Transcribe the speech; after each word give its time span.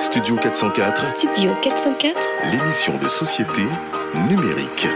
Studio 0.00 0.34
404, 0.36 1.14
Studio 1.14 1.52
404 1.62 2.18
l'émission 2.50 2.96
de 2.96 3.06
société 3.06 3.60
numérique. 4.30 4.86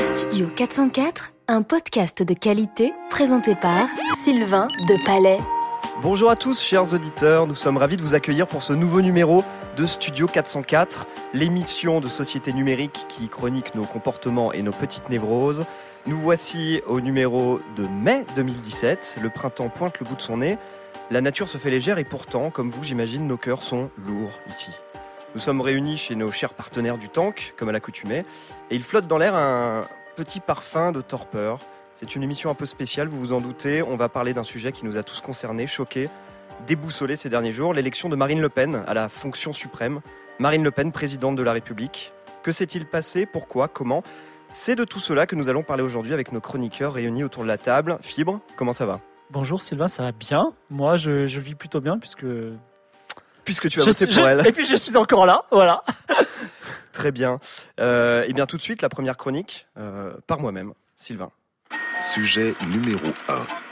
Studio 0.00 0.48
404, 0.56 1.32
un 1.46 1.62
podcast 1.62 2.24
de 2.24 2.34
qualité 2.34 2.92
présenté 3.10 3.54
par 3.54 3.86
Sylvain 4.24 4.66
de 4.88 5.06
Palais. 5.06 5.38
Bonjour 6.02 6.28
à 6.28 6.34
tous, 6.34 6.60
chers 6.60 6.92
auditeurs. 6.92 7.46
Nous 7.46 7.54
sommes 7.54 7.76
ravis 7.76 7.96
de 7.96 8.02
vous 8.02 8.16
accueillir 8.16 8.48
pour 8.48 8.64
ce 8.64 8.72
nouveau 8.72 9.02
numéro 9.02 9.44
de 9.76 9.86
Studio 9.86 10.26
404, 10.26 11.06
l'émission 11.32 12.00
de 12.00 12.08
société 12.08 12.52
numérique 12.52 13.06
qui 13.08 13.28
chronique 13.28 13.76
nos 13.76 13.84
comportements 13.84 14.52
et 14.52 14.62
nos 14.62 14.72
petites 14.72 15.10
névroses. 15.10 15.64
Nous 16.04 16.18
voici 16.18 16.82
au 16.88 17.00
numéro 17.00 17.60
de 17.76 17.86
mai 17.86 18.26
2017. 18.34 19.18
Le 19.22 19.30
printemps 19.30 19.68
pointe 19.68 20.00
le 20.00 20.04
bout 20.06 20.16
de 20.16 20.20
son 20.20 20.38
nez. 20.38 20.58
La 21.12 21.20
nature 21.20 21.48
se 21.48 21.58
fait 21.58 21.70
légère 21.70 21.98
et 21.98 22.04
pourtant, 22.04 22.50
comme 22.50 22.70
vous, 22.70 22.82
j'imagine, 22.82 23.28
nos 23.28 23.36
cœurs 23.36 23.62
sont 23.62 23.88
lourds 24.04 24.36
ici. 24.48 24.72
Nous 25.36 25.40
sommes 25.40 25.60
réunis 25.60 25.96
chez 25.96 26.16
nos 26.16 26.32
chers 26.32 26.54
partenaires 26.54 26.98
du 26.98 27.08
tank, 27.08 27.54
comme 27.56 27.68
à 27.68 27.72
l'accoutumée, 27.72 28.24
et 28.70 28.74
il 28.74 28.82
flotte 28.82 29.06
dans 29.06 29.16
l'air 29.16 29.36
un 29.36 29.84
petit 30.16 30.40
parfum 30.40 30.90
de 30.90 31.00
torpeur. 31.00 31.60
C'est 31.92 32.16
une 32.16 32.24
émission 32.24 32.50
un 32.50 32.54
peu 32.54 32.66
spéciale, 32.66 33.06
vous 33.06 33.20
vous 33.20 33.32
en 33.32 33.40
doutez. 33.40 33.80
On 33.82 33.96
va 33.96 34.08
parler 34.08 34.34
d'un 34.34 34.42
sujet 34.42 34.72
qui 34.72 34.84
nous 34.84 34.96
a 34.96 35.04
tous 35.04 35.20
concernés, 35.20 35.68
choqués, 35.68 36.08
déboussolés 36.66 37.14
ces 37.14 37.28
derniers 37.28 37.52
jours, 37.52 37.74
l'élection 37.74 38.08
de 38.08 38.16
Marine 38.16 38.40
Le 38.40 38.48
Pen 38.48 38.82
à 38.88 38.94
la 38.94 39.08
fonction 39.08 39.52
suprême. 39.52 40.00
Marine 40.40 40.64
Le 40.64 40.72
Pen, 40.72 40.90
présidente 40.90 41.36
de 41.36 41.42
la 41.44 41.52
République. 41.52 42.12
Que 42.42 42.50
s'est-il 42.50 42.86
passé? 42.86 43.24
Pourquoi? 43.24 43.68
Comment? 43.68 44.02
C'est 44.52 44.74
de 44.74 44.84
tout 44.84 45.00
cela 45.00 45.26
que 45.26 45.34
nous 45.34 45.48
allons 45.48 45.62
parler 45.62 45.82
aujourd'hui 45.82 46.12
avec 46.12 46.30
nos 46.32 46.40
chroniqueurs 46.40 46.92
réunis 46.92 47.24
autour 47.24 47.42
de 47.42 47.48
la 47.48 47.58
table. 47.58 47.98
Fibre, 48.02 48.40
comment 48.56 48.72
ça 48.72 48.86
va? 48.86 49.00
Bonjour 49.30 49.62
Sylvain, 49.62 49.88
ça 49.88 50.02
va 50.02 50.12
bien? 50.12 50.52
Moi, 50.68 50.96
je, 50.96 51.26
je 51.26 51.40
vis 51.40 51.54
plutôt 51.54 51.80
bien 51.80 51.98
puisque. 51.98 52.26
Puisque 53.44 53.68
tu 53.68 53.80
as 53.80 53.84
voté 53.84 54.06
pour 54.06 54.14
je- 54.14 54.20
elle. 54.20 54.46
Et 54.46 54.52
puis 54.52 54.66
je 54.66 54.76
suis 54.76 54.96
encore 54.96 55.24
là, 55.26 55.44
voilà. 55.50 55.82
Très 56.92 57.10
bien. 57.10 57.40
Euh, 57.80 58.24
et 58.28 58.32
bien 58.34 58.44
tout 58.46 58.56
de 58.58 58.62
suite, 58.62 58.82
la 58.82 58.88
première 58.90 59.16
chronique 59.16 59.66
euh, 59.78 60.12
par 60.26 60.38
moi-même, 60.38 60.74
Sylvain. 60.96 61.30
Sujet 62.02 62.54
numéro 62.68 63.06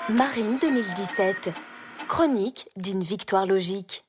1. 0.08 0.14
Marine 0.14 0.58
2017. 0.60 1.50
Chronique 2.08 2.68
d'une 2.76 3.02
victoire 3.02 3.44
logique. 3.46 4.04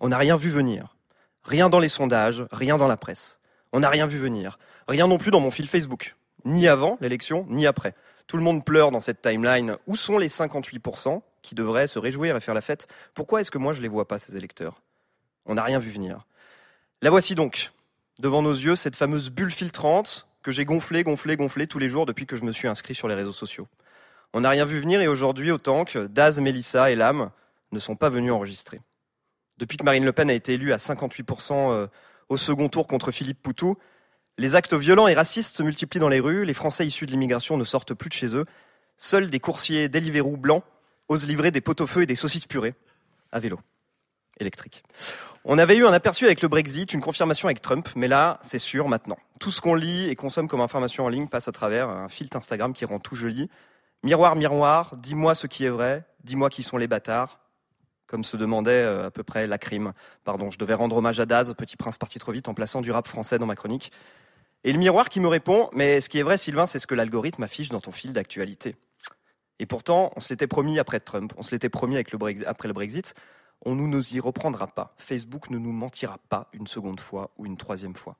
On 0.00 0.08
n'a 0.08 0.18
rien 0.18 0.36
vu 0.36 0.50
venir. 0.50 0.96
Rien 1.44 1.68
dans 1.70 1.78
les 1.78 1.88
sondages, 1.88 2.44
rien 2.50 2.76
dans 2.76 2.88
la 2.88 2.96
presse. 2.96 3.38
On 3.72 3.80
n'a 3.80 3.88
rien 3.88 4.06
vu 4.06 4.18
venir. 4.18 4.58
Rien 4.88 5.06
non 5.06 5.18
plus 5.18 5.30
dans 5.30 5.40
mon 5.40 5.50
fil 5.50 5.68
Facebook. 5.68 6.16
Ni 6.46 6.66
avant 6.66 6.96
l'élection, 7.02 7.46
ni 7.50 7.66
après. 7.66 7.94
Tout 8.26 8.38
le 8.38 8.42
monde 8.42 8.64
pleure 8.64 8.90
dans 8.90 9.00
cette 9.00 9.20
timeline. 9.20 9.76
Où 9.86 9.96
sont 9.96 10.16
les 10.16 10.28
58% 10.28 11.20
qui 11.42 11.54
devraient 11.54 11.86
se 11.86 11.98
réjouir 11.98 12.36
et 12.36 12.40
faire 12.40 12.54
la 12.54 12.62
fête? 12.62 12.88
Pourquoi 13.12 13.42
est-ce 13.42 13.50
que 13.50 13.58
moi 13.58 13.74
je 13.74 13.82
les 13.82 13.88
vois 13.88 14.08
pas, 14.08 14.16
ces 14.16 14.38
électeurs? 14.38 14.80
On 15.44 15.54
n'a 15.54 15.62
rien 15.62 15.78
vu 15.78 15.90
venir. 15.90 16.26
La 17.02 17.10
voici 17.10 17.34
donc, 17.34 17.70
devant 18.18 18.40
nos 18.40 18.52
yeux, 18.52 18.76
cette 18.76 18.96
fameuse 18.96 19.30
bulle 19.30 19.50
filtrante 19.50 20.26
que 20.42 20.52
j'ai 20.52 20.64
gonflée, 20.64 21.04
gonflée, 21.04 21.36
gonflée 21.36 21.66
tous 21.66 21.78
les 21.78 21.90
jours 21.90 22.06
depuis 22.06 22.24
que 22.24 22.36
je 22.36 22.42
me 22.42 22.52
suis 22.52 22.66
inscrit 22.66 22.94
sur 22.94 23.08
les 23.08 23.14
réseaux 23.14 23.32
sociaux. 23.32 23.68
On 24.32 24.40
n'a 24.40 24.50
rien 24.50 24.64
vu 24.64 24.80
venir 24.80 25.02
et 25.02 25.08
aujourd'hui, 25.08 25.50
autant 25.50 25.84
que 25.84 26.06
Daz, 26.06 26.40
Mélissa 26.40 26.90
et 26.90 26.96
Lame 26.96 27.30
ne 27.72 27.78
sont 27.78 27.96
pas 27.96 28.08
venus 28.08 28.32
enregistrer. 28.32 28.80
Depuis 29.58 29.76
que 29.76 29.84
Marine 29.84 30.04
Le 30.04 30.12
Pen 30.12 30.30
a 30.30 30.34
été 30.34 30.54
élue 30.54 30.72
à 30.72 30.76
58% 30.76 31.52
euh, 31.52 31.86
au 32.30 32.38
second 32.38 32.70
tour 32.70 32.86
contre 32.86 33.10
Philippe 33.10 33.42
Poutou, 33.42 33.76
les 34.38 34.54
actes 34.54 34.74
violents 34.74 35.08
et 35.08 35.14
racistes 35.14 35.56
se 35.56 35.62
multiplient 35.62 36.00
dans 36.00 36.08
les 36.08 36.20
rues, 36.20 36.44
les 36.44 36.54
Français 36.54 36.86
issus 36.86 37.06
de 37.06 37.10
l'immigration 37.10 37.56
ne 37.56 37.64
sortent 37.64 37.94
plus 37.94 38.08
de 38.08 38.14
chez 38.14 38.36
eux, 38.36 38.46
seuls 38.96 39.30
des 39.30 39.40
coursiers 39.40 39.88
Deliveroo 39.88 40.36
blancs 40.36 40.62
osent 41.08 41.26
livrer 41.26 41.50
des 41.50 41.60
pot-au-feu 41.60 42.02
et 42.02 42.06
des 42.06 42.14
saucisses 42.14 42.46
purées 42.46 42.74
à 43.32 43.40
vélo 43.40 43.58
électrique. 44.40 44.84
On 45.44 45.58
avait 45.58 45.76
eu 45.76 45.86
un 45.86 45.92
aperçu 45.92 46.26
avec 46.26 46.42
le 46.42 46.48
Brexit, 46.48 46.92
une 46.92 47.00
confirmation 47.00 47.48
avec 47.48 47.60
Trump, 47.60 47.88
mais 47.96 48.08
là, 48.08 48.38
c'est 48.42 48.58
sûr 48.58 48.88
maintenant. 48.88 49.16
Tout 49.40 49.50
ce 49.50 49.60
qu'on 49.60 49.74
lit 49.74 50.08
et 50.08 50.14
consomme 50.14 50.48
comme 50.48 50.60
information 50.60 51.04
en 51.04 51.08
ligne 51.08 51.28
passe 51.28 51.48
à 51.48 51.52
travers 51.52 51.88
un 51.88 52.08
filtre 52.08 52.36
Instagram 52.36 52.72
qui 52.72 52.84
rend 52.84 52.98
tout 52.98 53.16
joli. 53.16 53.48
Miroir, 54.02 54.36
miroir, 54.36 54.96
dis-moi 54.96 55.34
ce 55.34 55.46
qui 55.46 55.64
est 55.64 55.70
vrai, 55.70 56.04
dis-moi 56.22 56.50
qui 56.50 56.62
sont 56.62 56.76
les 56.76 56.86
bâtards, 56.86 57.40
comme 58.06 58.24
se 58.24 58.36
demandait 58.36 58.70
euh, 58.70 59.06
à 59.06 59.10
peu 59.10 59.22
près 59.22 59.46
la 59.46 59.58
crime. 59.58 59.92
Pardon, 60.24 60.50
je 60.50 60.58
devais 60.58 60.74
rendre 60.74 60.96
hommage 60.96 61.18
à 61.20 61.26
Daz, 61.26 61.52
Petit 61.54 61.76
Prince 61.76 61.98
parti 61.98 62.18
trop 62.18 62.32
vite, 62.32 62.48
en 62.48 62.54
plaçant 62.54 62.80
du 62.80 62.90
rap 62.90 63.06
français 63.06 63.38
dans 63.38 63.46
ma 63.46 63.56
chronique. 63.56 63.92
Et 64.64 64.72
le 64.72 64.78
miroir 64.78 65.08
qui 65.08 65.20
me 65.20 65.28
répond, 65.28 65.70
mais 65.72 66.00
ce 66.00 66.08
qui 66.08 66.18
est 66.18 66.22
vrai, 66.22 66.36
Sylvain, 66.36 66.66
c'est 66.66 66.78
ce 66.78 66.86
que 66.86 66.94
l'algorithme 66.94 67.42
affiche 67.42 67.68
dans 67.68 67.80
ton 67.80 67.92
fil 67.92 68.12
d'actualité. 68.12 68.76
Et 69.60 69.66
pourtant, 69.66 70.12
on 70.16 70.20
se 70.20 70.30
l'était 70.30 70.46
promis 70.46 70.78
après 70.78 71.00
Trump, 71.00 71.32
on 71.36 71.42
se 71.42 71.50
l'était 71.52 71.68
promis 71.68 71.94
avec 71.94 72.12
le 72.12 72.18
Brexit, 72.18 72.46
après 72.46 72.68
le 72.68 72.74
Brexit, 72.74 73.14
on 73.64 73.74
ne 73.74 73.82
nous 73.82 74.14
y 74.14 74.20
reprendra 74.20 74.68
pas. 74.68 74.94
Facebook 74.98 75.50
ne 75.50 75.58
nous 75.58 75.72
mentira 75.72 76.18
pas 76.28 76.48
une 76.52 76.66
seconde 76.66 77.00
fois 77.00 77.30
ou 77.38 77.46
une 77.46 77.56
troisième 77.56 77.94
fois. 77.94 78.16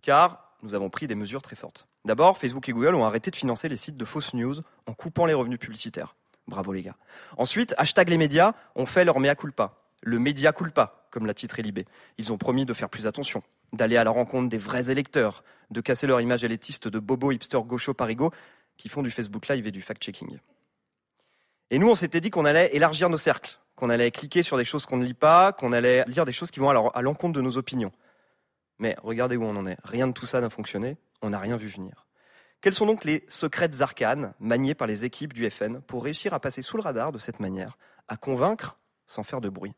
Car 0.00 0.56
nous 0.62 0.74
avons 0.74 0.90
pris 0.90 1.06
des 1.06 1.14
mesures 1.14 1.42
très 1.42 1.56
fortes. 1.56 1.86
D'abord, 2.04 2.38
Facebook 2.38 2.68
et 2.68 2.72
Google 2.72 2.94
ont 2.94 3.04
arrêté 3.04 3.30
de 3.30 3.36
financer 3.36 3.68
les 3.68 3.76
sites 3.76 3.96
de 3.96 4.04
fausses 4.04 4.34
news 4.34 4.56
en 4.86 4.94
coupant 4.94 5.26
les 5.26 5.34
revenus 5.34 5.58
publicitaires. 5.58 6.16
Bravo 6.46 6.72
les 6.72 6.82
gars. 6.82 6.96
Ensuite, 7.36 7.74
hashtag 7.76 8.08
les 8.08 8.16
médias 8.16 8.54
ont 8.74 8.86
fait 8.86 9.04
leur 9.04 9.20
mea 9.20 9.34
culpa. 9.34 9.74
Le 10.02 10.18
média 10.18 10.52
culpa, 10.52 11.06
comme 11.10 11.26
l'a 11.26 11.34
titré 11.34 11.62
Libé. 11.62 11.86
Ils 12.16 12.32
ont 12.32 12.38
promis 12.38 12.64
de 12.64 12.72
faire 12.72 12.88
plus 12.88 13.06
attention, 13.06 13.42
d'aller 13.72 13.96
à 13.96 14.04
la 14.04 14.10
rencontre 14.10 14.48
des 14.48 14.58
vrais 14.58 14.90
électeurs, 14.90 15.44
de 15.70 15.80
casser 15.80 16.06
leur 16.06 16.20
image 16.20 16.44
élitiste 16.44 16.88
de 16.88 16.98
bobo 16.98 17.32
hipster 17.32 17.58
gaucho 17.64 17.94
parigo 17.94 18.32
qui 18.76 18.88
font 18.88 19.02
du 19.02 19.10
Facebook 19.10 19.48
Live 19.48 19.66
et 19.66 19.70
du 19.70 19.82
fact-checking. 19.82 20.38
Et 21.70 21.78
nous, 21.78 21.90
on 21.90 21.94
s'était 21.94 22.20
dit 22.20 22.30
qu'on 22.30 22.44
allait 22.44 22.74
élargir 22.74 23.10
nos 23.10 23.18
cercles, 23.18 23.58
qu'on 23.76 23.90
allait 23.90 24.10
cliquer 24.10 24.42
sur 24.42 24.56
des 24.56 24.64
choses 24.64 24.86
qu'on 24.86 24.96
ne 24.96 25.04
lit 25.04 25.14
pas, 25.14 25.52
qu'on 25.52 25.72
allait 25.72 26.04
lire 26.06 26.24
des 26.24 26.32
choses 26.32 26.50
qui 26.50 26.60
vont 26.60 26.70
à 26.70 27.02
l'encontre 27.02 27.34
de 27.34 27.42
nos 27.42 27.58
opinions. 27.58 27.92
Mais 28.78 28.96
regardez 29.02 29.36
où 29.36 29.44
on 29.44 29.56
en 29.56 29.66
est. 29.66 29.76
Rien 29.84 30.06
de 30.06 30.12
tout 30.12 30.26
ça 30.26 30.40
n'a 30.40 30.48
fonctionné. 30.48 30.96
On 31.20 31.30
n'a 31.30 31.38
rien 31.38 31.56
vu 31.56 31.68
venir. 31.68 32.06
Quelles 32.60 32.74
sont 32.74 32.86
donc 32.86 33.04
les 33.04 33.24
secrètes 33.28 33.80
arcanes 33.82 34.32
maniées 34.40 34.74
par 34.74 34.88
les 34.88 35.04
équipes 35.04 35.32
du 35.32 35.48
FN 35.50 35.80
pour 35.80 36.04
réussir 36.04 36.34
à 36.34 36.40
passer 36.40 36.62
sous 36.62 36.76
le 36.76 36.82
radar 36.82 37.12
de 37.12 37.18
cette 37.18 37.40
manière, 37.40 37.76
à 38.08 38.16
convaincre 38.16 38.78
sans 39.06 39.22
faire 39.22 39.40
de 39.40 39.48
bruit? 39.48 39.74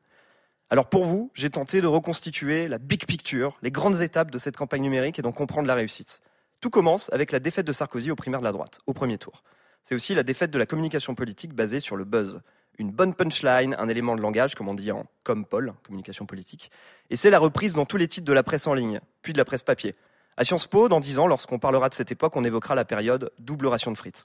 Alors 0.73 0.89
pour 0.89 1.05
vous, 1.05 1.33
j'ai 1.35 1.51
tenté 1.51 1.81
de 1.81 1.89
reconstituer 1.89 2.69
la 2.69 2.79
big 2.79 3.05
picture, 3.05 3.59
les 3.61 3.73
grandes 3.73 4.03
étapes 4.03 4.31
de 4.31 4.39
cette 4.39 4.57
campagne 4.57 4.83
numérique 4.83 5.19
et 5.19 5.23
d'en 5.23 5.33
comprendre 5.33 5.67
la 5.67 5.75
réussite. 5.75 6.21
Tout 6.61 6.71
commence 6.71 7.13
avec 7.13 7.33
la 7.33 7.41
défaite 7.41 7.67
de 7.67 7.73
Sarkozy 7.73 8.13
aux 8.13 8.17
primaires 8.17 8.39
de 8.39 8.45
la 8.45 8.53
droite, 8.53 8.79
au 8.87 8.93
premier 8.93 9.19
tour. 9.19 9.43
C'est 9.83 9.97
aussi 9.97 10.15
la 10.15 10.23
défaite 10.23 10.53
de 10.53 10.59
la 10.59 10.67
communication 10.67 11.17
politique 11.17 11.55
basée 11.55 11.81
sur 11.81 11.97
le 11.97 12.05
buzz. 12.05 12.41
Une 12.79 12.93
bonne 12.93 13.15
punchline, 13.15 13.75
un 13.81 13.89
élément 13.89 14.15
de 14.15 14.21
langage, 14.21 14.55
comme 14.55 14.69
on 14.69 14.75
dit 14.75 14.93
en 14.93 15.07
comme 15.25 15.45
communication 15.83 16.25
politique. 16.25 16.71
Et 17.11 17.17
c'est 17.17 17.31
la 17.31 17.41
reprise 17.41 17.75
dans 17.75 17.85
tous 17.85 17.97
les 17.97 18.07
titres 18.07 18.27
de 18.27 18.33
la 18.33 18.45
presse 18.45 18.69
en 18.69 18.75
ligne, 18.75 19.01
puis 19.23 19.33
de 19.33 19.39
la 19.39 19.45
presse 19.45 19.65
papier. 19.65 19.97
À 20.37 20.45
Sciences 20.45 20.69
Po, 20.69 20.89
dans 20.89 21.01
dix 21.01 21.19
ans, 21.19 21.27
lorsqu'on 21.27 21.59
parlera 21.59 21.89
de 21.89 21.95
cette 21.95 22.13
époque, 22.13 22.37
on 22.37 22.45
évoquera 22.45 22.77
la 22.77 22.85
période 22.85 23.33
double 23.41 23.67
ration 23.67 23.91
de 23.91 23.97
frites. 23.97 24.25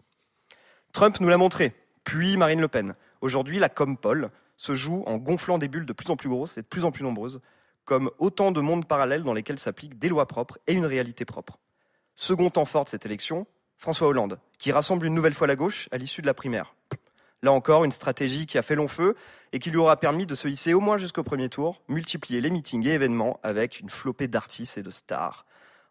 Trump 0.93 1.19
nous 1.19 1.27
l'a 1.27 1.37
montré, 1.37 1.73
puis 2.03 2.37
Marine 2.37 2.61
Le 2.61 2.67
Pen. 2.67 2.93
Aujourd'hui, 3.21 3.57
la 3.57 3.67
comme 3.67 3.97
Paul 3.97 4.29
se 4.57 4.75
joue 4.75 5.03
en 5.05 5.17
gonflant 5.17 5.57
des 5.57 5.67
bulles 5.67 5.85
de 5.85 5.93
plus 5.93 6.09
en 6.09 6.15
plus 6.15 6.29
grosses 6.29 6.57
et 6.57 6.61
de 6.61 6.67
plus 6.67 6.85
en 6.85 6.91
plus 6.91 7.03
nombreuses, 7.03 7.41
comme 7.85 8.09
autant 8.19 8.51
de 8.51 8.61
mondes 8.61 8.87
parallèles 8.87 9.23
dans 9.23 9.33
lesquels 9.33 9.59
s'appliquent 9.59 9.99
des 9.99 10.09
lois 10.09 10.27
propres 10.27 10.57
et 10.67 10.73
une 10.73 10.85
réalité 10.85 11.25
propre. 11.25 11.59
Second 12.15 12.49
temps 12.49 12.65
fort 12.65 12.85
de 12.85 12.89
cette 12.89 13.05
élection, 13.05 13.45
François 13.77 14.07
Hollande, 14.07 14.39
qui 14.57 14.71
rassemble 14.71 15.05
une 15.05 15.13
nouvelle 15.13 15.33
fois 15.33 15.47
la 15.47 15.55
gauche 15.55 15.89
à 15.91 15.97
l'issue 15.97 16.21
de 16.21 16.27
la 16.27 16.33
primaire. 16.33 16.75
Là 17.43 17.51
encore, 17.51 17.83
une 17.83 17.91
stratégie 17.91 18.47
qui 18.47 18.57
a 18.57 18.61
fait 18.61 18.75
long 18.75 18.87
feu 18.87 19.15
et 19.51 19.59
qui 19.59 19.69
lui 19.69 19.77
aura 19.77 19.97
permis 19.97 20.25
de 20.25 20.33
se 20.33 20.47
hisser 20.47 20.73
au 20.73 20.79
moins 20.79 20.97
jusqu'au 20.97 21.23
premier 21.23 21.49
tour, 21.49 21.81
multiplier 21.87 22.41
les 22.41 22.49
meetings 22.49 22.87
et 22.87 22.93
événements 22.93 23.39
avec 23.43 23.79
une 23.79 23.89
flopée 23.89 24.27
d'artistes 24.27 24.77
et 24.77 24.81
de 24.81 24.89
stars. 24.89 25.45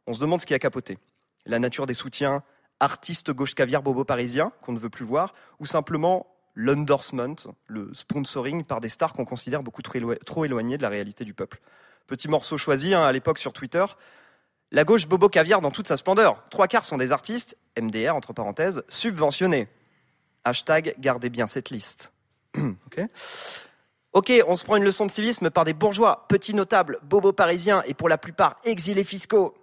On 0.06 0.12
se 0.12 0.20
demande 0.20 0.40
ce 0.40 0.46
qui 0.46 0.54
a 0.54 0.58
capoté. 0.58 0.98
La 1.46 1.58
nature 1.58 1.86
des 1.86 1.94
soutiens 1.94 2.42
artistes 2.80 3.30
gauche 3.30 3.54
caviar 3.54 3.82
bobo 3.82 4.04
parisien 4.04 4.52
qu'on 4.62 4.72
ne 4.72 4.78
veut 4.78 4.90
plus 4.90 5.04
voir, 5.04 5.34
ou 5.60 5.66
simplement 5.66 6.33
l'endorsement, 6.54 7.34
le 7.66 7.92
sponsoring 7.94 8.64
par 8.64 8.80
des 8.80 8.88
stars 8.88 9.12
qu'on 9.12 9.24
considère 9.24 9.62
beaucoup 9.62 9.82
trop, 9.82 9.98
élo- 9.98 10.44
éloignées 10.44 10.76
de 10.78 10.82
la 10.82 10.88
réalité 10.88 11.24
du 11.24 11.34
peuple. 11.34 11.60
Petit 12.06 12.28
morceau 12.28 12.58
choisi 12.58 12.94
hein, 12.94 13.02
à 13.02 13.12
l'époque 13.12 13.38
sur 13.38 13.52
Twitter. 13.52 13.84
La 14.70 14.84
gauche 14.84 15.06
bobo 15.06 15.28
caviar 15.28 15.60
dans 15.60 15.70
toute 15.70 15.88
sa 15.88 15.96
splendeur. 15.96 16.42
Trois 16.50 16.68
quarts 16.68 16.84
sont 16.84 16.96
des 16.98 17.12
artistes, 17.12 17.56
MDR 17.80 18.14
entre 18.14 18.32
parenthèses, 18.32 18.84
subventionnés. 18.88 19.68
Hashtag 20.44 20.94
gardez 20.98 21.30
bien 21.30 21.46
cette 21.46 21.70
liste. 21.70 22.12
ok 22.56 23.00
Ok, 24.12 24.32
on 24.46 24.54
se 24.54 24.64
prend 24.64 24.76
une 24.76 24.84
leçon 24.84 25.06
de 25.06 25.10
civisme 25.10 25.50
par 25.50 25.64
des 25.64 25.72
bourgeois, 25.74 26.26
petits 26.28 26.54
notables, 26.54 27.00
bobos 27.02 27.32
parisiens 27.32 27.82
et 27.86 27.94
pour 27.94 28.08
la 28.08 28.16
plupart 28.16 28.56
exilés 28.64 29.02
fiscaux. 29.02 29.54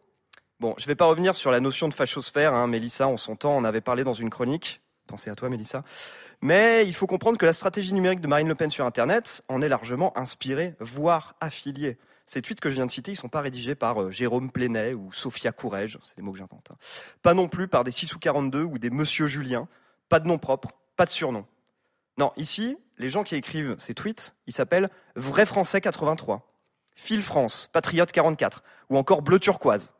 Bon, 0.59 0.75
je 0.77 0.87
vais 0.87 0.95
pas 0.95 1.05
revenir 1.05 1.35
sur 1.37 1.51
la 1.51 1.61
notion 1.61 1.87
de 1.87 1.93
fachosphère, 1.93 2.53
hein, 2.53 2.67
Mélissa, 2.67 3.07
en 3.07 3.15
son 3.15 3.37
temps, 3.37 3.55
on 3.55 3.63
avait 3.63 3.79
parlé 3.81 4.03
dans 4.03 4.13
une 4.13 4.29
chronique. 4.29 4.81
Pensez 5.07 5.29
à 5.29 5.35
toi, 5.35 5.47
Mélissa. 5.49 5.83
Mais 6.41 6.85
il 6.87 6.93
faut 6.93 7.07
comprendre 7.07 7.37
que 7.37 7.45
la 7.45 7.53
stratégie 7.53 7.93
numérique 7.93 8.19
de 8.21 8.27
Marine 8.27 8.47
Le 8.47 8.55
Pen 8.55 8.69
sur 8.69 8.85
Internet 8.85 9.43
en 9.47 9.61
est 9.61 9.69
largement 9.69 10.17
inspirée, 10.17 10.75
voire 10.79 11.35
affiliée. 11.39 11.97
Ces 12.25 12.41
tweets 12.41 12.59
que 12.61 12.69
je 12.69 12.75
viens 12.75 12.85
de 12.85 12.91
citer, 12.91 13.11
ils 13.11 13.15
sont 13.15 13.29
pas 13.29 13.41
rédigés 13.41 13.75
par 13.75 14.01
euh, 14.01 14.11
Jérôme 14.11 14.51
Plénet 14.51 14.93
ou 14.93 15.11
Sophia 15.11 15.51
Courrèges, 15.51 15.99
c'est 16.03 16.15
des 16.15 16.23
mots 16.23 16.31
que 16.31 16.37
j'invente. 16.37 16.69
hein. 16.71 16.77
Pas 17.21 17.33
non 17.33 17.47
plus 17.47 17.67
par 17.67 17.83
des 17.83 17.91
6 17.91 18.15
ou 18.15 18.19
42 18.19 18.63
ou 18.63 18.79
des 18.79 18.89
Monsieur 18.89 19.27
Julien. 19.27 19.67
Pas 20.09 20.19
de 20.19 20.27
nom 20.27 20.37
propre, 20.37 20.69
pas 20.95 21.05
de 21.05 21.11
surnom. 21.11 21.45
Non, 22.17 22.31
ici, 22.37 22.77
les 22.97 23.09
gens 23.09 23.23
qui 23.23 23.35
écrivent 23.35 23.75
ces 23.77 23.93
tweets, 23.93 24.35
ils 24.47 24.53
s'appellent 24.53 24.89
Vrai 25.15 25.45
Français 25.45 25.81
83, 25.81 26.47
Phil 26.95 27.21
France, 27.21 27.69
Patriote 27.71 28.11
44 28.11 28.63
ou 28.89 28.97
encore 28.97 29.21
Bleu 29.21 29.39
Turquoise. 29.39 29.93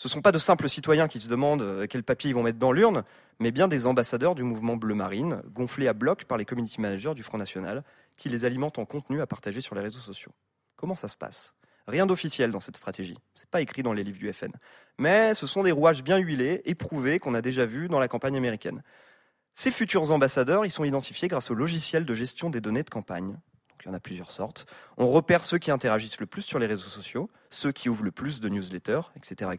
Ce 0.00 0.08
ne 0.08 0.12
sont 0.12 0.22
pas 0.22 0.32
de 0.32 0.38
simples 0.38 0.66
citoyens 0.66 1.08
qui 1.08 1.18
se 1.18 1.28
demandent 1.28 1.60
euh, 1.60 1.86
quel 1.86 2.02
papier 2.02 2.30
ils 2.30 2.32
vont 2.32 2.42
mettre 2.42 2.58
dans 2.58 2.72
l'urne, 2.72 3.04
mais 3.38 3.50
bien 3.50 3.68
des 3.68 3.86
ambassadeurs 3.86 4.34
du 4.34 4.42
mouvement 4.42 4.78
Bleu 4.78 4.94
Marine, 4.94 5.42
gonflés 5.52 5.88
à 5.88 5.92
bloc 5.92 6.24
par 6.24 6.38
les 6.38 6.46
community 6.46 6.80
managers 6.80 7.12
du 7.14 7.22
Front 7.22 7.36
National, 7.36 7.84
qui 8.16 8.30
les 8.30 8.46
alimentent 8.46 8.78
en 8.78 8.86
contenu 8.86 9.20
à 9.20 9.26
partager 9.26 9.60
sur 9.60 9.74
les 9.74 9.82
réseaux 9.82 10.00
sociaux. 10.00 10.32
Comment 10.76 10.94
ça 10.94 11.06
se 11.06 11.18
passe? 11.18 11.54
Rien 11.86 12.06
d'officiel 12.06 12.50
dans 12.50 12.60
cette 12.60 12.78
stratégie. 12.78 13.18
C'est 13.34 13.50
pas 13.50 13.60
écrit 13.60 13.82
dans 13.82 13.92
les 13.92 14.02
livres 14.02 14.18
du 14.18 14.32
FN. 14.32 14.52
Mais 14.96 15.34
ce 15.34 15.46
sont 15.46 15.64
des 15.64 15.70
rouages 15.70 16.02
bien 16.02 16.16
huilés, 16.16 16.62
éprouvés, 16.64 17.18
qu'on 17.18 17.34
a 17.34 17.42
déjà 17.42 17.66
vus 17.66 17.88
dans 17.88 18.00
la 18.00 18.08
campagne 18.08 18.38
américaine. 18.38 18.82
Ces 19.52 19.70
futurs 19.70 20.12
ambassadeurs, 20.12 20.64
ils 20.64 20.70
sont 20.70 20.84
identifiés 20.84 21.28
grâce 21.28 21.50
au 21.50 21.54
logiciel 21.54 22.06
de 22.06 22.14
gestion 22.14 22.48
des 22.48 22.62
données 22.62 22.84
de 22.84 22.88
campagne. 22.88 23.36
Il 23.82 23.88
y 23.88 23.90
en 23.90 23.94
a 23.94 24.00
plusieurs 24.00 24.30
sortes. 24.30 24.66
On 24.98 25.08
repère 25.08 25.44
ceux 25.44 25.58
qui 25.58 25.70
interagissent 25.70 26.20
le 26.20 26.26
plus 26.26 26.42
sur 26.42 26.58
les 26.58 26.66
réseaux 26.66 26.88
sociaux, 26.88 27.30
ceux 27.50 27.72
qui 27.72 27.88
ouvrent 27.88 28.04
le 28.04 28.10
plus 28.10 28.40
de 28.40 28.48
newsletters, 28.48 29.10
etc.. 29.16 29.50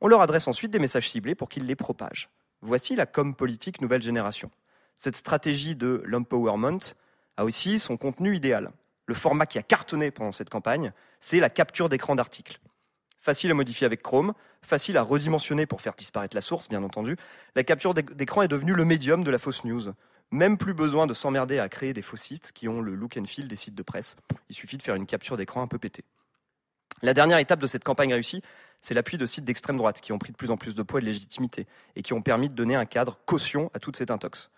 On 0.00 0.08
leur 0.08 0.22
adresse 0.22 0.48
ensuite 0.48 0.70
des 0.70 0.78
messages 0.78 1.10
ciblés 1.10 1.34
pour 1.34 1.48
qu'ils 1.48 1.66
les 1.66 1.76
propagent. 1.76 2.30
Voici 2.62 2.96
la 2.96 3.06
com 3.06 3.34
politique 3.34 3.80
nouvelle 3.80 4.02
génération. 4.02 4.50
Cette 4.94 5.16
stratégie 5.16 5.76
de 5.76 6.02
l'empowerment 6.06 6.94
a 7.36 7.44
aussi 7.44 7.78
son 7.78 7.96
contenu 7.96 8.34
idéal. 8.36 8.70
Le 9.06 9.14
format 9.14 9.44
qui 9.44 9.58
a 9.58 9.62
cartonné 9.62 10.10
pendant 10.10 10.32
cette 10.32 10.48
campagne, 10.48 10.92
c'est 11.20 11.40
la 11.40 11.50
capture 11.50 11.88
d'écran 11.88 12.14
d'articles. 12.14 12.58
Facile 13.18 13.50
à 13.50 13.54
modifier 13.54 13.86
avec 13.86 14.02
Chrome, 14.02 14.34
facile 14.62 14.96
à 14.96 15.02
redimensionner 15.02 15.66
pour 15.66 15.80
faire 15.80 15.94
disparaître 15.94 16.34
la 16.34 16.40
source, 16.40 16.68
bien 16.68 16.82
entendu. 16.82 17.16
La 17.54 17.64
capture 17.64 17.92
d'éc- 17.92 18.14
d'écran 18.14 18.42
est 18.42 18.48
devenue 18.48 18.72
le 18.72 18.84
médium 18.84 19.24
de 19.24 19.30
la 19.30 19.38
fausse 19.38 19.64
news. 19.64 19.92
Même 20.30 20.58
plus 20.58 20.74
besoin 20.74 21.06
de 21.06 21.14
s'emmerder 21.14 21.58
à 21.58 21.68
créer 21.68 21.92
des 21.92 22.02
faux 22.02 22.16
sites 22.16 22.52
qui 22.52 22.68
ont 22.68 22.80
le 22.80 22.94
look 22.94 23.16
and 23.16 23.26
feel 23.26 23.46
des 23.46 23.56
sites 23.56 23.74
de 23.74 23.82
presse. 23.82 24.16
Il 24.48 24.54
suffit 24.54 24.76
de 24.76 24.82
faire 24.82 24.94
une 24.94 25.06
capture 25.06 25.36
d'écran 25.36 25.62
un 25.62 25.68
peu 25.68 25.78
pétée. 25.78 26.04
La 27.02 27.14
dernière 27.14 27.38
étape 27.38 27.60
de 27.60 27.66
cette 27.66 27.84
campagne 27.84 28.12
réussie, 28.12 28.42
c'est 28.80 28.94
l'appui 28.94 29.18
de 29.18 29.26
sites 29.26 29.44
d'extrême 29.44 29.76
droite 29.76 30.00
qui 30.00 30.12
ont 30.12 30.18
pris 30.18 30.32
de 30.32 30.36
plus 30.36 30.50
en 30.50 30.56
plus 30.56 30.74
de 30.74 30.82
poids 30.82 31.00
et 31.00 31.02
de 31.02 31.06
légitimité 31.06 31.66
et 31.96 32.02
qui 32.02 32.12
ont 32.12 32.22
permis 32.22 32.48
de 32.48 32.54
donner 32.54 32.74
un 32.74 32.86
cadre 32.86 33.18
caution 33.26 33.70
à 33.74 33.78
toute 33.78 33.96
cette 33.96 34.10
intox. 34.10 34.50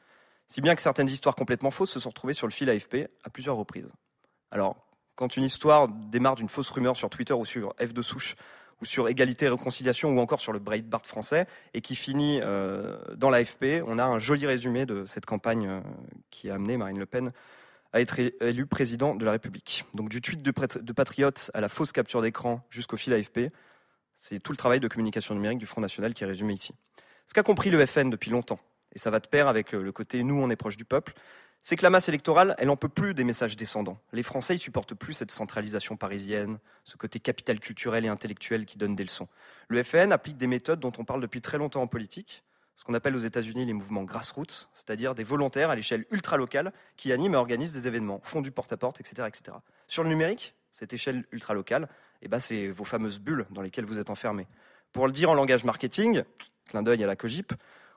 Si 0.47 0.61
bien 0.61 0.77
que 0.77 0.83
certaines 0.83 1.09
histoires 1.09 1.35
complètement 1.35 1.71
fausses 1.71 1.91
se 1.91 2.01
sont 2.01 2.11
retrouvées 2.11 2.35
sur 2.35 2.47
le 2.47 2.53
fil 2.53 2.71
AFP 2.71 3.09
à 3.25 3.31
plusieurs 3.31 3.57
reprises. 3.57 3.91
Alors, 4.51 4.77
quand 5.17 5.37
une 5.37 5.45
histoire 5.45 5.89
démarre 5.89 6.37
d'une 6.37 6.49
fausse 6.49 6.71
rumeur 6.71 6.97
sur 6.97 7.11
Twitter 7.11 7.35
ou 7.35 7.45
sur 7.45 7.75
F 7.81 7.93
de 7.93 8.03
souche, 8.03 8.37
ou 8.81 8.85
sur 8.85 9.09
égalité 9.09 9.47
et 9.47 9.49
réconciliation, 9.49 10.11
ou 10.15 10.21
encore 10.21 10.41
sur 10.41 10.53
le 10.53 10.59
Breitbart 10.59 11.07
français, 11.07 11.47
et 11.75 11.81
qui 11.81 11.97
finit 11.97 12.41
euh, 12.43 12.99
dans 13.17 13.31
l'AFP, 13.31 13.83
on 13.87 13.99
a 13.99 14.05
un 14.05 14.19
joli 14.19 14.47
résumé 14.47 14.87
de 14.87 15.07
cette 15.07 15.27
campagne 15.27 15.67
euh, 15.67 15.81
qui 16.31 16.51
a 16.51 16.55
amené 16.55 16.77
Marine 16.77 16.99
Le 16.99 17.07
Pen 17.07 17.33
à 17.93 18.01
être 18.01 18.19
élu 18.43 18.67
président 18.67 19.15
de 19.15 19.25
la 19.25 19.33
République. 19.33 19.85
Donc 19.95 20.11
du 20.11 20.21
tweet 20.21 20.43
de, 20.43 20.53
de 20.81 20.93
patriote 20.93 21.51
à 21.55 21.61
la 21.61 21.69
fausse 21.69 21.93
capture 21.93 22.21
d'écran 22.21 22.61
jusqu'au 22.69 22.97
fil 22.97 23.15
AFP, 23.15 23.51
c'est 24.17 24.41
tout 24.41 24.53
le 24.53 24.57
travail 24.57 24.81
de 24.81 24.89
communication 24.89 25.35
numérique 25.35 25.59
du 25.59 25.67
Front 25.67 25.81
National 25.81 26.13
qui 26.13 26.25
est 26.25 26.27
résumé 26.27 26.53
ici. 26.53 26.75
Ce 27.27 27.35
qu'a 27.35 27.43
compris 27.43 27.71
le 27.71 27.85
FN 27.87 28.11
depuis 28.11 28.31
longtemps, 28.31 28.59
et 28.95 28.99
ça 28.99 29.11
va 29.11 29.21
de 29.21 29.27
pair 29.27 29.49
avec 29.49 29.75
euh, 29.75 29.83
le 29.83 29.93
côté 29.93 30.23
nous 30.23 30.35
on 30.35 30.51
est 30.51 30.57
proche 30.57 30.77
du 30.77 30.85
peuple, 30.85 31.15
c'est 31.63 31.77
que 31.77 31.83
la 31.83 31.91
masse 31.91 32.09
électorale, 32.09 32.55
elle 32.59 32.71
en 32.71 32.77
peut 32.77 32.89
plus 32.89 33.13
des 33.15 33.25
messages 33.25 33.57
descendants. 33.57 33.99
Les 34.13 34.23
Français, 34.23 34.55
ils 34.55 34.61
supportent 34.61 34.95
plus 34.95 35.15
cette 35.15 35.31
centralisation 35.31 35.97
parisienne, 35.97 36.59
ce 36.85 36.97
côté 36.97 37.19
capital 37.19 37.59
culturel 37.59 38.05
et 38.05 38.09
intellectuel 38.09 38.67
qui 38.67 38.79
donne 38.79 38.95
des 38.95 39.03
leçons. 39.03 39.29
Le 39.69 39.83
FN 39.83 40.13
applique 40.13 40.37
des 40.37 40.47
méthodes 40.47 40.81
dont 40.81 40.93
on 40.99 41.05
parle 41.05 41.21
depuis 41.21 41.41
très 41.41 41.59
longtemps 41.59 41.83
en 41.83 41.89
politique, 41.89 42.45
ce 42.77 42.85
qu'on 42.85 42.95
appelle 42.95 43.17
aux 43.17 43.21
États-Unis 43.21 43.65
les 43.65 43.73
mouvements 43.73 44.05
grassroots, 44.05 44.69
c'est-à-dire 44.73 45.15
des 45.15 45.25
volontaires 45.25 45.71
à 45.71 45.75
l'échelle 45.75 46.05
ultra-locale 46.11 46.73
qui 46.97 47.11
animent 47.11 47.35
et 47.35 47.39
organisent 47.39 47.73
des 47.73 47.89
événements, 47.89 48.21
font 48.23 48.43
du 48.43 48.51
porte-à-porte, 48.51 49.01
etc., 49.01 49.27
etc. 49.27 49.57
Sur 49.89 50.03
le 50.03 50.11
numérique, 50.11 50.55
cette 50.71 50.93
échelle 50.93 51.25
ultra-locale, 51.33 51.89
eh 52.21 52.29
ben, 52.29 52.39
c'est 52.39 52.69
vos 52.69 52.85
fameuses 52.85 53.19
bulles 53.19 53.47
dans 53.51 53.63
lesquelles 53.63 53.87
vous 53.87 53.99
êtes 53.99 54.11
enfermés. 54.11 54.47
Pour 54.93 55.07
le 55.07 55.13
dire 55.13 55.31
en 55.31 55.35
langage 55.35 55.65
marketing, 55.65 56.23
clin 56.67 56.83
d'œil 56.83 57.03
à 57.03 57.07
la 57.07 57.17
COGIP, 57.17 57.55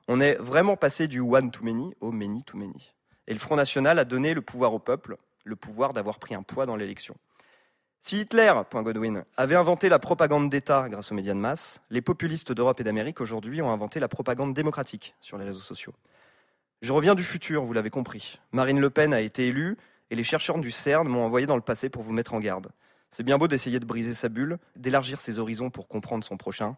on 0.08 0.22
est 0.22 0.36
vraiment 0.36 0.78
passé 0.78 1.08
du 1.08 1.20
one 1.20 1.52
to 1.52 1.64
many 1.64 1.94
au 2.00 2.12
many 2.12 2.44
to 2.44 2.58
many. 2.58 2.94
Et 3.30 3.34
le 3.34 3.40
Front 3.40 3.56
National 3.56 4.00
a 4.00 4.06
donné 4.06 4.34
le 4.34 4.42
pouvoir 4.42 4.74
au 4.74 4.80
peuple, 4.80 5.16
le 5.46 5.56
pouvoir 5.56 5.94
d'avoir 5.94 6.18
pris 6.18 6.34
un 6.34 6.42
poids 6.42 6.66
dans 6.66 6.76
l'élection. 6.76 7.16
Si 8.02 8.22
Hitler, 8.22 8.54
point 8.72 8.82
Godwin, 8.82 9.24
avait 9.38 9.56
inventé 9.56 9.88
la 9.88 10.00
propagande 10.00 10.50
d'État 10.50 10.88
grâce 10.90 11.12
aux 11.12 11.16
médias 11.16 11.36
de 11.36 11.40
masse, 11.40 11.80
les 11.92 12.02
populistes 12.02 12.52
d'Europe 12.52 12.80
et 12.80 12.84
d'Amérique 12.84 13.22
aujourd'hui 13.22 13.62
ont 13.62 13.72
inventé 13.72 14.00
la 14.00 14.08
propagande 14.08 14.56
démocratique 14.56 15.16
sur 15.22 15.38
les 15.38 15.46
réseaux 15.46 15.60
sociaux. 15.60 15.94
Je 16.82 16.92
reviens 16.92 17.14
du 17.14 17.24
futur, 17.24 17.64
vous 17.64 17.74
l'avez 17.74 17.92
compris. 17.92 18.40
Marine 18.52 18.80
Le 18.80 18.90
Pen 18.90 19.14
a 19.14 19.22
été 19.22 19.48
élue 19.48 19.78
et 20.10 20.16
les 20.16 20.24
chercheurs 20.24 20.58
du 20.58 20.72
CERN 20.72 21.08
m'ont 21.08 21.26
envoyé 21.26 21.46
dans 21.46 21.56
le 21.56 21.62
passé 21.62 21.90
pour 21.90 22.02
vous 22.02 22.14
mettre 22.14 22.34
en 22.34 22.40
garde. 22.40 22.72
C'est 23.12 23.24
bien 23.24 23.38
beau 23.38 23.48
d'essayer 23.48 23.80
de 23.80 23.86
briser 23.86 24.16
sa 24.16 24.30
bulle, 24.30 24.58
d'élargir 24.76 25.22
ses 25.22 25.38
horizons 25.38 25.70
pour 25.70 25.88
comprendre 25.88 26.24
son 26.24 26.38
prochain, 26.38 26.78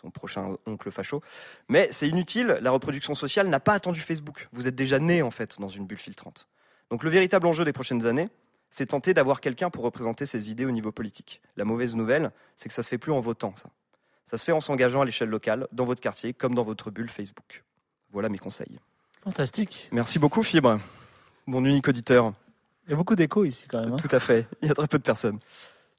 son 0.00 0.10
prochain 0.10 0.56
oncle 0.66 0.90
facho, 0.90 1.22
mais 1.68 1.88
c'est 1.90 2.08
inutile, 2.08 2.58
la 2.60 2.70
reproduction 2.70 3.14
sociale 3.14 3.48
n'a 3.48 3.60
pas 3.60 3.72
attendu 3.74 4.00
Facebook. 4.00 4.48
Vous 4.52 4.68
êtes 4.68 4.76
déjà 4.76 4.98
né 4.98 5.22
en 5.22 5.30
fait 5.30 5.58
dans 5.60 5.68
une 5.68 5.86
bulle 5.86 5.98
filtrante. 5.98 6.46
Donc 6.90 7.02
le 7.02 7.10
véritable 7.10 7.46
enjeu 7.46 7.64
des 7.64 7.72
prochaines 7.72 8.06
années, 8.06 8.28
c'est 8.70 8.86
tenter 8.86 9.12
d'avoir 9.14 9.40
quelqu'un 9.40 9.70
pour 9.70 9.82
représenter 9.84 10.24
ses 10.26 10.50
idées 10.50 10.66
au 10.66 10.70
niveau 10.70 10.92
politique. 10.92 11.40
La 11.56 11.64
mauvaise 11.64 11.96
nouvelle, 11.96 12.30
c'est 12.54 12.68
que 12.68 12.74
ça 12.74 12.82
se 12.82 12.88
fait 12.88 12.98
plus 12.98 13.12
en 13.12 13.20
votant, 13.20 13.54
ça. 13.56 13.70
Ça 14.24 14.36
se 14.38 14.44
fait 14.44 14.52
en 14.52 14.60
s'engageant 14.60 15.00
à 15.00 15.04
l'échelle 15.06 15.30
locale, 15.30 15.66
dans 15.72 15.86
votre 15.86 16.02
quartier, 16.02 16.34
comme 16.34 16.54
dans 16.54 16.62
votre 16.62 16.90
bulle 16.90 17.08
Facebook. 17.08 17.64
Voilà 18.12 18.28
mes 18.28 18.38
conseils. 18.38 18.78
Fantastique. 19.24 19.88
Merci 19.90 20.18
beaucoup, 20.18 20.42
Fibre, 20.42 20.78
mon 21.46 21.64
unique 21.64 21.88
auditeur. 21.88 22.32
Il 22.86 22.90
y 22.90 22.94
a 22.94 22.96
beaucoup 22.96 23.16
d'écho 23.16 23.44
ici 23.44 23.66
quand 23.68 23.80
même. 23.80 23.94
hein. 23.94 23.96
Tout 23.96 24.14
à 24.14 24.20
fait. 24.20 24.46
Il 24.62 24.68
y 24.68 24.70
a 24.70 24.74
très 24.74 24.86
peu 24.86 24.98
de 24.98 25.02
personnes. 25.02 25.38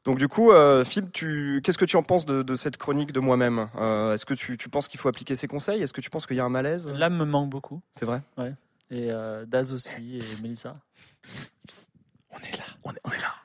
Donc 0.06 0.18
du 0.18 0.28
coup, 0.28 0.52
euh, 0.52 0.86
Fibre, 0.86 1.10
tu... 1.12 1.62
qu'est-ce 1.64 1.78
que 1.78 1.86
tu 1.86 1.98
en 1.98 2.04
penses 2.04 2.26
de, 2.26 2.42
de 2.42 2.56
cette 2.56 2.78
chronique 2.78 3.12
de 3.12 3.20
moi-même? 3.20 3.68
Euh, 3.76 4.14
Est-ce 4.14 4.26
que 4.26 4.34
tu, 4.34 4.58
tu 4.58 4.70
penses 4.70 4.88
qu'il 4.88 5.00
faut 5.00 5.10
appliquer 5.10 5.36
ces 5.36 5.48
conseils? 5.48 5.82
Est-ce 5.82 5.94
que 5.94 6.02
tu 6.02 6.10
penses 6.10 6.26
qu'il 6.26 6.38
y 6.38 6.40
a 6.40 6.46
un 6.46 6.50
malaise? 6.50 6.88
L'âme 6.88 7.18
me 7.18 7.26
manque 7.26 7.50
beaucoup. 7.50 7.82
C'est 7.94 8.06
vrai? 8.06 8.22
Et 8.92 9.12
euh, 9.12 9.46
Daz 9.46 9.74
aussi, 9.74 10.18
et 10.18 10.42
Mélissa. 10.42 10.74
On 12.32 12.38
est 12.38 12.58
là, 12.58 12.64
on 12.84 12.92
est, 12.94 13.00
on 13.06 13.12
est 13.12 13.18
là. 13.22 13.36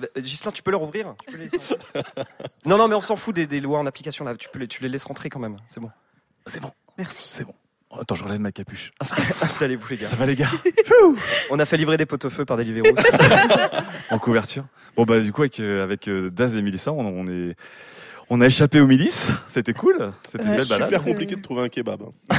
Euh, 0.00 0.20
Ghislain, 0.20 0.52
tu 0.52 0.62
peux 0.62 0.70
leur 0.70 0.82
ouvrir? 0.82 1.14
Tu 1.26 1.32
peux 1.32 1.38
les 1.38 1.44
laisser 1.44 1.58
entrer 1.58 2.02
Non, 2.66 2.76
non, 2.78 2.86
mais 2.86 2.94
on 2.94 3.00
s'en 3.00 3.16
fout 3.16 3.34
des, 3.34 3.46
des 3.46 3.60
lois 3.60 3.78
en 3.80 3.86
application 3.86 4.24
là. 4.24 4.36
Tu, 4.36 4.48
peux 4.48 4.58
les, 4.60 4.68
tu 4.68 4.82
les 4.82 4.88
laisses 4.88 5.04
rentrer 5.04 5.28
quand 5.28 5.40
même. 5.40 5.56
C'est 5.66 5.80
bon. 5.80 5.90
C'est 6.46 6.60
bon, 6.60 6.70
Merci. 6.96 7.30
c'est 7.34 7.44
bon. 7.44 7.54
Oh, 7.90 7.96
Attends, 8.00 8.14
je 8.16 8.22
relève 8.22 8.40
ma 8.40 8.52
capuche. 8.52 8.92
Installez-vous 9.00 9.86
les 9.90 9.96
gars. 9.96 10.06
Ça 10.06 10.16
va 10.16 10.26
les 10.26 10.36
gars 10.36 10.50
On 11.50 11.58
a 11.58 11.64
fait 11.64 11.76
livrer 11.78 11.96
des 11.96 12.06
pot-au-feu 12.06 12.44
par 12.44 12.56
Deliveroo. 12.56 12.94
En 14.10 14.18
couverture. 14.18 14.64
Bon 14.96 15.04
bah 15.04 15.20
du 15.20 15.32
coup 15.32 15.42
avec 15.42 15.60
euh, 15.60 15.82
avec 15.84 16.08
euh, 16.08 16.30
Daz 16.30 16.54
et 16.54 16.62
Mélissa, 16.62 16.92
on, 16.92 17.00
on 17.06 17.26
est 17.26 17.54
on 18.30 18.40
a 18.40 18.46
échappé 18.46 18.80
aux 18.80 18.86
milices. 18.86 19.30
C'était 19.48 19.72
cool. 19.74 20.12
C'était 20.26 20.44
une 20.44 20.56
belle 20.56 20.66
balade. 20.68 20.88
super 20.88 21.04
compliqué 21.04 21.36
de 21.36 21.40
trouver 21.42 21.62
un 21.62 21.68
kebab. 21.68 22.02
hein. 22.02 22.36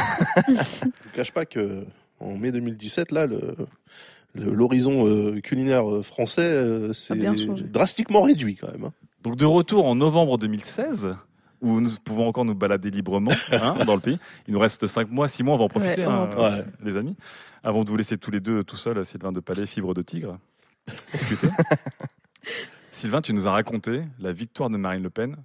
Je 0.47 0.85
ne 0.85 0.91
cache 1.15 1.31
pas 1.31 1.45
que 1.45 1.83
en 2.19 2.35
mai 2.37 2.51
2017, 2.51 3.11
là, 3.11 3.25
le 3.25 3.55
le- 4.35 4.53
l'horizon 4.53 5.07
euh, 5.07 5.39
culinaire 5.41 5.89
euh, 5.89 6.01
français 6.03 6.41
euh, 6.43 6.93
s'est 6.93 7.15
bien 7.15 7.35
changé. 7.35 7.63
drastiquement 7.63 8.21
réduit 8.21 8.55
quand 8.55 8.71
même. 8.71 8.85
hein. 8.85 8.93
Donc 9.23 9.35
de 9.35 9.45
retour 9.45 9.87
en 9.87 9.95
novembre 9.95 10.37
2016 10.37 11.15
où 11.61 11.79
nous 11.81 11.89
pouvons 12.03 12.27
encore 12.27 12.45
nous 12.45 12.55
balader 12.55 12.89
librement 12.91 13.31
hein, 13.51 13.75
dans 13.85 13.95
le 13.95 14.01
pays. 14.01 14.19
Il 14.47 14.53
nous 14.53 14.59
reste 14.59 14.87
5 14.87 15.09
mois, 15.09 15.27
6 15.27 15.43
mois, 15.43 15.55
on 15.55 15.57
va 15.57 15.63
en 15.65 15.69
profiter, 15.69 16.01
Ouais, 16.01 16.07
en 16.07 16.23
hein, 16.23 16.27
profiter. 16.27 16.67
les 16.83 16.97
amis. 16.97 17.15
Avant 17.63 17.83
de 17.83 17.89
vous 17.89 17.97
laisser 17.97 18.17
tous 18.17 18.31
les 18.31 18.39
deux 18.39 18.63
tout 18.63 18.77
seuls, 18.77 19.03
Sylvain 19.05 19.31
de 19.31 19.39
Palais, 19.39 19.65
fibre 19.65 19.93
de 19.93 20.01
tigre, 20.01 20.39
discuter. 21.13 21.47
Sylvain, 22.91 23.21
tu 23.21 23.33
nous 23.33 23.47
as 23.47 23.51
raconté 23.51 24.03
la 24.19 24.31
victoire 24.31 24.69
de 24.69 24.77
Marine 24.77 25.03
Le 25.03 25.09
Pen 25.09 25.37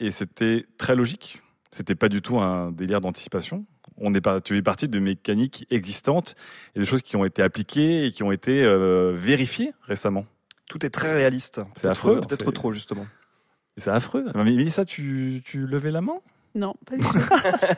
et 0.00 0.10
c'était 0.10 0.66
très 0.78 0.96
logique. 0.96 1.42
C'était 1.70 1.94
pas 1.94 2.08
du 2.08 2.22
tout 2.22 2.38
un 2.38 2.70
délire 2.72 3.00
d'anticipation. 3.00 3.64
on 3.96 4.14
est 4.14 4.42
tu 4.42 4.56
es 4.56 4.62
parti 4.62 4.88
de 4.88 4.98
mécaniques 4.98 5.66
existantes 5.70 6.34
et 6.74 6.80
de 6.80 6.84
choses 6.84 7.02
qui 7.02 7.16
ont 7.16 7.24
été 7.24 7.42
appliquées 7.42 8.06
et 8.06 8.12
qui 8.12 8.22
ont 8.22 8.32
été 8.32 8.62
euh, 8.64 9.12
vérifiées 9.14 9.72
récemment. 9.82 10.26
Tout 10.68 10.84
est 10.86 10.90
très 10.90 11.12
réaliste. 11.12 11.60
C'est 11.76 11.88
affreux, 11.88 12.20
Peut-être 12.20 12.50
trop, 12.50 12.72
justement. 12.72 13.06
C'est 13.76 13.90
affreux. 13.90 14.24
Mais 14.34 14.44
Mélissa, 14.44 14.84
tu, 14.84 15.42
tu 15.44 15.66
levais 15.66 15.90
la 15.90 16.00
main? 16.00 16.18
Non, 16.56 16.74
pas 16.86 16.96
du 16.96 17.02
tout. 17.02 17.18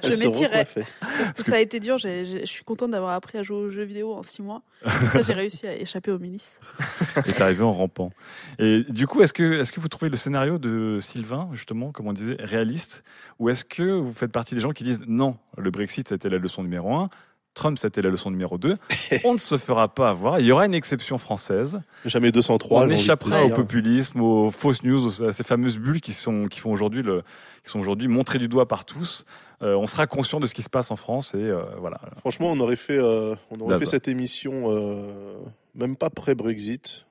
Je 0.04 0.18
m'étirais. 0.18 0.68
Parce 1.00 1.32
que 1.32 1.42
ça 1.42 1.56
a 1.56 1.60
été 1.60 1.80
dur. 1.80 1.96
Je 1.96 2.42
suis 2.44 2.62
contente 2.62 2.90
d'avoir 2.90 3.12
appris 3.12 3.38
à 3.38 3.42
jouer 3.42 3.56
aux 3.56 3.70
jeux 3.70 3.84
vidéo 3.84 4.12
en 4.12 4.22
six 4.22 4.42
mois. 4.42 4.62
Comme 4.82 5.08
ça, 5.08 5.22
j'ai 5.22 5.32
réussi 5.32 5.66
à 5.66 5.74
échapper 5.74 6.10
aux 6.10 6.18
milices. 6.18 6.60
et 7.16 7.32
t'es 7.32 7.40
arrivé 7.42 7.62
en 7.62 7.72
rampant. 7.72 8.12
Et 8.58 8.84
du 8.90 9.06
coup, 9.06 9.22
est-ce 9.22 9.32
que, 9.32 9.60
est-ce 9.60 9.72
que 9.72 9.80
vous 9.80 9.88
trouvez 9.88 10.10
le 10.10 10.16
scénario 10.16 10.58
de 10.58 10.98
Sylvain, 11.00 11.48
justement, 11.54 11.90
comme 11.90 12.06
on 12.06 12.12
disait, 12.12 12.36
réaliste? 12.38 13.02
Ou 13.38 13.48
est-ce 13.48 13.64
que 13.64 13.82
vous 13.82 14.12
faites 14.12 14.32
partie 14.32 14.54
des 14.54 14.60
gens 14.60 14.72
qui 14.72 14.84
disent 14.84 15.04
non, 15.06 15.38
le 15.56 15.70
Brexit, 15.70 16.08
c'était 16.08 16.28
la 16.28 16.38
leçon 16.38 16.62
numéro 16.62 16.94
un, 16.94 17.08
Trump, 17.56 17.78
c'était 17.78 18.02
la 18.02 18.10
leçon 18.10 18.30
numéro 18.30 18.58
2. 18.58 18.76
On 19.24 19.32
ne 19.32 19.38
se 19.38 19.56
fera 19.56 19.88
pas 19.88 20.10
avoir. 20.10 20.38
Il 20.38 20.46
y 20.46 20.52
aura 20.52 20.66
une 20.66 20.74
exception 20.74 21.18
française. 21.18 21.80
Jamais 22.04 22.30
203. 22.30 22.84
On 22.84 22.88
échappera 22.90 23.44
au 23.44 23.48
populisme, 23.48 24.20
aux 24.20 24.50
fausses 24.50 24.84
news, 24.84 25.22
à 25.22 25.32
ces 25.32 25.42
fameuses 25.42 25.78
bulles 25.78 26.00
qui 26.00 26.12
sont 26.12 26.46
qui 26.46 26.60
font 26.60 26.70
aujourd'hui 26.70 27.02
le, 27.02 27.22
qui 27.64 27.70
sont 27.70 27.80
aujourd'hui 27.80 28.08
montrées 28.08 28.38
du 28.38 28.46
doigt 28.46 28.68
par 28.68 28.84
tous. 28.84 29.24
Euh, 29.62 29.74
on 29.74 29.86
sera 29.86 30.06
conscient 30.06 30.38
de 30.38 30.46
ce 30.46 30.52
qui 30.52 30.60
se 30.60 30.68
passe 30.68 30.90
en 30.90 30.96
France 30.96 31.34
et 31.34 31.38
euh, 31.38 31.62
voilà. 31.78 31.98
Franchement, 32.18 32.52
on 32.52 32.60
aurait 32.60 32.76
fait, 32.76 32.98
euh, 32.98 33.34
on 33.50 33.60
aurait 33.62 33.78
fait 33.78 33.86
cette 33.86 34.06
émission 34.06 34.70
même 35.74 35.96
pas 35.96 36.10
pré-Brexit. 36.10 37.06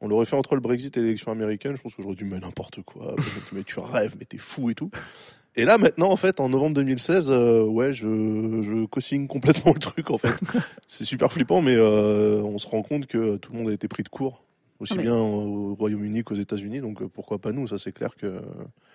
On 0.00 0.06
l'aurait 0.06 0.26
fait 0.26 0.36
entre 0.36 0.54
le 0.54 0.60
Brexit 0.60 0.96
et 0.96 1.00
l'élection 1.00 1.32
américaine. 1.32 1.76
Je 1.76 1.82
pense 1.82 1.94
que 1.94 2.02
j'aurais 2.02 2.14
dû 2.14 2.24
mais 2.24 2.38
n'importe 2.38 2.82
quoi. 2.82 3.16
mais 3.52 3.64
tu 3.64 3.80
rêves, 3.80 4.14
mais 4.18 4.26
t'es 4.26 4.38
fou 4.38 4.70
et 4.70 4.74
tout. 4.74 4.90
Et 5.58 5.64
là, 5.64 5.76
maintenant, 5.76 6.10
en 6.10 6.16
fait, 6.16 6.38
en 6.40 6.48
novembre 6.48 6.74
2016, 6.76 7.26
euh, 7.30 7.64
ouais, 7.64 7.92
je, 7.92 8.06
je 8.06 8.86
co-signe 8.86 9.26
complètement 9.26 9.72
le 9.74 9.80
truc, 9.80 10.10
en 10.10 10.18
fait. 10.18 10.32
C'est 10.86 11.04
super 11.04 11.32
flippant, 11.32 11.60
mais 11.62 11.74
euh, 11.76 12.40
on 12.44 12.58
se 12.58 12.66
rend 12.68 12.82
compte 12.82 13.06
que 13.06 13.36
tout 13.36 13.52
le 13.52 13.58
monde 13.58 13.68
a 13.68 13.72
été 13.72 13.88
pris 13.88 14.02
de 14.04 14.08
court. 14.08 14.44
Aussi 14.80 14.92
Ah, 14.92 14.96
mais- 14.96 15.02
bien 15.02 15.16
au 15.16 15.74
Royaume-Uni 15.74 16.22
qu'aux 16.22 16.36
États-Unis, 16.36 16.80
donc 16.80 17.02
euh, 17.02 17.08
pourquoi 17.12 17.38
pas 17.38 17.50
nous? 17.50 17.66
Ça, 17.66 17.76
c'est 17.78 17.90
clair 17.90 18.14
que. 18.16 18.40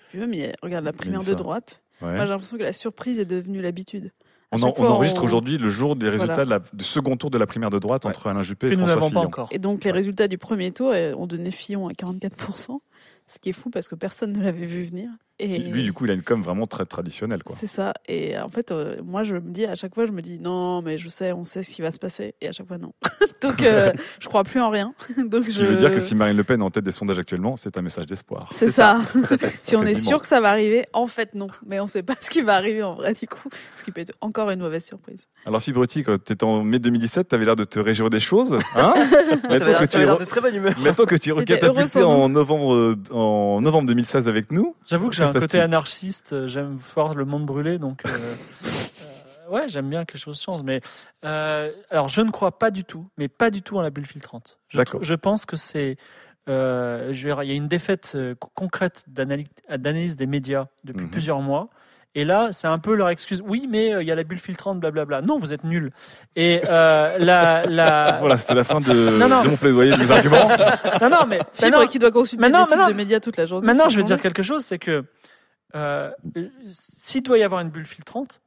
Puis 0.10 0.20
même, 0.20 0.34
il 0.34 0.46
a- 0.46 0.54
regarde 0.64 0.86
la 0.86 0.94
primaire 0.94 1.24
de 1.24 1.34
droite. 1.34 1.84
Ouais. 2.02 2.16
Moi, 2.16 2.24
j'ai 2.26 2.32
l'impression 2.32 2.58
que 2.58 2.64
la 2.64 2.72
surprise 2.74 3.20
est 3.20 3.26
devenue 3.26 3.62
l'habitude. 3.62 4.12
On, 4.54 4.62
enregistre 4.64 5.22
on- 5.24 5.26
aujourd'hui 5.26 5.58
le 5.58 5.68
jour 5.68 5.96
des 5.98 6.08
résultats 6.10 6.36
Voilà. 6.46 6.60
de 6.60 6.64
la- 6.66 6.78
du 6.78 6.84
second 6.86 7.18
tour 7.18 7.32
de 7.32 7.38
la 7.40 7.48
primaire 7.48 7.72
de 7.72 7.80
droite 7.80 8.06
Ouais. 8.06 8.12
entre 8.12 8.28
Alain 8.28 8.44
Juppé 8.44 8.68
et 8.68 8.70
nous 8.70 8.78
François 8.78 8.96
n'avons 8.96 9.08
pas 9.10 9.20
Fillon. 9.20 9.28
encore. 9.28 9.48
Et 9.52 9.58
donc, 9.60 9.84
les 9.84 9.92
résultats 9.92 10.28
du 10.30 10.38
premier 10.38 10.72
tour 10.72 10.92
euh, 10.94 11.14
ont 11.16 11.26
donné 11.28 11.52
Fillon 11.52 11.90
à 11.90 11.92
44%, 11.94 12.80
ce 13.28 13.40
qui 13.40 13.50
est 13.50 13.54
fou 13.54 13.70
parce 13.72 13.88
que 13.90 13.96
personne 13.96 14.32
ne 14.32 14.42
l'avait 14.44 14.66
vu 14.68 14.84
venir. 14.84 15.10
Et 15.44 15.60
Lui, 15.60 15.84
du 15.84 15.92
coup, 15.92 16.06
il 16.06 16.12
a 16.12 16.14
une 16.14 16.24
com 16.24 16.42
vraiment 16.42 16.66
très 16.66 16.86
traditionnelle, 16.86 17.44
quoi. 17.44 17.56
c'est 17.60 17.68
ça. 17.68 17.94
Et 18.08 18.38
en 18.40 18.48
fait, 18.48 18.72
euh, 18.72 18.96
moi, 19.04 19.24
je 19.24 19.36
me 19.36 19.50
dis, 19.52 19.66
à 19.66 19.76
chaque 19.76 19.94
fois, 19.94 20.06
je 20.06 20.14
me 20.14 20.22
dis, 20.22 20.40
non, 20.40 20.82
mais 20.82 20.98
je 20.98 21.10
sais, 21.10 21.34
on 21.34 21.44
sait 21.44 21.64
ce 21.64 21.70
qui 21.70 21.82
va 21.82 21.92
se 21.92 22.00
passer. 22.00 22.34
Et 22.40 22.48
à 22.48 22.54
chaque 22.54 22.68
fois, 22.68 22.78
non. 22.78 22.94
donc, 23.42 23.62
euh, 23.62 23.92
je 24.20 24.28
crois 24.30 24.46
plus 24.46 24.62
en 24.62 24.70
rien. 24.70 24.94
donc, 25.18 25.44
Ce 25.44 25.50
qui 25.50 25.56
je... 25.56 25.66
veut 25.66 25.76
dire 25.76 25.92
que 25.92 26.00
si 26.00 26.16
Marine 26.16 26.38
Le 26.38 26.46
Pen 26.46 26.62
est 26.62 26.64
en 26.64 26.72
tête 26.72 26.86
des 26.86 26.92
sondages 26.92 27.20
actuellement, 27.20 27.58
c'est 27.58 27.78
un 27.78 27.82
message 27.82 28.06
d'espoir. 28.06 28.52
C'est 28.56 28.72
ça. 28.72 29.02
si 29.64 29.76
on 29.76 29.84
est 29.84 29.96
sûr 29.96 30.22
que 30.22 30.28
ça 30.28 30.40
va 30.40 30.50
arriver, 30.50 30.86
en 30.94 31.08
fait, 31.08 31.36
non. 31.36 31.48
Mais 31.70 31.82
on 31.82 31.88
sait 31.88 32.04
pas 32.04 32.16
ce 32.22 32.30
qui 32.30 32.42
va 32.42 32.56
arriver 32.56 32.84
en 32.84 32.96
vrai, 32.96 33.14
du 33.14 33.28
coup. 33.28 33.50
Ce 33.76 33.84
qui 33.84 33.92
peut 33.92 34.02
être 34.02 34.14
encore 34.22 34.50
une 34.50 34.62
mauvaise 34.62 34.86
surprise. 34.86 35.28
Alors, 35.46 35.62
Fibretti, 35.62 36.04
quand 36.04 36.24
tu 36.24 36.32
étais 36.32 36.46
en 36.46 36.64
mai 36.64 36.80
2017, 36.80 37.28
tu 37.28 37.36
avais 37.36 37.44
l'air 37.44 37.58
de 37.58 37.66
te 37.66 37.80
réjouir 37.80 38.10
des 38.10 38.22
choses. 38.22 38.58
Hein 38.78 38.94
Mettons 39.50 39.74
que 39.74 39.86
tu 39.86 39.98
l'air 39.98 40.18
de 40.18 40.24
très 40.24 40.40
bonne 40.40 40.56
humeur. 40.56 40.74
Mettons 40.80 41.06
que 41.06 41.16
tu 41.16 41.32
es 41.32 42.04
en 42.04 42.30
novembre, 42.30 42.96
en 43.12 43.60
novembre 43.60 43.88
2016 43.88 44.30
avec 44.30 44.52
nous. 44.52 44.76
J'avoue 44.88 45.10
que 45.10 45.16
j'ai 45.16 45.24
un 45.38 45.40
côté 45.42 45.60
anarchiste, 45.60 46.34
euh, 46.34 46.48
j'aime 46.48 46.76
voir 46.76 47.14
le 47.16 47.26
monde 47.26 47.46
brûler, 47.46 47.78
donc 47.80 48.02
euh, 48.06 48.10
euh, 49.50 49.52
ouais, 49.52 49.64
j'aime 49.68 49.90
bien 49.90 50.06
que 50.06 50.14
les 50.14 50.20
choses 50.20 50.42
changent. 50.42 50.64
Mais 50.64 50.82
euh, 51.26 51.72
alors, 51.90 52.08
je 52.08 52.22
ne 52.22 52.32
crois 52.32 52.58
pas 52.58 52.72
du 52.72 52.84
tout, 52.84 53.08
mais 53.18 53.28
pas 53.28 53.50
du 53.50 53.62
tout 53.62 53.78
en 53.78 53.82
la 53.82 53.90
bulle 53.90 54.06
filtrante. 54.06 54.60
Je, 54.70 54.82
je 55.02 55.14
pense 55.16 55.46
que 55.46 55.56
c'est, 55.56 55.98
euh, 56.50 57.12
il 57.14 57.48
y 57.48 57.52
a 57.52 57.56
une 57.56 57.68
défaite 57.68 58.14
euh, 58.16 58.36
co- 58.36 58.52
concrète 58.54 59.06
d'analyse 59.08 60.16
des 60.16 60.26
médias 60.28 60.66
depuis 60.84 61.06
Mhm. 61.06 61.12
plusieurs 61.12 61.42
mois. 61.42 61.70
Et 62.16 62.26
là, 62.26 62.50
c'est 62.52 62.68
un 62.68 62.78
peu 62.78 62.94
leur 62.94 63.10
excuse. 63.10 63.42
Oui, 63.44 63.66
mais 63.68 63.92
euh, 63.92 64.04
il 64.04 64.08
y 64.08 64.12
a 64.12 64.16
la 64.16 64.24
bulle 64.24 64.38
filtrante, 64.38 64.80
blablabla. 64.80 65.24
Non, 65.24 65.40
vous 65.40 65.52
êtes 65.52 65.64
nuls. 65.64 65.90
Et 66.36 66.62
euh, 66.70 67.18
la, 67.18 67.66
la... 67.66 68.18
Voilà, 68.20 68.38
c'était 68.38 68.54
la 68.54 68.64
fin 68.64 68.80
de, 68.82 68.94
Non, 69.18 69.28
non. 69.28 69.42
de 69.44 69.48
mon 69.50 69.58
plaidoyer, 69.58 69.94
de 69.94 69.98
mes 69.98 70.12
arguments. 70.12 70.48
non, 71.02 71.10
non, 71.10 71.26
mais 71.28 71.40
Fibre 71.54 71.72
maintenant- 71.72 71.88
qui 71.88 71.98
doit 71.98 72.12
consulter 72.12 72.48
des 72.52 72.66
sites 72.66 72.88
de 72.88 72.94
médias 72.94 73.20
toute 73.20 73.36
la 73.38 73.48
journée. 73.48 73.66
Maintenant, 73.66 73.90
je 73.90 73.98
vais 73.98 74.04
dire 74.04 74.22
quelque 74.22 74.44
chose, 74.44 74.64
c'est 74.64 74.78
que 74.78 75.06
euh, 75.76 76.12
s'il 76.72 77.24
doit 77.24 77.38
y 77.38 77.44
avoir 77.44 77.62
une 77.62 77.70
bulle 77.70 77.86
filtrante, 77.86 78.42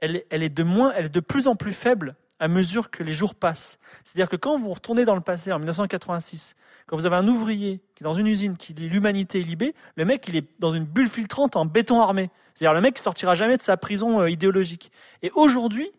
elle 0.00 0.22
est, 0.30 0.48
de 0.48 0.62
moins, 0.62 0.92
elle 0.94 1.06
est 1.06 1.14
de 1.14 1.20
plus 1.20 1.48
en 1.48 1.56
plus 1.56 1.72
faible 1.72 2.16
à 2.38 2.48
mesure 2.48 2.90
que 2.90 3.02
les 3.02 3.12
jours 3.12 3.34
passent. 3.34 3.78
C'est-à-dire 4.04 4.28
que 4.28 4.36
quand 4.36 4.58
vous 4.58 4.72
retournez 4.72 5.04
dans 5.04 5.14
le 5.14 5.22
passé, 5.22 5.52
en 5.52 5.58
1986, 5.58 6.54
quand 6.86 6.96
vous 6.96 7.06
avez 7.06 7.16
un 7.16 7.26
ouvrier 7.26 7.80
qui 7.94 8.02
est 8.02 8.04
dans 8.04 8.14
une 8.14 8.26
usine 8.26 8.56
qui 8.56 8.74
lit 8.74 8.88
l'humanité 8.88 9.40
est 9.40 9.42
libée, 9.42 9.74
le 9.96 10.04
mec 10.04 10.26
il 10.28 10.36
est 10.36 10.46
dans 10.58 10.72
une 10.72 10.84
bulle 10.84 11.08
filtrante 11.08 11.56
en 11.56 11.64
béton 11.64 12.00
armé. 12.00 12.30
C'est-à-dire 12.54 12.74
le 12.74 12.80
mec 12.80 12.94
qui 12.94 13.02
sortira 13.02 13.34
jamais 13.34 13.56
de 13.56 13.62
sa 13.62 13.76
prison 13.76 14.20
euh, 14.20 14.30
idéologique. 14.30 14.92
Et 15.22 15.30
aujourd'hui, 15.34 15.90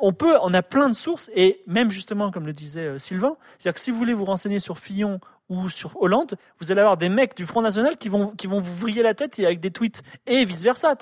on 0.00 0.12
peut, 0.12 0.36
on 0.42 0.52
a 0.54 0.62
plein 0.62 0.88
de 0.88 0.94
sources 0.94 1.30
et 1.34 1.62
même 1.66 1.90
justement, 1.90 2.30
comme 2.30 2.46
le 2.46 2.52
disait 2.52 2.86
euh, 2.86 2.98
Sylvain, 2.98 3.36
c'est-à-dire 3.58 3.74
que 3.74 3.80
si 3.80 3.90
vous 3.90 3.98
voulez 3.98 4.14
vous 4.14 4.24
renseigner 4.24 4.58
sur 4.58 4.78
Fillon 4.78 5.20
ou 5.48 5.68
sur 5.68 6.00
Hollande, 6.00 6.36
vous 6.60 6.72
allez 6.72 6.80
avoir 6.80 6.96
des 6.96 7.08
mecs 7.08 7.36
du 7.36 7.46
Front 7.46 7.62
National 7.62 7.96
qui 7.96 8.08
vont, 8.08 8.28
qui 8.30 8.46
vont 8.46 8.60
vous 8.60 8.74
vriller 8.74 9.02
la 9.02 9.14
tête 9.14 9.38
avec 9.38 9.60
des 9.60 9.70
tweets 9.70 10.02
et 10.26 10.44
vice 10.44 10.62
versa. 10.62 10.96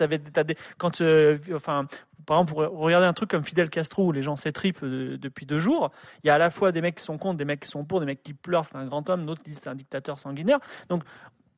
Quand, 0.78 1.00
euh, 1.00 1.38
enfin, 1.54 1.86
par 2.26 2.38
exemple, 2.38 2.52
pour 2.52 2.80
regarder 2.80 3.06
un 3.06 3.12
truc 3.12 3.30
comme 3.30 3.44
Fidel 3.44 3.70
Castro 3.70 4.06
où 4.06 4.12
les 4.12 4.22
gens 4.22 4.36
s'étripent 4.36 4.84
depuis 4.84 5.46
deux 5.46 5.58
jours, 5.58 5.90
il 6.22 6.28
y 6.28 6.30
a 6.30 6.34
à 6.34 6.38
la 6.38 6.50
fois 6.50 6.72
des 6.72 6.80
mecs 6.80 6.96
qui 6.96 7.04
sont 7.04 7.18
contre, 7.18 7.38
des 7.38 7.44
mecs 7.44 7.60
qui 7.60 7.68
sont 7.68 7.84
pour, 7.84 8.00
des 8.00 8.06
mecs 8.06 8.22
qui 8.22 8.34
pleurent, 8.34 8.64
c'est 8.64 8.76
un 8.76 8.86
grand 8.86 9.08
homme, 9.10 9.26
d'autres 9.26 9.42
disent 9.42 9.60
c'est 9.60 9.70
un 9.70 9.74
dictateur 9.74 10.18
sanguinaire. 10.18 10.58
Donc, 10.88 11.02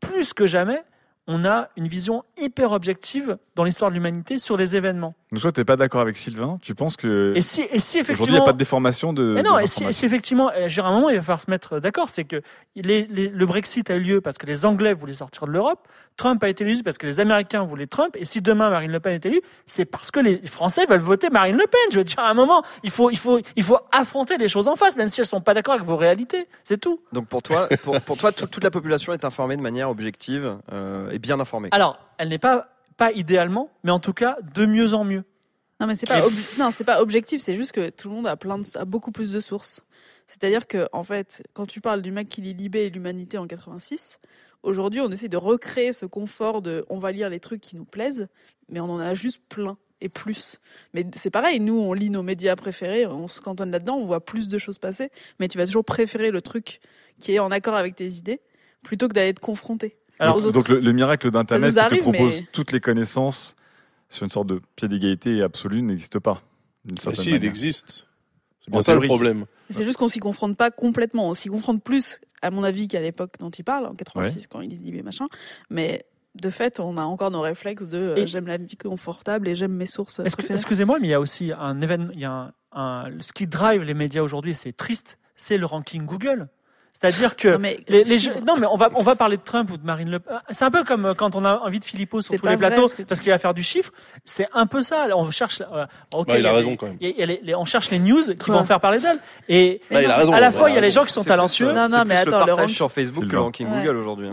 plus 0.00 0.33
que 0.35 0.47
jamais, 0.47 0.83
on 1.26 1.45
a 1.45 1.69
une 1.76 1.88
vision 1.88 2.23
hyper 2.38 2.73
objective 2.73 3.38
dans 3.57 3.64
l'histoire 3.64 3.90
de 3.90 3.95
l'humanité 3.95 4.38
sur 4.38 4.57
les 4.57 4.76
événements. 4.76 5.14
Donc, 5.33 5.40
toi, 5.40 5.52
t'es 5.52 5.64
pas 5.64 5.76
d'accord 5.76 6.00
avec 6.02 6.16
Sylvain. 6.16 6.59
Tu 6.61 6.75
penses 6.75 6.97
que 6.97 7.33
Et 7.35 7.40
si, 7.43 7.62
et 7.73 7.78
si 7.81 7.99
aujourd'hui, 7.99 7.99
il 7.99 7.99
n'y 7.99 8.00
effectivement, 8.00 8.43
a 8.43 8.45
pas 8.45 8.52
de 8.52 8.59
déformation 8.59 9.12
de. 9.12 9.23
mais 9.35 9.43
non, 9.43 9.59
et 9.59 9.66
si, 9.66 9.85
et 9.85 9.93
si 9.93 10.04
effectivement, 10.04 10.50
euh, 10.50 10.54
je 10.57 10.62
veux 10.62 10.69
dire, 10.69 10.87
à 10.87 10.88
un 10.88 10.93
moment, 10.93 11.09
il 11.11 11.16
va 11.16 11.23
falloir 11.23 11.40
se 11.40 11.50
mettre 11.50 11.81
d'accord, 11.81 12.09
c'est 12.09 12.25
que 12.25 12.43
les- 12.76 13.07
les- 13.11 13.28
le 13.28 13.47
Brexit 13.47 13.90
a 13.90 13.97
eu 13.97 14.00
lieu 14.00 14.21
parce 14.21 14.38
que 14.38 14.47
les 14.47 14.66
Anglais 14.66 14.93
voulaient 14.93 15.12
sortir 15.14 15.47
de 15.47 15.52
l'Europe, 15.52 15.88
Trump 16.16 16.43
a 16.45 16.49
été 16.49 16.62
élu 16.64 16.83
parce 16.85 16.99
que 16.99 17.07
les 17.07 17.19
Américains 17.21 17.64
voulaient 17.64 17.87
Trump, 17.88 18.14
et 18.16 18.25
si 18.25 18.40
demain 18.43 18.71
Marine 18.71 18.93
Le 18.93 19.00
Pen 19.00 19.14
est 19.14 19.26
élue, 19.26 19.40
c'est 19.66 19.85
parce 19.85 20.11
que 20.11 20.21
les 20.21 20.47
Français 20.47 20.85
veulent 20.87 21.00
voter 21.00 21.31
Marine 21.31 21.57
Le 21.57 21.66
Pen. 21.66 21.81
Je 21.90 21.99
veux 21.99 22.04
dire, 22.04 22.19
à 22.21 22.28
un 22.28 22.35
moment, 22.35 22.62
il 22.85 22.90
faut, 22.90 23.11
il 23.11 23.19
faut, 23.19 23.40
il 23.57 23.62
faut 23.64 23.78
affronter 23.93 24.37
les 24.37 24.49
choses 24.49 24.69
en 24.69 24.76
face, 24.76 24.97
même 24.97 25.09
si 25.09 25.21
elles 25.21 25.26
sont 25.26 25.40
pas 25.40 25.54
d'accord 25.54 25.75
avec 25.75 25.87
vos 25.87 25.97
réalités. 25.97 26.47
C'est 26.64 26.78
tout. 26.81 27.00
Donc 27.12 27.26
pour 27.26 27.43
toi, 27.43 27.69
pour, 27.83 28.00
pour 28.02 28.16
toi, 28.16 28.31
tout- 28.31 28.47
toute 28.47 28.62
la 28.62 28.71
population 28.71 29.12
est 29.12 29.25
informée 29.25 29.57
de 29.57 29.62
manière 29.62 29.90
objective 29.90 30.57
euh, 30.73 31.11
et 31.14 31.18
bien 31.18 31.40
informée. 31.40 31.68
Alors, 31.73 31.99
elle 32.18 32.28
n'est 32.28 32.38
pas, 32.38 32.68
pas 32.97 33.12
idéalement, 33.12 33.71
mais 33.83 33.90
en 33.90 34.00
tout 34.00 34.12
cas, 34.12 34.37
de 34.54 34.66
mieux 34.66 34.94
en 34.94 35.04
mieux. 35.04 35.25
Non, 35.80 35.87
mais 35.87 35.97
c'est 35.97 36.06
pas, 36.06 36.25
ob- 36.25 36.33
non, 36.59 36.71
c'est 36.71 36.85
pas 36.85 37.00
objectif, 37.00 37.40
c'est 37.40 37.56
juste 37.56 37.73
que 37.73 37.90
tout 37.90 38.09
le 38.09 38.14
monde 38.14 38.26
a, 38.26 38.37
plein 38.37 38.59
de... 38.59 38.64
a 38.76 38.85
beaucoup 38.85 39.12
plus 39.12 39.30
de 39.30 39.40
sources. 39.40 39.83
C'est-à-dire 40.26 40.66
que, 40.66 40.88
en 40.92 41.02
fait, 41.02 41.42
quand 41.52 41.66
tu 41.66 41.80
parles 41.80 42.02
du 42.02 42.11
mec 42.11 42.28
qui 42.28 42.40
lit 42.40 42.54
Libé 42.54 42.85
et 42.87 42.90
l'humanité 42.90 43.38
en 43.38 43.47
86, 43.47 44.18
aujourd'hui, 44.62 45.00
on 45.00 45.11
essaie 45.11 45.28
de 45.28 45.37
recréer 45.37 45.92
ce 45.92 46.06
confort 46.06 46.62
de 46.62 46.85
on 46.88 46.99
va 46.99 47.12
lire 47.12 47.28
les 47.28 47.40
trucs 47.40 47.61
qui 47.61 47.76
nous 47.76 47.85
plaisent, 47.85 48.28
mais 48.68 48.80
on 48.80 48.90
en 48.90 48.99
a 48.99 49.14
juste 49.14 49.42
plein 49.49 49.76
et 50.00 50.09
plus. 50.09 50.61
Mais 50.94 51.06
c'est 51.14 51.30
pareil, 51.30 51.61
nous, 51.61 51.78
on 51.78 51.92
lit 51.92 52.11
nos 52.11 52.23
médias 52.23 52.56
préférés, 52.56 53.06
on 53.06 53.28
se 53.28 53.40
cantonne 53.40 53.71
là-dedans, 53.71 53.97
on 53.97 54.06
voit 54.06 54.25
plus 54.25 54.49
de 54.49 54.59
choses 54.59 54.78
passer, 54.78 55.11
mais 55.38 55.49
tu 55.49 55.59
vas 55.59 55.66
toujours 55.66 55.85
préférer 55.85 56.30
le 56.30 56.40
truc 56.40 56.80
qui 57.21 57.35
est 57.35 57.38
en 57.38 57.50
accord 57.50 57.75
avec 57.75 57.94
tes 57.94 58.09
idées 58.09 58.40
plutôt 58.83 59.09
que 59.09 59.14
d'aller 59.14 59.35
te 59.35 59.40
confronter. 59.40 59.97
Alors, 60.18 60.37
aux 60.37 60.40
autres. 60.47 60.52
Donc 60.52 60.68
le, 60.68 60.80
le 60.80 60.92
miracle 60.92 61.30
d'Internet 61.30 61.71
qui 61.75 61.75
te 61.75 62.00
propose 62.02 62.40
mais- 62.40 62.47
toutes 62.52 62.73
les 62.73 62.80
connaissances 62.80 63.56
sur 64.09 64.25
une 64.25 64.30
sorte 64.30 64.47
de 64.49 64.61
pied 64.76 64.88
d'égalité 64.88 65.42
absolue 65.42 65.83
n'existe 65.83 66.18
pas. 66.18 66.42
Mais 66.87 67.00
certaine 67.00 67.23
si, 67.25 67.30
il 67.30 67.44
existe. 67.44 68.06
C'est 68.61 68.71
En 68.71 68.76
bien 68.76 68.83
ça 68.83 68.94
le 68.94 69.00
problème. 69.00 69.47
C'est 69.71 69.85
juste 69.85 69.97
qu'on 69.97 70.09
s'y 70.09 70.21
confronte 70.21 70.56
pas 70.56 70.71
complètement. 70.71 71.28
On 71.30 71.35
s'y 71.35 71.49
confronte 71.49 71.83
plus, 71.83 72.21
à 72.42 72.50
mon 72.50 72.62
avis, 72.64 72.87
qu'à 72.88 73.00
l'époque 73.00 73.37
dont 73.40 73.50
il 73.50 73.64
parle, 73.64 73.87
en 73.87 73.94
86, 73.94 74.47
quand 74.47 74.61
il 74.61 74.71
Libé, 74.71 75.02
machin. 75.02 75.26
Mais 75.71 76.04
de 76.35 76.50
fait, 76.50 76.80
on 76.80 76.97
a 76.99 77.02
encore 77.02 77.30
nos 77.30 77.40
réflexes 77.40 77.88
de 77.88 77.99
euh, 77.99 78.26
j'aime 78.26 78.47
la 78.47 78.56
vie 78.59 78.76
confortable 78.76 79.49
et 79.49 79.54
j'aime 79.54 79.73
mes 79.73 79.87
sources. 79.87 80.21
Excusez-moi, 80.50 80.99
mais 81.00 81.09
il 81.09 81.11
y 81.11 81.14
a 81.14 81.21
aussi 81.21 81.52
un 81.56 81.80
événement, 81.80 82.11
il 82.12 82.21
y 82.21 82.25
a 82.25 82.33
un, 82.33 82.52
un- 82.73 83.11
ce 83.21 83.33
qui 83.33 83.47
drive 83.47 83.83
les 83.83 83.94
médias 83.94 84.23
aujourd'hui, 84.23 84.54
c'est 84.54 84.73
triste, 84.73 85.18
c'est 85.37 85.56
le 85.59 85.66
ranking 85.66 86.04
Google. 86.04 86.49
C'est-à-dire 86.98 87.36
que 87.36 87.48
Non, 87.48 87.58
mais- 87.58 87.80
les, 87.88 88.04
les 88.04 88.18
jeux- 88.18 88.32
non, 88.46 88.54
mais 88.58 88.66
on 88.70 88.76
va 88.76 88.88
on 88.94 89.02
va 89.02 89.14
parler 89.16 89.36
de 89.36 89.42
Trump 89.42 89.68
ou 89.70 89.76
de 89.76 89.84
Marine 89.84 90.08
Le 90.10 90.20
Pen. 90.20 90.40
C'est 90.50 90.64
un 90.64 90.70
peu 90.70 90.84
comme 90.84 91.06
euh, 91.06 91.14
quand 91.14 91.34
on 91.34 91.44
a 91.44 91.58
envie 91.58 91.80
de 91.80 91.84
Philippot 91.84 92.20
sur 92.22 92.34
tous 92.40 92.46
les 92.46 92.56
plateaux 92.56 92.88
que 92.88 93.02
parce 93.02 93.20
qu'il 93.20 93.30
va 93.32 93.38
faire 93.38 93.52
du 93.52 93.62
chiffre. 93.62 93.92
C'est 94.24 94.48
un 94.54 94.66
peu 94.66 94.80
ça. 94.80 95.06
On 95.14 95.30
cherche. 95.30 95.60
euh, 95.60 95.86
ok, 96.12 96.28
Bah, 96.28 96.38
il 96.38 96.46
a 96.46 96.52
raison 96.52 96.76
quand 96.76 96.86
même. 96.86 96.96
il 97.00 97.08
y 97.08 97.10
a- 97.10 97.14
il 97.14 97.18
y 97.18 97.22
a 97.22 97.26
les- 97.26 97.40
les- 97.42 97.54
on 97.54 97.64
cherche 97.64 97.90
les 97.90 97.98
news 97.98 98.22
qui 98.22 98.36
Quoi 98.36 98.54
vont 98.56 98.64
faire 98.64 98.80
parler 98.80 99.00
d'elle. 99.00 99.18
Et 99.48 99.80
Bah, 99.90 100.00
il 100.02 100.06
a 100.06 100.14
non, 100.14 100.16
raison. 100.20 100.32
à 100.32 100.40
la 100.40 100.52
fois, 100.52 100.70
il 100.70 100.74
y 100.76 100.78
a 100.78 100.80
les 100.80 100.92
gens 100.92 101.04
qui 101.04 101.12
sont 101.12 101.22
C'est 101.22 101.28
talentueux. 101.28 101.72
Non, 101.72 101.82
euh, 101.82 101.88
non, 101.88 102.04
mais 102.06 102.16
attends, 102.16 102.40
le 102.40 102.46
partage 102.46 102.70
sur 102.70 102.90
Facebook 102.90 103.24
que 103.24 103.26
le 103.26 103.30
Sylvain. 103.32 103.42
ranking 103.44 103.68
Ouais. 103.70 103.80
Google 103.82 103.96
aujourd'hui. 103.96 104.28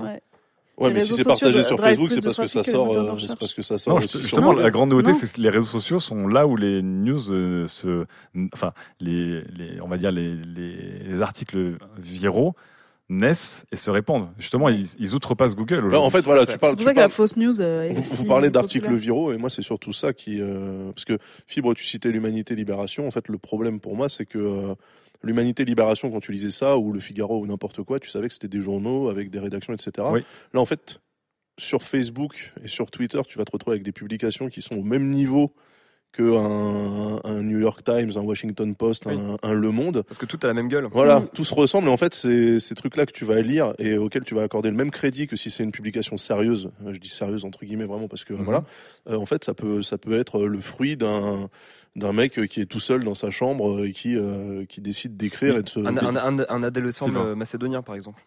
Ouais. 0.81 0.93
Mais 0.93 1.01
si 1.01 1.13
c'est 1.13 1.23
partagé 1.23 1.63
sur 1.63 1.79
Facebook, 1.79 2.11
c'est 2.11 2.21
parce 2.21 2.37
que 2.37 2.47
ça 2.47 2.61
trafic 2.63 2.73
que 2.73 2.77
les 2.87 2.93
sort. 2.93 2.97
euh. 3.13 3.17
C'est 3.19 3.35
parce 3.39 3.53
que 3.53 3.61
ça 3.61 3.77
sort. 3.77 3.93
Non, 3.93 3.97
aussi 3.97 4.03
juste- 4.07 4.11
sur- 4.17 4.21
justement, 4.23 4.53
la 4.53 4.69
grande 4.69 4.89
nouveauté, 4.89 5.13
c'est 5.13 5.31
que 5.31 5.41
les 5.41 5.49
réseaux 5.49 5.65
sociaux 5.65 5.99
sont 5.99 6.27
là 6.27 6.47
où 6.47 6.55
les 6.55 6.81
news 6.81 7.31
euh, 7.31 7.67
se, 7.67 8.05
enfin, 8.53 8.73
les, 8.99 9.41
les, 9.57 9.79
on 9.81 9.87
va 9.87 9.97
dire 9.97 10.11
les, 10.11 10.35
les, 10.35 10.99
les 11.07 11.21
articles 11.21 11.77
viraux 11.97 12.53
naissent 13.09 13.65
et 13.71 13.75
se 13.75 13.89
répandent. 13.91 14.29
Justement, 14.37 14.69
ils, 14.69 14.85
ils 14.99 15.15
outrepassent 15.15 15.55
Google. 15.55 15.79
Aujourd'hui. 15.85 15.97
en 15.97 16.09
fait, 16.09 16.21
voilà, 16.21 16.45
tu 16.45 16.57
parles. 16.57 16.71
C'est 16.71 16.75
pour 16.77 16.85
ça 16.85 16.93
que 16.93 16.99
la 16.99 17.09
fausse 17.09 17.35
news 17.35 17.59
euh, 17.59 17.83
est 17.83 17.93
Vous, 17.93 18.03
si 18.03 18.17
vous 18.21 18.25
parlez 18.25 18.49
d'articles 18.49 18.85
populaire. 18.85 19.01
viraux 19.01 19.33
et 19.33 19.37
moi 19.37 19.49
c'est 19.49 19.61
surtout 19.61 19.91
ça 19.91 20.13
qui 20.13 20.39
euh, 20.39 20.91
parce 20.95 21.03
que 21.05 21.17
Fibre 21.45 21.73
tu 21.73 21.83
citais 21.85 22.09
l'Humanité 22.09 22.55
Libération 22.55 23.05
en 23.07 23.11
fait 23.11 23.27
le 23.27 23.37
problème 23.37 23.81
pour 23.81 23.95
moi 23.97 24.07
c'est 24.07 24.25
que 24.25 24.37
euh, 24.37 24.75
l'Humanité 25.23 25.65
Libération 25.65 26.09
quand 26.11 26.19
tu 26.19 26.31
lisais 26.31 26.49
ça 26.49 26.77
ou 26.77 26.91
le 26.93 26.99
Figaro 26.99 27.39
ou 27.39 27.45
n'importe 27.47 27.83
quoi 27.83 27.99
tu 27.99 28.09
savais 28.09 28.27
que 28.27 28.33
c'était 28.33 28.47
des 28.47 28.61
journaux 28.61 29.09
avec 29.09 29.29
des 29.29 29.39
rédactions 29.39 29.73
etc 29.73 30.07
Oui. 30.11 30.21
là 30.53 30.59
en 30.59 30.65
fait 30.65 30.99
sur 31.59 31.83
Facebook 31.83 32.53
et 32.63 32.67
sur 32.67 32.89
Twitter 32.89 33.21
tu 33.27 33.37
vas 33.37 33.45
te 33.45 33.51
retrouver 33.51 33.75
avec 33.75 33.83
des 33.83 33.91
publications 33.91 34.49
qui 34.49 34.61
sont 34.61 34.75
au 34.75 34.83
même 34.83 35.09
niveau 35.09 35.53
que 36.13 36.23
un, 36.23 37.21
un 37.23 37.41
New 37.43 37.59
York 37.59 37.83
Times 37.85 38.11
un 38.17 38.21
Washington 38.21 38.75
Post 38.75 39.05
Oui. 39.05 39.15
un, 39.15 39.37
un 39.41 39.53
Le 39.53 39.71
Monde 39.71 40.03
Parce 40.07 40.17
que 40.17 40.25
tout 40.25 40.37
a 40.43 40.47
la 40.47 40.53
même 40.53 40.67
gueule. 40.67 40.87
voilà, 40.91 41.21
tout 41.33 41.45
se 41.45 41.53
ressemble 41.53 41.87
et 41.87 41.91
en 41.91 41.97
fait 41.97 42.13
c'est 42.13 42.59
ces 42.59 42.75
trucs-là 42.75 43.05
que 43.05 43.13
tu 43.13 43.23
vas 43.25 43.39
lire 43.41 43.73
et 43.79 43.97
auxquels 43.97 44.23
tu 44.25 44.35
vas 44.35 44.43
accorder 44.43 44.69
le 44.69 44.75
même 44.75 44.91
crédit 44.91 45.27
que 45.27 45.35
si 45.35 45.49
c'est 45.49 45.63
une 45.63 45.71
publication 45.71 46.17
sérieuse. 46.17 46.69
Euh, 46.85 46.93
Je 46.93 46.99
dis 46.99 47.09
sérieuse 47.09 47.45
entre 47.45 47.63
guillemets 47.65 47.85
vraiment 47.85 48.07
parce 48.09 48.23
que 48.25 48.33
Mhm. 48.33 48.43
voilà, 48.43 48.63
Euh, 49.09 49.15
en 49.15 49.25
fait 49.25 49.43
ça 49.43 49.53
peut 49.53 49.81
ça 49.81 49.97
peut 49.97 50.19
être 50.19 50.45
le 50.45 50.59
fruit 50.59 50.97
d'un 50.97 51.49
d'un 51.95 52.13
mec 52.13 52.39
qui 52.47 52.61
est 52.61 52.65
tout 52.65 52.79
seul 52.79 53.03
dans 53.03 53.15
sa 53.15 53.29
chambre 53.31 53.83
et 53.85 53.91
qui 53.91 54.15
euh, 54.15 54.63
qui 54.65 54.79
décide 54.81 55.17
d'écrire 55.17 55.57
et 55.57 55.63
de 55.63 55.69
se 55.69 55.79
Un, 55.79 55.97
un, 55.97 56.15
un, 56.15 56.45
un 56.47 56.63
adolescent 56.63 57.07
macédonien, 57.35 57.81
par 57.81 57.95
exemple. 57.95 58.21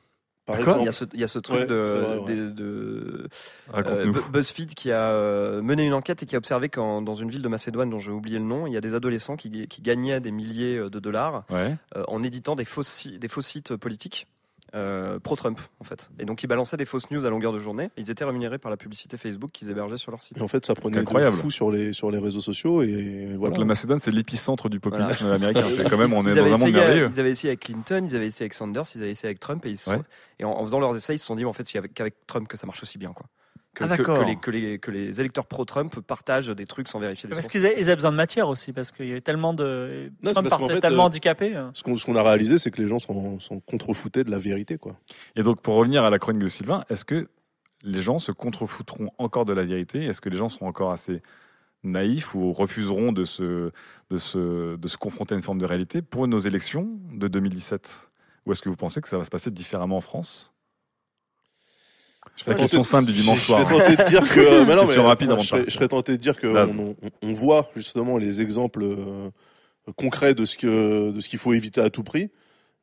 Par. 0.47 0.57
Il 0.57 0.63
y 0.63 0.69
a 0.69 0.75
exemple. 0.75 0.93
ce, 0.93 1.05
il 1.15 1.21
y 1.21 1.25
a 1.25 1.29
ce 1.29 1.39
truc 1.39 1.61
Ouais, 1.61 1.67
de, 1.67 1.75
vrai, 1.75 2.19
ouais. 2.19 3.87
euh, 3.87 4.13
Bu- 4.13 4.31
BuzzFeed 4.33 4.75
qui 4.75 4.91
a 4.93 5.11
euh, 5.11 5.63
mené 5.63 5.87
une 5.87 5.95
enquête 5.95 6.23
et 6.23 6.27
qui 6.27 6.35
a 6.35 6.39
observé 6.39 6.69
qu'en 6.69 7.03
dans 7.03 7.15
une 7.15 7.31
ville 7.31 7.43
de 7.43 7.49
Macédoine 7.49 7.91
dont 7.91 7.99
j'ai 7.99 8.11
oublié 8.13 8.39
le 8.39 8.45
nom, 8.45 8.67
il 8.67 8.73
y 8.73 8.77
a 8.77 8.81
des 8.81 8.95
adolescents 8.95 9.37
qui, 9.37 9.67
qui 9.69 9.83
gagnaient 9.83 10.21
des 10.21 10.31
milliers 10.33 10.77
euh, 10.79 10.89
de 10.91 10.99
dollars 10.99 11.45
Ouais. 11.51 11.75
euh, 11.97 12.05
en 12.09 12.23
éditant 12.23 12.55
des 12.57 12.65
fausses, 12.65 12.89
si- 12.89 13.19
des 13.19 13.29
faux 13.29 13.43
sites 13.43 13.77
politiques. 13.77 14.27
Euh, 14.75 15.21
pro-Trump 15.21 15.61
en 15.79 15.85
fait 15.85 16.11
et 16.19 16.25
donc 16.25 16.43
ils 16.43 16.49
balançaient 16.49 16.77
des 16.77 16.85
fausses 16.85 17.09
news 17.13 17.25
à 17.25 17.31
longueur 17.31 17.53
de 17.53 17.61
journée 17.61 17.91
ils 17.97 18.11
étaient 18.11 18.25
rémunérés 18.25 18.59
par 18.59 18.73
la 18.73 18.77
publicité 18.77 19.17
Facebook 19.17 19.51
qu'ils 19.53 19.71
hébergeaient 19.71 19.99
sur 19.99 20.11
leur 20.11 20.21
site 20.21 20.37
Et 20.37 20.43
en 20.43 20.49
fait 20.49 20.67
ça 20.67 20.75
prenait 20.75 20.99
incroyable. 20.99 21.37
de 21.37 21.41
fou 21.43 21.51
sur 21.51 21.71
les 21.71 21.93
sur 21.93 22.11
les 22.11 22.19
réseaux 22.19 22.41
sociaux 22.41 22.83
et 22.83 23.37
voilà. 23.37 23.51
Donc 23.51 23.59
la 23.61 23.67
Macédoine, 23.67 24.01
c'est 24.01 24.11
l'épicentre 24.11 24.69
du 24.69 24.81
populisme 24.81 25.27
américain. 25.31 25.63
C'est 25.71 25.89
quand 25.89 25.97
même, 25.97 26.13
on 26.13 26.27
est 26.27 26.35
dans 26.35 26.45
un 26.47 26.59
monde 26.59 26.73
merveilleux. 26.73 27.09
Ils 27.15 27.21
avaient 27.21 27.31
essayé 27.31 27.51
avec 27.51 27.61
Clinton, 27.61 28.05
ils 28.09 28.17
avaient 28.17 28.27
essayé 28.27 28.45
avec 28.47 28.55
Sanders, 28.55 28.83
ils 28.97 29.03
avaient 29.03 29.11
essayé 29.13 29.29
avec 29.29 29.39
Trump 29.39 29.65
et, 29.65 29.71
ils 29.71 29.79
se 29.79 29.85
sont- 29.85 29.91
Ouais. 29.93 30.03
et 30.41 30.45
en, 30.45 30.51
en 30.51 30.65
faisant 30.65 30.81
leurs 30.81 30.97
essais, 30.97 31.15
ils 31.15 31.19
se 31.21 31.27
sont 31.27 31.37
dit 31.37 31.45
en 31.45 31.53
fait 31.53 31.65
c'est 31.69 31.79
avec- 31.79 31.95
qu'avec 31.95 32.27
Trump 32.27 32.49
que 32.49 32.57
ça 32.57 32.67
marche 32.67 32.83
aussi 32.83 32.99
bien 32.99 33.13
quoi. 33.13 33.27
Que, 33.75 33.85
Ah, 33.85 33.97
que- 33.97 34.03
que 34.03 34.25
les, 34.25 34.37
que, 34.37 34.51
les, 34.51 34.79
que 34.79 34.91
les 34.91 35.21
électeurs 35.21 35.47
pro-Trump 35.47 35.99
partagent 36.01 36.49
des 36.49 36.65
trucs 36.67 36.89
sans 36.89 37.01
vérifier 37.01 37.29
les 37.29 37.35
Parce 37.35 37.49
qu'ils 37.49 37.67
avaient, 37.67 37.95
besoin 37.97 38.13
de 38.13 38.17
matière 38.17 38.49
aussi, 38.49 38.73
parce 38.73 38.93
qu'il 38.93 39.07
y 39.09 39.11
avait 39.11 39.21
tellement 39.21 39.53
de. 39.53 40.11
Non, 40.23 40.31
c'est 40.31 40.33
Trump 40.33 40.49
parce 40.49 40.55
qu'en 40.55 40.59
partait 40.61 40.75
fait, 40.75 40.81
tellement 40.81 41.03
euh, 41.03 41.07
handicapé. 41.07 41.57
euh. 41.57 41.71
Ce 41.75 41.83
qu'on 41.83 42.17
a 42.17 42.23
réalisé 42.23 42.59
c'est 42.59 42.71
que 42.71 42.81
les 42.81 42.89
gens 42.89 42.99
sont 43.01 43.41
sont 43.41 43.61
contrefoutés 43.61 44.23
de 44.25 44.31
la 44.31 44.39
vérité 44.39 44.79
quoi. 44.79 44.97
Et 45.37 45.43
donc, 45.43 45.61
pour 45.61 45.75
revenir 45.75 46.05
à 46.05 46.11
la 46.11 46.19
chronique 46.19 46.43
de 46.43 46.49
Sylvain, 46.49 46.85
est-ce 46.89 47.05
que 47.05 47.29
les 47.83 48.01
gens 48.01 48.19
se 48.19 48.33
contrefoutront 48.33 49.11
encore 49.19 49.45
de 49.45 49.53
la 49.53 49.65
vérité? 49.65 50.05
Est-ce 50.05 50.21
que 50.21 50.29
les 50.31 50.39
gens 50.39 50.49
seront 50.49 50.69
encore 50.69 50.91
assez 50.93 51.21
naïfs 51.83 52.35
ou 52.35 52.53
refuseront 52.53 53.13
de 53.13 53.25
se, 53.25 53.71
de, 54.11 54.17
se, 54.17 54.77
de 54.77 54.89
se 54.89 54.97
confronter 54.97 55.35
à 55.35 55.37
une 55.37 55.43
forme 55.43 55.59
de 55.59 55.67
réalité 55.67 56.01
pour 56.01 56.27
nos 56.29 56.39
élections 56.39 56.89
de 57.13 57.29
2017 57.29 58.11
Ou 58.47 58.53
est-ce 58.53 58.63
que 58.63 58.69
vous 58.71 58.77
pensez 58.77 59.01
que 59.03 59.09
ça 59.09 59.19
va 59.19 59.25
se 59.25 59.31
passer 59.31 59.51
différemment 59.51 59.99
en 59.99 60.01
France? 60.01 60.54
La 62.39 62.53
serais 62.53 62.57
question 62.57 62.83
simple 62.83 63.07
du 63.07 63.13
dimanche 63.13 63.41
je 63.41 63.45
soir. 63.45 63.69
serais 63.69 63.79
tenté 63.79 63.97
de 64.03 64.09
dire 64.09 64.29
que 64.35 64.41
euh, 64.41 64.65
mais 64.67 64.75
non, 64.77 64.85
mais, 64.87 64.97
rapide 65.03 65.29
euh, 65.31 65.33
avant 65.33 65.41
de 65.43 65.47
je, 65.47 65.49
serais, 65.49 65.65
je 65.69 65.85
tenté 65.87 66.13
de 66.13 66.17
dire 66.17 66.37
que 66.39 66.47
on, 66.49 66.91
on- 66.91 66.97
on 67.23 67.33
voit 67.33 67.71
justement 67.77 68.19
les 68.19 68.43
exemples 68.43 68.83
euh, 68.83 69.31
concrets 69.97 70.35
de 70.35 70.45
ce 70.45 70.57
que 70.57 71.11
de 71.13 71.21
ce 71.21 71.29
qu'il 71.29 71.39
faut 71.39 71.53
éviter 71.53 71.81
à 71.81 71.91
tout 71.91 72.03
prix. 72.03 72.31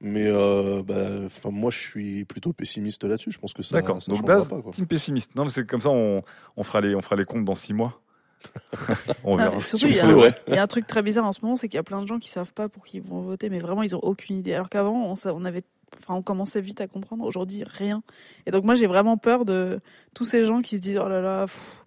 Mais 0.03 0.25
euh, 0.25 0.81
bah, 0.83 0.95
enfin, 1.27 1.51
moi, 1.51 1.69
je 1.69 1.77
suis 1.77 2.25
plutôt 2.25 2.53
pessimiste 2.53 3.03
là-dessus. 3.03 3.31
Je 3.31 3.37
pense 3.37 3.53
que 3.53 3.61
ça. 3.61 3.75
D'accord. 3.75 3.99
Donc, 4.07 4.25
Daz, 4.25 4.49
pas, 4.49 4.59
quoi. 4.59 4.71
team 4.71 4.87
pessimiste. 4.87 5.35
Non, 5.35 5.43
mais 5.43 5.49
c'est 5.51 5.63
comme 5.69 5.79
ça, 5.81 5.89
on, 5.91 6.23
on, 6.57 6.63
fera 6.63 6.81
les, 6.81 6.95
on 6.95 7.01
fera 7.03 7.15
les 7.15 7.23
comptes 7.25 7.45
dans 7.45 7.53
six 7.53 7.73
mois. 7.73 8.01
on 9.23 9.31
Non, 9.31 9.43
verra. 9.43 9.55
mais 9.57 9.61
surtout, 9.61 9.85
il 9.85 9.91
y, 9.91 9.93
Si 9.93 10.01
a, 10.01 10.33
il 10.47 10.55
y 10.55 10.57
a 10.57 10.63
un 10.63 10.67
truc 10.67 10.87
très 10.87 11.03
bizarre 11.03 11.25
en 11.25 11.31
ce 11.31 11.41
moment, 11.43 11.55
c'est 11.55 11.67
qu'il 11.67 11.77
y 11.77 11.79
a 11.79 11.83
plein 11.83 12.01
de 12.01 12.07
gens 12.07 12.17
qui 12.17 12.29
savent 12.29 12.53
pas 12.53 12.67
pour 12.67 12.83
qui 12.83 12.97
ils 12.97 13.03
vont 13.03 13.21
voter, 13.21 13.49
mais 13.49 13.59
vraiment 13.59 13.83
ils 13.83 13.95
ont 13.95 13.99
aucune 13.99 14.39
idée. 14.39 14.55
Alors 14.55 14.69
qu'avant, 14.69 15.13
on, 15.13 15.13
on 15.23 15.45
avait, 15.45 15.61
enfin, 15.99 16.15
on 16.15 16.21
commençait 16.21 16.61
vite 16.61 16.81
à 16.81 16.87
comprendre. 16.87 17.23
Aujourd'hui, 17.25 17.63
rien. 17.65 18.03
Et 18.45 18.51
donc 18.51 18.63
moi, 18.63 18.75
j'ai 18.75 18.87
vraiment 18.87 19.17
peur 19.17 19.45
de 19.45 19.79
tous 20.13 20.25
ces 20.25 20.45
gens 20.45 20.61
qui 20.61 20.77
se 20.77 20.81
disent 20.81 20.99
oh 21.03 21.09
là 21.09 21.21
là, 21.21 21.41
pff, 21.45 21.85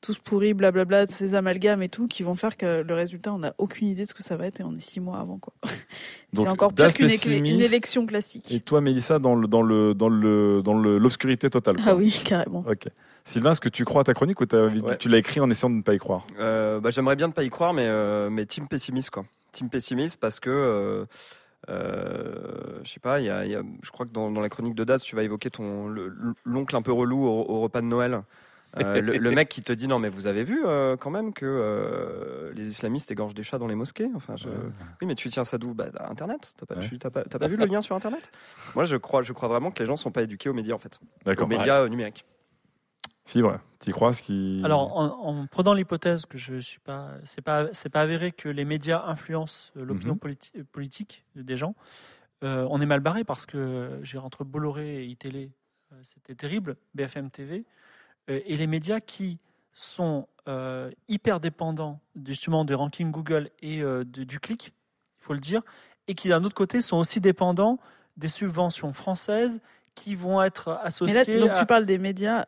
tous 0.00 0.18
pourris, 0.18 0.54
blablabla, 0.54 1.06
ces 1.06 1.34
amalgames 1.34 1.82
et 1.82 1.88
tout, 1.88 2.06
qui 2.06 2.22
vont 2.22 2.36
faire 2.36 2.56
que 2.56 2.82
le 2.82 2.94
résultat, 2.94 3.32
on 3.32 3.40
n'a 3.40 3.54
aucune 3.58 3.88
idée 3.88 4.02
de 4.04 4.08
ce 4.08 4.14
que 4.14 4.22
ça 4.22 4.36
va 4.36 4.46
être 4.46 4.60
et 4.60 4.64
on 4.64 4.76
est 4.76 4.80
six 4.80 5.00
mois 5.00 5.18
avant 5.18 5.38
quoi. 5.38 5.52
Donc, 6.32 6.46
c'est 6.46 6.50
encore 6.52 6.72
pire 6.72 6.86
Daz 6.86 7.20
qu'une 7.20 7.46
élection 7.46 8.06
classique. 8.06 8.52
Et 8.52 8.60
toi, 8.60 8.80
Mélissa, 8.80 9.18
dans 9.18 9.34
le, 9.34 9.48
dans 9.48 9.62
le, 9.62 9.94
dans 9.94 10.08
le, 10.08 10.62
dans 10.62 10.74
le, 10.78 10.98
l'obscurité 10.98 11.50
totale. 11.50 11.76
quoi. 11.76 11.84
Ah 11.88 11.94
oui, 11.96 12.10
carrément. 12.24 12.64
Ok. 12.68 12.86
Sylvain, 13.24 13.50
est-ce 13.52 13.60
que 13.60 13.68
tu 13.68 13.84
crois 13.84 14.02
à 14.02 14.04
ta 14.04 14.14
chronique 14.14 14.40
ou 14.40 14.44
Ouais. 14.44 14.96
tu 14.98 15.08
l'as 15.08 15.18
écrit 15.18 15.40
en 15.40 15.50
essayant 15.50 15.68
de 15.70 15.76
ne 15.76 15.82
pas 15.82 15.94
y 15.94 15.98
croire? 15.98 16.26
Euh, 16.38 16.80
bah, 16.80 16.90
J'aimerais 16.90 17.16
bien 17.16 17.26
ne 17.28 17.32
pas 17.32 17.44
y 17.44 17.50
croire, 17.50 17.74
mais, 17.74 17.86
euh, 17.86 18.30
mais 18.30 18.46
team 18.46 18.68
pessimiste 18.68 19.10
quoi. 19.10 19.24
Team 19.52 19.68
pessimiste 19.68 20.18
parce 20.18 20.38
que 20.40 20.48
euh, 20.50 21.04
euh, 21.68 22.80
je 22.84 22.90
sais 22.90 23.00
pas, 23.00 23.20
y 23.20 23.28
a, 23.30 23.44
il 23.44 23.50
y 23.52 23.54
a- 23.54 23.62
je 23.82 23.90
crois 23.90 24.06
que 24.06 24.12
dans, 24.12 24.30
dans 24.30 24.40
la 24.40 24.48
chronique 24.48 24.74
de 24.74 24.84
Daz, 24.84 25.02
tu 25.02 25.16
vas 25.16 25.22
évoquer 25.22 25.50
ton 25.50 25.88
le- 25.88 26.14
l'oncle 26.44 26.74
un 26.76 26.82
peu 26.82 26.92
relou 26.92 27.24
au, 27.26 27.44
au 27.48 27.60
repas 27.60 27.80
de 27.80 27.86
Noël. 27.86 28.22
Euh, 28.78 29.00
le, 29.00 29.16
le 29.16 29.30
mec 29.30 29.48
qui 29.48 29.62
te 29.62 29.72
dit 29.72 29.88
non 29.88 29.98
mais 29.98 30.10
vous 30.10 30.26
avez 30.26 30.44
vu 30.44 30.60
euh, 30.66 30.96
quand 30.98 31.10
même 31.10 31.32
que 31.32 31.46
euh, 31.46 32.52
les 32.54 32.68
islamistes 32.68 33.10
égorgent 33.10 33.34
des 33.34 33.42
chats 33.42 33.56
dans 33.58 33.66
les 33.66 33.74
mosquées? 33.74 34.08
Enfin 34.14 34.36
je... 34.36 34.48
oui 35.00 35.06
mais 35.06 35.14
tu 35.14 35.30
tiens 35.30 35.44
ça 35.44 35.56
d'où? 35.56 35.72
Bah, 35.74 35.86
internet 36.08 36.54
t'as 36.56 36.66
pas, 36.66 36.74
Ouais. 36.74 36.86
tu- 36.86 36.98
t'as 36.98 37.08
pas, 37.10 37.24
t'as 37.24 37.38
pas 37.38 37.48
vu 37.48 37.56
le 37.56 37.64
lien 37.64 37.80
sur 37.80 37.96
internet? 37.96 38.30
Moi 38.74 38.84
je 38.84 38.96
crois 38.96 39.22
je 39.22 39.32
crois 39.32 39.48
vraiment 39.48 39.70
que 39.70 39.80
les 39.82 39.86
gens 39.86 39.96
sont 39.96 40.10
pas 40.10 40.22
éduqués 40.22 40.50
aux 40.50 40.54
médias 40.54 40.74
en 40.74 40.78
fait. 40.78 41.00
Aux 41.26 41.46
médias 41.46 41.88
numériques 41.88 42.24
Fibre, 43.28 43.60
t'y 43.78 43.90
crois 43.90 44.14
ce 44.14 44.22
qui... 44.22 44.62
Alors, 44.64 44.96
en, 44.96 45.04
en 45.42 45.46
prenant 45.46 45.74
l'hypothèse 45.74 46.24
que 46.24 46.38
je 46.38 46.58
suis 46.60 46.78
pas, 46.80 47.10
c'est 47.24 47.42
pas, 47.42 47.66
c'est 47.74 47.90
pas 47.90 48.00
avéré 48.00 48.32
que 48.32 48.48
les 48.48 48.64
médias 48.64 49.04
influencent 49.04 49.70
euh, 49.76 49.84
l'opinion 49.84 50.14
Mhm. 50.14 50.18
politi- 50.18 50.50
euh, 50.56 50.64
politique 50.72 51.24
des 51.36 51.58
gens, 51.58 51.74
euh, 52.42 52.66
on 52.70 52.80
est 52.80 52.86
mal 52.86 53.00
barré 53.00 53.24
parce 53.24 53.44
que 53.44 54.00
j'ai 54.02 54.16
entre 54.16 54.44
Bolloré 54.44 55.02
et 55.02 55.04
iTélé, 55.04 55.50
euh, 55.92 55.96
c'était 56.04 56.34
terrible, 56.34 56.76
BFM 56.94 57.28
TV, 57.30 57.66
euh, 58.30 58.40
et 58.46 58.56
les 58.56 58.66
médias 58.66 59.00
qui 59.00 59.36
sont 59.74 60.26
euh, 60.48 60.90
hyper 61.08 61.38
dépendants 61.38 62.00
justement 62.24 62.64
des 62.64 62.72
rankings 62.72 63.10
Google 63.10 63.50
et 63.60 63.82
euh, 63.82 64.04
de- 64.04 64.24
du 64.24 64.40
clic, 64.40 64.68
il 64.68 65.22
faut 65.22 65.34
le 65.34 65.40
dire, 65.40 65.60
et 66.06 66.14
qui 66.14 66.28
d'un 66.30 66.42
autre 66.44 66.54
côté 66.54 66.80
sont 66.80 66.96
aussi 66.96 67.20
dépendants 67.20 67.78
des 68.16 68.28
subventions 68.28 68.94
françaises 68.94 69.60
qui 69.94 70.14
vont 70.14 70.42
être 70.42 70.70
Mais 70.80 70.86
associées 70.86 71.34
là, 71.34 71.40
donc 71.40 71.50
à- 71.50 71.58
tu 71.58 71.66
parles 71.66 71.84
des 71.84 71.98
médias, 71.98 72.46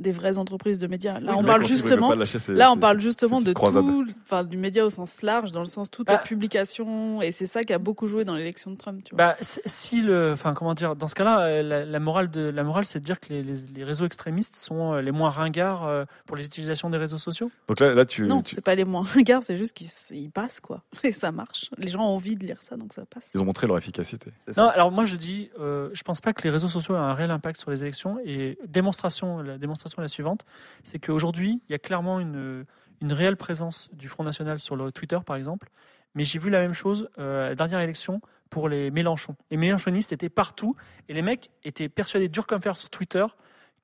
des 0.00 0.12
vraies 0.12 0.38
entreprises 0.38 0.78
de 0.78 0.86
médias. 0.86 1.20
Là, 1.20 1.32
Oui, 1.32 1.38
on 1.40 1.44
parle 1.44 1.64
justement. 1.64 2.12
ses- 2.24 2.52
Là, 2.54 2.72
on 2.72 2.76
parle 2.76 3.00
justement 3.00 3.40
de 3.40 3.52
tout, 3.52 4.06
enfin, 4.22 4.44
du 4.44 4.56
média 4.56 4.84
au 4.84 4.90
sens 4.90 5.22
large, 5.22 5.52
dans 5.52 5.60
le 5.60 5.66
sens 5.66 5.90
toutes 5.90 6.06
Bah. 6.08 6.14
les 6.22 6.26
publications, 6.28 7.22
et 7.22 7.32
c'est 7.32 7.46
ça 7.46 7.64
qui 7.64 7.72
a 7.72 7.78
beaucoup 7.78 8.06
joué 8.06 8.24
dans 8.24 8.34
l'élection 8.34 8.70
de 8.70 8.76
Trump. 8.76 9.02
Tu 9.04 9.14
vois. 9.14 9.28
Bah, 9.28 9.36
si- 9.40 10.00
le, 10.02 10.32
enfin 10.32 10.54
comment 10.54 10.74
dire, 10.74 10.96
dans 10.96 11.08
ce 11.08 11.14
cas-là, 11.14 11.40
euh, 11.42 11.62
la, 11.62 11.84
la 11.84 12.00
morale 12.00 12.30
de 12.30 12.40
la 12.40 12.62
morale, 12.64 12.84
c'est 12.84 13.00
de 13.00 13.04
dire 13.04 13.20
que 13.20 13.28
les, 13.32 13.42
les- 13.42 13.54
les 13.74 13.84
réseaux 13.84 14.06
extrémistes 14.06 14.56
sont 14.56 14.94
euh, 14.94 15.00
les 15.02 15.10
moins 15.12 15.30
ringards 15.30 15.86
euh, 15.86 16.04
pour 16.26 16.36
les 16.36 16.44
utilisations 16.44 16.90
des 16.90 16.98
réseaux 16.98 17.18
sociaux. 17.18 17.50
Donc 17.68 17.80
là, 17.80 17.94
là 17.94 18.04
tu, 18.04 18.26
non, 18.26 18.42
tu- 18.42 18.54
c'est 18.54 18.60
pas 18.64 18.74
les 18.74 18.84
moins 18.84 19.02
ringards, 19.14 19.42
c'est 19.42 19.56
juste 19.56 19.74
qu'ils 19.74 19.88
ils 20.16 20.30
passent 20.30 20.60
quoi, 20.60 20.82
et 21.04 21.12
ça 21.12 21.30
marche. 21.32 21.70
Les 21.78 21.88
gens 21.88 22.00
ont 22.00 22.14
envie 22.14 22.36
de 22.36 22.46
lire 22.46 22.62
ça, 22.62 22.76
donc 22.76 22.92
ça 22.92 23.04
passe. 23.04 23.30
ils 23.34 23.40
ont 23.40 23.44
montré 23.44 23.66
leur 23.66 23.76
efficacité. 23.78 24.32
Non, 24.56 24.68
alors 24.68 24.90
moi 24.90 25.04
je 25.04 25.16
dis, 25.16 25.50
euh, 25.60 25.90
je 25.92 26.02
pense 26.02 26.20
pas 26.20 26.32
que 26.32 26.42
les 26.42 26.50
réseaux 26.50 26.68
sociaux 26.68 26.94
aient 26.94 26.98
un 26.98 27.14
réel 27.14 27.30
impact 27.30 27.60
sur 27.60 27.70
les 27.70 27.82
élections. 27.82 28.18
Et 28.24 28.58
démonstration, 28.66 29.42
la 29.42 29.58
démonstration 29.58 29.89
est 29.98 30.04
la 30.04 30.08
suivante, 30.08 30.44
c'est 30.84 30.98
qu'aujourd'hui, 30.98 31.60
il 31.68 31.72
y 31.72 31.74
a 31.74 31.78
clairement 31.78 32.20
une 32.20 32.64
une 33.00 33.12
réelle 33.12 33.36
présence 33.36 33.88
du 33.92 34.08
Front 34.08 34.24
National 34.24 34.60
sur 34.60 34.76
le 34.76 34.92
Twitter, 34.92 35.18
par 35.24 35.36
exemple. 35.36 35.70
Mais 36.14 36.24
j'ai 36.24 36.38
vu 36.38 36.50
la 36.50 36.60
même 36.60 36.74
chose 36.74 37.08
euh, 37.18 37.46
à 37.46 37.48
la 37.50 37.54
dernière 37.54 37.80
élection 37.80 38.20
pour 38.50 38.68
les 38.68 38.90
Mélenchon. 38.90 39.36
Les 39.50 39.56
Mélenchonistes 39.56 40.12
étaient 40.12 40.28
partout 40.28 40.74
et 41.08 41.14
les 41.14 41.22
mecs 41.22 41.50
étaient 41.62 41.88
persuadés 41.88 42.28
dur 42.28 42.46
comme 42.46 42.60
fer 42.60 42.76
sur 42.76 42.90
Twitter 42.90 43.24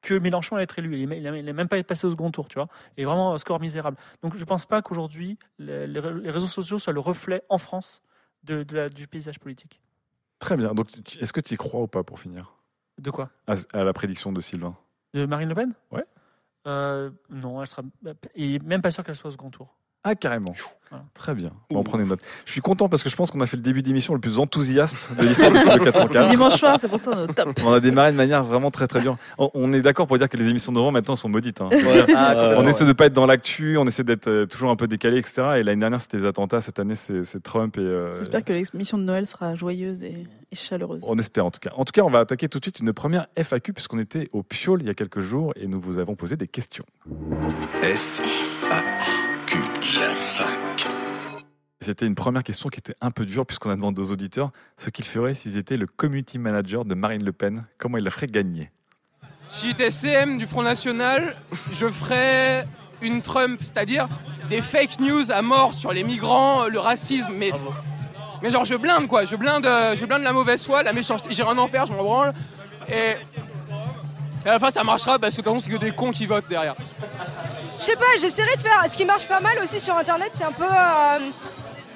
que 0.03 0.15
Mélenchon 0.15 0.57
allait 0.57 0.65
être 0.65 0.79
élu. 0.79 1.01
Il 1.01 1.09
n'est 1.09 1.53
même 1.53 1.69
pas 1.69 1.83
passé 1.83 2.07
au 2.07 2.11
second 2.11 2.31
tour, 2.31 2.49
tu 2.49 2.57
vois. 2.57 2.69
Et 2.97 3.05
vraiment, 3.05 3.33
un 3.33 3.39
score 3.39 3.61
misérable. 3.61 3.97
Donc 4.23 4.37
je 4.37 4.45
pense 4.45 4.67
pas 4.67 4.83
qu'aujourd'hui, 4.83 5.39
les, 5.59 5.99
réseaux 6.01 6.47
sociaux 6.47 6.79
soient 6.79 6.93
le 6.93 7.01
reflet 7.01 7.43
en 7.49 7.59
France 7.59 8.03
de, 8.43 8.65
de 8.65 8.77
la- 8.77 8.89
du 8.89 9.07
paysage 9.07 9.39
politique. 9.39 9.81
Très 10.39 10.57
bien. 10.57 10.75
Donc, 10.75 10.91
est-ce 11.19 11.33
que 11.33 11.41
tu 11.41 11.55
y 11.55 11.57
crois 11.57 11.81
ou 11.81 11.87
pas 11.87 12.03
pour 12.03 12.21
finir? 12.21 12.57
De 12.99 13.11
quoi? 13.11 13.31
À, 13.47 13.55
à 13.73 13.85
la 13.85 13.93
prédiction 13.93 14.33
de 14.33 14.41
Sylvain 14.41 14.77
De 15.17 15.25
Marine 15.25 15.49
Le 15.49 15.55
Pen? 15.55 15.73
Ouais. 15.91 16.05
Euh, 16.67 17.11
non, 17.31 17.63
elle 17.63 17.69
sera. 17.69 17.83
Et 18.35 18.59
même 18.59 18.83
pas 18.83 18.91
sûr 18.91 19.03
qu'elle 19.03 19.17
soit 19.17 19.29
au 19.29 19.31
second 19.31 19.49
tour. 19.49 19.75
Ah, 20.09 20.15
carrément. 20.15 20.55
Voilà. 20.89 21.05
Très 21.15 21.35
bien. 21.35 21.51
Bon, 21.69 21.83
on 21.93 21.99
notes. 21.99 22.21
Je 22.45 22.53
suis 22.53 22.61
content 22.61 22.89
parce 22.89 23.03
que 23.03 23.09
je 23.11 23.17
pense 23.17 23.33
qu'on 23.33 23.41
a 23.41 23.47
fait 23.47 23.57
le 23.57 23.63
début 23.65 23.83
d'émission 23.83 24.15
le 24.15 24.21
plus 24.21 24.39
enthousiaste 24.39 25.11
de 25.19 25.27
l'histoire 25.27 25.51
de 25.51 25.59
Studio 25.59 25.79
C'est 25.85 25.85
404. 25.93 26.31
dimanche 26.31 26.55
soir, 26.55 26.79
c'est 26.79 26.89
pour 26.89 27.01
ça 27.01 27.11
on 27.17 27.25
est 27.25 27.35
top. 27.35 27.49
On 27.67 27.73
a 27.73 27.81
démarré 27.81 28.13
de 28.13 28.17
manière 28.17 28.45
vraiment 28.45 28.71
très 28.71 28.87
très 28.87 29.01
dure. 29.01 29.17
On- 29.37 29.73
est 29.73 29.83
d'accord 29.83 30.07
pour 30.07 30.17
dire 30.17 30.29
que 30.29 30.37
les 30.37 30.49
émissions 30.49 30.71
de 30.71 30.77
novembre 30.77 30.93
maintenant 30.93 31.17
sont 31.17 31.29
maudites. 31.29 31.61
hein. 31.61 31.71
Ah, 32.15 32.55
on 32.57 32.63
ouais. 32.65 32.71
essaie 32.71 32.87
de 32.87 32.93
pas 32.93 33.07
être 33.07 33.13
dans 33.15 33.27
l'actu, 33.27 33.77
on 33.79 33.85
essaie 33.87 34.05
d'être 34.05 34.29
euh, 34.29 34.47
toujours 34.47 34.71
un 34.71 34.77
peu 34.77 34.87
décalé, 34.87 35.19
etc. 35.19 35.43
Et 35.57 35.65
l'année 35.65 35.81
dernière 35.81 36.01
c'était 36.01 36.19
les 36.19 36.25
attentats, 36.25 36.61
cette 36.61 36.79
année 36.79 36.95
c'est 36.95 37.25
c'est 37.25 37.43
Trump 37.43 37.77
et. 37.79 37.81
euh, 37.81 38.21
J'espère 38.21 38.45
que 38.45 38.53
l'émission 38.53 38.97
de 38.97 39.03
Noël 39.03 39.27
sera 39.27 39.57
joyeuse 39.57 40.05
et, 40.05 40.29
et 40.53 40.55
chaleureuse. 40.57 41.03
On 41.09 41.19
espère 41.19 41.47
en 41.47 41.51
tout 41.51 41.59
cas. 41.61 41.71
En 41.77 41.83
tout 41.83 41.91
cas, 41.93 42.03
on 42.03 42.11
va 42.11 42.21
attaquer 42.21 42.47
tout 42.47 42.61
de 42.61 42.65
suite 42.65 42.79
une 42.79 42.93
première 42.93 43.27
FAQ 43.37 43.73
puisqu'on 43.73 43.99
était 43.99 44.29
au 44.33 44.45
Piole 44.45 44.83
il 44.83 44.87
y 44.87 44.91
a 44.91 44.95
quelques 44.95 45.21
jours 45.21 45.53
et 45.57 45.67
nous 45.67 45.81
vous 45.81 45.99
avons 45.99 46.15
posé 46.15 46.37
des 46.37 46.47
questions. 46.47 46.85
F, 47.83 48.21
A, 48.71 48.81
Q. 49.05 49.26
C'était 51.81 52.07
une 52.07 52.15
première 52.15 52.43
question 52.43 52.69
qui 52.69 52.79
était 52.79 52.97
un 53.01 53.11
peu 53.11 53.25
dure 53.25 53.47
puisqu'on 53.47 53.71
a 53.71 53.77
demandé 53.77 54.01
aux 54.01 54.11
auditeurs 54.11 54.51
ce 54.77 54.91
qu'ils 54.91 55.05
feraient 55.05 55.35
s'ils 55.35 55.57
étaient 55.57 55.77
le 55.77 55.87
community 55.87 56.39
manager 56.39 56.85
de 56.85 56.95
Marine 56.95 57.25
Le 57.25 57.33
Pen. 57.33 57.65
Comment 57.79 57.99
ils 57.99 58.05
la 58.05 58.11
feraient 58.11 58.27
gagner? 58.27 58.71
Si 59.49 59.69
j'étais 59.69 59.91
CM 59.91 60.39
du 60.39 60.47
Front 60.47 60.63
National, 60.63 61.37
je 61.73 61.87
ferais 61.89 62.67
une 63.03 63.23
Trump, 63.23 63.61
c'est-à-dire 63.63 64.09
des 64.51 64.63
fake 64.63 65.01
news 65.01 65.31
à 65.31 65.43
mort 65.43 65.75
sur 65.75 65.93
les 65.93 66.03
migrants, 66.03 66.67
le 66.67 66.81
racisme, 66.81 67.33
mais, 67.37 67.53
mais 68.43 68.51
genre 68.51 68.65
je 68.65 68.75
blinde 68.75 69.07
quoi, 69.07 69.25
je 69.25 69.37
blinde, 69.37 69.67
euh, 69.67 69.95
je 69.95 70.05
blinde 70.07 70.23
la 70.23 70.33
mauvaise 70.33 70.65
foi, 70.65 70.83
la 70.83 70.93
méchanceté, 70.93 71.33
j'irai 71.33 71.51
en 71.51 71.59
enfer, 71.59 71.87
je 71.87 71.93
m'en 71.93 72.03
branle, 72.03 72.35
et, 72.89 73.15
et 74.47 74.49
à 74.49 74.53
la 74.53 74.59
fin 74.59 74.71
ça 74.71 74.83
marchera 74.85 75.19
parce 75.19 75.35
que 75.35 75.41
de 75.43 75.45
toute 75.45 75.53
façon 75.55 75.65
c'est 75.71 75.77
que 75.77 75.85
des 75.85 75.91
cons 75.91 76.13
qui 76.13 76.25
votent 76.27 76.49
derrière. 76.49 76.75
Je 77.79 77.85
sais 77.85 77.97
pas, 77.97 78.05
j'essaierai 78.19 78.57
de 78.57 78.63
faire. 78.63 78.83
Ce 78.91 78.95
qui 78.97 79.05
marche 79.05 79.27
pas 79.27 79.41
mal 79.41 79.59
aussi 79.63 79.79
sur 79.81 79.95
internet, 79.97 80.31
c'est 80.33 80.45
un 80.45 80.53
peu 80.53 80.65
euh, 80.65 81.19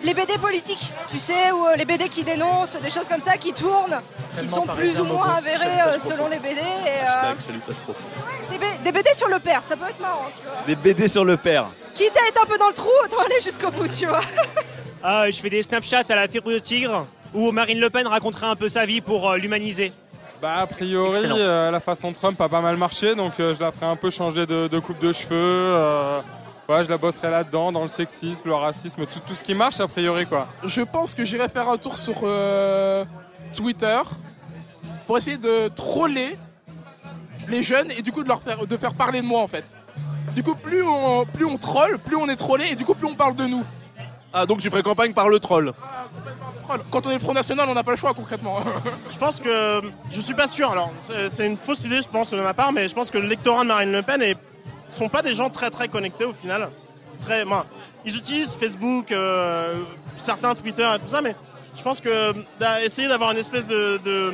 les 0.03 0.13
BD 0.13 0.37
politiques, 0.37 0.93
tu 1.11 1.19
sais, 1.19 1.53
ou 1.53 1.67
euh, 1.67 1.75
les 1.77 1.87
BD 1.87 2.09
qui 2.11 2.23
dénoncent, 2.23 2.77
des 2.83 2.91
choses 2.91 3.09
comme 3.09 3.23
ça 3.23 3.39
qui 3.39 3.53
tournent, 3.55 3.99
qui 4.39 4.47
sont 4.47 4.67
plus 4.67 5.01
ou 5.01 5.05
moins 5.05 5.25
beaucoup. 5.27 5.39
avérées 5.39 5.81
euh, 5.87 5.99
selon 5.99 6.29
les 6.29 6.39
BD. 6.39 6.61
Et, 6.61 7.01
euh, 7.09 7.35
des, 8.51 8.59
B- 8.59 8.83
des 8.85 8.93
BD 8.93 9.15
sur 9.15 9.29
le 9.29 9.39
père, 9.39 9.63
ça 9.65 9.75
peut 9.77 9.89
être 9.89 10.01
marrant, 10.01 10.27
tu 10.37 10.43
vois. 10.45 10.53
Des 10.67 10.75
BD 10.77 11.09
sur 11.09 11.25
le 11.25 11.39
père. 11.39 11.65
Quitte 11.95 12.13
à 12.17 12.29
être 12.29 12.43
un 12.43 12.47
peu 12.47 12.59
dans 12.59 12.69
le 12.69 12.75
trou, 12.75 12.89
autant 13.05 13.23
aller 13.25 13.41
jusqu'au 13.43 13.71
bout, 13.71 13.89
tu 13.89 14.05
vois. 14.07 14.21
Ah, 15.03 15.31
je 15.31 15.41
fais 15.41 15.49
des 15.51 15.63
Snapchats 15.63 16.03
à 16.11 16.15
la 16.15 16.29
fibre 16.29 16.51
de 16.53 16.59
tigre 16.59 17.07
où 17.33 17.53
Marine 17.53 17.79
Le 17.81 17.89
Pen 17.89 18.07
raconterait 18.07 18.47
un 18.49 18.57
peu 18.57 18.69
sa 18.69 18.85
vie 18.85 19.01
pour 19.01 19.31
euh, 19.31 19.39
l'humaniser. 19.39 19.93
Bah 20.41 20.61
a 20.61 20.67
priori 20.67 21.21
euh, 21.23 21.71
la 21.71 21.81
façon 21.81 22.13
Trump 22.13 22.41
a 22.41 22.49
pas 22.49 22.63
mal 22.63 22.77
marché 22.79 23.15
donc 23.15 23.39
euh, 23.39 23.53
je 23.53 23.61
la 23.61 23.73
ferai 23.73 23.87
un 23.87 23.97
peu 23.97 24.09
changer 24.11 24.47
de, 24.47 24.69
de 24.69 24.79
coupe 24.79 24.99
de 24.99 25.13
cheveux. 25.13 25.35
euh, 25.35 26.21
ouais, 26.69 26.83
je 26.85 26.89
la 26.89 26.97
bosserai 26.97 27.31
là-dedans, 27.31 27.73
dans 27.73 27.83
le 27.83 27.89
sexisme, 27.89 28.43
le 28.47 28.55
racisme, 28.55 29.05
tout, 29.05 29.21
tout 29.21 29.35
ce 29.35 29.43
qui 29.43 29.53
marche 29.55 29.81
a 29.81 29.89
priori 29.89 30.27
quoi. 30.27 30.49
Je 30.65 30.81
pense 30.81 31.15
que 31.15 31.27
j'irai 31.27 31.49
faire 31.51 31.69
un 31.69 31.77
tour 31.77 31.99
sur 31.99 32.21
euh, 32.23 33.05
Twitter 33.55 34.01
pour 35.07 35.19
essayer 35.19 35.37
de 35.37 35.69
troller 35.69 36.39
les 37.49 37.63
jeunes 37.63 37.91
et 37.99 38.01
du 38.01 38.11
coup 38.11 38.23
de 38.23 38.29
leur 38.29 38.41
faire, 38.41 38.67
de 38.67 38.77
faire 38.79 38.95
parler 38.95 39.21
de 39.21 39.27
moi 39.27 39.43
en 39.43 39.49
fait. 39.49 39.65
Du 40.35 40.43
coup, 40.45 40.55
plus 40.55 40.83
on, 40.83 41.27
plus 41.27 41.45
on 41.45 41.59
troll, 41.59 41.99
plus 41.99 42.17
on 42.17 42.29
est 42.29 42.37
trollé 42.37 42.65
et 42.71 42.77
du 42.77 42.85
coup, 42.85 42.95
plus 42.95 43.09
on 43.09 43.15
parle 43.17 43.35
de 43.35 43.45
nous. 43.45 43.65
Ah, 44.33 44.47
donc 44.47 44.61
tu 44.61 44.71
ferais 44.71 44.83
campagne 44.85 45.13
par 45.13 45.29
le 45.29 45.41
troll 45.41 45.73
Quand 46.91 47.07
on 47.07 47.11
est 47.11 47.15
le 47.15 47.21
Front 47.21 47.33
National, 47.35 47.69
on 47.69 47.75
n'a 47.75 47.83
pas 47.83 47.91
le 47.93 47.97
choix 47.97 48.13
concrètement. 48.15 48.59
Je 49.11 49.19
pense 49.19 49.41
que 49.41 49.81
je 50.11 50.21
suis 50.21 50.35
pas 50.35 50.47
sûr. 50.47 50.71
Alors, 50.71 50.91
c'est 51.01 51.29
c'est 51.31 51.47
une 51.47 51.57
fausse 51.57 51.85
idée, 51.85 52.01
je 52.03 52.09
pense, 52.09 52.31
de 52.31 52.41
ma 52.41 52.55
part, 52.55 52.73
mais 52.73 52.89
je 52.89 52.95
pense 52.95 53.11
que 53.11 53.19
le 53.19 53.27
lectorat 53.29 53.63
de 53.63 53.69
Marine 53.69 53.93
Le 53.93 54.03
Pen 54.03 54.21
ne 54.21 54.35
sont 54.95 55.09
pas 55.09 55.23
des 55.23 55.35
gens 55.35 55.51
très 55.51 55.71
très 55.71 55.89
connectés 55.89 56.25
au 56.25 56.33
final. 56.33 56.69
Très, 57.23 57.45
ben, 57.45 57.65
ils 58.07 58.17
utilisent 58.17 58.55
Facebook, 58.57 59.13
euh, 59.13 59.75
certains 60.17 60.55
Twitter 60.55 60.89
et 60.95 60.99
tout 60.99 61.09
ça, 61.09 61.21
mais 61.21 61.35
je 61.77 61.83
pense 61.83 62.01
que 62.01 62.33
d'a- 62.59 62.83
essayer 62.83 63.09
d'avoir 63.09 63.33
une 63.33 63.39
espèce 63.39 63.67
de, 63.67 63.99
de, 64.05 64.33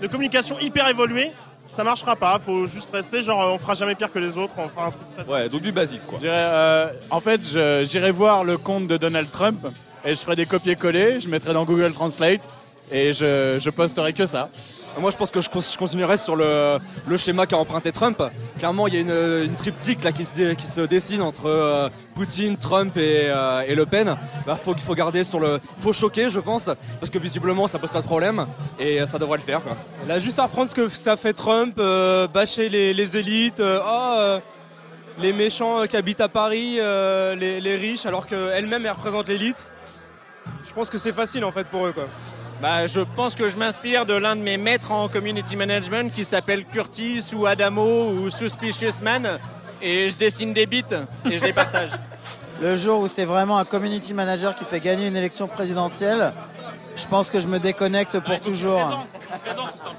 de 0.00 0.06
communication 0.06 0.58
hyper 0.58 0.88
évoluée, 0.88 1.32
ça 1.68 1.84
marchera 1.84 2.16
pas. 2.16 2.38
Faut 2.38 2.64
juste 2.66 2.90
rester 2.94 3.20
genre, 3.20 3.52
on 3.52 3.58
fera 3.58 3.74
jamais 3.74 3.94
pire 3.94 4.10
que 4.10 4.18
les 4.18 4.38
autres, 4.38 4.54
on 4.56 4.68
fera 4.68 4.86
un 4.86 4.90
truc 4.92 5.02
très 5.16 5.28
Ouais, 5.30 5.48
donc 5.50 5.60
du 5.60 5.72
basique 5.72 6.06
quoi. 6.06 6.18
euh, 6.24 6.90
en 7.10 7.20
fait, 7.20 7.40
j'irai 7.84 8.10
voir 8.12 8.44
le 8.44 8.56
compte 8.56 8.86
de 8.88 8.96
Donald 8.96 9.30
Trump 9.30 9.66
et 10.06 10.14
je 10.14 10.20
ferai 10.20 10.36
des 10.36 10.46
copier-coller, 10.46 11.20
je 11.20 11.28
mettrai 11.28 11.52
dans 11.52 11.64
Google 11.64 11.92
Translate 11.92 12.48
et 12.92 13.12
je, 13.12 13.58
je 13.60 13.70
posterai 13.70 14.12
que 14.12 14.24
ça. 14.26 14.48
Moi 15.00 15.10
je 15.10 15.16
pense 15.16 15.30
que 15.30 15.40
je, 15.42 15.50
continuerai 15.76 16.16
sur 16.16 16.36
le, 16.36 16.78
le 17.06 17.16
schéma 17.18 17.44
qu'a 17.46 17.58
emprunté 17.58 17.92
Trump. 17.92 18.22
Clairement 18.58 18.86
il 18.86 18.94
y 18.94 18.96
a 18.96 19.00
une, 19.00 19.44
une 19.44 19.54
triptyque 19.54 20.02
là 20.04 20.12
qui 20.12 20.24
se, 20.24 20.32
dé- 20.32 20.56
qui 20.56 20.66
se 20.66 20.80
dessine 20.80 21.20
entre 21.20 21.46
euh, 21.46 21.90
Poutine, 22.14 22.56
Trump 22.56 22.96
et, 22.96 23.24
euh, 23.26 23.62
et 23.66 23.74
Le 23.74 23.84
Pen. 23.84 24.16
Bah, 24.46 24.56
faut, 24.56 24.72
qu'il 24.72 24.84
faut 24.84 24.94
garder 24.94 25.22
sur 25.24 25.38
le. 25.40 25.60
faut 25.76 25.92
choquer 25.92 26.30
je 26.30 26.40
pense, 26.40 26.70
parce 27.00 27.10
que 27.10 27.18
visiblement 27.18 27.66
ça 27.66 27.78
pose 27.78 27.90
pas 27.90 28.00
de 28.00 28.06
problème 28.06 28.46
et 28.78 29.04
ça 29.04 29.18
devrait 29.18 29.36
le 29.38 29.42
faire 29.44 29.62
quoi. 29.62 29.76
Là, 30.06 30.18
juste 30.18 30.38
à 30.38 30.44
reprendre 30.44 30.70
ce 30.70 30.74
que 30.74 30.88
ça 30.88 31.16
fait 31.18 31.34
Trump, 31.34 31.74
euh, 31.78 32.26
bâcher 32.28 32.68
les, 32.70 32.94
les 32.94 33.16
élites, 33.18 33.60
euh, 33.60 34.40
les 35.18 35.32
méchants 35.34 35.86
qui 35.86 35.96
habitent 35.98 36.20
à 36.22 36.28
Paris, 36.28 36.76
euh, 36.78 37.34
les, 37.34 37.60
les 37.60 37.76
riches, 37.76 38.06
alors 38.06 38.26
qu'elle-même 38.26 38.86
elle 38.86 38.92
représente 38.92 39.28
l'élite. 39.28 39.66
Je 40.66 40.72
pense 40.72 40.90
que 40.90 40.98
c'est 40.98 41.12
facile 41.12 41.44
en 41.44 41.52
fait 41.52 41.66
pour 41.66 41.86
eux 41.86 41.92
quoi. 41.92 42.04
Bah, 42.60 42.86
je 42.86 43.00
pense 43.00 43.34
que 43.34 43.48
je 43.48 43.56
m'inspire 43.56 44.06
de 44.06 44.14
l'un 44.14 44.34
de 44.34 44.40
mes 44.40 44.56
maîtres 44.56 44.90
en 44.90 45.08
community 45.08 45.56
management 45.56 46.10
qui 46.12 46.24
s'appelle 46.24 46.64
Curtis 46.64 47.22
ou 47.34 47.44
Adamo 47.46 48.10
ou 48.12 48.30
Suspicious 48.30 49.02
Man 49.02 49.38
et 49.82 50.08
je 50.08 50.16
dessine 50.16 50.52
des 50.54 50.64
bits 50.66 50.82
et 51.30 51.38
je 51.38 51.44
les 51.44 51.52
partage. 51.52 51.90
Le 52.62 52.74
jour 52.74 53.00
où 53.00 53.08
c'est 53.08 53.26
vraiment 53.26 53.58
un 53.58 53.66
community 53.66 54.14
manager 54.14 54.54
qui 54.56 54.64
fait 54.64 54.80
gagner 54.80 55.08
une 55.08 55.16
élection 55.16 55.46
présidentielle, 55.46 56.32
je 56.96 57.06
pense 57.06 57.28
que 57.28 57.38
je 57.38 57.46
me 57.46 57.58
déconnecte 57.58 58.18
pour 58.20 58.40
toujours. 58.40 59.04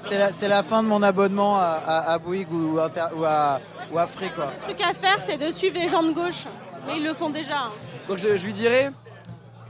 C'est 0.00 0.48
la, 0.48 0.62
fin 0.64 0.82
de 0.82 0.88
mon 0.88 1.00
abonnement 1.04 1.56
à, 1.56 1.80
à, 1.86 2.12
à 2.14 2.18
Bouygues 2.18 2.52
ou, 2.52 2.80
Inter- 2.80 3.14
ou 3.14 3.24
à, 3.24 3.60
ou 3.92 3.98
à 4.00 4.06
Free, 4.08 4.30
quoi. 4.34 4.50
Le 4.58 4.64
truc 4.74 4.80
à 4.80 4.92
faire, 4.92 5.18
c'est 5.20 5.36
de 5.36 5.52
suivre 5.52 5.78
les 5.78 5.88
gens 5.88 6.02
de 6.02 6.10
gauche. 6.10 6.46
Mais 6.88 6.96
ils 6.96 7.04
le 7.04 7.14
font 7.14 7.30
déjà. 7.30 7.58
hein. 7.58 7.70
Donc 8.08 8.18
je, 8.18 8.36
je 8.36 8.44
lui 8.46 8.52
dirais, 8.52 8.90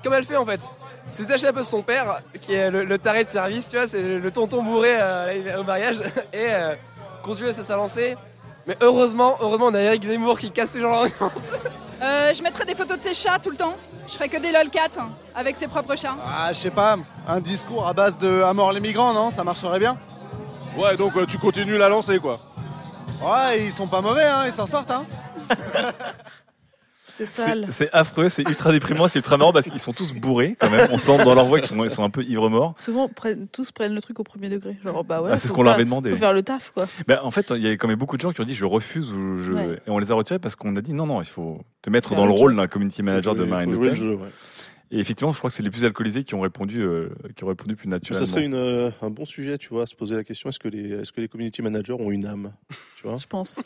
comme 0.03 0.15
elle 0.15 0.25
fait 0.25 0.37
en 0.37 0.47
fait, 0.47 0.61
c'est 1.07 1.27
d'acheter 1.27 1.49
un 1.49 1.53
peu 1.53 1.63
son 1.63 1.83
père, 1.83 2.23
qui 2.41 2.55
est 2.55 2.71
le, 2.71 2.85
le 2.85 2.99
taré 2.99 3.25
de 3.25 3.29
service, 3.29 3.69
tu 3.69 3.77
vois, 3.77 3.87
c'est 3.87 4.03
le, 4.03 4.19
le 4.19 4.31
tonton 4.31 4.63
bourré 4.63 4.97
euh, 4.99 5.61
au 5.61 5.65
mariage, 5.65 6.01
et 6.33 6.47
euh, 6.51 6.75
continuer 7.23 7.51
à 7.51 7.53
se 7.53 7.73
lancer. 7.73 8.17
Mais 8.67 8.77
heureusement, 8.83 9.37
heureusement, 9.41 9.67
on 9.67 9.75
a 9.75 9.81
Eric 9.81 10.05
Zemmour 10.05 10.39
qui 10.39 10.51
casse 10.51 10.73
toujours 10.73 10.91
l'ambiance. 10.91 11.33
Euh, 12.01 12.33
je 12.33 12.41
mettrais 12.45 12.65
des 12.65 12.77
photos 12.77 12.97
de 12.99 13.03
ses 13.03 13.13
chats 13.13 13.41
tout 13.41 13.51
le 13.51 13.57
temps. 13.57 13.75
Je 14.07 14.13
ferais 14.13 14.29
que 14.29 14.37
des 14.37 14.53
lolcats 14.53 15.03
avec 15.35 15.57
ses 15.57 15.67
propres 15.67 15.97
chats. 15.97 16.15
Ah, 16.25 16.53
je 16.53 16.59
sais 16.59 16.71
pas, 16.71 16.95
un 17.27 17.41
discours 17.41 17.89
à 17.89 17.93
base 17.93 18.17
de 18.19 18.41
à 18.43 18.53
mort 18.53 18.73
les 18.73 18.79
migrants, 18.79 19.13
non? 19.13 19.33
Ça 19.33 19.43
marcherait 19.43 19.81
bien? 19.81 19.99
Ouais, 20.77 20.97
donc 20.97 21.17
euh, 21.17 21.27
tu 21.27 21.39
continues 21.39 21.77
la 21.77 21.89
lancer 21.89 22.21
quoi. 22.21 22.39
Ouais, 23.21 23.63
ils 23.65 23.73
sont 23.73 23.89
pas 23.89 24.01
mauvais, 24.01 24.23
hein, 24.23 24.45
ils 24.47 24.53
s'en 24.53 24.69
sortent, 24.69 24.93
hein. 24.93 25.07
C'est 27.19 27.27
C'est 27.27 27.43
sale. 27.43 27.67
c'est 27.71 27.91
affreux, 27.93 28.29
c'est 28.29 28.43
ultra 28.49 28.71
déprimant, 28.73 29.09
c'est 29.09 29.19
ultra 29.19 29.37
marrant 29.37 29.53
parce 29.53 29.67
qu'ils 29.67 29.81
sont 29.81 29.93
tous 29.93 30.13
bourrés 30.13 30.57
quand 30.59 30.71
même. 30.71 30.89
On 30.93 30.99
sent 30.99 31.25
dans 31.25 31.35
leur 31.35 31.45
voix 31.47 31.59
qu'ils 31.59 31.69
sont, 31.69 31.83
ils 31.85 31.91
sont 31.91 32.05
un 32.05 32.11
peu 32.11 32.23
ivres 32.23 32.49
morts. 32.49 32.75
Souvent, 32.79 33.09
prennent- 33.09 33.49
tous 33.49 33.73
prennent 33.73 33.95
le 33.95 34.01
truc 34.01 34.21
au 34.21 34.25
premier 34.25 34.49
degré. 34.49 34.77
Genre, 34.85 35.03
bah 35.05 35.21
ouais. 35.21 35.31
Ah, 35.33 35.37
c'est 35.37 35.49
ce 35.49 35.53
qu'on 35.53 35.63
leur 35.63 35.75
avait 35.75 35.85
demandé. 35.85 36.11
Faut 36.11 36.17
faire 36.17 36.33
le 36.33 36.43
taf, 36.43 36.71
quoi. 36.71 36.87
Ben, 37.07 37.19
en 37.23 37.31
fait, 37.31 37.53
il 37.57 37.63
y 37.63 37.67
avait 37.67 37.77
quand 37.77 37.89
même 37.89 37.99
beaucoup 37.99 38.17
de 38.17 38.23
gens 38.23 38.33
qui 38.33 38.41
ont 38.41 38.45
dit 38.45 38.55
je 38.55 38.65
refuse 38.65 39.11
ou 39.13 39.39
je... 39.39 39.53
Ouais. 39.53 39.81
et 39.87 39.91
on 39.91 39.99
les 39.99 40.11
a 40.11 40.15
retirés 40.15 40.39
parce 40.39 40.55
qu'on 40.57 40.77
a 40.77 40.81
dit 40.81 40.95
non 40.95 41.07
non, 41.07 41.21
il 41.21 41.27
faut 41.29 41.61
te 41.83 41.91
mettre 41.91 42.15
dans 42.15 42.25
le 42.25 42.33
le 42.33 42.39
rôle 42.39 42.55
d'un 42.57 42.67
community 42.69 43.03
manager 43.03 43.35
de 43.35 43.45
Marine 43.45 43.73
Le 43.73 43.79
Pen. 43.95 44.19
Et 44.91 44.99
effectivement, 45.01 45.33
je 45.33 45.39
crois 45.39 45.51
que 45.51 45.55
c'est 45.57 45.63
les 45.63 45.71
plus 45.71 45.85
alcoolisés 45.85 46.25
qui 46.25 46.35
ont 46.35 46.41
répondu, 46.41 46.81
euh, 46.81 47.11
qui 47.37 47.45
ont 47.45 47.49
répondu 47.49 47.77
plus 47.77 47.89
naturellement. 47.89 48.25
Ça 48.25 48.31
serait 48.31 48.45
une, 48.45 48.55
euh, 48.55 48.91
un 49.03 49.11
bon 49.11 49.27
sujet, 49.27 49.59
tu 49.59 49.69
vois, 49.69 49.83
à 49.83 49.87
se 49.87 49.95
poser 49.95 50.15
la 50.15 50.25
question 50.25 50.49
est-ce 50.49 50.59
que 50.59 50.69
les, 50.69 50.93
est-ce 50.93 51.13
que 51.13 51.21
les 51.21 51.29
community 51.29 51.61
managers 51.61 51.93
ont 51.93 52.11
une 52.11 52.25
âme? 52.25 52.53
Tu 52.97 53.03
vois? 53.07 53.17
Je 53.19 53.27
pense. 53.27 53.63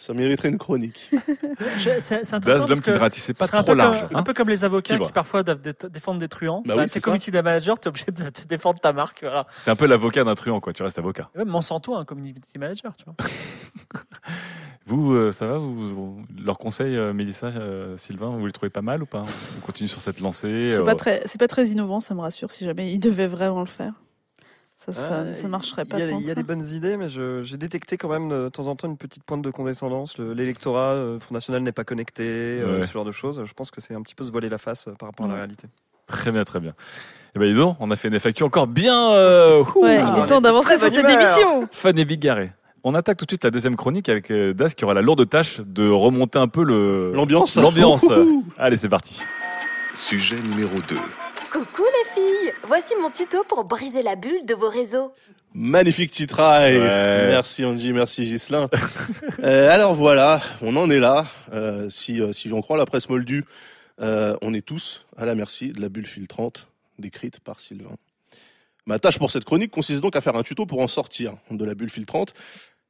Ça 0.00 0.14
mériterait 0.14 0.48
une 0.50 0.58
chronique. 0.58 1.10
C'est 1.98 2.32
intéressant. 2.32 2.68
L'homme 2.68 2.80
qui 2.80 2.92
pas 2.92 3.10
serait 3.10 3.58
un 3.58 3.62
trop 3.62 3.72
peu 3.72 3.74
large. 3.76 4.00
Comme, 4.02 4.16
hein. 4.16 4.20
un 4.20 4.22
peu 4.22 4.32
comme 4.32 4.48
les 4.48 4.62
avocats 4.62 4.96
qui 4.96 5.10
parfois 5.10 5.42
doivent 5.42 5.60
dé- 5.60 5.72
défendre 5.90 6.20
des 6.20 6.28
truands. 6.28 6.62
Bah 6.64 6.76
Bah, 6.76 6.82
oui, 6.84 6.88
t'es 6.88 7.00
community 7.00 7.32
manager, 7.32 7.80
t'es 7.80 7.88
obligé 7.88 8.06
de, 8.06 8.22
de 8.22 8.30
défendre 8.48 8.78
ta 8.78 8.92
marque. 8.92 9.22
Voilà. 9.22 9.48
T'es 9.64 9.72
un 9.72 9.76
peu 9.76 9.86
l'avocat 9.86 10.22
d'un 10.22 10.36
truand, 10.36 10.60
quoi. 10.60 10.72
Tu 10.72 10.84
restes 10.84 11.00
avocat. 11.00 11.30
Et 11.34 11.38
Même 11.38 11.48
Monsanto, 11.48 11.96
un 11.96 12.04
community 12.04 12.58
manager, 12.58 12.94
tu 12.96 13.06
vois. 13.06 13.14
Vous, 14.86 15.12
euh, 15.12 15.32
ça 15.32 15.46
va 15.46 15.58
vous, 15.58 15.74
vous- 15.74 16.22
Leurs 16.42 16.56
conseils, 16.58 16.96
euh, 16.96 17.12
Mélissa, 17.12 17.48
euh, 17.48 17.96
Sylvain, 17.98 18.30
vous 18.38 18.46
les 18.46 18.52
trouvez 18.52 18.70
pas 18.70 18.80
mal 18.80 19.02
ou 19.02 19.06
pas? 19.06 19.22
On 19.58 19.60
continue 19.66 19.88
sur 19.88 20.00
cette 20.00 20.20
lancée. 20.20 20.70
C'est 20.72 20.80
euh, 20.80 20.84
pas 20.84 20.94
très, 20.94 21.22
pas 21.38 21.48
très 21.48 21.66
innovant, 21.66 22.00
ça 22.00 22.14
me 22.14 22.20
rassure. 22.20 22.52
Si 22.52 22.64
jamais 22.64 22.90
ils 22.92 22.98
devaient 23.00 23.26
vraiment 23.26 23.60
le 23.60 23.66
faire, 23.66 23.92
ça, 24.80 24.92
ça, 24.92 25.24
Ah, 25.28 25.34
ça 25.34 25.48
marcherait 25.48 25.84
pas 25.84 25.98
Il 25.98 26.00
y 26.00 26.02
a, 26.04 26.08
tant 26.08 26.18
il 26.18 26.22
que 26.22 26.28
y 26.28 26.30
a 26.30 26.34
ça. 26.34 26.40
des 26.40 26.44
bonnes 26.44 26.66
idées, 26.68 26.96
mais 26.96 27.08
j'ai 27.08 27.56
détecté 27.56 27.96
quand 27.96 28.08
même 28.08 28.28
de 28.28 28.48
temps 28.48 28.68
en 28.68 28.76
temps 28.76 28.86
une 28.88 28.96
petite 28.96 29.24
pointe 29.24 29.42
de 29.42 29.50
condescendance. 29.50 30.16
Le- 30.18 30.32
L'électorat, 30.34 30.94
le 30.94 31.18
Front 31.18 31.34
National 31.34 31.62
n'est 31.62 31.72
pas 31.72 31.82
connecté, 31.84 32.22
euh, 32.24 32.86
ce 32.86 32.92
genre 32.92 33.04
de 33.04 33.10
choses. 33.12 33.42
Je 33.44 33.52
pense 33.54 33.72
que 33.72 33.80
c'est 33.80 33.94
un 33.94 34.02
petit 34.02 34.14
peu 34.14 34.22
se 34.24 34.30
voiler 34.30 34.48
la 34.48 34.58
face 34.58 34.86
euh, 34.86 34.92
par 34.92 35.08
rapport 35.08 35.26
à 35.26 35.30
la 35.30 35.34
réalité. 35.34 35.66
Très 36.06 36.30
bien, 36.30 36.44
très 36.44 36.60
bien. 36.60 36.72
Et 37.34 37.38
ben, 37.40 37.50
dis 37.52 37.58
donc, 37.58 37.76
on 37.80 37.90
a 37.90 37.96
fait 37.96 38.06
une 38.08 38.14
FAQ 38.14 38.44
encore 38.44 38.68
bien. 38.68 39.12
Euh, 39.12 39.62
ouh, 39.74 39.82
Ouais, 39.82 39.96
il 40.00 40.22
est 40.22 40.26
temps 40.26 40.40
d'avancer 40.40 40.78
sur 40.78 40.88
cette 40.90 41.08
émission. 41.08 41.68
Fun 41.72 41.92
et 41.96 42.04
bigarré. 42.04 42.52
On 42.84 42.94
attaque 42.94 43.16
tout 43.18 43.24
de 43.26 43.30
suite 43.32 43.42
la 43.44 43.50
deuxième 43.50 43.74
chronique 43.74 44.08
avec 44.08 44.30
euh, 44.30 44.54
Das 44.54 44.74
qui 44.74 44.84
aura 44.84 44.94
la 44.94 45.02
lourde 45.02 45.28
tâche 45.28 45.60
de 45.60 45.90
remonter 45.90 46.38
un 46.38 46.46
peu 46.48 46.62
le 46.62 47.12
L'ambiance. 47.12 47.56
L'ambiance. 47.56 48.06
Allez, 48.56 48.76
c'est 48.76 48.88
parti. 48.88 49.20
Sujet 49.94 50.36
numéro 50.40 50.76
2. 50.88 50.96
Coucou 51.52 51.82
les 51.82 52.10
filles 52.10 52.52
Voici 52.64 52.94
mon 53.00 53.10
tuto 53.10 53.42
pour 53.44 53.64
briser 53.64 54.02
la 54.02 54.16
bulle 54.16 54.44
de 54.44 54.54
vos 54.54 54.68
réseaux. 54.68 55.12
Magnifique 55.54 56.10
titrail. 56.10 56.76
Ouais. 56.76 57.28
Merci 57.28 57.64
Angie, 57.64 57.92
merci 57.92 58.26
Gislin. 58.26 58.68
Euh, 59.40 59.70
alors 59.70 59.94
voilà, 59.94 60.40
on 60.62 60.74
en 60.76 60.90
est 60.90 60.98
là. 60.98 61.26
Euh, 61.52 61.88
si 61.90 62.20
euh, 62.20 62.32
si 62.32 62.48
j'en 62.48 62.60
crois 62.60 62.76
la 62.76 62.86
presse 62.86 63.08
moldue, 63.08 63.44
euh, 64.00 64.36
on 64.42 64.52
est 64.52 64.66
tous 64.66 65.06
à 65.16 65.24
la 65.24 65.36
merci 65.36 65.70
de 65.70 65.80
la 65.80 65.88
bulle 65.88 66.06
filtrante 66.06 66.66
décrite 66.98 67.38
par 67.40 67.60
Sylvain. 67.60 67.96
Ma 68.86 68.98
tâche 68.98 69.18
pour 69.18 69.30
cette 69.30 69.44
chronique 69.44 69.70
consiste 69.70 70.00
donc 70.00 70.16
à 70.16 70.20
faire 70.20 70.34
un 70.34 70.42
tuto 70.42 70.66
pour 70.66 70.80
en 70.80 70.88
sortir 70.88 71.36
de 71.50 71.64
la 71.64 71.74
bulle 71.74 71.90
filtrante. 71.90 72.34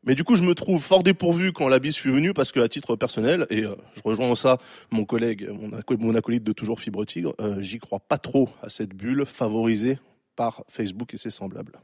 Mais 0.04 0.14
du 0.14 0.24
coup, 0.24 0.36
je 0.36 0.42
me 0.42 0.54
trouve 0.54 0.82
fort 0.82 1.02
dépourvu 1.02 1.52
quand 1.52 1.68
la 1.68 1.80
bise 1.80 1.96
fut 1.96 2.10
venue 2.10 2.32
parce 2.32 2.52
que, 2.52 2.60
à 2.60 2.68
titre 2.68 2.96
personnel, 2.96 3.46
et 3.50 3.64
euh, 3.64 3.74
je 3.96 4.00
rejoins 4.04 4.30
en 4.30 4.34
ça 4.34 4.58
mon 4.90 5.04
collègue, 5.04 5.48
mon, 5.50 5.76
aco- 5.76 5.96
mon 5.98 6.14
acolyte 6.14 6.44
de 6.44 6.52
toujours 6.52 6.80
Fibre 6.80 7.04
Tigre, 7.04 7.34
euh, 7.40 7.60
j'y 7.60 7.78
crois 7.78 7.98
pas 8.00 8.16
trop 8.18 8.48
à 8.62 8.70
cette 8.70 8.94
bulle 8.94 9.26
favorisée 9.26 9.98
par 10.36 10.64
Facebook 10.68 11.12
et 11.14 11.16
ses 11.16 11.30
semblables. 11.30 11.80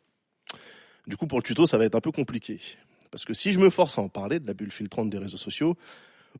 Du 1.07 1.17
coup, 1.17 1.27
pour 1.27 1.39
le 1.39 1.43
tuto, 1.43 1.67
ça 1.67 1.77
va 1.77 1.85
être 1.85 1.97
un 1.97 2.01
peu 2.01 2.13
compliqué. 2.13 2.61
Parce 3.11 3.25
que 3.25 3.35
si 3.35 3.53
je 3.53 3.59
me 3.61 3.69
force 3.69 3.99
à 3.99 4.03
en 4.03 4.09
parler 4.09 4.41
de 4.41 4.47
la 4.47 4.55
bulle 4.55 4.71
filtrante 4.71 5.11
des 5.11 5.19
réseaux 5.19 5.37
sociaux, 5.37 5.77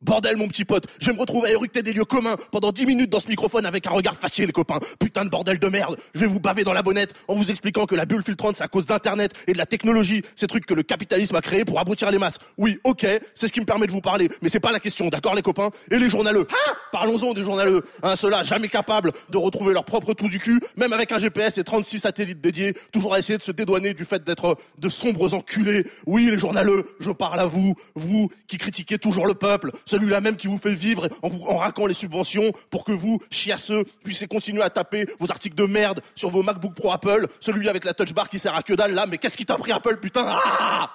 Bordel, 0.01 0.35
mon 0.37 0.47
petit 0.47 0.65
pote, 0.65 0.87
je 0.99 1.07
vais 1.07 1.13
me 1.13 1.19
retrouver 1.19 1.49
à 1.49 1.51
éructer 1.53 1.81
des 1.81 1.93
lieux 1.93 2.05
communs 2.05 2.35
pendant 2.51 2.71
10 2.71 2.85
minutes 2.85 3.09
dans 3.09 3.19
ce 3.19 3.27
microphone 3.29 3.65
avec 3.65 3.87
un 3.87 3.91
regard 3.91 4.15
fâché, 4.17 4.45
les 4.45 4.51
copains. 4.51 4.79
Putain 4.99 5.23
de 5.23 5.29
bordel 5.29 5.57
de 5.57 5.67
merde. 5.67 5.97
Je 6.13 6.19
vais 6.19 6.25
vous 6.27 6.39
baver 6.39 6.63
dans 6.63 6.73
la 6.73 6.83
bonnette 6.83 7.13
en 7.27 7.33
vous 7.33 7.49
expliquant 7.49 7.85
que 7.85 7.95
la 7.95 8.05
bulle 8.05 8.23
filtrante, 8.23 8.57
c'est 8.57 8.63
à 8.63 8.67
cause 8.67 8.85
d'Internet 8.85 9.31
et 9.47 9.53
de 9.53 9.57
la 9.57 9.65
technologie, 9.65 10.21
ces 10.35 10.47
trucs 10.47 10.65
que 10.65 10.73
le 10.73 10.83
capitalisme 10.83 11.35
a 11.35 11.41
créé 11.41 11.63
pour 11.63 11.79
abrutir 11.79 12.11
les 12.11 12.19
masses. 12.19 12.39
Oui, 12.57 12.79
ok, 12.83 13.07
c'est 13.35 13.47
ce 13.47 13.53
qui 13.53 13.61
me 13.61 13.65
permet 13.65 13.87
de 13.87 13.91
vous 13.91 14.01
parler, 14.01 14.29
mais 14.41 14.49
c'est 14.49 14.59
pas 14.59 14.71
la 14.71 14.79
question, 14.79 15.07
d'accord, 15.07 15.33
les 15.33 15.41
copains? 15.41 15.69
Et 15.89 15.97
les 15.97 16.09
journaleux? 16.09 16.47
Ah 16.51 16.73
Parlons-en 16.91 17.33
des 17.33 17.43
journaleux. 17.43 17.83
Hein, 18.03 18.15
Ceux-là, 18.15 18.43
jamais 18.43 18.67
capables 18.67 19.11
de 19.29 19.37
retrouver 19.37 19.73
leur 19.73 19.85
propre 19.85 20.13
trou 20.13 20.29
du 20.29 20.39
cul, 20.39 20.59
même 20.75 20.93
avec 20.93 21.11
un 21.11 21.19
GPS 21.19 21.57
et 21.57 21.63
36 21.63 21.99
satellites 21.99 22.41
dédiés, 22.41 22.73
toujours 22.91 23.13
à 23.13 23.19
essayer 23.19 23.37
de 23.37 23.43
se 23.43 23.51
dédouaner 23.51 23.93
du 23.93 24.05
fait 24.05 24.23
d'être 24.23 24.57
de 24.77 24.89
sombres 24.89 25.33
enculés. 25.33 25.87
Oui, 26.05 26.29
les 26.29 26.39
journaleux, 26.39 26.85
je 26.99 27.11
parle 27.11 27.39
à 27.39 27.45
vous, 27.45 27.75
vous 27.95 28.29
qui 28.47 28.57
critiquez 28.57 28.97
toujours 28.97 29.25
le 29.25 29.33
peuple, 29.33 29.71
celui-là 29.85 30.21
même 30.21 30.35
qui 30.35 30.47
vous 30.47 30.57
fait 30.57 30.73
vivre 30.73 31.07
en, 31.21 31.29
vous, 31.29 31.43
en 31.45 31.57
raquant 31.57 31.85
les 31.85 31.93
subventions 31.93 32.51
pour 32.69 32.83
que 32.83 32.91
vous, 32.91 33.21
chiasseux, 33.31 33.85
puissiez 34.03 34.27
continuer 34.27 34.61
à 34.63 34.69
taper 34.69 35.07
vos 35.19 35.31
articles 35.31 35.55
de 35.55 35.65
merde 35.65 36.01
sur 36.15 36.29
vos 36.29 36.43
MacBook 36.43 36.73
Pro 36.73 36.91
Apple, 36.91 37.27
celui 37.39 37.69
avec 37.69 37.85
la 37.85 37.93
touch 37.93 38.13
bar 38.13 38.29
qui 38.29 38.39
sert 38.39 38.55
à 38.55 38.63
que 38.63 38.73
dalle 38.73 38.93
là, 38.93 39.05
mais 39.05 39.17
qu'est-ce 39.17 39.37
qui 39.37 39.45
t'a 39.45 39.55
pris 39.55 39.71
Apple, 39.71 39.97
putain? 39.97 40.25
Ah 40.27 40.91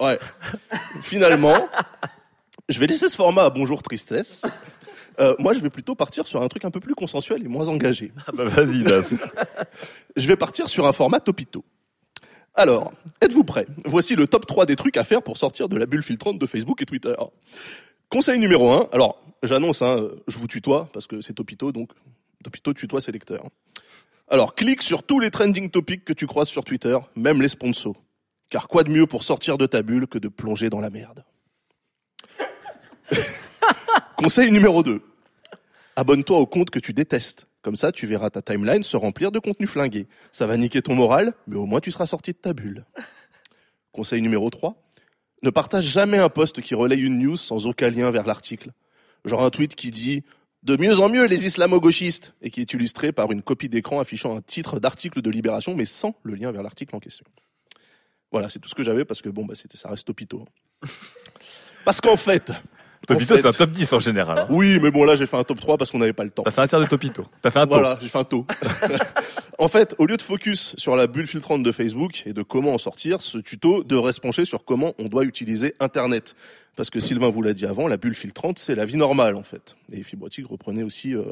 Ouais. 0.00 0.18
Finalement, 1.02 1.68
je 2.68 2.78
vais 2.78 2.86
laisser 2.86 3.08
ce 3.08 3.16
format 3.16 3.44
à 3.44 3.50
Bonjour 3.50 3.82
Tristesse. 3.82 4.42
Euh, 5.18 5.34
moi, 5.40 5.52
je 5.52 5.58
vais 5.58 5.70
plutôt 5.70 5.96
partir 5.96 6.26
sur 6.28 6.40
un 6.42 6.46
truc 6.46 6.64
un 6.64 6.70
peu 6.70 6.78
plus 6.78 6.94
consensuel 6.94 7.44
et 7.44 7.48
moins 7.48 7.66
engagé. 7.66 8.12
Ah 8.28 8.30
bah 8.32 8.44
vas-y, 8.44 8.84
Das. 8.84 9.14
je 10.16 10.26
vais 10.28 10.36
partir 10.36 10.68
sur 10.68 10.86
un 10.86 10.92
format 10.92 11.18
topito. 11.18 11.64
Alors, 12.54 12.92
êtes-vous 13.20 13.44
prêts 13.44 13.66
Voici 13.84 14.16
le 14.16 14.26
top 14.26 14.46
3 14.46 14.66
des 14.66 14.76
trucs 14.76 14.96
à 14.96 15.04
faire 15.04 15.22
pour 15.22 15.36
sortir 15.36 15.68
de 15.68 15.76
la 15.76 15.86
bulle 15.86 16.02
filtrante 16.02 16.38
de 16.38 16.46
Facebook 16.46 16.82
et 16.82 16.86
Twitter. 16.86 17.14
Conseil 18.08 18.38
numéro 18.38 18.70
1. 18.70 18.88
Alors, 18.92 19.22
j'annonce, 19.42 19.82
hein, 19.82 20.08
je 20.26 20.38
vous 20.38 20.46
tutoie 20.46 20.88
parce 20.92 21.06
que 21.06 21.20
c'est 21.20 21.34
topito, 21.34 21.72
donc 21.72 21.90
topito 22.42 22.72
tutoie 22.72 23.00
ses 23.00 23.12
lecteurs. 23.12 23.44
Alors, 24.28 24.54
clique 24.54 24.82
sur 24.82 25.02
tous 25.02 25.20
les 25.20 25.30
trending 25.30 25.70
topics 25.70 26.04
que 26.04 26.12
tu 26.12 26.26
croises 26.26 26.48
sur 26.48 26.64
Twitter, 26.64 26.98
même 27.16 27.40
les 27.40 27.48
sponsors. 27.48 27.96
Car 28.50 28.68
quoi 28.68 28.82
de 28.82 28.90
mieux 28.90 29.06
pour 29.06 29.22
sortir 29.22 29.58
de 29.58 29.66
ta 29.66 29.82
bulle 29.82 30.06
que 30.06 30.18
de 30.18 30.28
plonger 30.28 30.70
dans 30.70 30.80
la 30.80 30.90
merde? 30.90 31.24
Conseil 34.16 34.50
numéro 34.50 34.82
2. 34.82 35.00
Abonne-toi 35.96 36.38
au 36.38 36.46
compte 36.46 36.70
que 36.70 36.78
tu 36.78 36.92
détestes. 36.92 37.47
Comme 37.68 37.76
ça, 37.76 37.92
tu 37.92 38.06
verras 38.06 38.30
ta 38.30 38.40
timeline 38.40 38.82
se 38.82 38.96
remplir 38.96 39.30
de 39.30 39.38
contenu 39.38 39.66
flingué. 39.66 40.06
Ça 40.32 40.46
va 40.46 40.56
niquer 40.56 40.80
ton 40.80 40.94
moral, 40.94 41.34
mais 41.46 41.56
au 41.56 41.66
moins 41.66 41.80
tu 41.80 41.90
seras 41.90 42.06
sorti 42.06 42.32
de 42.32 42.38
ta 42.38 42.54
bulle. 42.54 42.86
Conseil 43.92 44.22
numéro 44.22 44.48
3. 44.48 44.74
Ne 45.42 45.50
partage 45.50 45.84
jamais 45.84 46.16
un 46.16 46.30
post 46.30 46.62
qui 46.62 46.74
relaye 46.74 47.02
une 47.02 47.18
news 47.18 47.36
sans 47.36 47.66
aucun 47.66 47.90
lien 47.90 48.10
vers 48.10 48.26
l'article. 48.26 48.72
Genre 49.26 49.44
un 49.44 49.50
tweet 49.50 49.74
qui 49.74 49.90
dit 49.90 50.24
de 50.62 50.78
mieux 50.78 50.98
en 50.98 51.10
mieux 51.10 51.26
les 51.26 51.44
islamo-gauchistes 51.44 52.32
et 52.40 52.50
qui 52.50 52.62
est 52.62 52.72
illustré 52.72 53.12
par 53.12 53.32
une 53.32 53.42
copie 53.42 53.68
d'écran 53.68 54.00
affichant 54.00 54.34
un 54.34 54.40
titre 54.40 54.80
d'article 54.80 55.20
de 55.20 55.28
Libération 55.28 55.74
mais 55.74 55.84
sans 55.84 56.14
le 56.22 56.36
lien 56.36 56.50
vers 56.52 56.62
l'article 56.62 56.96
en 56.96 57.00
question. 57.00 57.26
Voilà, 58.32 58.48
c'est 58.48 58.60
tout 58.60 58.70
ce 58.70 58.74
que 58.74 58.82
j'avais 58.82 59.04
parce 59.04 59.20
que 59.20 59.28
bon, 59.28 59.44
bah, 59.44 59.52
ça 59.54 59.90
reste 59.90 60.06
topito. 60.06 60.46
Parce 61.84 62.00
qu'en 62.00 62.16
fait. 62.16 62.50
Topito, 63.06 63.32
en 63.32 63.36
fait- 63.36 63.42
c'est 63.42 63.48
un 63.48 63.52
top 63.52 63.70
10 63.70 63.92
en 63.92 63.98
général. 63.98 64.38
hein. 64.40 64.46
Oui, 64.50 64.78
mais 64.82 64.90
bon, 64.90 65.04
là, 65.04 65.14
j'ai 65.16 65.26
fait 65.26 65.36
un 65.36 65.44
top 65.44 65.60
3 65.60 65.78
parce 65.78 65.90
qu'on 65.90 65.98
n'avait 65.98 66.12
pas 66.12 66.24
le 66.24 66.30
temps. 66.30 66.42
T'as 66.42 66.50
fait 66.50 66.60
un 66.60 66.66
tiers 66.66 66.80
de 66.80 66.86
Topito. 66.86 67.24
T'as 67.40 67.50
fait 67.50 67.58
un 67.60 67.66
taux. 67.66 67.74
Voilà, 67.74 67.98
j'ai 68.02 68.08
fait 68.08 68.18
un 68.18 68.24
taux. 68.24 68.46
en 69.58 69.68
fait, 69.68 69.94
au 69.98 70.06
lieu 70.06 70.16
de 70.16 70.22
focus 70.22 70.74
sur 70.76 70.96
la 70.96 71.06
bulle 71.06 71.26
filtrante 71.26 71.62
de 71.62 71.72
Facebook 71.72 72.22
et 72.26 72.32
de 72.32 72.42
comment 72.42 72.74
en 72.74 72.78
sortir, 72.78 73.20
ce 73.22 73.38
tuto 73.38 73.82
devrait 73.84 74.12
se 74.12 74.20
pencher 74.20 74.44
sur 74.44 74.64
comment 74.64 74.94
on 74.98 75.06
doit 75.06 75.24
utiliser 75.24 75.74
Internet. 75.80 76.34
Parce 76.76 76.90
que 76.90 77.00
Sylvain 77.00 77.28
vous 77.28 77.42
l'a 77.42 77.54
dit 77.54 77.66
avant, 77.66 77.88
la 77.88 77.96
bulle 77.96 78.14
filtrante, 78.14 78.60
c'est 78.60 78.76
la 78.76 78.84
vie 78.84 78.96
normale, 78.96 79.34
en 79.34 79.42
fait. 79.42 79.74
Et 79.92 80.04
Fibrotique 80.04 80.46
reprenait 80.46 80.84
aussi 80.84 81.12
euh, 81.16 81.24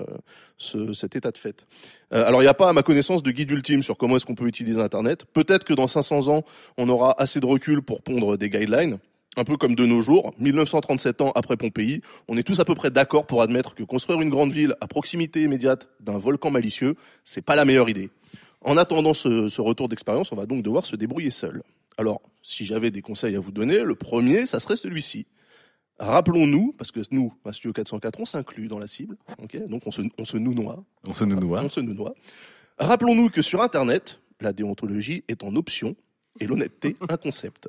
ce- 0.59 0.93
cet 0.93 1.15
état 1.15 1.31
de 1.31 1.39
fait. 1.39 1.67
Euh, 2.13 2.27
alors, 2.27 2.41
il 2.43 2.47
n'y 2.47 2.49
a 2.49 2.55
pas, 2.55 2.69
à 2.69 2.73
ma 2.73 2.83
connaissance, 2.83 3.23
de 3.23 3.31
guide 3.31 3.53
ultime 3.53 3.81
sur 3.83 3.97
comment 3.97 4.17
est-ce 4.17 4.27
qu'on 4.27 4.35
peut 4.35 4.49
utiliser 4.49 4.81
Internet. 4.81 5.25
Peut-être 5.33 5.63
que 5.63 5.73
dans 5.75 5.87
500 5.87 6.27
ans, 6.29 6.43
on 6.79 6.89
aura 6.89 7.15
assez 7.23 7.39
de 7.39 7.47
recul 7.47 7.81
pour 7.81 8.03
pondre 8.03 8.37
des 8.37 8.51
guidelines. 8.51 8.99
Un 9.39 9.45
peu 9.45 9.57
comme 9.57 9.75
de 9.75 9.85
nos 9.85 10.01
jours, 10.01 10.35
1937 10.39 11.21
ans 11.21 11.33
après 11.35 11.59
Pompéi, 11.59 12.01
on 12.27 12.39
est 12.39 12.43
tous 12.43 12.59
à 12.59 12.65
peu 12.65 12.75
près 12.75 12.91
d'accord 12.91 13.27
pour 13.27 13.43
admettre 13.43 13.75
que 13.75 13.83
construire 13.83 14.23
une 14.23 14.31
grande 14.31 14.51
ville 14.51 14.75
à 14.81 14.87
proximité 14.87 15.43
immédiate 15.43 15.89
d'un 16.01 16.17
volcan 16.17 16.51
malicieux, 16.51 16.97
c'est 17.25 17.45
pas 17.45 17.55
la 17.55 17.67
meilleure 17.67 17.91
idée. 17.91 18.09
En 18.63 18.79
attendant 18.79 19.13
ce, 19.13 19.49
ce 19.49 19.61
retour 19.61 19.89
d'expérience, 19.89 20.33
on 20.33 20.37
va 20.37 20.47
donc 20.47 20.63
devoir 20.63 20.87
se 20.87 20.97
débrouiller 20.97 21.31
seul. 21.31 21.63
Alors, 21.99 22.23
si 22.43 22.65
j'avais 22.65 22.91
des 22.91 23.03
conseils 23.03 23.37
à 23.37 23.41
vous 23.41 23.53
donner, 23.53 23.83
le 23.83 23.95
premier, 23.95 24.47
ça 24.47 24.59
serait 24.59 24.77
celui-ci. 24.77 25.27
Rappelons-nous, 25.99 26.75
parce 26.77 26.91
que 26.91 27.01
nous, 27.11 27.33
à 27.45 27.53
Studio 27.53 27.73
404, 27.73 28.21
on 28.21 28.25
s'inclut 28.25 28.69
dans 28.69 28.79
la 28.79 28.87
cible, 28.87 29.17
ok? 29.43 29.67
Donc 29.69 29.83
on 29.87 29.91
se, 29.91 30.03
on 30.19 30.25
se 30.25 30.37
nounoie. 30.37 30.85
On 31.07 31.15
se 31.15 31.25
nounoie. 31.25 31.63
On 31.63 31.71
se 31.71 31.81
nounoie. 31.81 32.15
Rappelons-nous 32.79 33.31
que 33.31 33.41
sur 33.41 33.63
Internet, 33.63 34.21
la 34.41 34.53
déontologie 34.53 35.25
est 35.29 35.43
en 35.43 35.57
option 35.57 35.97
et 36.41 36.47
l'honnêteté 36.47 36.97
un 37.09 37.17
concept. 37.17 37.69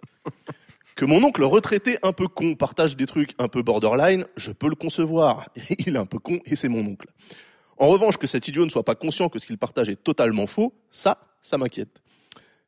Que 0.97 1.05
mon 1.05 1.23
oncle 1.23 1.43
retraité 1.43 1.99
un 2.01 2.11
peu 2.11 2.27
con 2.27 2.55
partage 2.55 2.97
des 2.97 3.05
trucs 3.05 3.35
un 3.37 3.47
peu 3.47 3.61
borderline, 3.61 4.25
je 4.35 4.51
peux 4.51 4.67
le 4.67 4.73
concevoir. 4.73 5.47
Il 5.85 5.95
est 5.95 5.99
un 5.99 6.07
peu 6.07 6.17
con 6.17 6.39
et 6.43 6.55
c'est 6.55 6.69
mon 6.69 6.79
oncle. 6.79 7.07
En 7.77 7.87
revanche, 7.87 8.17
que 8.17 8.25
cet 8.25 8.47
idiot 8.47 8.65
ne 8.65 8.71
soit 8.71 8.83
pas 8.83 8.95
conscient 8.95 9.29
que 9.29 9.37
ce 9.37 9.45
qu'il 9.45 9.59
partage 9.59 9.89
est 9.89 10.03
totalement 10.03 10.47
faux, 10.47 10.73
ça, 10.89 11.19
ça 11.43 11.59
m'inquiète. 11.59 12.01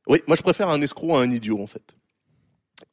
Oui, 0.06 0.22
moi 0.28 0.36
je 0.38 0.44
préfère 0.44 0.70
un 0.70 0.80
escroc 0.80 1.16
à 1.16 1.22
un 1.22 1.32
idiot 1.32 1.60
en 1.60 1.66
fait. 1.66 1.96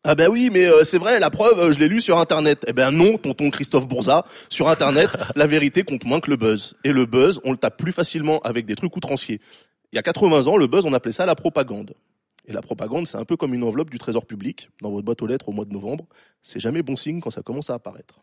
Ah 0.05 0.14
ben 0.14 0.31
oui, 0.31 0.49
mais 0.51 0.64
euh, 0.64 0.85
c'est 0.85 0.96
vrai, 0.96 1.20
la 1.20 1.29
preuve, 1.29 1.61
euh, 1.61 1.70
je 1.70 1.81
l'ai 1.81 1.88
lu 1.88 2.01
sur 2.01 2.16
Internet. 2.16 2.64
Eh 2.66 2.72
ben 2.72 2.90
non, 2.90 3.18
tonton 3.18 3.51
Christophe 3.51 3.87
Bourza, 3.87 4.25
sur 4.49 4.70
Internet, 4.70 5.11
la 5.37 5.46
vérité 5.46 5.83
compte 5.83 6.07
moins 6.07 6.20
que 6.20 6.31
le 6.31 6.38
buzz. 6.38 6.77
Et 6.83 6.92
le 6.92 7.05
buzz, 7.05 7.42
on 7.44 7.51
le 7.51 7.59
tape 7.59 7.77
plus 7.77 7.92
facilement 7.92 8.40
avec 8.40 8.64
des 8.64 8.75
trucs 8.75 8.96
outranciers. 8.96 9.42
Il 9.92 9.96
y 9.96 9.99
a 9.99 10.03
80 10.03 10.46
ans, 10.46 10.57
le 10.57 10.66
buzz, 10.66 10.87
on 10.87 10.94
appelait 10.94 11.12
ça 11.12 11.27
la 11.27 11.35
propagande. 11.35 11.92
Et 12.46 12.52
la 12.52 12.62
propagande, 12.62 13.06
c'est 13.06 13.18
un 13.18 13.24
peu 13.24 13.37
comme 13.37 13.54
une 13.54 13.64
enveloppe 13.64 13.90
du 13.90 13.98
trésor 13.98 14.24
public 14.24 14.70
dans 14.80 14.90
votre 14.90 15.04
boîte 15.04 15.20
aux 15.22 15.26
lettres 15.26 15.48
au 15.48 15.52
mois 15.52 15.64
de 15.64 15.72
novembre. 15.72 16.06
C'est 16.42 16.61
jamais 16.61 16.82
bon 16.82 16.96
signe 16.96 17.20
quand 17.20 17.30
ça 17.30 17.42
commence 17.42 17.70
à 17.70 17.74
apparaître. 17.74 18.20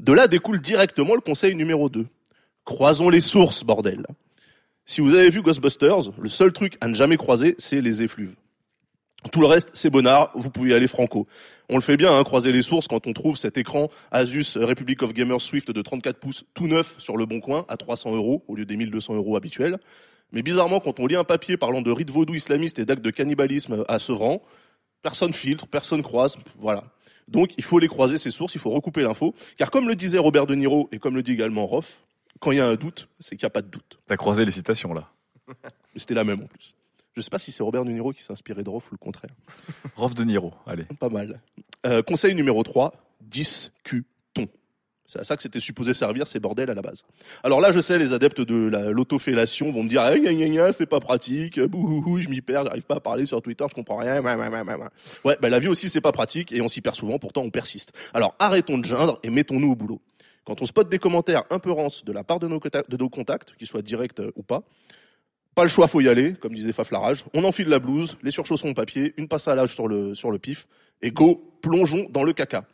De 0.00 0.12
là 0.12 0.28
découle 0.28 0.60
directement 0.60 1.14
le 1.14 1.20
conseil 1.20 1.54
numéro 1.54 1.88
2. 1.88 2.06
Croisons 2.64 3.10
les 3.10 3.20
sources, 3.20 3.64
bordel. 3.64 4.06
Si 4.86 5.00
vous 5.00 5.14
avez 5.14 5.28
vu 5.28 5.42
Ghostbusters, 5.42 6.10
le 6.18 6.28
seul 6.28 6.52
truc 6.52 6.76
à 6.80 6.88
ne 6.88 6.94
jamais 6.94 7.16
croiser, 7.16 7.54
c'est 7.58 7.80
les 7.80 8.02
effluves. 8.02 8.34
Tout 9.30 9.42
le 9.42 9.46
reste, 9.46 9.70
c'est 9.74 9.90
bonnard, 9.90 10.30
vous 10.34 10.48
pouvez 10.48 10.72
aller 10.72 10.88
franco. 10.88 11.26
On 11.68 11.74
le 11.74 11.82
fait 11.82 11.98
bien, 11.98 12.16
hein, 12.16 12.24
croiser 12.24 12.52
les 12.52 12.62
sources 12.62 12.88
quand 12.88 13.06
on 13.06 13.12
trouve 13.12 13.36
cet 13.36 13.58
écran 13.58 13.90
Asus 14.10 14.56
Republic 14.56 15.02
of 15.02 15.12
Gamers 15.12 15.42
Swift 15.42 15.70
de 15.70 15.82
34 15.82 16.18
pouces 16.18 16.44
tout 16.54 16.66
neuf 16.66 16.94
sur 16.98 17.18
le 17.18 17.26
bon 17.26 17.40
coin 17.40 17.66
à 17.68 17.76
300 17.76 18.14
euros 18.14 18.42
au 18.48 18.56
lieu 18.56 18.64
des 18.64 18.76
1200 18.76 19.14
euros 19.14 19.36
habituels. 19.36 19.78
Mais 20.32 20.42
bizarrement, 20.42 20.80
quand 20.80 21.00
on 21.00 21.06
lit 21.06 21.16
un 21.16 21.24
papier 21.24 21.56
parlant 21.56 21.82
de 21.82 21.90
rites 21.90 22.10
vaudou 22.10 22.34
islamistes 22.34 22.78
et 22.78 22.84
d'actes 22.84 23.02
de 23.02 23.10
cannibalisme 23.10 23.84
à 23.88 23.98
Sevran, 23.98 24.42
personne 25.02 25.32
filtre, 25.32 25.66
personne 25.66 26.02
croise, 26.02 26.36
voilà. 26.58 26.84
Donc 27.28 27.52
il 27.56 27.64
faut 27.64 27.78
les 27.78 27.88
croiser 27.88 28.18
ces 28.18 28.30
sources, 28.30 28.54
il 28.54 28.60
faut 28.60 28.70
recouper 28.70 29.02
l'info, 29.02 29.34
car 29.56 29.70
comme 29.70 29.88
le 29.88 29.96
disait 29.96 30.18
Robert 30.18 30.46
De 30.46 30.54
Niro 30.54 30.88
et 30.92 30.98
comme 30.98 31.14
le 31.14 31.22
dit 31.22 31.32
également 31.32 31.66
Roff, 31.66 32.02
quand 32.40 32.52
il 32.52 32.58
y 32.58 32.60
a 32.60 32.66
un 32.66 32.76
doute, 32.76 33.08
c'est 33.18 33.36
qu'il 33.36 33.44
n'y 33.44 33.48
a 33.48 33.50
pas 33.50 33.62
de 33.62 33.68
doute. 33.68 34.00
T'as 34.06 34.16
croisé 34.16 34.44
les 34.44 34.50
citations 34.50 34.92
là. 34.94 35.10
Mais 35.48 35.54
C'était 35.96 36.14
la 36.14 36.24
même 36.24 36.42
en 36.42 36.46
plus. 36.46 36.74
Je 37.16 37.20
sais 37.20 37.30
pas 37.30 37.38
si 37.38 37.52
c'est 37.52 37.62
Robert 37.62 37.84
De 37.84 37.90
Niro 37.90 38.12
qui 38.12 38.22
s'est 38.22 38.32
inspiré 38.32 38.62
de 38.62 38.70
Roff 38.70 38.90
ou 38.90 38.94
le 38.94 38.98
contraire. 38.98 39.34
Rolf 39.96 40.14
De 40.14 40.24
Niro, 40.24 40.54
allez. 40.66 40.84
Pas 40.98 41.08
mal. 41.08 41.40
Euh, 41.86 42.02
conseil 42.02 42.34
numéro 42.34 42.62
3, 42.62 42.92
discutons. 43.20 44.48
C'est 45.12 45.18
à 45.18 45.24
ça 45.24 45.34
que 45.34 45.42
c'était 45.42 45.58
supposé 45.58 45.92
servir 45.92 46.28
ces 46.28 46.38
bordels 46.38 46.70
à 46.70 46.74
la 46.74 46.82
base. 46.82 47.02
Alors 47.42 47.60
là, 47.60 47.72
je 47.72 47.80
sais, 47.80 47.98
les 47.98 48.12
adeptes 48.12 48.40
de 48.40 48.68
la- 48.68 48.90
l'autofellation 48.92 49.70
vont 49.70 49.82
me 49.82 49.88
dire, 49.88 50.02
ah, 50.02 50.16
gna, 50.16 50.32
gna, 50.32 50.72
c'est 50.72 50.86
pas 50.86 51.00
pratique, 51.00 51.58
bouhouhou, 51.58 52.18
je 52.18 52.28
m'y 52.28 52.40
perds, 52.40 52.66
j'arrive 52.66 52.84
pas 52.86 52.94
à 52.96 53.00
parler 53.00 53.26
sur 53.26 53.42
Twitter, 53.42 53.64
je 53.68 53.74
comprends 53.74 53.96
rien. 53.96 54.20
Ouais, 55.24 55.36
bah, 55.42 55.48
la 55.48 55.58
vie 55.58 55.66
aussi, 55.66 55.88
c'est 55.88 56.00
pas 56.00 56.12
pratique 56.12 56.52
et 56.52 56.60
on 56.60 56.68
s'y 56.68 56.80
perd 56.80 56.94
souvent, 56.94 57.18
pourtant 57.18 57.42
on 57.42 57.50
persiste. 57.50 57.92
Alors 58.14 58.36
arrêtons 58.38 58.78
de 58.78 58.84
geindre 58.84 59.18
et 59.24 59.30
mettons-nous 59.30 59.72
au 59.72 59.74
boulot. 59.74 60.00
Quand 60.44 60.62
on 60.62 60.64
spot 60.64 60.88
des 60.88 60.98
commentaires 61.00 61.42
un 61.50 61.58
peu 61.58 61.72
rances 61.72 62.04
de 62.04 62.12
la 62.12 62.22
part 62.22 62.38
de 62.38 62.46
nos, 62.46 62.60
cota- 62.60 62.84
de 62.88 62.96
nos 62.96 63.08
contacts, 63.08 63.56
qu'ils 63.56 63.66
soient 63.66 63.82
directs 63.82 64.20
euh, 64.20 64.30
ou 64.36 64.42
pas, 64.44 64.62
pas 65.56 65.64
le 65.64 65.68
choix, 65.68 65.88
faut 65.88 66.00
y 66.00 66.08
aller, 66.08 66.34
comme 66.34 66.54
disait 66.54 66.72
Faflarage. 66.72 67.24
On 67.34 67.42
enfile 67.42 67.68
la 67.68 67.80
blouse, 67.80 68.16
les 68.22 68.30
surchaussons 68.30 68.68
de 68.68 68.74
papier, 68.74 69.12
une 69.16 69.26
passe 69.26 69.48
à 69.48 69.56
l'âge 69.56 69.74
sur 69.74 69.88
le, 69.88 70.14
sur 70.14 70.30
le 70.30 70.38
pif, 70.38 70.68
et 71.02 71.10
go, 71.10 71.52
plongeons 71.62 72.06
dans 72.10 72.22
le 72.22 72.32
caca. 72.32 72.64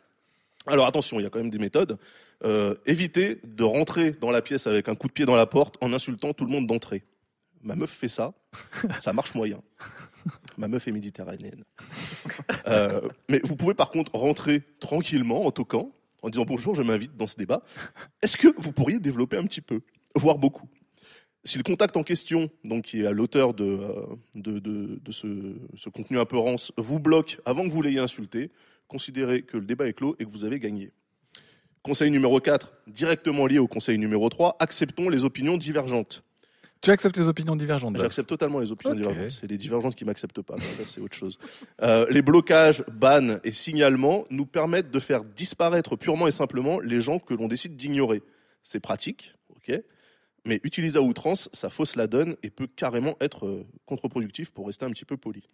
Alors 0.67 0.85
attention, 0.85 1.19
il 1.19 1.23
y 1.23 1.25
a 1.25 1.29
quand 1.29 1.39
même 1.39 1.49
des 1.49 1.57
méthodes. 1.59 1.97
Euh, 2.43 2.75
évitez 2.85 3.39
de 3.43 3.63
rentrer 3.63 4.11
dans 4.11 4.29
la 4.29 4.41
pièce 4.41 4.67
avec 4.67 4.89
un 4.89 4.95
coup 4.95 5.07
de 5.07 5.13
pied 5.13 5.25
dans 5.25 5.35
la 5.35 5.47
porte 5.47 5.75
en 5.81 5.91
insultant 5.93 6.33
tout 6.33 6.45
le 6.45 6.51
monde 6.51 6.67
d'entrée. 6.67 7.03
Ma 7.63 7.75
meuf 7.75 7.91
fait 7.91 8.07
ça, 8.07 8.33
ça 8.99 9.13
marche 9.13 9.33
moyen. 9.33 9.61
Ma 10.57 10.67
meuf 10.67 10.87
est 10.87 10.91
méditerranéenne. 10.91 11.63
Euh, 12.67 13.01
mais 13.29 13.39
vous 13.43 13.55
pouvez 13.55 13.73
par 13.73 13.89
contre 13.89 14.13
rentrer 14.15 14.61
tranquillement 14.79 15.45
en 15.45 15.51
toquant, 15.51 15.91
en 16.21 16.29
disant 16.29 16.45
bonjour, 16.45 16.75
je 16.75 16.83
m'invite 16.83 17.17
dans 17.17 17.27
ce 17.27 17.35
débat. 17.35 17.63
Est-ce 18.21 18.37
que 18.37 18.49
vous 18.57 18.71
pourriez 18.71 18.99
développer 18.99 19.37
un 19.37 19.45
petit 19.45 19.61
peu, 19.61 19.81
voire 20.15 20.37
beaucoup? 20.37 20.69
Si 21.43 21.57
le 21.57 21.63
contact 21.63 21.95
en 21.97 22.03
question, 22.03 22.49
donc 22.65 22.85
qui 22.85 23.01
est 23.01 23.07
à 23.07 23.11
l'auteur 23.11 23.53
de, 23.53 23.63
euh, 23.63 24.05
de, 24.35 24.59
de, 24.59 24.99
de 25.01 25.11
ce, 25.11 25.55
ce 25.75 25.89
contenu 25.89 26.19
un 26.19 26.25
peu 26.25 26.37
rance, 26.37 26.73
vous 26.77 26.99
bloque 26.99 27.39
avant 27.45 27.63
que 27.63 27.69
vous 27.69 27.81
l'ayez 27.81 27.99
insulté, 27.99 28.51
considérez 28.87 29.43
que 29.43 29.57
le 29.57 29.65
débat 29.65 29.87
est 29.87 29.93
clos 29.93 30.15
et 30.19 30.25
que 30.25 30.29
vous 30.29 30.43
avez 30.43 30.59
gagné. 30.59 30.91
Conseil 31.83 32.11
numéro 32.11 32.39
4, 32.39 32.73
directement 32.87 33.45
lié 33.47 33.59
au 33.59 33.67
conseil 33.67 33.97
numéro 33.97 34.27
3, 34.29 34.57
acceptons 34.59 35.09
les 35.09 35.23
opinions 35.23 35.57
divergentes. 35.57 36.23
Tu 36.81 36.91
acceptes 36.91 37.17
les 37.17 37.27
opinions 37.27 37.55
divergentes 37.55 37.97
J'accepte 37.97 38.29
totalement 38.29 38.59
les 38.59 38.71
opinions 38.71 38.93
divergentes. 38.93 39.31
C'est 39.31 39.49
les 39.49 39.57
divergentes 39.57 39.95
qui 39.95 40.05
m'acceptent 40.05 40.41
pas. 40.41 40.59
Ça, 40.59 40.85
c'est 40.85 41.01
autre 41.01 41.15
chose. 41.15 41.39
Euh, 41.81 42.05
les 42.09 42.21
blocages, 42.21 42.83
bans 42.91 43.39
et 43.43 43.51
signalements 43.51 44.25
nous 44.29 44.45
permettent 44.45 44.91
de 44.91 44.99
faire 44.99 45.23
disparaître 45.23 45.95
purement 45.95 46.27
et 46.27 46.31
simplement 46.31 46.79
les 46.79 47.01
gens 47.01 47.19
que 47.19 47.33
l'on 47.33 47.47
décide 47.47 47.75
d'ignorer. 47.75 48.21
C'est 48.63 48.79
pratique, 48.79 49.33
ok, 49.55 49.81
mais 50.45 50.59
utilisé 50.63 50.97
à 50.97 51.01
outrance, 51.01 51.49
ça 51.53 51.69
fausse 51.69 51.95
la 51.95 52.07
donne 52.07 52.35
et 52.43 52.49
peut 52.49 52.67
carrément 52.67 53.15
être 53.21 53.45
euh, 53.45 53.65
contre-productif 53.85 54.51
pour 54.51 54.67
rester 54.67 54.85
un 54.85 54.91
petit 54.91 55.05
peu 55.05 55.17
poli. 55.17 55.49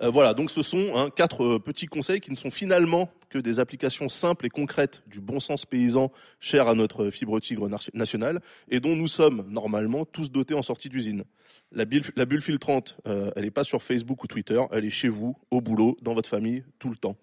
Euh, 0.00 0.10
voilà, 0.10 0.34
donc 0.34 0.50
ce 0.50 0.62
sont 0.62 0.92
hein, 0.94 1.10
quatre 1.10 1.44
euh, 1.44 1.58
petits 1.58 1.86
conseils 1.86 2.20
qui 2.20 2.30
ne 2.30 2.36
sont 2.36 2.50
finalement 2.50 3.10
que 3.28 3.38
des 3.38 3.60
applications 3.60 4.08
simples 4.08 4.46
et 4.46 4.50
concrètes 4.50 5.02
du 5.06 5.20
bon 5.20 5.40
sens 5.40 5.64
paysan 5.64 6.12
cher 6.40 6.68
à 6.68 6.74
notre 6.74 7.10
fibre 7.10 7.40
tigre 7.40 7.68
nationale 7.94 8.40
et 8.68 8.80
dont 8.80 8.94
nous 8.94 9.08
sommes 9.08 9.46
normalement 9.48 10.04
tous 10.04 10.30
dotés 10.30 10.54
en 10.54 10.62
sortie 10.62 10.88
d'usine. 10.88 11.24
La 11.70 11.86
bulle, 11.86 12.42
filtrante, 12.42 12.98
euh, 13.06 13.30
elle 13.34 13.44
n'est 13.44 13.50
pas 13.50 13.64
sur 13.64 13.82
Facebook 13.82 14.22
ou 14.24 14.26
Twitter, 14.26 14.60
elle 14.72 14.84
est 14.84 14.90
chez 14.90 15.08
vous, 15.08 15.36
au 15.50 15.62
boulot, 15.62 15.96
dans 16.02 16.12
votre 16.12 16.28
famille, 16.28 16.64
tout 16.78 16.90
le 16.90 16.96
temps. 16.96 17.16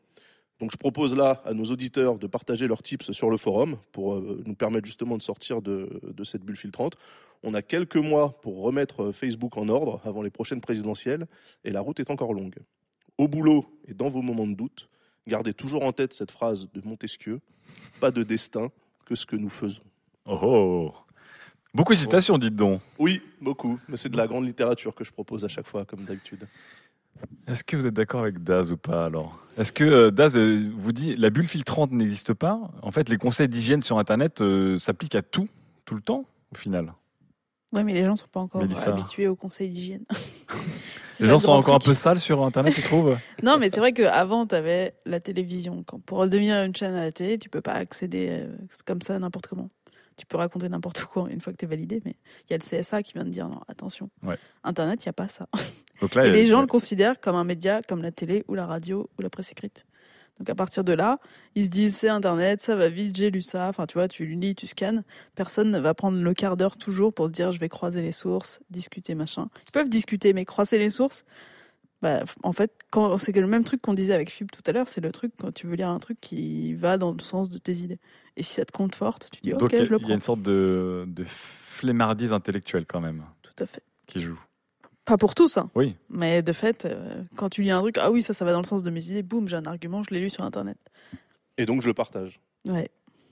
Donc 0.59 0.71
je 0.71 0.77
propose 0.77 1.15
là 1.15 1.41
à 1.45 1.53
nos 1.53 1.65
auditeurs 1.65 2.17
de 2.17 2.27
partager 2.27 2.67
leurs 2.67 2.81
tips 2.81 3.11
sur 3.11 3.29
le 3.29 3.37
forum 3.37 3.77
pour 3.91 4.19
nous 4.19 4.55
permettre 4.55 4.87
justement 4.87 5.15
de 5.17 5.21
sortir 5.21 5.61
de, 5.61 6.01
de 6.03 6.23
cette 6.23 6.43
bulle 6.43 6.57
filtrante. 6.57 6.95
On 7.43 7.53
a 7.53 7.61
quelques 7.61 7.95
mois 7.95 8.39
pour 8.41 8.61
remettre 8.61 9.05
euh, 9.05 9.11
Facebook 9.11 9.57
en 9.57 9.69
ordre 9.69 10.01
avant 10.03 10.21
les 10.21 10.29
prochaines 10.29 10.61
présidentielles 10.61 11.27
et 11.63 11.71
la 11.71 11.81
route 11.81 11.99
est 11.99 12.09
encore 12.09 12.33
longue. 12.33 12.57
Au 13.17 13.27
boulot 13.27 13.65
et 13.87 13.93
dans 13.93 14.09
vos 14.09 14.21
moments 14.21 14.47
de 14.47 14.55
doute, 14.55 14.89
gardez 15.27 15.53
toujours 15.53 15.83
en 15.83 15.91
tête 15.91 16.13
cette 16.13 16.31
phrase 16.31 16.69
de 16.71 16.81
Montesquieu 16.83 17.39
pas 17.99 18.11
de 18.11 18.23
destin 18.23 18.69
que 19.05 19.15
ce 19.15 19.25
que 19.25 19.35
nous 19.35 19.49
faisons. 19.49 19.83
Oh, 20.25 20.39
oh. 20.41 20.93
Beaucoup 21.73 21.93
de 21.93 21.99
citations, 21.99 22.37
dites 22.37 22.55
donc. 22.55 22.81
Oui, 22.97 23.21
beaucoup, 23.41 23.79
mais 23.87 23.97
c'est 23.97 24.09
de 24.09 24.17
la 24.17 24.27
grande 24.27 24.45
littérature 24.45 24.95
que 24.95 25.03
je 25.03 25.11
propose 25.11 25.45
à 25.45 25.47
chaque 25.47 25.67
fois, 25.67 25.85
comme 25.85 26.03
d'habitude. 26.03 26.47
Est-ce 27.47 27.63
que 27.63 27.75
vous 27.75 27.85
êtes 27.85 27.93
d'accord 27.93 28.21
avec 28.21 28.43
Daz 28.43 28.71
ou 28.71 28.77
pas 28.77 29.05
alors? 29.05 29.39
Est-ce 29.57 29.71
que 29.71 29.83
euh, 29.83 30.11
Daz 30.11 30.37
euh, 30.37 30.69
vous 30.75 30.91
dit 30.91 31.15
la 31.15 31.29
bulle 31.29 31.47
filtrante 31.47 31.91
n'existe 31.91 32.33
pas? 32.33 32.71
En 32.81 32.91
fait, 32.91 33.09
les 33.09 33.17
conseils 33.17 33.49
d'hygiène 33.49 33.81
sur 33.81 33.99
Internet 33.99 34.41
euh, 34.41 34.79
s'appliquent 34.79 35.15
à 35.15 35.21
tout, 35.21 35.47
tout 35.85 35.95
le 35.95 36.01
temps, 36.01 36.25
au 36.53 36.57
final. 36.57 36.93
Ouais, 37.71 37.83
mais 37.83 37.93
les 37.93 38.03
gens 38.05 38.15
sont 38.15 38.27
pas 38.27 38.39
encore 38.39 38.61
Mélissa. 38.61 38.91
habitués 38.91 39.27
au 39.27 39.35
conseil 39.35 39.69
d'hygiène. 39.69 40.03
Les 41.19 41.27
gens 41.27 41.39
sont 41.39 41.51
encore 41.51 41.75
un 41.75 41.79
peu 41.79 41.93
sales 41.93 42.19
sur 42.19 42.41
Internet, 42.45 42.73
tu 42.73 42.81
trouves? 42.81 43.17
Non, 43.43 43.57
mais 43.57 43.69
c'est 43.69 43.79
vrai 43.81 43.91
qu'avant, 43.91 44.47
tu 44.47 44.55
avais 44.55 44.95
la 45.05 45.19
télévision. 45.19 45.83
Quand, 45.85 45.99
pour 45.99 46.25
devenir 46.27 46.63
une 46.63 46.73
chaîne 46.73 46.95
à 46.95 47.01
la 47.01 47.11
télé, 47.11 47.37
tu 47.37 47.49
peux 47.49 47.59
pas 47.59 47.73
accéder 47.73 48.27
euh, 48.31 48.47
comme 48.85 49.01
ça 49.01 49.19
n'importe 49.19 49.47
comment. 49.47 49.69
Tu 50.15 50.25
peux 50.25 50.37
raconter 50.37 50.69
n'importe 50.69 51.03
quoi 51.03 51.27
une 51.29 51.41
fois 51.41 51.51
que 51.51 51.57
tu 51.57 51.65
es 51.65 51.67
validé, 51.67 52.01
mais 52.05 52.15
il 52.47 52.51
y 52.51 52.53
a 52.53 52.57
le 52.57 52.63
CSA 52.63 53.03
qui 53.03 53.13
vient 53.13 53.25
de 53.25 53.29
dire 53.29 53.49
non, 53.49 53.59
attention. 53.67 54.09
Ouais. 54.23 54.37
Internet, 54.63 55.03
il 55.03 55.07
n'y 55.07 55.11
a 55.11 55.13
pas 55.13 55.27
ça. 55.27 55.47
Donc 56.01 56.15
là, 56.15 56.25
Et 56.25 56.31
les 56.31 56.45
gens 56.45 56.61
le 56.61 56.67
considèrent 56.67 57.19
comme 57.19 57.35
un 57.35 57.43
média, 57.43 57.81
comme 57.81 58.01
la 58.01 58.11
télé 58.11 58.45
ou 58.47 58.55
la 58.55 58.65
radio 58.65 59.09
ou 59.17 59.21
la 59.21 59.29
presse 59.29 59.51
écrite. 59.51 59.85
Donc 60.39 60.49
à 60.49 60.55
partir 60.55 60.83
de 60.85 60.93
là, 60.93 61.19
ils 61.55 61.65
se 61.65 61.69
disent 61.69 61.97
c'est 61.97 62.07
Internet, 62.09 62.61
ça 62.61 62.75
va 62.75 62.87
vite, 62.89 63.15
j'ai 63.15 63.29
lu 63.29 63.41
ça. 63.41 63.67
Enfin, 63.67 63.85
tu 63.85 63.95
vois, 63.95 64.07
tu 64.07 64.25
lis, 64.25 64.55
tu 64.55 64.67
scannes. 64.67 65.03
Personne 65.35 65.69
ne 65.69 65.79
va 65.79 65.93
prendre 65.93 66.17
le 66.21 66.33
quart 66.33 66.55
d'heure 66.57 66.77
toujours 66.77 67.13
pour 67.13 67.27
se 67.27 67.31
dire 67.31 67.51
je 67.51 67.59
vais 67.59 67.67
croiser 67.69 68.01
les 68.01 68.13
sources, 68.13 68.61
discuter, 68.69 69.15
machin. 69.15 69.49
Ils 69.67 69.71
peuvent 69.71 69.89
discuter, 69.89 70.31
mais 70.33 70.45
croiser 70.45 70.79
les 70.79 70.89
sources, 70.89 71.25
bah, 72.01 72.23
en 72.43 72.53
fait, 72.53 72.71
quand 72.91 73.17
c'est 73.17 73.33
que 73.33 73.41
le 73.41 73.47
même 73.47 73.65
truc 73.65 73.81
qu'on 73.81 73.93
disait 73.93 74.13
avec 74.13 74.29
Fib 74.29 74.49
tout 74.49 74.61
à 74.65 74.71
l'heure, 74.71 74.87
c'est 74.87 75.01
le 75.01 75.11
truc 75.11 75.33
quand 75.37 75.53
tu 75.53 75.67
veux 75.67 75.75
lire 75.75 75.89
un 75.89 75.99
truc 75.99 76.17
qui 76.21 76.73
va 76.73 76.97
dans 76.97 77.11
le 77.11 77.19
sens 77.19 77.49
de 77.49 77.57
tes 77.57 77.73
idées. 77.75 77.99
Et 78.37 78.43
si 78.43 78.53
ça 78.53 78.63
te 78.63 78.71
conforte, 78.71 79.27
tu 79.33 79.41
dis 79.41 79.53
ok, 79.53 79.73
il 79.73 79.79
y 79.79 79.81
a- 79.81 79.85
je 79.85 79.89
le 79.91 79.97
il 79.97 80.01
y 80.01 80.03
a 80.03 80.05
prends. 80.05 80.13
une 80.13 80.19
sorte 80.21 80.41
de, 80.41 81.03
de 81.07 81.23
flemmardise 81.25 82.31
intellectuelle 82.31 82.85
quand 82.85 83.01
même 83.01 83.25
Tout 83.41 83.51
à 83.63 83.65
fait. 83.65 83.83
qui 84.07 84.21
joue. 84.21 84.39
Pas 85.09 85.17
pour 85.17 85.33
tous, 85.33 85.57
hein. 85.57 85.71
Oui. 85.73 85.95
Mais 86.11 86.43
de 86.43 86.51
fait, 86.51 86.85
euh, 86.85 87.23
quand 87.35 87.49
tu 87.49 87.63
lis 87.63 87.71
un 87.71 87.79
truc, 87.79 87.97
ah 87.97 88.11
oui, 88.11 88.21
ça, 88.21 88.35
ça 88.35 88.45
va 88.45 88.51
dans 88.51 88.61
le 88.61 88.65
sens 88.65 88.83
de 88.83 88.91
mes 88.91 89.03
idées, 89.07 89.23
boum, 89.23 89.47
j'ai 89.47 89.55
un 89.55 89.65
argument, 89.65 90.03
je 90.03 90.13
l'ai 90.13 90.19
lu 90.19 90.29
sur 90.29 90.43
Internet. 90.43 90.77
Et 91.57 91.65
donc 91.65 91.81
je 91.81 91.87
le 91.87 91.95
partage. 91.95 92.39
Ouais. 92.67 92.91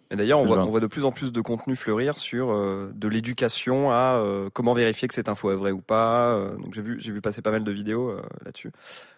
Et 0.10 0.16
d'ailleurs, 0.16 0.40
on 0.40 0.44
C'est 0.44 0.48
voit, 0.48 0.58
on 0.64 0.70
voit 0.70 0.80
de 0.80 0.88
plus 0.88 1.04
en 1.04 1.12
plus 1.12 1.32
de 1.34 1.42
contenu 1.42 1.76
fleurir 1.76 2.18
sur 2.18 2.50
euh, 2.52 2.92
de 2.96 3.08
l'éducation 3.10 3.92
à 3.92 4.16
euh, 4.24 4.50
comment 4.54 4.74
vérifier 4.74 5.08
que 5.08 5.14
cette 5.14 5.28
info 5.28 5.52
est 5.52 5.56
vraie 5.56 5.72
ou 5.74 5.82
pas. 5.82 6.30
Euh, 6.32 6.56
donc 6.56 6.74
j'ai 6.74 6.82
vu, 6.82 6.96
j'ai 7.00 7.12
vu 7.12 7.20
passer 7.20 7.42
pas 7.42 7.52
mal 7.52 7.64
de 7.66 7.72
vidéos 7.72 8.10
euh, 8.12 8.22
là-dessus. 8.46 8.72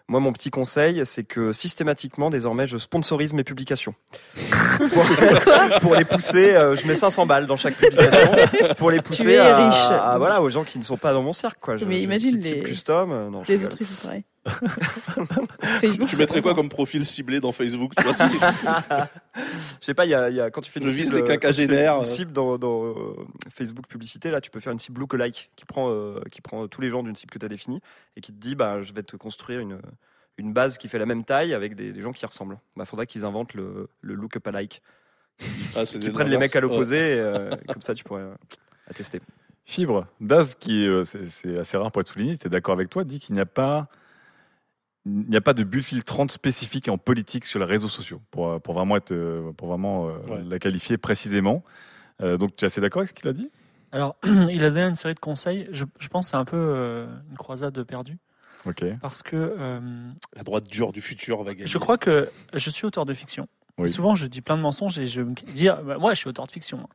Moi, 0.08 0.18
mon 0.18 0.32
petit 0.32 0.50
conseil, 0.50 1.06
c'est 1.06 1.22
que 1.22 1.52
systématiquement, 1.52 2.30
désormais, 2.30 2.66
je 2.66 2.76
sponsorise 2.78 3.32
mes 3.32 3.44
publications. 3.44 3.94
pour, 4.78 5.04
pour 5.80 5.94
les 5.94 6.04
pousser, 6.04 6.54
euh, 6.56 6.74
je 6.74 6.84
mets 6.88 6.96
500 6.96 7.26
balles 7.26 7.46
dans 7.46 7.56
chaque 7.56 7.76
publication 7.76 8.32
pour 8.76 8.90
les 8.90 9.00
pousser 9.00 9.30
es 9.34 9.38
à, 9.38 9.56
riche, 9.56 9.90
à- 9.90 10.18
voilà, 10.18 10.42
aux 10.42 10.50
gens 10.50 10.64
qui 10.64 10.78
ne 10.78 10.82
sont 10.84 10.96
pas 10.96 11.12
dans 11.12 11.22
mon 11.22 11.32
cercle. 11.32 11.58
Quoi. 11.60 11.76
Je- 11.76 11.84
Mais 11.84 12.00
imagine 12.02 12.36
les- 12.38 12.62
custom. 12.64 13.10
non, 13.30 13.42
Les 13.48 13.64
autres, 13.64 13.76
ils 13.80 13.86
font 13.86 14.06
pareil. 14.08 14.24
Facebook, 15.80 16.08
Tu 16.08 16.16
mettrais 16.16 16.42
quoi 16.42 16.54
comme 16.54 16.68
profil 16.68 17.04
ciblé 17.06 17.40
dans 17.40 17.52
Facebook 17.52 17.92
tu 17.96 18.02
vois, 18.04 18.14
c'est- 18.14 18.24
Je 19.80 19.84
sais 19.86 19.94
pas, 19.94 20.04
il 20.06 20.10
y 20.10 20.14
a, 20.14 20.28
il 20.30 20.36
y 20.36 20.40
a- 20.40 20.50
quand 20.50 20.60
tu 20.60 20.70
fais 20.70 20.80
une 20.80 20.86
Je 20.86 20.92
vise 20.92 21.04
cible, 21.06 21.16
les 21.16 21.22
euh, 21.22 21.26
quand 21.26 21.32
tu 21.32 21.32
fais 21.32 21.38
quinquagénaires, 21.66 21.96
une 21.98 22.04
cible 22.04 22.32
dans, 22.32 22.58
dans, 22.58 22.84
euh, 22.86 22.94
Facebook 23.52 23.86
publicité, 23.86 24.30
là, 24.30 24.40
tu 24.40 24.50
peux 24.50 24.60
faire 24.60 24.72
une 24.72 24.78
cible 24.78 25.00
lookalike 25.00 25.50
qui 25.56 25.64
prend, 25.64 25.90
euh, 25.90 26.20
qui 26.30 26.40
prend 26.40 26.66
tous 26.68 26.80
les 26.80 26.88
gens 26.90 27.02
d'une 27.02 27.16
cible 27.16 27.30
que 27.32 27.38
tu 27.38 27.44
as 27.44 27.48
définie 27.48 27.80
et 28.16 28.20
qui 28.20 28.32
te 28.32 28.38
dit, 28.40 28.54
bah, 28.54 28.82
je 28.82 28.92
vais 28.92 29.02
te 29.02 29.16
construire 29.16 29.60
une, 29.60 29.78
une 30.38 30.52
base 30.52 30.78
qui 30.78 30.88
fait 30.88 30.98
la 30.98 31.06
même 31.06 31.24
taille 31.24 31.54
avec 31.54 31.74
des, 31.74 31.92
des 31.92 32.00
gens 32.02 32.12
qui 32.12 32.24
ressemblent. 32.26 32.58
Bah, 32.76 32.84
faudrait 32.84 33.06
qu'ils 33.06 33.24
inventent 33.24 33.54
le, 33.54 33.88
le 34.00 34.14
look-alike. 34.14 34.82
Ah, 35.74 35.86
c'est 35.86 35.98
Qui 35.98 36.06
des 36.06 36.10
prennent 36.10 36.28
les 36.28 36.36
mecs 36.38 36.54
à 36.56 36.60
l'opposé, 36.60 36.96
et, 36.96 37.18
euh, 37.18 37.50
comme 37.68 37.80
ça 37.82 37.94
tu 37.94 38.04
pourrais 38.04 38.22
euh, 38.22 38.34
attester. 38.88 39.20
Fibre, 39.64 40.06
Daz, 40.20 40.54
qui 40.54 40.86
euh, 40.86 41.04
c'est 41.04 41.26
c'est 41.26 41.58
assez 41.58 41.76
rare 41.76 41.90
pour 41.92 42.00
être 42.02 42.08
souligné, 42.12 42.36
tu 42.36 42.46
es 42.46 42.50
d'accord 42.50 42.74
avec 42.74 42.90
toi, 42.90 43.04
dit 43.04 43.20
qu'il 43.20 43.34
n'y 43.34 43.40
a 43.40 43.46
pas 43.46 43.88
il 45.06 45.28
n'y 45.30 45.36
a 45.36 45.40
pas 45.40 45.54
de 45.54 45.64
bulle 45.64 45.82
filtrante 45.82 46.30
spécifique 46.30 46.88
en 46.88 46.98
politique 46.98 47.44
sur 47.44 47.58
les 47.58 47.64
réseaux 47.64 47.88
sociaux 47.88 48.20
pour, 48.30 48.48
euh, 48.48 48.58
pour 48.58 48.74
vraiment 48.74 48.96
être 48.96 49.12
euh, 49.12 49.52
pour 49.52 49.68
vraiment 49.68 50.08
euh, 50.08 50.12
Ouais. 50.28 50.42
la 50.44 50.58
qualifier 50.58 50.98
précisément. 50.98 51.64
Euh, 52.22 52.36
donc 52.36 52.54
tu 52.56 52.64
es 52.64 52.66
assez 52.66 52.80
d'accord 52.80 53.00
avec 53.00 53.08
ce 53.08 53.14
qu'il 53.14 53.28
a 53.28 53.32
dit? 53.32 53.50
Alors, 53.92 54.16
il 54.24 54.62
a 54.64 54.70
donné 54.70 54.82
une 54.82 54.94
série 54.94 55.14
de 55.14 55.20
conseils. 55.20 55.68
Je, 55.72 55.84
je 55.98 56.08
pense 56.08 56.26
que 56.26 56.30
c'est 56.32 56.36
un 56.36 56.44
peu 56.44 56.56
euh, 56.56 57.06
une 57.30 57.36
croisade 57.38 57.82
perdue. 57.84 58.18
Ok. 58.66 58.84
Parce 59.00 59.22
que 59.22 59.36
euh, 59.36 59.80
La 60.36 60.42
droite 60.42 60.64
dure 60.68 60.92
du 60.92 61.00
futur 61.00 61.42
va 61.42 61.54
gagner. 61.54 61.66
je 61.66 61.78
crois 61.78 61.96
que 61.96 62.28
je 62.52 62.68
suis 62.70 62.84
auteur 62.86 63.06
de 63.06 63.14
fiction. 63.14 63.48
Oui. 63.82 63.90
Souvent, 63.90 64.14
je 64.14 64.26
dis 64.26 64.40
plein 64.40 64.56
de 64.56 64.62
mensonges 64.62 64.98
et 64.98 65.06
je 65.06 65.20
me 65.20 65.34
dis, 65.34 65.68
ah, 65.68 65.80
bah, 65.84 65.98
moi, 65.98 66.14
je 66.14 66.18
suis 66.18 66.28
auteur 66.28 66.46
de 66.46 66.50
fiction. 66.52 66.88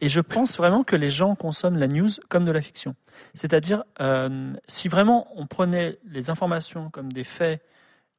Et 0.00 0.08
je 0.08 0.20
pense 0.20 0.56
vraiment 0.56 0.82
que 0.82 0.96
les 0.96 1.10
gens 1.10 1.34
consomment 1.34 1.78
la 1.78 1.86
news 1.88 2.08
comme 2.28 2.44
de 2.44 2.52
la 2.52 2.62
fiction. 2.62 2.94
C'est-à-dire, 3.34 3.84
euh, 4.00 4.52
si 4.66 4.88
vraiment 4.88 5.28
on 5.36 5.46
prenait 5.46 5.98
les 6.06 6.30
informations 6.30 6.88
comme 6.90 7.12
des 7.12 7.24
faits 7.24 7.62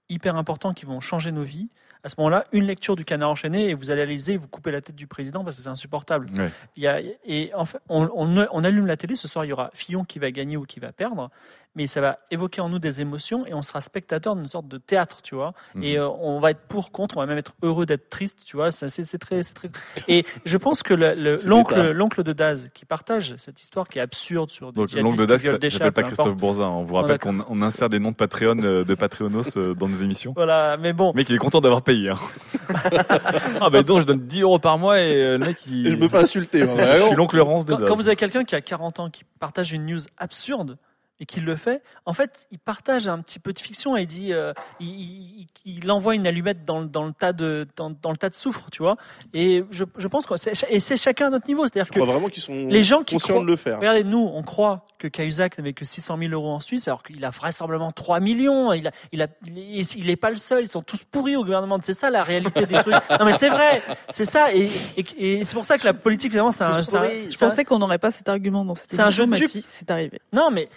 hyper 0.10 0.36
importants 0.36 0.74
qui 0.74 0.86
vont 0.86 1.00
changer 1.00 1.32
nos 1.32 1.44
vies, 1.44 1.70
À 2.04 2.10
ce 2.10 2.16
moment-là, 2.18 2.46
une 2.52 2.66
lecture 2.66 2.96
du 2.96 3.06
canard 3.06 3.30
enchaîné 3.30 3.70
et 3.70 3.76
vous 3.76 3.92
allez 3.92 4.32
et 4.32 4.36
vous 4.38 4.48
coupez 4.48 4.72
la 4.72 4.82
tête 4.82 4.96
du 4.96 5.06
président 5.06 5.44
parce 5.44 5.58
que 5.58 5.62
c'est 5.62 5.70
insupportable. 5.70 6.32
Ouais. 6.36 6.50
Il 6.76 6.82
y 6.82 6.88
a, 6.88 7.00
et 7.26 7.52
en 7.54 7.64
fait, 7.66 7.78
on, 7.90 8.10
on- 8.16 8.48
on 8.52 8.64
allume 8.64 8.88
la 8.88 8.98
télé. 8.98 9.16
Ce 9.16 9.28
soir, 9.28 9.46
il 9.46 9.50
y 9.50 9.54
aura 9.54 9.70
Fillon 9.76 10.04
qui 10.04 10.18
va 10.18 10.32
gagner 10.32 10.58
ou 10.58 10.66
qui 10.66 10.80
va 10.80 10.92
perdre, 10.92 11.30
mais 11.76 11.88
ça 11.88 12.02
va 12.02 12.20
évoquer 12.32 12.60
en 12.60 12.68
nous 12.70 12.80
des 12.80 13.00
émotions 13.00 13.46
et 13.46 13.54
on 13.54 13.62
sera 13.62 13.80
spectateur 13.80 14.36
d'une 14.36 14.48
sorte 14.48 14.68
de 14.68 14.78
théâtre, 14.78 15.22
tu 15.22 15.36
vois. 15.36 15.54
Mhm. 15.76 15.84
Et 15.84 15.98
euh, 15.98 16.10
on 16.10 16.40
va 16.40 16.52
être 16.52 16.62
pour, 16.68 16.92
contre, 16.92 17.16
on 17.18 17.22
va 17.22 17.26
même 17.26 17.38
être 17.38 17.54
heureux 17.64 17.86
d'être 17.86 18.10
triste, 18.10 18.40
tu 18.46 18.58
vois. 18.58 18.72
C'est 18.74 18.90
c'est 18.90 19.18
très, 19.18 19.42
c'est 19.44 19.54
très. 19.54 19.70
Et 20.10 20.26
je 20.44 20.58
pense 20.58 20.84
que 20.84 20.94
le- 20.94 21.14
le- 21.16 21.38
C'est 21.38 21.48
l'oncle, 21.48 21.92
l'oncle 21.92 22.24
de 22.24 22.34
Daz 22.34 22.70
qui 22.74 22.84
partage 22.86 23.36
cette 23.38 23.62
histoire 23.62 23.88
qui 23.88 24.00
est 24.00 24.02
absurde 24.02 24.50
sur 24.50 24.72
des 24.74 24.76
Donc 24.82 24.92
l'oncle 24.92 25.26
de 25.26 25.36
qui 25.38 25.46
ça 25.48 25.58
des 25.58 25.70
s'appelle 25.70 25.92
pas 25.94 26.04
Christophe. 26.04 26.36
Bourzin. 26.36 26.68
On 26.68 26.84
vous 26.84 26.96
rappelle 26.96 27.20
qu'on 27.20 27.38
on 27.48 27.62
insère 27.62 27.88
des 27.90 28.00
noms 28.00 28.12
de 28.12 28.16
Patreon, 28.16 28.58
euh, 28.64 28.84
de 28.84 28.96
Patreonos 28.96 29.58
euh, 29.58 29.74
dans 29.74 29.88
nos 29.88 29.96
émissions. 29.96 30.34
Voilà, 30.36 30.76
mais 30.78 30.92
bon. 30.94 31.14
Mec, 31.16 31.30
il 31.30 31.36
est 31.36 31.40
content 31.40 31.62
d'avoir 31.62 31.82
payé. 31.84 32.10
Hein. 32.10 32.16
ah 33.62 33.70
bah 33.70 33.84
donc 33.84 34.00
je 34.02 34.06
donne 34.06 34.20
10 34.28 34.42
euros 34.42 34.60
par 34.60 34.78
mois 34.78 35.00
et 35.00 35.38
le 35.38 35.38
mec 35.40 35.58
il. 35.68 35.88
Et 35.88 35.92
je 35.92 35.96
me 35.96 36.08
fais 36.08 36.18
insulter, 36.18 36.64
hein, 36.64 36.76
je 36.96 37.02
suis 37.08 37.16
l'oncle 37.16 37.38
Laurence 37.38 37.66
de 37.66 37.74
Quand, 37.74 37.80
Das. 37.80 37.88
quand 37.90 37.96
vous 37.96 38.08
avez 38.08 38.16
quelqu'un 38.16 38.44
qui 38.44 38.56
a 38.56 38.62
40 38.62 39.00
ans 39.00 39.10
qui 39.10 39.24
partage 39.40 39.72
une 39.72 39.86
news 39.86 40.00
absurde 40.18 40.78
et 41.22 41.26
qui 41.26 41.40
le 41.40 41.56
fait, 41.56 41.82
en 42.06 42.12
fait, 42.12 42.48
il 42.52 42.60
partage 42.60 43.08
un 43.08 43.20
petit 43.22 43.40
peu 43.40 43.54
de 43.54 43.60
fiction 43.60 43.96
et 43.96 44.02
il 44.02 44.08
dit, 44.08 44.34
euh, 44.34 44.52
il, 44.82 44.90
il- 44.90 45.48
il 45.64 45.90
envoie 45.92 46.16
une 46.16 46.26
allumette 46.28 46.64
dans, 46.66 46.80
le- 46.82 46.88
dans 46.88 47.06
le 47.06 47.14
tas 47.14 47.32
de 47.32 47.68
dans, 47.78 47.92
dans 47.92 48.12
le 48.12 48.18
tas 48.18 48.30
de 48.30 48.36
soufre, 48.36 48.70
tu 48.72 48.82
vois. 48.82 48.98
Et 49.34 49.64
je, 49.72 49.84
je 49.98 50.08
pense 50.08 50.26
que 50.26 50.36
c'est 50.36 50.52
et 50.70 50.80
c'est 50.80 50.98
chacun 50.98 51.28
à 51.28 51.30
notre 51.30 51.48
niveau, 51.48 51.62
c'est-à-dire 51.68 51.86
Je 51.86 51.92
que 51.92 52.00
crois 52.00 52.12
vraiment 52.12 52.28
qu'ils 52.28 52.42
sont 52.44 52.54
les 52.68 52.84
gens 52.84 53.04
qui 53.04 53.16
conscients 53.16 53.36
croient- 53.36 53.44
de 53.46 53.50
le 53.50 53.56
faire. 53.56 53.78
Regardez, 53.78 54.04
nous, 54.04 54.30
on 54.34 54.42
croit 54.44 54.86
que 54.98 55.08
Cahuzac 55.08 55.58
n'avait 55.58 55.74
que 55.74 55.86
600 55.86 56.18
000 56.18 56.32
euros 56.34 56.50
en 56.52 56.60
Suisse, 56.60 56.88
alors 56.88 57.04
qu'il 57.04 57.24
a 57.24 57.30
vraisemblablement 57.30 57.92
3 57.92 58.20
millions. 58.20 58.74
Il 58.74 58.88
a, 58.88 58.92
il 59.12 59.22
a, 59.22 59.28
il 59.48 60.10
est- 60.10 60.16
pas 60.16 60.32
le 60.32 60.36
seul. 60.36 60.64
Ils 60.64 60.70
sont 60.70 60.82
tous 60.82 61.04
pourris 61.12 61.36
au 61.36 61.44
gouvernement. 61.44 61.78
C'est 61.84 61.94
ça 61.98 62.10
la 62.10 62.24
réalité 62.24 62.66
des 62.66 62.76
trucs. 62.80 62.94
Non, 63.20 63.26
mais 63.26 63.34
c'est 63.34 63.50
vrai. 63.50 63.82
C'est 64.10 64.26
ça. 64.26 64.54
Et, 64.54 64.68
et, 64.98 65.40
et 65.40 65.46
c'est 65.46 65.54
pour 65.54 65.66
ça 65.66 65.78
que 65.78 65.86
la 65.86 65.94
politique, 65.94 66.32
finalement, 66.32 66.52
c'est 66.52 66.64
un, 66.64 66.82
Je 66.82 67.38
pensais 67.38 67.64
qu'on 67.66 67.78
n'aurait 67.80 68.00
pas 68.00 68.12
cet 68.12 68.30
argument 68.30 68.66
dans 68.66 68.74
cette 68.76 68.90
C'est 68.92 69.00
un 69.00 69.10
jeu 69.12 69.26
de 69.26 69.32
mais 69.32 69.38
dupe. 69.40 69.48
si, 69.50 69.62
c'est 69.62 69.90
arrivé. 69.92 70.20
Non, 70.34 70.50
mais 70.52 70.70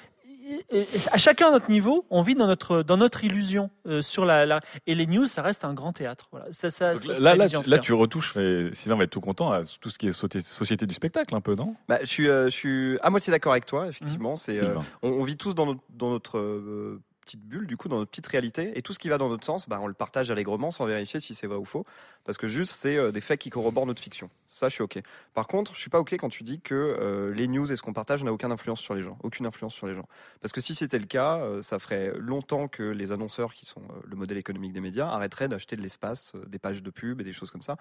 à 1.12 1.18
chacun 1.18 1.48
à 1.48 1.50
notre 1.52 1.70
niveau, 1.70 2.04
on 2.10 2.22
vit 2.22 2.34
dans 2.34 2.46
notre 2.46 2.82
dans 2.82 2.96
notre 2.96 3.24
illusion 3.24 3.70
euh, 3.86 4.02
sur 4.02 4.24
la, 4.24 4.46
la- 4.46 4.60
et 4.86 4.94
les 4.94 5.06
news, 5.06 5.26
ça 5.26 5.42
reste 5.42 5.64
un 5.64 5.74
grand 5.74 5.92
théâtre. 5.92 6.28
Voilà. 6.30 6.46
Ça, 6.52 6.70
ça, 6.70 6.92
Donc 6.94 7.02
c'est 7.02 7.08
là, 7.20 7.34
la 7.34 7.36
là, 7.36 7.48
tu, 7.48 7.70
là, 7.70 7.78
tu 7.78 7.92
retouches, 7.92 8.36
et 8.36 8.70
Sylvain 8.72 8.96
va 8.96 9.04
être 9.04 9.10
tout 9.10 9.20
content 9.20 9.52
à 9.52 9.62
tout 9.80 9.90
ce 9.90 9.98
qui 9.98 10.06
est 10.08 10.12
société 10.12 10.86
du 10.86 10.94
spectacle, 10.94 11.34
un 11.34 11.40
peu, 11.40 11.54
non? 11.54 11.74
Bah, 11.88 11.98
je 12.00 12.06
suis, 12.06 12.28
euh, 12.28 12.44
je 12.46 12.50
suis 12.50 12.98
à 13.02 13.10
moitié 13.10 13.30
d'accord 13.30 13.52
avec 13.52 13.66
toi, 13.66 13.86
effectivement. 13.88 14.36
C'est, 14.36 14.58
euh, 14.58 14.74
on 15.02 15.22
vit 15.24 15.36
tous 15.36 15.54
dans 15.54 15.66
notre, 15.66 15.80
dans 15.90 16.10
notre 16.10 16.38
euh, 16.38 17.00
petite 17.24 17.42
bulle, 17.42 17.66
du 17.66 17.76
coup, 17.76 17.88
dans 17.88 17.98
notre 17.98 18.10
petite 18.10 18.26
réalité, 18.26 18.76
et 18.76 18.82
tout 18.82 18.92
ce 18.92 18.98
qui 18.98 19.08
va 19.08 19.18
dans 19.18 19.28
notre 19.28 19.44
sens, 19.44 19.68
bah, 19.68 19.78
on 19.80 19.86
le 19.86 19.94
partage 19.94 20.30
allègrement 20.30 20.70
sans 20.70 20.84
vérifier 20.86 21.20
si 21.20 21.34
c'est 21.34 21.46
vrai 21.46 21.56
ou 21.56 21.64
faux, 21.64 21.84
parce 22.24 22.38
que 22.38 22.46
juste 22.46 22.74
c'est 22.74 22.96
euh, 22.96 23.10
des 23.12 23.20
faits 23.20 23.40
qui 23.40 23.50
corroborent 23.50 23.86
notre 23.86 24.02
fiction. 24.02 24.30
Ça, 24.48 24.68
je 24.68 24.74
suis 24.74 24.82
ok. 24.82 25.00
Par 25.32 25.46
contre, 25.46 25.74
je 25.74 25.80
suis 25.80 25.90
pas 25.90 25.98
ok 25.98 26.12
quand 26.14 26.28
tu 26.28 26.42
dis 26.44 26.60
que 26.60 26.74
euh, 26.74 27.34
les 27.34 27.48
news 27.48 27.70
et 27.70 27.76
ce 27.76 27.82
qu'on 27.82 27.92
partage 27.92 28.22
n'a 28.22 28.32
aucune 28.32 28.52
influence 28.52 28.80
sur 28.80 28.94
les 28.94 29.02
gens, 29.02 29.18
aucune 29.22 29.46
influence 29.46 29.74
sur 29.74 29.86
les 29.86 29.94
gens. 29.94 30.06
Parce 30.40 30.52
que 30.52 30.60
si 30.60 30.74
c'était 30.74 30.98
le 30.98 31.06
cas, 31.06 31.38
euh, 31.38 31.62
ça 31.62 31.78
ferait 31.78 32.12
longtemps 32.18 32.68
que 32.68 32.82
les 32.82 33.10
annonceurs, 33.10 33.54
qui 33.54 33.66
sont 33.66 33.82
le 34.04 34.16
modèle 34.16 34.38
économique 34.38 34.72
des 34.72 34.80
médias, 34.80 35.08
arrêteraient 35.08 35.48
d'acheter 35.48 35.76
de 35.76 35.82
l'espace, 35.82 36.32
des 36.46 36.58
pages 36.58 36.82
de 36.82 36.90
pub 36.90 37.20
et 37.20 37.24
des 37.24 37.32
choses 37.32 37.50
comme 37.50 37.62
ça. 37.62 37.76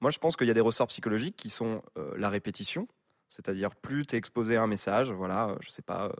Moi, 0.00 0.10
je 0.10 0.18
pense 0.18 0.36
qu'il 0.36 0.48
y 0.48 0.50
a 0.50 0.54
des 0.54 0.60
ressorts 0.60 0.88
psychologiques 0.88 1.36
qui 1.36 1.50
sont 1.50 1.82
la 2.16 2.28
répétition, 2.28 2.88
c'est-à-dire 3.28 3.74
plus 3.74 4.06
tu 4.06 4.14
es 4.14 4.18
exposé 4.18 4.56
à 4.56 4.62
un 4.62 4.66
message, 4.66 5.12
voilà, 5.12 5.48
euh, 5.48 5.54
je 5.60 5.70
sais 5.70 5.82
pas, 5.82 6.06
euh, 6.06 6.12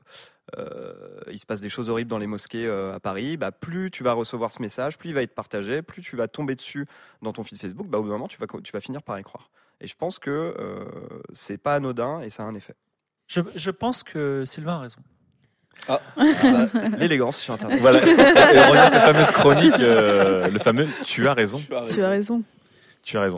euh, 0.58 1.20
il 1.30 1.38
se 1.38 1.46
passe 1.46 1.60
des 1.60 1.68
choses 1.68 1.90
horribles 1.90 2.10
dans 2.10 2.18
les 2.18 2.26
mosquées 2.26 2.66
euh, 2.66 2.94
à 2.94 3.00
Paris, 3.00 3.36
bah, 3.36 3.52
plus 3.52 3.90
tu 3.90 4.02
vas 4.02 4.12
recevoir 4.12 4.50
ce 4.52 4.62
message, 4.62 4.98
plus 4.98 5.10
il 5.10 5.14
va 5.14 5.22
être 5.22 5.34
partagé, 5.34 5.82
plus 5.82 6.02
tu 6.02 6.16
vas 6.16 6.28
tomber 6.28 6.54
dessus 6.54 6.86
dans 7.22 7.32
ton 7.32 7.42
feed 7.44 7.58
Facebook, 7.58 7.86
bah, 7.86 7.98
au 7.98 8.02
bout 8.02 8.08
d'un 8.08 8.14
moment 8.14 8.28
tu 8.28 8.38
vas, 8.38 8.46
tu 8.62 8.72
vas 8.72 8.80
finir 8.80 9.02
par 9.02 9.18
y 9.18 9.22
croire. 9.22 9.50
Et 9.80 9.86
je 9.86 9.94
pense 9.94 10.18
que 10.18 10.30
euh, 10.58 10.84
c'est 11.32 11.58
pas 11.58 11.74
anodin 11.76 12.20
et 12.20 12.30
ça 12.30 12.42
a 12.42 12.46
un 12.46 12.54
effet. 12.54 12.74
Je, 13.26 13.40
je 13.54 13.70
pense 13.70 14.02
que 14.02 14.44
Sylvain 14.44 14.76
a 14.76 14.80
raison. 14.80 15.00
Ah, 15.86 16.00
l'élégance 16.98 17.36
sur 17.38 17.54
Internet. 17.54 17.78
Voilà. 17.80 18.00
Et 18.04 18.58
on 18.58 18.70
revient 18.70 18.78
à 18.78 18.88
cette 18.90 19.02
fameuse 19.02 19.30
chronique, 19.30 19.78
euh, 19.80 20.48
le 20.48 20.58
fameux 20.58 20.88
Tu 21.04 21.28
as 21.28 21.34
raison. 21.34 21.60
Tu 21.60 21.74
as 21.74 21.80
raison. 21.80 21.94
Tu 21.94 22.02
as 22.02 22.08
raison. 22.08 22.42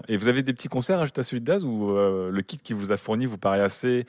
Et 0.08 0.16
vous 0.16 0.28
avez 0.28 0.42
des 0.42 0.52
petits 0.52 0.68
conseils 0.68 0.96
à 0.96 1.00
ajouter 1.00 1.20
à 1.20 1.22
celui 1.22 1.40
de 1.40 1.46
Daz 1.46 1.64
ou 1.64 1.90
euh, 1.90 2.30
le 2.30 2.42
kit 2.42 2.58
qui 2.58 2.72
vous 2.72 2.90
a 2.90 2.96
fourni 2.96 3.26
vous 3.26 3.38
paraît 3.38 3.61
assez, 3.61 4.04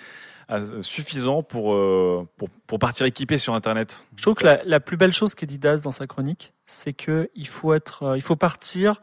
assez 0.47 0.81
suffisant 0.81 1.43
pour, 1.43 1.73
euh, 1.73 2.27
pour, 2.37 2.49
pour 2.65 2.79
partir 2.79 3.05
équipé 3.05 3.37
sur 3.37 3.53
Internet? 3.53 4.07
Je 4.15 4.23
trouve 4.23 4.33
que 4.33 4.45
la, 4.45 4.63
la 4.63 4.79
plus 4.79 4.97
belle 4.97 5.11
chose 5.11 5.35
qu'a 5.35 5.45
dit 5.45 5.59
Daz 5.59 5.81
dans 5.81 5.91
sa 5.91 6.07
chronique, 6.07 6.53
c'est 6.65 6.93
que 6.93 7.29
il 7.35 7.47
faut 7.47 7.73
être, 7.73 8.03
euh, 8.03 8.17
il 8.17 8.23
faut 8.23 8.35
partir 8.35 9.01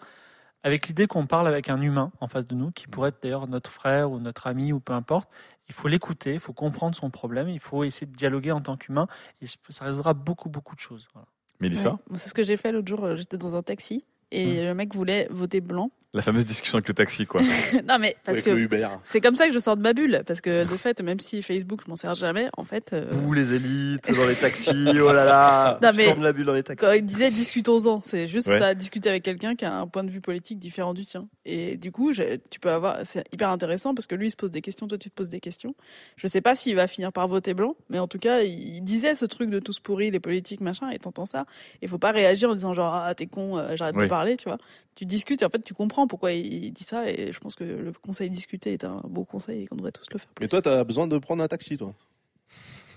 avec 0.64 0.88
l'idée 0.88 1.06
qu'on 1.06 1.26
parle 1.26 1.46
avec 1.46 1.70
un 1.70 1.80
humain 1.80 2.10
en 2.20 2.26
face 2.26 2.46
de 2.46 2.56
nous, 2.56 2.72
qui 2.72 2.88
pourrait 2.88 3.10
être 3.10 3.22
d'ailleurs 3.22 3.46
notre 3.46 3.70
frère 3.70 4.10
ou 4.10 4.18
notre 4.18 4.48
ami 4.48 4.72
ou 4.72 4.80
peu 4.80 4.92
importe. 4.94 5.30
Il 5.68 5.74
faut 5.74 5.86
l'écouter, 5.86 6.32
il 6.32 6.40
faut 6.40 6.52
comprendre 6.52 6.96
son 6.96 7.10
problème, 7.10 7.48
il 7.48 7.60
faut 7.60 7.84
essayer 7.84 8.06
de 8.06 8.16
dialoguer 8.16 8.50
en 8.50 8.60
tant 8.60 8.76
qu'humain, 8.76 9.06
et 9.40 9.46
ça 9.68 9.84
résoudra 9.84 10.14
beaucoup 10.14 10.48
beaucoup 10.48 10.74
de 10.74 10.80
choses. 10.80 11.06
Voilà. 11.12 11.28
Mélissa? 11.60 11.90
Ouais. 11.90 12.16
C'est 12.18 12.30
ce 12.30 12.34
que 12.34 12.42
j'ai 12.42 12.56
fait 12.56 12.72
l'autre 12.72 12.88
jour. 12.88 13.14
J'étais 13.14 13.36
dans 13.36 13.54
un 13.54 13.62
taxi 13.62 14.04
et 14.30 14.64
le 14.64 14.74
mec 14.74 14.94
voulait 14.94 15.28
voter 15.30 15.60
blanc. 15.60 15.90
La 16.14 16.22
fameuse 16.22 16.46
discussion 16.46 16.78
avec 16.78 16.88
le 16.88 16.94
taxi, 16.94 17.26
quoi. 17.26 17.42
non 17.86 17.98
mais 18.00 18.16
parce 18.24 18.38
Avec 18.46 18.68
que 18.68 18.98
c'est 19.02 19.20
comme 19.20 19.34
ça 19.34 19.46
que 19.46 19.52
je 19.52 19.58
sors 19.58 19.76
de 19.76 19.82
ma 19.82 19.92
bulle 19.92 20.22
parce 20.26 20.40
que 20.40 20.62
de 20.64 20.76
fait 20.78 21.02
même 21.02 21.20
si 21.20 21.42
Facebook 21.42 21.82
je 21.84 21.90
m'en 21.90 21.96
sers 21.96 22.14
jamais 22.14 22.48
en 22.56 22.64
fait 22.64 22.94
euh, 22.94 23.12
Bouh, 23.12 23.34
les 23.34 23.52
élites 23.52 24.10
dans 24.16 24.26
les 24.26 24.34
taxis, 24.34 24.70
oh 24.86 25.12
là 25.12 25.24
là, 25.26 25.78
Non, 25.82 25.90
je 25.92 25.96
mais- 25.98 26.04
sors 26.06 26.16
de 26.16 26.22
la 26.24 26.32
bulle 26.32 26.46
dans 26.46 26.54
les 26.54 26.62
taxis. 26.62 26.86
quand 26.86 26.92
il 26.92 27.04
disait 27.04 27.30
discutons-en 27.30 28.00
c'est 28.02 28.26
juste 28.26 28.46
Ouais. 28.46 28.58
ça 28.58 28.72
discuter 28.74 29.10
avec 29.10 29.22
quelqu'un 29.22 29.54
qui 29.54 29.66
a 29.66 29.74
un 29.74 29.86
point 29.86 30.02
de 30.02 30.10
vue 30.10 30.22
politique 30.22 30.58
différent 30.58 30.94
du 30.94 31.04
tien 31.04 31.28
et 31.44 31.76
du 31.76 31.92
coup 31.92 32.10
tu 32.14 32.58
peux 32.58 32.70
avoir 32.70 33.00
c'est 33.04 33.24
hyper 33.34 33.50
intéressant 33.50 33.94
parce 33.94 34.06
que 34.06 34.14
lui 34.14 34.28
il 34.28 34.30
se 34.30 34.36
pose 34.36 34.50
des 34.50 34.62
questions 34.62 34.88
toi 34.88 34.96
tu 34.96 35.10
te 35.10 35.14
poses 35.14 35.28
des 35.28 35.40
questions 35.40 35.74
je 36.16 36.26
sais 36.26 36.40
pas 36.40 36.56
s'il 36.56 36.74
va 36.74 36.86
finir 36.86 37.12
par 37.12 37.28
voter 37.28 37.52
blanc 37.52 37.76
mais 37.90 37.98
en 37.98 38.08
tout 38.08 38.18
cas 38.18 38.40
il 38.40 38.80
disait 38.82 39.14
ce 39.14 39.26
truc 39.26 39.50
de 39.50 39.58
tous 39.58 39.78
pourris 39.78 40.10
les 40.10 40.20
politiques 40.20 40.62
machin 40.62 40.88
et 40.88 40.98
t'entends 40.98 41.26
ça 41.26 41.44
il 41.82 41.88
faut 41.88 41.98
pas 41.98 42.12
réagir 42.12 42.48
en 42.48 42.54
disant 42.54 42.72
genre 42.72 42.94
ah 42.94 43.14
t'es 43.14 43.26
con 43.26 43.58
euh, 43.58 43.76
j'arrête 43.76 43.94
Oui. 43.96 44.04
de 44.04 44.08
parler 44.08 44.38
tu 44.38 44.48
vois 44.48 44.56
tu 44.98 45.06
discutes 45.06 45.42
et 45.42 45.44
en 45.44 45.48
fait 45.48 45.62
tu 45.62 45.74
comprends 45.74 46.08
pourquoi 46.08 46.32
il 46.32 46.72
dit 46.72 46.82
ça 46.82 47.08
et 47.08 47.30
je 47.32 47.38
pense 47.38 47.54
que 47.54 47.62
le 47.62 47.92
conseil 47.92 48.30
discuter 48.30 48.72
est 48.72 48.82
un 48.82 49.00
beau 49.04 49.22
conseil 49.24 49.62
et 49.62 49.66
qu'on 49.68 49.76
devrait 49.76 49.92
tous 49.92 50.06
le 50.12 50.18
faire 50.18 50.28
Mais 50.40 50.48
toi, 50.48 50.60
t'as 50.60 50.82
besoin 50.82 51.06
de 51.06 51.16
prendre 51.18 51.40
un 51.40 51.46
taxi, 51.46 51.76
toi? 51.76 51.94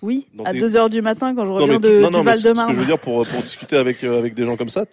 Oui 0.02 0.28
Dans 0.34 0.45
à 0.45 0.52
tes- 0.54 0.60
2 0.60 0.76
heures 0.76 0.89
du 0.89 1.04
matin 1.04 1.36
quand 1.36 1.45
je 1.45 1.52
Non, 1.52 1.58
reviens 1.58 1.74
mais 1.76 1.80
de, 1.80 2.02
non, 2.02 2.10
non, 2.10 2.20
du 2.20 2.26
mais 2.26 2.32
Val 2.32 2.39
ce- 2.39 2.43
que 2.68 2.74
je 2.74 2.80
veux 2.80 2.86
dire, 2.88 2.97
pour, 2.99 3.24
pour 3.28 3.41
discuter 3.43 3.78
avec, 3.78 4.04
euh, 4.04 4.18
avec 4.18 4.34
des 4.34 4.45
gens 4.45 4.58
comme 4.58 4.70
ça, 4.70 4.86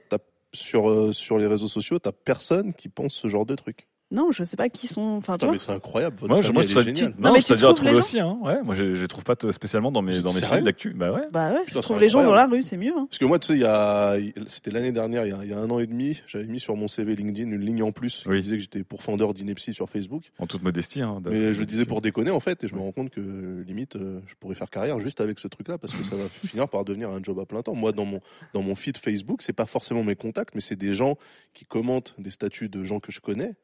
sur, 0.53 0.91
euh, 0.91 1.13
sur 1.15 1.39
les 1.39 1.47
réseaux 1.47 1.67
sociaux, 1.69 1.99
t'as 1.99 2.13
personne 2.13 2.75
qui 2.75 2.89
pense 2.91 3.15
ce 3.15 3.29
genre 3.29 3.47
de 3.47 3.55
truc. 3.55 3.87
Non 4.11 4.33
je 4.33 4.43
sais 4.45 4.57
pas 4.57 4.69
qui 4.69 4.87
sont 4.87 5.01
enfin 5.03 5.35
tu 5.35 5.39
Putain, 5.39 5.47
vois 5.47 5.53
mais 5.53 5.59
c'est 5.59 5.73
incroyable. 5.73 6.17
Votre 6.21 6.33
Moi, 6.33 6.43
famille, 6.43 6.55
moi, 6.55 6.63
je 6.63 6.69
trouve 6.69 6.83
est 6.83 6.85
ça, 6.95 7.01
géniale. 7.01 7.15
non, 7.19 7.33
mais 7.33 7.41
je 7.41 7.45
tu 7.47 7.53
les 7.53 7.59
gens 7.59 7.99
aussi, 7.99 8.21
hein. 8.21 8.39
Ouais, 8.43 8.63
moi, 8.63 8.75
je, 8.75 8.95
je 8.95 9.03
les 9.03 9.09
trouve 9.09 9.25
pas 9.25 9.35
spécialement 9.53 9.93
dans 9.93 10.03
mes, 10.03 10.21
dans 10.23 10.33
mes 10.33 10.41
fils 10.41 10.63
d'actu. 10.63 10.95
Bah 10.95 11.13
ouais. 11.13 11.23
Bah 11.33 11.53
ouais, 11.53 11.61
Putain, 11.67 11.81
je 11.81 11.83
trouve 11.83 12.01
les 12.01 12.09
gens 12.09 12.23
dans 12.25 12.35
la 12.35 12.47
rue, 12.47 12.63
c'est 12.63 12.77
mieux. 12.77 12.93
Hein. 12.97 13.07
Parce 13.11 13.19
que 13.19 13.25
moi, 13.25 13.39
tu 13.39 13.49
sais, 13.49 13.53
il 13.55 13.61
y 13.61 13.65
a, 13.65 14.17
c'était 14.47 14.71
l'année 14.71 14.93
dernière, 14.93 15.27
il 15.27 15.31
y, 15.31 15.33
a, 15.33 15.39
il 15.45 15.51
y 15.51 15.53
a 15.53 15.59
un 15.59 15.69
an 15.71 15.79
et 15.79 15.87
demi, 15.87 16.21
j'avais 16.27 16.47
mis 16.47 16.61
sur 16.61 16.75
mon 16.77 16.89
CV 16.89 17.15
LinkedIn 17.17 17.51
une 17.51 17.61
ligne 17.61 17.83
en 17.83 17.93
plus 17.93 18.25
qui 18.25 18.41
disait 18.41 18.57
que 18.57 18.63
j'étais 18.63 18.83
pourfendeur 18.85 19.35
d'ineptie 19.35 19.75
sur 19.75 19.89
Facebook. 19.91 20.23
En 20.39 20.47
toute 20.47 20.63
modestie, 20.63 21.03
hein. 21.03 21.21
Mais 21.25 21.53
je 21.53 21.65
disais 21.65 21.85
pour 21.85 22.01
déconner 22.01 22.31
en 22.31 22.41
fait, 22.41 22.65
et 22.65 22.69
je 22.69 22.75
me 22.75 22.81
rends 22.81 22.93
compte 22.93 23.11
que 23.11 23.63
limite, 23.67 23.97
euh, 23.97 24.21
je 24.27 24.35
pourrais 24.41 24.55
faire 24.55 24.71
carrière 24.71 24.99
juste 25.01 25.21
avec 25.21 25.39
ce 25.39 25.49
truc-là, 25.49 25.79
parce 25.79 25.93
que 25.93 26.05
ça 26.05 26.17
va 26.17 26.29
finir 26.47 26.69
par 26.69 26.85
devenir 26.85 27.11
un 27.11 27.23
job 27.23 27.39
à 27.41 27.45
plein 27.47 27.63
temps. 27.63 27.75
Moi, 27.75 27.93
dans 27.93 28.05
mon 28.05 28.21
dans 28.55 28.63
mon 28.63 28.75
feed 28.75 28.97
Facebook, 28.97 29.43
c'est 29.43 29.53
pas 29.53 29.67
forcément 29.67 30.03
mes 30.03 30.17
contacts, 30.17 30.55
mais 30.55 30.61
c'est 30.61 30.77
des 30.77 30.95
gens 30.95 31.17
qui 31.55 31.65
commentent 31.65 32.15
des 32.19 32.31
statuts 32.31 32.69
de 32.69 32.85
gens 32.85 33.01
que 33.01 33.13
je 33.13 33.21
connais, 33.21 33.55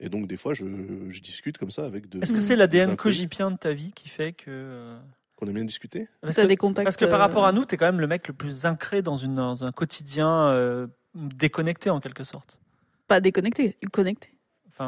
et 0.00 0.08
donc 0.08 0.26
des 0.26 0.36
fois, 0.36 0.54
je, 0.54 0.64
je 1.08 1.20
discute 1.20 1.58
comme 1.58 1.70
ça 1.70 1.84
avec 1.84 2.08
de. 2.08 2.20
Est-ce 2.22 2.32
que 2.32 2.38
des 2.38 2.44
c'est 2.44 2.56
l'ADN 2.56 2.96
cogipien 2.96 3.50
de 3.50 3.56
ta 3.56 3.72
vie 3.72 3.92
qui 3.92 4.08
fait 4.08 4.32
que 4.32 4.44
euh, 4.48 4.98
qu'on 5.36 5.46
aime 5.46 5.54
bien 5.54 5.64
discuter 5.64 6.08
Parce 6.20 6.36
que, 6.36 6.46
des 6.46 6.56
contacts, 6.56 6.84
parce 6.84 6.96
que 6.96 7.04
par 7.04 7.20
euh, 7.20 7.24
rapport 7.24 7.46
à 7.46 7.52
nous, 7.52 7.64
tu 7.64 7.74
es 7.74 7.78
quand 7.78 7.86
même 7.86 8.00
le 8.00 8.06
mec 8.06 8.28
le 8.28 8.34
plus 8.34 8.66
ancré 8.66 9.02
dans, 9.02 9.16
une, 9.16 9.34
dans 9.34 9.64
un 9.64 9.72
quotidien 9.72 10.48
euh, 10.48 10.86
déconnecté 11.14 11.90
en 11.90 12.00
quelque 12.00 12.24
sorte. 12.24 12.58
Pas 13.06 13.20
déconnecté, 13.20 13.76
connecté. 13.92 14.31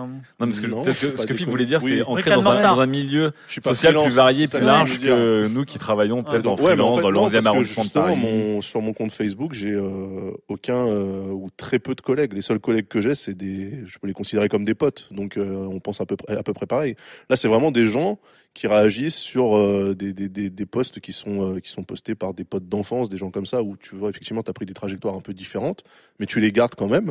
Enfin, 0.02 0.46
Non, 0.46 0.50
que 0.50 0.66
Non, 0.66 0.82
peut-être 0.82 1.00
que 1.00 1.06
ce 1.16 1.26
que 1.26 1.34
Philippe 1.34 1.38
déconné. 1.38 1.50
voulait 1.50 1.64
dire, 1.66 1.80
Oui. 1.82 1.90
c'est 1.96 2.02
ancré 2.02 2.30
Rick 2.30 2.32
and 2.32 2.40
dans 2.42 2.50
un, 2.50 2.58
dans 2.62 2.80
un 2.80 2.86
milieu 2.86 3.32
Je 3.46 3.52
suis 3.52 3.60
pas 3.60 3.70
social 3.70 3.92
freelance, 3.92 4.06
plus 4.08 4.14
varié, 4.16 4.46
plus 4.48 4.60
large 4.60 4.98
que 4.98 5.48
nous 5.48 5.64
qui 5.64 5.78
travaillons 5.78 6.22
peut-être 6.22 6.46
en 6.46 6.56
Ouais, 6.56 6.62
mais 6.62 6.66
freelance 6.82 6.96
fait, 6.96 7.02
dans 7.02 7.10
le 7.10 7.14
non, 7.16 7.26
11e 7.28 7.32
parce 7.32 7.44
que 7.44 7.48
arrondissement 7.48 7.82
de 7.82 7.86
justement, 7.86 8.04
Paris. 8.04 8.18
mon- 8.20 8.62
sur 8.62 8.80
mon 8.82 8.92
compte 8.92 9.12
Facebook, 9.12 9.52
j'ai 9.54 9.70
euh, 9.72 10.32
aucun 10.48 10.86
euh, 10.86 11.28
ou 11.30 11.48
très 11.56 11.78
peu 11.78 11.94
de 11.94 12.00
collègues. 12.00 12.32
Les 12.32 12.42
seuls 12.42 12.60
collègues 12.60 12.88
que 12.88 13.00
j'ai, 13.00 13.14
c'est 13.14 13.34
des, 13.34 13.80
je 13.86 13.98
peux 13.98 14.06
les 14.06 14.12
considérer 14.12 14.48
comme 14.48 14.64
des 14.64 14.74
potes. 14.74 15.08
Donc, 15.10 15.36
euh, 15.36 15.66
on 15.70 15.80
pense 15.80 16.00
à 16.00 16.06
peu 16.06 16.16
près, 16.16 16.36
à 16.36 16.42
peu 16.42 16.52
près 16.52 16.66
pareil. 16.66 16.96
Là, 17.30 17.36
c'est 17.36 17.48
vraiment 17.48 17.70
des 17.70 17.86
gens 17.86 18.18
qui 18.54 18.68
réagissent 18.68 19.16
sur 19.16 19.56
euh, 19.56 19.96
des, 19.98 20.12
des, 20.12 20.28
des, 20.28 20.48
des 20.48 20.66
posts 20.66 21.00
qui 21.00 21.12
sont 21.12 21.54
euh, 21.56 21.58
qui 21.60 21.72
sont 21.72 21.82
postés 21.82 22.14
par 22.14 22.34
des 22.34 22.44
potes 22.44 22.68
d'enfance, 22.68 23.08
des 23.08 23.16
gens 23.16 23.30
comme 23.32 23.46
ça, 23.46 23.62
où 23.64 23.76
tu 23.76 23.96
vois 23.96 24.10
effectivement, 24.10 24.44
tu 24.44 24.50
as 24.50 24.52
pris 24.52 24.64
des 24.64 24.74
trajectoires 24.74 25.16
un 25.16 25.20
peu 25.20 25.34
différentes, 25.34 25.82
mais 26.20 26.26
tu 26.26 26.38
les 26.38 26.52
gardes 26.52 26.74
quand 26.76 26.86
même. 26.86 27.10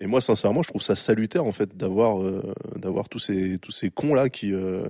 Et 0.00 0.06
moi, 0.06 0.20
sincèrement, 0.20 0.62
je 0.62 0.68
trouve 0.68 0.82
ça 0.82 0.94
salutaire 0.94 1.44
en 1.44 1.52
fait 1.52 1.76
d'avoir 1.76 2.22
euh, 2.22 2.54
d'avoir 2.76 3.08
tous 3.08 3.18
ces 3.18 3.58
tous 3.58 3.72
ces 3.72 3.90
cons 3.90 4.14
là 4.14 4.28
qui 4.28 4.52
euh, 4.52 4.88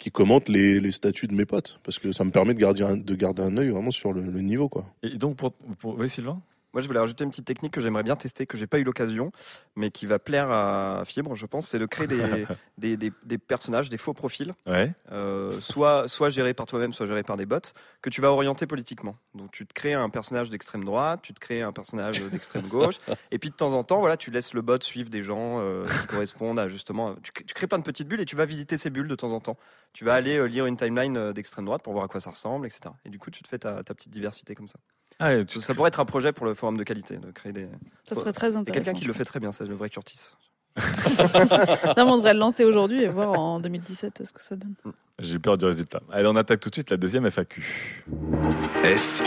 qui 0.00 0.10
commentent 0.10 0.48
les, 0.48 0.80
les 0.80 0.92
statuts 0.92 1.28
de 1.28 1.34
mes 1.34 1.44
potes, 1.44 1.78
parce 1.84 1.98
que 1.98 2.10
ça 2.10 2.24
me 2.24 2.30
permet 2.30 2.54
de 2.54 2.58
garder 2.58 2.82
un, 2.82 2.96
de 2.96 3.14
garder 3.14 3.42
un 3.42 3.56
œil 3.58 3.68
vraiment 3.68 3.90
sur 3.90 4.12
le, 4.12 4.22
niveau 4.40 4.68
quoi. 4.68 4.86
Et 5.02 5.10
donc, 5.10 5.36
pour, 5.36 5.52
pour... 5.52 5.98
oui, 5.98 6.08
Sylvain? 6.08 6.40
Moi, 6.72 6.82
je 6.82 6.86
voulais 6.86 7.00
rajouter 7.00 7.24
une 7.24 7.30
petite 7.30 7.46
technique 7.46 7.72
que 7.72 7.80
j'aimerais 7.80 8.02
bien 8.04 8.14
tester, 8.16 8.46
que 8.46 8.56
j'ai 8.56 8.66
pas 8.66 8.78
eu 8.78 8.84
l'occasion, 8.84 9.32
mais 9.76 9.90
qui 9.90 10.06
va 10.06 10.18
plaire 10.18 10.50
à 10.50 11.02
Fibre, 11.04 11.34
je 11.34 11.46
pense, 11.46 11.66
c'est 11.66 11.78
de 11.78 11.86
créer 11.86 12.06
des, 12.06 12.46
des, 12.78 12.96
des, 12.96 13.12
des 13.24 13.38
personnages, 13.38 13.88
des 13.88 13.96
faux 13.96 14.14
profils, 14.14 14.54
Ouais. 14.66 14.92
euh, 15.10 15.58
soit, 15.60 16.06
soit 16.08 16.30
gérés 16.30 16.54
par 16.54 16.66
toi-même, 16.66 16.92
soit 16.92 17.06
gérés 17.06 17.22
par 17.24 17.36
des 17.36 17.46
bots, 17.46 17.58
que 18.02 18.10
tu 18.10 18.20
vas 18.20 18.30
orienter 18.30 18.66
politiquement. 18.66 19.16
Donc, 19.34 19.50
tu 19.50 19.66
te 19.66 19.74
crées 19.74 19.94
un 19.94 20.10
personnage 20.10 20.48
d'extrême 20.50 20.84
droite, 20.84 21.20
tu 21.22 21.34
te 21.34 21.40
crées 21.40 21.62
un 21.62 21.72
personnage 21.72 22.20
d'extrême 22.20 22.66
gauche, 22.68 22.96
et 23.30 23.38
puis 23.38 23.50
de 23.50 23.54
temps 23.56 23.72
en 23.72 23.82
temps, 23.84 23.98
voilà, 24.00 24.16
tu 24.16 24.30
laisses 24.30 24.54
le 24.54 24.62
bot 24.62 24.80
suivre 24.82 25.10
des 25.10 25.22
gens 25.22 25.58
euh, 25.60 25.84
qui 25.86 26.06
correspondent 26.06 26.58
à 26.60 26.68
justement. 26.68 27.16
Tu, 27.22 27.32
tu 27.44 27.54
crées 27.54 27.66
plein 27.66 27.78
de 27.78 27.84
petites 27.84 28.06
bulles 28.08 28.20
et 28.20 28.24
tu 28.26 28.36
vas 28.36 28.44
visiter 28.44 28.78
ces 28.78 28.90
bulles 28.90 29.08
de 29.08 29.14
temps 29.16 29.32
en 29.32 29.40
temps. 29.40 29.56
Tu 29.92 30.04
vas 30.04 30.14
aller 30.14 30.36
euh, 30.36 30.44
lire 30.46 30.66
une 30.66 30.76
timeline 30.76 31.32
d'extrême 31.32 31.64
droite 31.64 31.82
pour 31.82 31.92
voir 31.92 32.04
à 32.04 32.08
quoi 32.08 32.20
ça 32.20 32.30
ressemble, 32.30 32.66
etc. 32.66 32.82
Et 33.04 33.08
du 33.10 33.18
coup, 33.18 33.30
tu 33.30 33.42
te 33.42 33.48
fais 33.48 33.58
ta, 33.58 33.82
ta 33.82 33.92
petite 33.94 34.12
diversité 34.12 34.54
comme 34.54 34.68
ça. 34.68 34.78
Ah, 35.20 35.32
Ça 35.46 35.74
pourrait 35.74 35.88
être 35.88 36.00
un 36.00 36.06
projet 36.06 36.32
pour 36.32 36.46
le 36.46 36.54
forum 36.54 36.76
de 36.78 36.82
qualité, 36.82 37.18
de 37.18 37.30
créer 37.30 37.52
des. 37.52 37.68
Ça 38.04 38.14
serait 38.16 38.32
très 38.32 38.48
a 38.48 38.50
quelqu'un 38.64 38.80
intéressant, 38.80 39.00
qui 39.00 39.06
le 39.06 39.12
fait 39.12 39.24
très 39.24 39.38
bien, 39.38 39.52
c'est 39.52 39.66
le 39.66 39.74
vrai 39.74 39.90
Curtis. 39.90 40.30
Non, 41.96 42.04
mais 42.06 42.12
on 42.12 42.16
devrait 42.16 42.32
le 42.32 42.38
lancer 42.38 42.64
aujourd'hui 42.64 43.02
et 43.02 43.08
voir 43.08 43.38
en 43.38 43.60
2017 43.60 44.22
ce 44.24 44.32
que 44.32 44.42
ça 44.42 44.56
donne. 44.56 44.74
J'ai 45.18 45.38
peur 45.38 45.58
du 45.58 45.66
résultat. 45.66 46.00
Allez, 46.10 46.26
on 46.26 46.36
attaque 46.36 46.60
tout 46.60 46.70
de 46.70 46.74
suite 46.74 46.90
la 46.90 46.96
deuxième 46.96 47.28
FAQ. 47.30 48.04
F, 48.82 49.22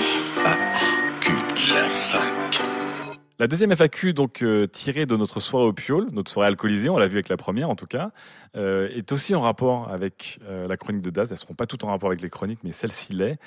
La 3.39 3.47
deuxième 3.47 3.71
FAQ, 3.75 4.13
donc 4.13 4.41
euh, 4.41 4.67
tirée 4.67 5.05
de 5.05 5.15
notre 5.15 5.39
soirée 5.39 5.67
au 5.67 5.73
Piole, 5.73 6.07
notre 6.11 6.31
soirée 6.31 6.47
alcoolisée, 6.47 6.89
on 6.89 6.97
l'a 6.97 7.07
vu 7.07 7.15
avec 7.15 7.29
la 7.29 7.37
première 7.37 7.69
en 7.69 7.75
tout 7.75 7.87
cas, 7.87 8.11
euh, 8.55 8.89
est 8.89 9.11
aussi 9.11 9.35
en 9.35 9.41
rapport 9.41 9.91
avec 9.91 10.39
euh, 10.47 10.67
la 10.67 10.77
chronique 10.77 11.01
de 11.01 11.09
Daz. 11.09 11.29
Elles 11.29 11.35
ne 11.35 11.39
seront 11.39 11.53
pas 11.53 11.65
toutes 11.65 11.83
en 11.83 11.87
rapport 11.87 12.09
avec 12.09 12.21
les 12.21 12.29
chroniques, 12.29 12.59
mais 12.63 12.71
celle-ci 12.71 13.13
l'est. 13.13 13.37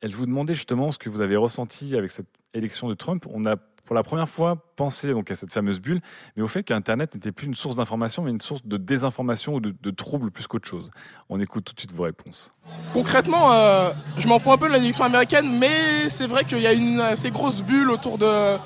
Elle 0.00 0.14
vous 0.14 0.26
demandait 0.26 0.54
justement 0.54 0.90
ce 0.90 0.98
que 0.98 1.08
vous 1.08 1.20
avez 1.20 1.36
ressenti 1.36 1.96
avec 1.96 2.10
cette 2.10 2.28
élection 2.52 2.88
de 2.88 2.94
Trump. 2.94 3.26
On 3.32 3.44
a 3.44 3.56
pour 3.84 3.94
la 3.94 4.02
première 4.02 4.28
fois 4.28 4.56
pensé 4.76 5.10
donc 5.10 5.30
à 5.30 5.34
cette 5.34 5.52
fameuse 5.52 5.80
bulle, 5.80 6.00
mais 6.36 6.42
au 6.42 6.48
fait 6.48 6.62
qu'Internet 6.62 7.14
n'était 7.14 7.32
plus 7.32 7.46
une 7.46 7.54
source 7.54 7.76
d'information, 7.76 8.22
mais 8.22 8.30
une 8.30 8.40
source 8.40 8.64
de 8.64 8.76
désinformation 8.76 9.54
ou 9.54 9.60
de, 9.60 9.74
de 9.78 9.90
trouble 9.90 10.30
plus 10.30 10.46
qu'autre 10.46 10.68
chose. 10.68 10.90
On 11.28 11.38
écoute 11.38 11.64
tout 11.64 11.74
de 11.74 11.80
suite 11.80 11.92
vos 11.92 12.04
réponses. 12.04 12.52
Concrètement, 12.92 13.52
euh, 13.52 13.92
je 14.18 14.26
m'en 14.26 14.38
fous 14.38 14.52
un 14.52 14.58
peu 14.58 14.68
de 14.68 14.72
l'élection 14.72 15.04
américaine, 15.04 15.58
mais 15.58 16.08
c'est 16.08 16.26
vrai 16.26 16.44
qu'il 16.44 16.60
y 16.60 16.66
a 16.66 16.72
une 16.72 17.00
assez 17.00 17.30
grosse 17.30 17.62
bulle 17.62 17.90
autour 17.90 18.16
de 18.16 18.56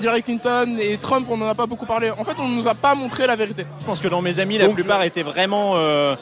Hillary 0.00 0.22
Clinton 0.22 0.76
et 0.78 0.96
Trump, 0.98 1.26
on 1.28 1.36
n'en 1.36 1.48
a 1.48 1.54
pas 1.54 1.66
beaucoup 1.66 1.86
parlé. 1.86 2.10
En 2.12 2.24
fait, 2.24 2.36
on 2.38 2.48
ne 2.48 2.54
nous 2.54 2.68
a 2.68 2.74
pas 2.74 2.94
montré 2.94 3.26
la 3.26 3.34
vérité. 3.34 3.66
Je 3.80 3.84
pense 3.84 4.00
que 4.00 4.06
dans 4.06 4.22
mes 4.22 4.38
amis, 4.38 4.58
la 4.58 4.68
plupart 4.68 5.02
étaient 5.02 5.24
vraiment 5.24 5.72
euh, 5.74 6.14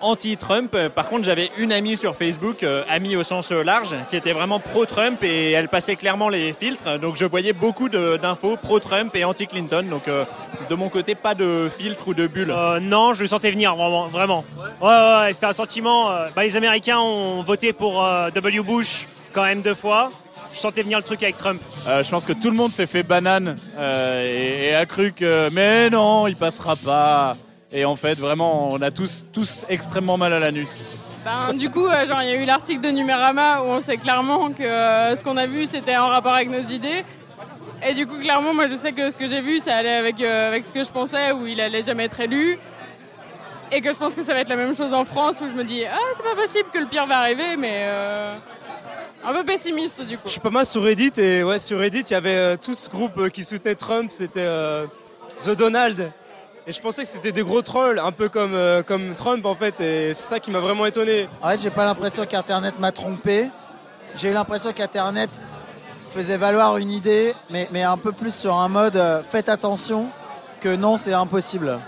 anti-Trump. 0.00 0.76
Par 0.94 1.08
contre, 1.08 1.24
j'avais 1.24 1.50
une 1.58 1.72
amie 1.72 1.96
sur 1.96 2.14
Facebook, 2.16 2.62
euh, 2.62 2.82
amie 2.88 3.16
au 3.16 3.22
sens 3.22 3.50
large, 3.50 3.94
qui 4.10 4.16
était 4.16 4.32
vraiment 4.32 4.60
pro-Trump 4.60 5.22
et 5.22 5.52
elle 5.52 5.68
passait 5.68 5.96
clairement 5.96 6.28
les 6.28 6.52
filtres. 6.52 6.98
Donc 6.98 7.16
je 7.16 7.24
voyais 7.24 7.52
beaucoup 7.52 7.88
de- 7.88 8.16
d'infos 8.20 8.56
pro-Trump 8.56 9.14
et 9.16 9.24
anti-Clinton. 9.24 9.86
Donc 9.90 10.08
euh, 10.08 10.24
de 10.70 10.74
mon 10.74 10.88
côté, 10.88 11.14
pas 11.14 11.34
de 11.34 11.68
filtre 11.76 12.08
ou 12.08 12.14
de 12.14 12.26
bulle. 12.26 12.50
Euh, 12.50 12.80
non, 12.80 13.14
je 13.14 13.22
le 13.22 13.26
sentais 13.26 13.50
venir, 13.50 13.74
vraiment. 13.74 14.08
vraiment. 14.08 14.44
Ouais, 14.80 14.88
ouais, 14.88 15.18
ouais, 15.26 15.32
c'était 15.32 15.46
un 15.46 15.52
sentiment. 15.52 16.10
euh, 16.10 16.26
bah, 16.34 16.42
les 16.44 16.56
Américains 16.56 16.98
ont 16.98 17.42
voté 17.42 17.72
pour 17.72 18.04
euh, 18.04 18.30
W. 18.30 18.60
Bush 18.62 19.06
quand 19.32 19.44
même 19.44 19.62
deux 19.62 19.74
fois. 19.74 20.10
Je 20.52 20.58
sentais 20.58 20.82
venir 20.82 20.98
le 20.98 21.04
truc 21.04 21.22
avec 21.24 21.36
Trump. 21.36 21.60
Euh, 21.88 22.04
je 22.04 22.10
pense 22.10 22.24
que 22.24 22.32
tout 22.32 22.48
le 22.50 22.56
monde 22.56 22.70
s'est 22.70 22.86
fait 22.86 23.02
banane 23.02 23.56
euh, 23.76 24.22
et, 24.24 24.68
et 24.68 24.74
a 24.76 24.86
cru 24.86 25.12
que 25.12 25.48
mais 25.50 25.90
non, 25.90 26.28
il 26.28 26.36
passera 26.36 26.76
pas. 26.76 27.36
Et 27.74 27.84
en 27.84 27.96
fait, 27.96 28.18
vraiment, 28.18 28.70
on 28.70 28.80
a 28.80 28.90
tous, 28.90 29.24
tous 29.32 29.58
extrêmement 29.68 30.16
mal 30.16 30.32
à 30.32 30.38
l'anus. 30.38 30.70
Ben, 31.24 31.54
du 31.54 31.70
coup, 31.70 31.86
euh, 31.86 32.06
genre, 32.06 32.22
il 32.22 32.28
y 32.28 32.32
a 32.32 32.36
eu 32.36 32.44
l'article 32.44 32.80
de 32.80 32.90
Numérama 32.90 33.62
où 33.62 33.64
on 33.64 33.80
sait 33.80 33.96
clairement 33.96 34.50
que 34.50 34.62
euh, 34.62 35.16
ce 35.16 35.24
qu'on 35.24 35.36
a 35.36 35.46
vu, 35.46 35.66
c'était 35.66 35.96
en 35.96 36.08
rapport 36.08 36.34
avec 36.34 36.48
nos 36.48 36.60
idées. 36.60 37.04
Et 37.86 37.94
du 37.94 38.06
coup, 38.06 38.18
clairement, 38.18 38.54
moi, 38.54 38.66
je 38.68 38.76
sais 38.76 38.92
que 38.92 39.10
ce 39.10 39.18
que 39.18 39.26
j'ai 39.26 39.40
vu, 39.40 39.58
ça 39.58 39.76
allait 39.76 39.96
avec, 39.96 40.20
euh, 40.20 40.48
avec 40.48 40.64
ce 40.64 40.72
que 40.72 40.84
je 40.84 40.90
pensais, 40.90 41.32
où 41.32 41.46
il 41.46 41.60
allait 41.60 41.82
jamais 41.82 42.04
être 42.04 42.20
élu. 42.20 42.58
Et 43.72 43.80
que 43.80 43.92
je 43.92 43.98
pense 43.98 44.14
que 44.14 44.22
ça 44.22 44.34
va 44.34 44.40
être 44.40 44.48
la 44.48 44.56
même 44.56 44.76
chose 44.76 44.94
en 44.94 45.04
France, 45.04 45.40
où 45.40 45.48
je 45.48 45.54
me 45.54 45.64
dis, 45.64 45.84
ah, 45.84 45.98
c'est 46.14 46.22
pas 46.22 46.36
possible 46.36 46.68
que 46.72 46.78
le 46.78 46.86
pire 46.86 47.06
va 47.06 47.18
arriver, 47.18 47.56
mais 47.58 47.86
euh, 47.86 48.34
un 49.24 49.32
peu 49.32 49.44
pessimiste, 49.44 50.06
du 50.06 50.16
coup. 50.16 50.24
Je 50.26 50.32
suis 50.32 50.40
pas 50.40 50.50
mal 50.50 50.66
sur 50.66 50.82
Reddit 50.82 51.12
et 51.16 51.42
ouais 51.42 51.58
sur 51.58 51.78
Reddit 51.78 52.00
il 52.00 52.10
y 52.12 52.14
avait 52.14 52.34
euh, 52.34 52.56
tout 52.62 52.74
ce 52.74 52.88
groupe 52.90 53.16
euh, 53.18 53.28
qui 53.30 53.42
soutenait 53.42 53.74
Trump, 53.74 54.12
c'était 54.12 54.40
euh, 54.40 54.86
The 55.44 55.50
Donald. 55.50 56.12
Et 56.66 56.72
je 56.72 56.80
pensais 56.80 57.02
que 57.02 57.08
c'était 57.08 57.32
des 57.32 57.42
gros 57.42 57.60
trolls, 57.60 57.98
un 57.98 58.10
peu 58.10 58.30
comme, 58.30 58.54
euh, 58.54 58.82
comme 58.82 59.14
Trump 59.14 59.44
en 59.44 59.54
fait, 59.54 59.80
et 59.82 60.14
c'est 60.14 60.28
ça 60.28 60.40
qui 60.40 60.50
m'a 60.50 60.60
vraiment 60.60 60.86
étonné. 60.86 61.28
Fait, 61.42 61.60
j'ai 61.60 61.68
pas 61.68 61.84
l'impression 61.84 62.24
qu'Internet 62.24 62.78
m'a 62.78 62.90
trompé. 62.90 63.50
J'ai 64.16 64.30
eu 64.30 64.32
l'impression 64.32 64.72
qu'Internet 64.72 65.28
faisait 66.14 66.38
valoir 66.38 66.78
une 66.78 66.90
idée, 66.90 67.34
mais, 67.50 67.68
mais 67.70 67.82
un 67.82 67.98
peu 67.98 68.12
plus 68.12 68.34
sur 68.34 68.56
un 68.56 68.68
mode 68.68 68.96
euh, 68.96 69.20
faites 69.28 69.50
attention 69.50 70.06
que 70.60 70.74
non, 70.74 70.96
c'est 70.96 71.12
impossible. 71.12 71.78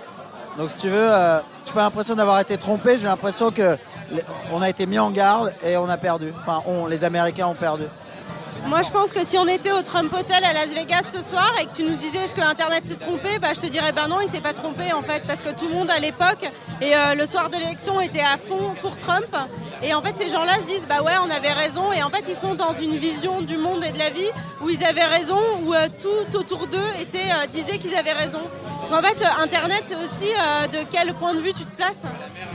Donc, 0.58 0.68
si 0.68 0.76
tu 0.76 0.88
veux, 0.88 1.10
euh, 1.10 1.38
j'ai 1.64 1.72
pas 1.72 1.82
l'impression 1.82 2.14
d'avoir 2.14 2.38
été 2.40 2.58
trompé. 2.58 2.98
J'ai 2.98 3.08
l'impression 3.08 3.50
que 3.50 3.78
on 4.52 4.60
a 4.60 4.68
été 4.68 4.84
mis 4.84 4.98
en 4.98 5.10
garde 5.10 5.54
et 5.64 5.78
on 5.78 5.88
a 5.88 5.96
perdu. 5.96 6.34
Enfin, 6.42 6.62
on, 6.66 6.84
les 6.86 7.02
Américains 7.02 7.46
ont 7.46 7.54
perdu. 7.54 7.84
Moi, 8.68 8.82
je 8.82 8.90
pense 8.90 9.12
que 9.12 9.24
si 9.24 9.38
on 9.38 9.46
était 9.46 9.70
au 9.70 9.82
Trump 9.82 10.12
Hotel 10.12 10.42
à 10.42 10.52
Las 10.52 10.70
Vegas 10.70 11.04
ce 11.12 11.22
soir 11.22 11.54
et 11.60 11.66
que 11.66 11.76
tu 11.76 11.84
nous 11.84 11.94
disais 11.94 12.18
est-ce 12.18 12.34
que 12.34 12.40
Internet 12.40 12.84
s'est 12.84 12.96
trompé, 12.96 13.38
bah, 13.40 13.52
je 13.54 13.60
te 13.60 13.66
dirais 13.66 13.92
ben 13.92 14.08
non, 14.08 14.20
il 14.20 14.28
s'est 14.28 14.40
pas 14.40 14.54
trompé 14.54 14.92
en 14.92 15.02
fait, 15.02 15.22
parce 15.24 15.40
que 15.40 15.50
tout 15.50 15.68
le 15.68 15.74
monde 15.74 15.88
à 15.88 16.00
l'époque 16.00 16.44
et 16.80 16.96
euh, 16.96 17.14
le 17.14 17.26
soir 17.26 17.48
de 17.48 17.56
l'élection 17.56 18.00
était 18.00 18.20
à 18.20 18.36
fond 18.36 18.74
pour 18.82 18.98
Trump. 18.98 19.34
Et 19.82 19.94
en 19.94 20.02
fait, 20.02 20.18
ces 20.18 20.28
gens-là 20.28 20.54
se 20.56 20.66
disent 20.66 20.86
bah 20.88 21.00
ouais, 21.02 21.12
on 21.24 21.30
avait 21.30 21.52
raison. 21.52 21.92
Et 21.92 22.02
en 22.02 22.10
fait, 22.10 22.24
ils 22.28 22.34
sont 22.34 22.54
dans 22.54 22.72
une 22.72 22.96
vision 22.96 23.40
du 23.40 23.56
monde 23.56 23.84
et 23.84 23.92
de 23.92 23.98
la 23.98 24.10
vie 24.10 24.30
où 24.60 24.68
ils 24.68 24.84
avaient 24.84 25.04
raison, 25.04 25.38
où 25.64 25.72
euh, 25.72 25.86
tout 26.00 26.36
autour 26.36 26.66
d'eux 26.66 26.78
était 26.98 27.30
euh, 27.30 27.46
disait 27.46 27.78
qu'ils 27.78 27.94
avaient 27.94 28.12
raison. 28.12 28.40
En 28.90 29.02
fait, 29.02 29.24
Internet, 29.42 29.96
aussi 30.04 30.26
de 30.72 30.78
quel 30.92 31.12
point 31.14 31.34
de 31.34 31.40
vue 31.40 31.52
tu 31.52 31.64
te 31.64 31.76
places? 31.76 32.04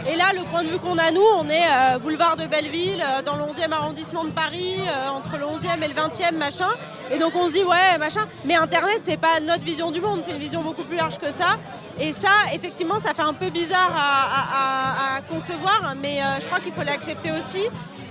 Et 0.10 0.16
là, 0.16 0.32
le 0.34 0.44
point 0.44 0.64
de 0.64 0.70
vue 0.70 0.80
qu'on 0.80 0.98
a 0.98 1.12
nous, 1.12 1.26
on 1.38 1.50
est 1.50 2.00
boulevard 2.02 2.38
de 2.38 2.46
Belleville, 2.46 3.04
dans 3.26 3.36
le 3.36 3.44
11e 3.44 3.74
arrondissement 3.74 4.24
de 4.24 4.30
Paris, 4.30 4.78
entre 5.14 5.36
le 5.38 5.46
11e 5.46 5.84
et 5.84 5.90
le 5.90 5.94
20e, 6.08 6.36
machin. 6.38 6.70
Et 7.12 7.20
donc 7.20 7.34
on 7.36 7.48
se 7.48 7.54
dit, 7.54 7.64
ouais, 7.64 7.98
machin. 8.00 8.26
Mais 8.46 8.56
Internet, 8.56 9.02
c'est 9.04 9.18
pas 9.18 9.40
notre 9.42 9.64
vision 9.64 9.92
du 9.92 10.02
monde, 10.02 10.22
c'est 10.24 10.32
une 10.32 10.40
vision 10.40 10.62
beaucoup 10.62 10.84
plus 10.84 10.98
large 10.98 11.18
que 11.18 11.32
ça. 11.32 11.58
Et 12.00 12.14
ça, 12.14 12.30
effectivement, 12.54 13.00
ça 13.00 13.14
fait 13.14 13.22
un 13.22 13.34
peu 13.34 13.50
bizarre 13.50 13.92
à, 13.96 15.22
concevoir, 15.30 15.94
mais 16.02 16.22
euh, 16.22 16.40
je 16.40 16.46
crois 16.48 16.60
qu'il 16.60 16.74
faut 16.74 16.84
l'accepter 16.84 17.32
aussi. 17.32 17.62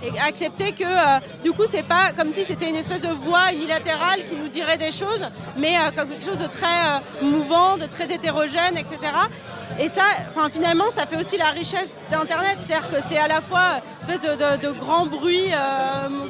Et 0.02 0.18
accepter 0.18 0.72
que 0.72 0.84
euh, 0.84 1.20
du 1.44 1.52
coup 1.52 1.64
c'est 1.70 1.82
pas 1.86 2.12
comme 2.16 2.32
si 2.32 2.42
c'était 2.42 2.70
une 2.70 2.76
espèce 2.76 3.02
de 3.02 3.08
voix 3.08 3.52
unilatérale 3.52 4.20
qui 4.26 4.34
nous 4.34 4.48
dirait 4.48 4.78
des 4.78 4.92
choses, 4.92 5.26
mais 5.58 5.76
euh, 5.76 5.90
comme 5.94 6.08
quelque 6.08 6.24
chose 6.24 6.38
de 6.38 6.46
très 6.46 7.02
mouvant, 7.20 7.76
de 7.76 7.84
très 7.84 8.10
hétérogène, 8.10 8.78
etc. 8.78 8.96
Et 9.78 9.88
ça, 9.90 10.04
finalement, 10.50 10.90
ça 10.90 11.04
fait 11.06 11.16
aussi 11.16 11.36
la 11.36 11.50
richesse 11.50 11.90
d'Internet, 12.10 12.56
c'est-à-dire 12.60 12.88
que 12.90 12.96
c'est 13.06 13.18
à 13.18 13.28
la 13.28 13.42
fois 13.42 13.80
une 14.08 14.14
espèce 14.14 14.38
de, 14.38 14.66
de- 14.66 14.72
grand 14.72 15.04
bruit 15.04 15.50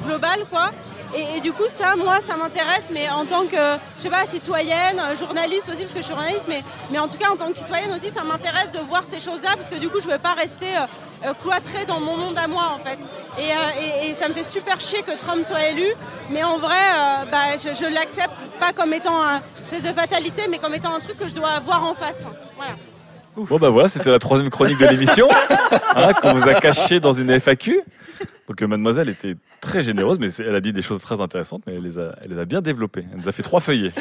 global, 0.05 0.41
quoi. 0.51 0.71
Et, 1.17 1.41
du 1.41 1.53
coup, 1.53 1.65
ça, 1.69 1.97
moi, 1.97 2.19
ça 2.27 2.37
m'intéresse, 2.37 2.85
mais 2.93 3.09
en 3.11 3.25
tant 3.25 3.43
que, 3.45 3.57
je 3.99 4.03
sais 4.03 4.11
pas, 4.11 4.25
citoyenne, 4.27 5.01
journaliste 5.19 5.69
aussi, 5.69 5.83
parce 5.83 5.93
que 5.93 5.99
je 6.01 6.05
suis 6.05 6.15
journaliste, 6.15 6.47
mais, 6.49 6.61
mais 6.91 6.99
en 7.01 7.09
tout 7.09 7.17
cas, 7.19 7.31
en 7.33 7.37
tant 7.37 7.49
que 7.49 7.57
citoyenne 7.57 7.93
aussi, 7.97 8.11
ça 8.11 8.23
m'intéresse 8.23 8.71
de 8.71 8.79
voir 8.89 9.03
ces 9.09 9.19
choses-là, 9.19 9.51
parce 9.57 9.69
que 9.69 9.75
du 9.77 9.89
coup, 9.89 10.01
je 10.01 10.09
veux 10.09 10.19
pas 10.19 10.35
rester 10.35 10.67
euh, 10.77 11.27
euh, 11.29 11.35
cloîtrée 11.43 11.85
dans 11.87 11.99
mon 11.99 12.17
monde 12.17 12.39
à 12.39 12.47
moi, 12.47 12.77
en 12.79 12.85
fait. 12.85 12.99
Et, 13.41 13.51
euh, 13.53 14.07
et- 14.09 14.15
ça 14.15 14.29
me 14.29 14.35
fait 14.35 14.45
super 14.45 14.81
chier 14.81 15.03
que 15.03 15.17
Trump 15.19 15.45
soit 15.45 15.65
élu, 15.71 15.87
mais 16.31 16.45
en 16.45 16.59
vrai, 16.59 16.77
euh, 16.77 17.25
bah, 17.31 17.57
je, 17.57 17.73
je 17.73 17.87
l'accepte 17.93 18.31
pas 18.61 18.73
comme 18.73 18.93
étant 18.93 19.21
une 19.23 19.41
espèce 19.65 19.83
de 19.83 19.99
fatalité, 19.99 20.43
mais 20.51 20.59
comme 20.59 20.75
étant 20.75 20.95
un 20.95 21.01
truc 21.01 21.19
que 21.19 21.27
je 21.27 21.35
dois 21.35 21.59
voir 21.65 21.85
en 21.85 21.95
face. 21.95 22.27
Voilà. 22.57 22.73
Bon 23.37 23.59
bah 23.59 23.71
voilà, 23.71 23.89
c'était 23.89 24.11
la 24.11 24.19
troisième 24.19 24.51
chronique 24.51 24.77
de 24.79 24.87
l'émission 24.87 25.29
hein, 25.95 26.13
qu'on 26.15 26.35
vous 26.35 26.49
a 26.49 26.55
caché 26.55 26.99
dans 27.01 27.13
une 27.13 27.31
FAQ. 27.31 27.81
Donc 28.49 28.63
euh, 28.63 28.67
mademoiselle 28.67 29.09
était 29.09 29.37
très 29.61 29.83
généreuse, 29.83 30.19
mais 30.19 30.33
elle 30.35 30.55
a 30.55 30.61
dit 30.61 30.73
des 30.73 30.83
choses 30.83 31.01
très 31.01 31.21
intéressantes, 31.21 31.63
mais 31.67 31.75
elle 31.75 31.83
les 31.83 31.99
a, 31.99 32.15
elle 32.23 32.31
les 32.31 32.39
a 32.39 32.45
bien 32.45 32.61
développées. 32.61 33.05
Elle 33.13 33.19
nous 33.19 33.29
a 33.29 33.33
fait 33.33 33.43
trois 33.43 33.61
feuillets. 33.61 33.93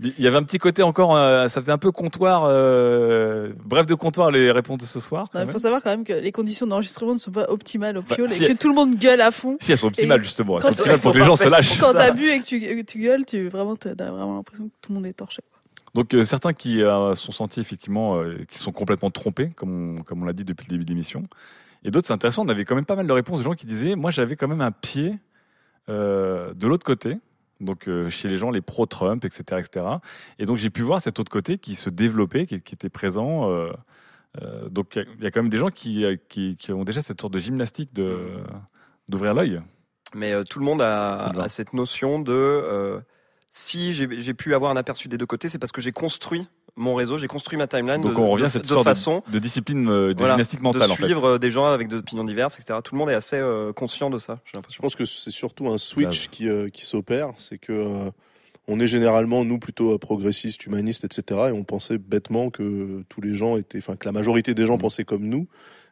Il 0.00 0.12
y 0.18 0.26
avait 0.26 0.36
un 0.36 0.42
petit 0.42 0.58
côté 0.58 0.82
encore, 0.82 1.16
euh, 1.16 1.46
ça 1.46 1.60
faisait 1.60 1.70
un 1.70 1.78
peu 1.78 1.92
comptoir, 1.92 2.46
euh, 2.48 3.52
bref 3.64 3.86
de 3.86 3.94
comptoir 3.94 4.32
les 4.32 4.50
réponses 4.50 4.78
de 4.78 4.84
ce 4.84 4.98
soir. 4.98 5.28
Il 5.34 5.46
faut 5.46 5.58
savoir 5.58 5.82
quand 5.82 5.90
même 5.90 6.02
que 6.02 6.12
les 6.12 6.32
conditions 6.32 6.66
d'enregistrement 6.66 7.12
ne 7.12 7.18
sont 7.18 7.30
pas 7.30 7.48
optimales 7.48 7.96
au 7.98 8.02
Bah, 8.02 8.16
piole 8.16 8.28
si 8.28 8.44
et 8.44 8.48
que 8.48 8.58
tout 8.58 8.68
le 8.68 8.74
monde 8.74 8.96
gueule 8.96 9.20
à 9.20 9.30
fond. 9.30 9.56
Si 9.60 9.70
elles 9.70 9.78
sont 9.78 9.86
optimales 9.86 10.20
Et 10.20 10.24
justement, 10.24 10.56
elles 10.56 10.64
sont 10.64 10.72
optimales 10.72 10.98
pour 10.98 11.12
que 11.12 11.18
les 11.18 11.24
gens 11.24 11.36
se 11.36 11.48
lâchent. 11.48 11.78
Quand 11.78 11.92
t'as 11.92 12.10
bu 12.10 12.28
et 12.28 12.40
que 12.40 12.44
tu, 12.44 12.60
que 12.60 12.82
tu 12.82 12.98
gueules, 12.98 13.24
tu 13.24 13.48
vraiment 13.48 13.76
t'as 13.76 13.94
vraiment 13.94 14.34
l'impression 14.34 14.64
que 14.64 14.72
tout 14.82 14.90
le 14.90 14.96
monde 14.96 15.06
est 15.06 15.12
torché. 15.12 15.42
Donc 15.94 16.12
euh, 16.12 16.24
certains 16.24 16.52
qui 16.52 16.82
euh, 16.82 17.14
sont 17.14 17.32
sentis 17.32 17.60
effectivement, 17.60 18.16
euh, 18.16 18.44
qui 18.50 18.58
sont 18.58 18.72
complètement 18.72 19.10
trompés, 19.10 19.50
comme 19.50 19.98
on, 19.98 20.02
comme 20.02 20.22
on 20.22 20.24
l'a 20.24 20.32
dit 20.32 20.44
depuis 20.44 20.66
le 20.66 20.72
début 20.72 20.84
de 20.84 20.90
l'émission. 20.90 21.24
Et 21.84 21.90
d'autres, 21.90 22.06
c'est 22.06 22.12
intéressant, 22.14 22.44
on 22.44 22.48
avait 22.48 22.64
quand 22.64 22.74
même 22.74 22.86
pas 22.86 22.96
mal 22.96 23.06
de 23.06 23.12
réponses 23.12 23.38
de 23.40 23.44
gens 23.44 23.54
qui 23.54 23.66
disaient, 23.66 23.94
moi 23.94 24.10
j'avais 24.10 24.36
quand 24.36 24.48
même 24.48 24.62
un 24.62 24.72
pied 24.72 25.18
euh, 25.88 26.54
de 26.54 26.66
l'autre 26.66 26.84
côté, 26.84 27.18
donc 27.60 27.88
euh, 27.88 28.08
chez 28.08 28.28
les 28.28 28.36
gens, 28.38 28.50
les 28.50 28.62
pro-Trump, 28.62 29.24
etc., 29.24 29.42
etc. 29.60 29.86
Et 30.38 30.46
donc 30.46 30.56
j'ai 30.56 30.70
pu 30.70 30.82
voir 30.82 31.00
cet 31.00 31.20
autre 31.20 31.30
côté 31.30 31.58
qui 31.58 31.74
se 31.74 31.90
développait, 31.90 32.46
qui, 32.46 32.60
qui 32.62 32.74
était 32.74 32.88
présent. 32.88 33.50
euh, 33.50 33.70
donc 34.70 34.96
il 34.96 34.98
y 34.98 35.02
a- 35.02 35.06
il 35.18 35.24
y, 35.24 35.26
a 35.26 35.30
quand 35.30 35.42
même 35.42 35.50
des 35.50 35.58
gens 35.58 35.70
qui, 35.70 36.04
qui, 36.28 36.56
qui 36.56 36.72
ont 36.72 36.84
déjà 36.84 37.02
cette 37.02 37.20
sorte 37.20 37.32
de 37.32 37.38
gymnastique 37.38 37.92
de 37.92 38.18
d'ouvrir 39.08 39.34
l'œil. 39.34 39.60
Mais 40.14 40.42
tout 40.44 40.58
le 40.58 40.64
monde 40.64 40.80
a, 40.80 41.30
cette 41.48 41.72
notion 41.74 42.18
de 42.18 42.98
si 43.50 43.92
j'ai 43.92 44.08
j'ai 44.20 44.34
pu 44.34 44.54
avoir 44.54 44.72
un 44.72 44.76
aperçu 44.76 45.06
des 45.08 45.18
deux 45.18 45.26
côtés, 45.26 45.48
c'est 45.48 45.58
parce 45.58 45.70
que 45.70 45.80
j'ai 45.80 45.92
construit 45.92 46.48
mon 46.76 46.94
réseau, 46.94 47.18
j'ai 47.18 47.26
construit 47.28 47.56
ma 47.56 47.66
timeline 47.66 48.00
Donc 48.00 48.14
de, 48.14 48.18
on 48.18 48.30
revient 48.30 48.42
de, 48.42 48.46
à 48.46 48.50
cette 48.50 48.62
de 48.62 48.66
histoire 48.66 48.82
de- 48.84 48.88
façon 48.88 49.22
de, 49.30 49.38
discipline, 49.38 49.88
euh, 49.88 50.12
de 50.12 50.18
voilà, 50.18 50.34
gymnastique 50.34 50.60
mentale 50.60 50.82
de 50.88 50.92
en 50.92 50.96
fait. 50.96 51.04
suivre 51.04 51.24
euh, 51.24 51.38
des 51.38 51.50
gens 51.50 51.66
avec 51.66 51.88
des 51.88 51.96
opinions 51.96 52.24
diverses, 52.24 52.58
etc. 52.58 52.78
Tout 52.82 52.94
le 52.94 52.98
monde 52.98 53.10
est 53.10 53.14
assez 53.14 53.36
euh, 53.36 53.72
conscient 53.72 54.10
de 54.10 54.18
ça, 54.18 54.40
j'ai 54.44 54.50
Je 54.52 54.56
l'impression. 54.58 54.80
pense 54.82 54.96
que 54.96 55.04
c'est 55.04 55.30
surtout 55.30 55.68
un 55.68 55.78
switch 55.78 56.28
qui, 56.28 56.48
euh, 56.48 56.68
qui 56.70 56.84
s'opère, 56.84 57.30
c'est 57.38 57.58
que 57.58 57.72
euh, 57.72 58.10
on 58.66 58.80
est 58.80 58.86
généralement 58.86 59.44
nous 59.44 59.58
plutôt 59.58 59.92
euh, 59.92 59.98
progressistes, 59.98 60.64
humanistes, 60.66 61.04
etc. 61.04 61.40
Et 61.48 61.52
on 61.52 61.64
pensait 61.64 61.98
bêtement 61.98 62.50
que 62.50 63.04
tous 63.08 63.20
les 63.20 63.34
gens 63.34 63.56
étaient, 63.56 63.78
enfin 63.78 63.94
que 63.96 64.06
la 64.06 64.12
majorité 64.12 64.54
des 64.54 64.66
gens 64.66 64.78
pensaient 64.78 65.04
comme 65.04 65.24
nous. 65.28 65.46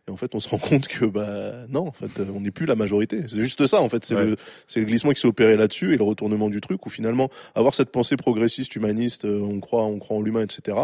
Et 0.09 0.11
en 0.11 0.17
fait, 0.17 0.35
on 0.35 0.41
se 0.41 0.49
rend 0.49 0.59
compte 0.71 0.89
que 0.89 1.05
bah 1.05 1.67
non, 1.69 1.87
en 1.89 1.93
fait, 1.93 2.11
on 2.35 2.41
n'est 2.41 2.51
plus 2.51 2.67
la 2.67 2.75
majorité. 2.75 3.23
C'est 3.29 3.41
juste 3.41 3.67
ça, 3.67 3.81
en 3.81 3.89
fait. 3.89 4.05
C'est 4.05 4.15
Ouais. 4.15 4.25
le, 4.25 4.37
c'est 4.67 4.81
le 4.81 4.87
glissement 4.87 5.13
qui 5.13 5.21
s'est 5.21 5.29
opéré 5.29 5.57
là-dessus 5.57 5.95
et 5.95 5.97
le 5.97 6.05
retournement 6.05 6.49
du 6.51 6.61
truc 6.61 6.85
où 6.87 6.91
finalement 6.91 7.31
avoir 7.55 7.75
cette 7.75 7.91
pensée 7.91 8.17
progressiste, 8.17 8.75
humaniste, 8.77 9.25
euh, 9.25 9.41
on 9.41 9.61
croit, 9.61 9.85
on 9.85 9.99
croit 9.99 10.17
en 10.17 10.21
l'humain, 10.23 10.43
etc. 10.43 10.77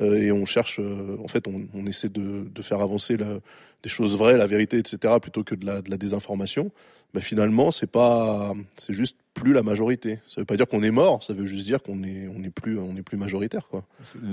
euh, 0.00 0.16
et 0.20 0.32
on 0.32 0.44
cherche, 0.44 0.80
euh, 0.80 1.16
en 1.22 1.28
fait, 1.28 1.46
on, 1.48 1.62
on 1.74 1.86
essaie 1.86 2.08
de, 2.08 2.46
de 2.52 2.62
faire 2.62 2.80
avancer 2.80 3.16
la, 3.16 3.38
des 3.82 3.88
choses 3.88 4.16
vraies, 4.16 4.36
la 4.36 4.46
vérité, 4.46 4.78
etc. 4.78 5.14
plutôt 5.22 5.44
que 5.44 5.54
de 5.54 5.64
la, 5.64 5.80
de 5.80 5.90
la 5.90 5.96
désinformation. 5.96 6.72
Bah, 7.14 7.20
finalement, 7.20 7.70
c'est 7.70 7.90
pas, 7.90 8.52
c'est 8.76 8.92
juste 8.94 9.16
plus 9.36 9.52
la 9.52 9.62
majorité. 9.62 10.18
Ça 10.26 10.40
veut 10.40 10.44
pas 10.46 10.56
dire 10.56 10.66
qu'on 10.66 10.82
est 10.82 10.90
mort, 10.90 11.22
ça 11.22 11.34
veut 11.34 11.44
juste 11.46 11.66
dire 11.66 11.82
qu'on 11.82 12.02
est, 12.02 12.26
on 12.34 12.42
est 12.42 12.50
plus, 12.50 12.78
on 12.78 12.96
est 12.96 13.02
plus 13.02 13.18
majoritaire, 13.18 13.68
quoi. 13.68 13.84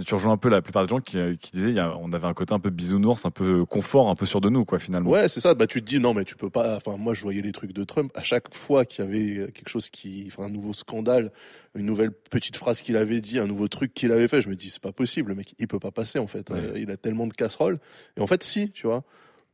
Tu 0.06 0.14
rejoins 0.14 0.32
un 0.34 0.38
peu 0.38 0.48
la 0.50 0.62
plupart 0.62 0.84
des 0.84 0.90
gens 0.90 1.02
qui, 1.02 1.18
euh, 1.18 1.36
qui 1.36 1.52
disaient 1.52 1.74
y 1.74 1.80
a- 1.80 1.96
on 1.98 2.12
avait 2.14 2.26
un 2.26 2.34
côté 2.34 2.54
un 2.54 2.60
peu 2.60 2.70
bisounours, 2.70 3.26
un 3.26 3.30
peu 3.32 3.66
confort, 3.66 4.10
un 4.10 4.16
peu 4.16 4.26
sûr 4.26 4.40
de 4.42 4.50
nous 4.50 4.64
quoi 4.66 4.80
finalement. 4.80 5.10
Ouais, 5.10 5.28
c'est 5.28 5.42
ça. 5.42 5.54
Bah, 5.56 5.68
tu 5.68 5.82
te 5.82 5.88
dis 5.88 6.00
non, 6.00 6.14
mais 6.14 6.24
tu 6.24 6.36
peux 6.36 6.50
pas. 6.50 6.78
Enfin, 6.78 6.96
moi, 6.98 7.14
je 7.14 7.22
voyais 7.22 7.42
les 7.42 7.52
trucs 7.52 7.74
de 7.74 7.84
Trump. 7.84 8.12
À 8.16 8.24
chaque 8.24 8.54
fois 8.56 8.86
qu'il 8.86 9.04
y 9.04 9.08
avait 9.08 9.52
quelque 9.52 9.70
chose 9.70 9.90
qui, 9.90 10.24
enfin, 10.28 10.44
un 10.44 10.50
nouveau 10.50 10.74
scandale, 10.74 11.32
une 11.76 11.86
nouvelle 11.86 12.12
petite 12.12 12.56
phrase 12.56 12.82
qu'il 12.82 12.96
avait 12.98 13.20
dit, 13.22 13.40
un 13.40 13.48
nouveau 13.48 13.68
truc 13.68 13.94
qu'il 13.94 14.12
avait 14.12 14.28
fait, 14.30 14.42
je 14.42 14.48
me 14.50 14.56
dis 14.56 14.70
c'est 14.70 14.82
pas 14.82 14.92
possible, 14.94 15.30
le 15.30 15.36
mec, 15.36 15.54
il 15.60 15.68
peut 15.68 15.80
pas 15.80 15.92
passer 15.92 16.18
en 16.20 16.28
fait. 16.28 16.50
Ouais. 16.50 16.60
Euh, 16.60 16.80
il 16.80 16.90
a 16.92 16.98
tellement 16.98 17.28
de 17.28 17.34
casseroles. 17.34 17.80
Et 18.18 18.22
en 18.22 18.28
fait, 18.28 18.42
si, 18.44 18.70
tu 18.72 18.88
vois. 18.88 19.04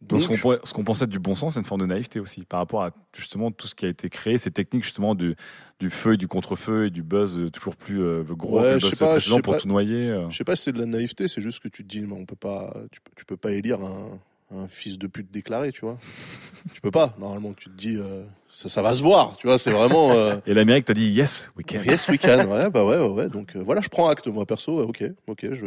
Donc, 0.02 0.22
ce 0.22 0.74
qu'on 0.74 0.84
pensait 0.84 1.04
être 1.04 1.10
du 1.10 1.20
bon 1.20 1.36
sens, 1.36 1.54
c'est 1.56 1.60
une 1.60 1.66
forme 1.66 1.82
de 1.82 1.86
naïveté 1.86 2.20
aussi 2.22 2.45
par 2.45 2.62
rapport 2.62 2.84
à 2.84 2.91
justement 3.16 3.52
tout 3.52 3.68
ce 3.68 3.76
qui 3.76 3.86
a 3.86 3.89
été 3.89 4.10
créé, 4.10 4.38
ces 4.38 4.50
techniques 4.50 4.84
justement 4.86 5.14
du, 5.14 5.36
du 5.80 5.89
feu 5.89 6.14
et 6.14 6.18
du 6.18 6.28
contre-feu 6.28 6.86
et 6.86 6.89
du 6.89 7.04
buzz 7.04 7.38
euh, 7.38 7.50
toujours 7.50 7.76
plus 7.76 8.02
euh, 8.02 8.24
gros 8.24 8.60
Ouais, 8.62 8.70
que 8.70 8.74
le 8.76 8.80
buzz 8.80 8.95
pas, 9.00 9.08
précédent 9.12 9.39
pour 9.41 9.54
pas. 9.56 9.60
tout 9.60 9.68
noyer. 9.68 10.10
euh. 10.10 10.30
Je 10.30 10.38
sais 10.38 10.45
pas 10.45 10.56
si 10.56 10.64
c'est 10.64 10.72
de 10.72 10.80
la 10.80 10.86
naïveté, 10.86 11.28
c'est 11.28 11.41
juste 11.41 11.60
que 11.60 11.68
tu 11.68 11.84
te 11.84 11.89
dis, 11.89 12.00
mais 12.02 12.14
on 12.14 12.26
peut 12.26 12.38
pas, 12.38 12.74
tu, 12.91 13.02
peux- 13.02 13.12
tu 13.18 13.26
peux 13.26 13.36
pas 13.38 13.52
élire 13.52 13.82
un, 13.82 14.18
un 14.56 14.68
fils 14.70 14.97
de 14.97 15.06
pute 15.08 15.30
déclaré, 15.32 15.74
tu 15.74 15.82
vois. 15.82 15.97
tu 16.74 16.80
peux 16.80 16.91
pas. 16.91 17.14
Normalement, 17.20 17.52
tu 17.54 17.70
te 17.70 17.76
dis, 17.78 17.97
euh, 17.97 18.24
ça, 18.54 18.70
ça 18.70 18.82
va 18.82 18.93
se 18.93 19.04
voir, 19.04 19.38
tu 19.38 19.47
vois. 19.47 19.60
C'est 19.60 19.70
vraiment. 19.72 20.14
Et 20.47 20.54
l'Amérique 20.54 20.86
t'a 20.86 20.93
dit 20.93 21.10
yes, 21.12 21.52
we 21.58 21.66
can. 21.66 21.84
Yes, 21.84 22.08
we 22.08 22.18
can. 22.18 22.45
Ouais, 22.47 22.70
bah 22.70 22.86
ouais, 22.86 22.97
ouais. 22.97 23.08
ouais. 23.10 23.30
Donc 23.30 23.54
voilà, 23.58 23.82
je 23.82 23.89
prends 23.89 24.08
acte, 24.08 24.28
moi 24.28 24.45
perso. 24.45 24.82
ok, 24.82 25.04
ok, 25.28 25.39
je, 25.52 25.66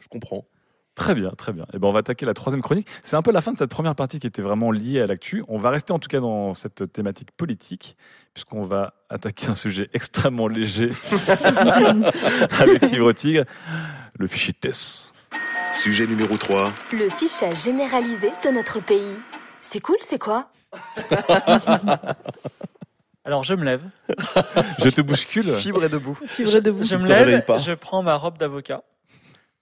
je 0.00 0.08
comprends. 0.08 0.46
Très 0.94 1.14
bien, 1.16 1.30
très 1.30 1.52
bien. 1.52 1.66
Et 1.72 1.78
ben 1.78 1.88
on 1.88 1.92
va 1.92 1.98
attaquer 2.00 2.24
la 2.24 2.34
troisième 2.34 2.62
chronique. 2.62 2.86
C'est 3.02 3.16
un 3.16 3.22
peu 3.22 3.32
la 3.32 3.40
fin 3.40 3.52
de 3.52 3.58
cette 3.58 3.70
première 3.70 3.96
partie 3.96 4.20
qui 4.20 4.28
était 4.28 4.42
vraiment 4.42 4.70
liée 4.70 5.00
à 5.00 5.06
l'actu. 5.08 5.42
On 5.48 5.58
va 5.58 5.70
rester 5.70 5.92
en 5.92 5.98
tout 5.98 6.08
cas 6.08 6.20
dans 6.20 6.54
cette 6.54 6.92
thématique 6.92 7.32
politique, 7.32 7.96
puisqu'on 8.32 8.62
va 8.62 8.94
attaquer 9.10 9.48
un 9.48 9.54
sujet 9.54 9.90
extrêmement 9.92 10.46
léger 10.46 10.90
avec 12.60 12.86
Fibre 12.86 13.12
Tigre, 13.12 13.44
le 14.18 14.26
fichier 14.28 14.54
TESS. 14.54 15.12
Sujet 15.72 16.06
numéro 16.06 16.36
3. 16.36 16.72
Le 16.92 17.10
fichage 17.10 17.64
généralisé 17.64 18.30
de 18.44 18.50
notre 18.50 18.80
pays. 18.80 19.02
C'est 19.62 19.80
cool, 19.80 19.96
c'est 20.00 20.20
quoi? 20.20 20.50
Alors 23.24 23.42
je 23.42 23.54
me 23.54 23.64
lève. 23.64 23.82
Je 24.78 24.90
te 24.90 25.00
bouscule. 25.00 25.50
Fibre 25.54 25.82
est 25.84 25.88
debout. 25.88 26.16
Fibre 26.26 26.54
est 26.54 26.60
debout. 26.60 26.84
Je 26.84 26.94
me 26.94 27.06
lève, 27.06 27.44
pas. 27.44 27.58
je 27.58 27.72
prends 27.72 28.02
ma 28.02 28.14
robe 28.14 28.38
d'avocat 28.38 28.82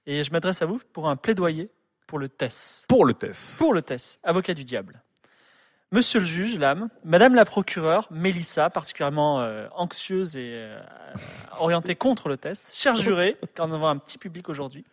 et 0.06 0.24
je 0.24 0.32
m'adresse 0.32 0.62
à 0.62 0.66
vous 0.66 0.80
pour 0.92 1.08
un 1.08 1.16
plaidoyer 1.16 1.70
pour 2.06 2.18
le 2.18 2.28
TESS. 2.28 2.84
Pour 2.88 3.04
le 3.04 3.14
TESS. 3.14 3.56
Pour 3.58 3.74
le 3.74 3.82
TESS, 3.82 4.18
avocat 4.22 4.54
du 4.54 4.64
diable. 4.64 5.02
Monsieur 5.92 6.20
le 6.20 6.26
juge, 6.26 6.58
l'âme, 6.58 6.88
Madame 7.04 7.34
la 7.34 7.44
procureure, 7.44 8.08
Mélissa, 8.10 8.70
particulièrement 8.70 9.42
euh, 9.42 9.66
anxieuse 9.74 10.36
et 10.36 10.52
euh, 10.54 10.80
orientée 11.58 11.94
contre 11.94 12.28
le 12.28 12.38
TESS, 12.38 12.72
cher 12.74 12.96
juré, 12.96 13.36
car 13.54 13.68
nous 13.68 13.74
avons 13.74 13.88
un 13.88 13.98
petit 13.98 14.16
public 14.16 14.48
aujourd'hui, 14.48 14.84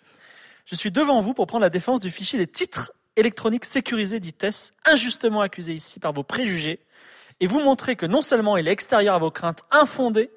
je 0.66 0.76
suis 0.76 0.92
devant 0.92 1.22
vous 1.22 1.34
pour 1.34 1.48
prendre 1.48 1.64
la 1.64 1.70
défense 1.70 2.00
du 2.00 2.12
fichier 2.12 2.38
des 2.38 2.48
titres 2.48 2.92
électroniques 3.16 3.66
sécurisés 3.66 4.20
dit 4.20 4.34
TESS, 4.34 4.74
injustement 4.86 5.42
accusé 5.42 5.74
ici 5.74 6.00
par 6.00 6.14
vos 6.14 6.24
préjugés, 6.24 6.80
et 7.40 7.48
vous 7.48 7.60
montrer 7.60 7.96
que 7.96 8.06
non 8.06 8.22
seulement 8.22 8.58
il 8.58 8.68
est 8.68 8.72
extérieur 8.72 9.16
à 9.16 9.20
vos 9.20 9.32
craintes 9.32 9.64
infondées, 9.72 10.30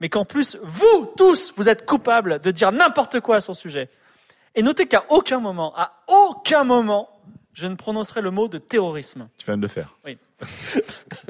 mais 0.00 0.08
qu'en 0.08 0.24
plus, 0.24 0.58
vous 0.62 1.12
tous, 1.16 1.52
vous 1.56 1.68
êtes 1.68 1.86
coupables 1.86 2.40
de 2.40 2.50
dire 2.50 2.72
n'importe 2.72 3.20
quoi 3.20 3.36
à 3.36 3.40
son 3.40 3.54
sujet. 3.54 3.90
Et 4.54 4.62
notez 4.62 4.86
qu'à 4.86 5.04
aucun 5.10 5.40
moment, 5.40 5.76
à 5.76 6.02
aucun 6.08 6.64
moment, 6.64 7.08
je 7.52 7.66
ne 7.66 7.74
prononcerai 7.74 8.20
le 8.20 8.30
mot 8.30 8.48
de 8.48 8.58
terrorisme. 8.58 9.28
Tu 9.36 9.46
viens 9.46 9.56
de 9.56 9.62
le 9.62 9.68
faire. 9.68 9.96
Oui. 10.04 10.18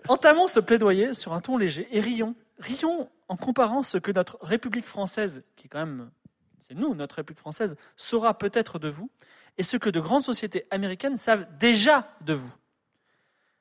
Entamons 0.08 0.46
ce 0.46 0.60
plaidoyer 0.60 1.14
sur 1.14 1.32
un 1.32 1.40
ton 1.40 1.56
léger 1.56 1.88
et 1.90 2.00
rions. 2.00 2.34
Rions 2.58 3.10
en 3.28 3.36
comparant 3.36 3.82
ce 3.82 3.98
que 3.98 4.12
notre 4.12 4.38
République 4.40 4.86
française, 4.86 5.42
qui 5.56 5.68
quand 5.68 5.78
même, 5.78 6.10
c'est 6.58 6.74
nous, 6.74 6.94
notre 6.94 7.16
République 7.16 7.40
française, 7.40 7.76
saura 7.96 8.36
peut-être 8.36 8.78
de 8.78 8.88
vous, 8.88 9.10
et 9.58 9.62
ce 9.62 9.76
que 9.76 9.90
de 9.90 10.00
grandes 10.00 10.22
sociétés 10.22 10.66
américaines 10.70 11.16
savent 11.16 11.46
déjà 11.58 12.08
de 12.22 12.34
vous. 12.34 12.52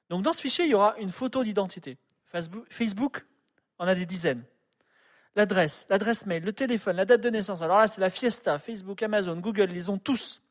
Donc 0.10 0.24
dans 0.24 0.34
ce 0.34 0.42
fichier, 0.42 0.66
il 0.66 0.72
y 0.72 0.74
aura 0.74 0.96
une 1.00 1.12
photo 1.12 1.44
d'identité. 1.44 1.98
Facebook, 2.26 2.66
Facebook 2.70 3.26
en 3.78 3.88
a 3.88 3.96
des 3.96 4.06
dizaines. 4.06 4.44
L'adresse, 5.36 5.86
l'adresse 5.90 6.26
mail, 6.26 6.44
le 6.44 6.54
téléphone, 6.54 6.96
la 6.96 7.06
date 7.06 7.22
de 7.22 7.30
naissance. 7.30 7.62
Alors 7.62 7.78
là, 7.78 7.88
c'est 7.88 8.02
la 8.02 8.10
Fiesta, 8.10 8.58
Facebook, 8.58 9.02
Amazon, 9.04 9.38
Google, 9.38 9.72
ils 9.74 9.92
ont 9.92 9.98
tous. 9.98 10.42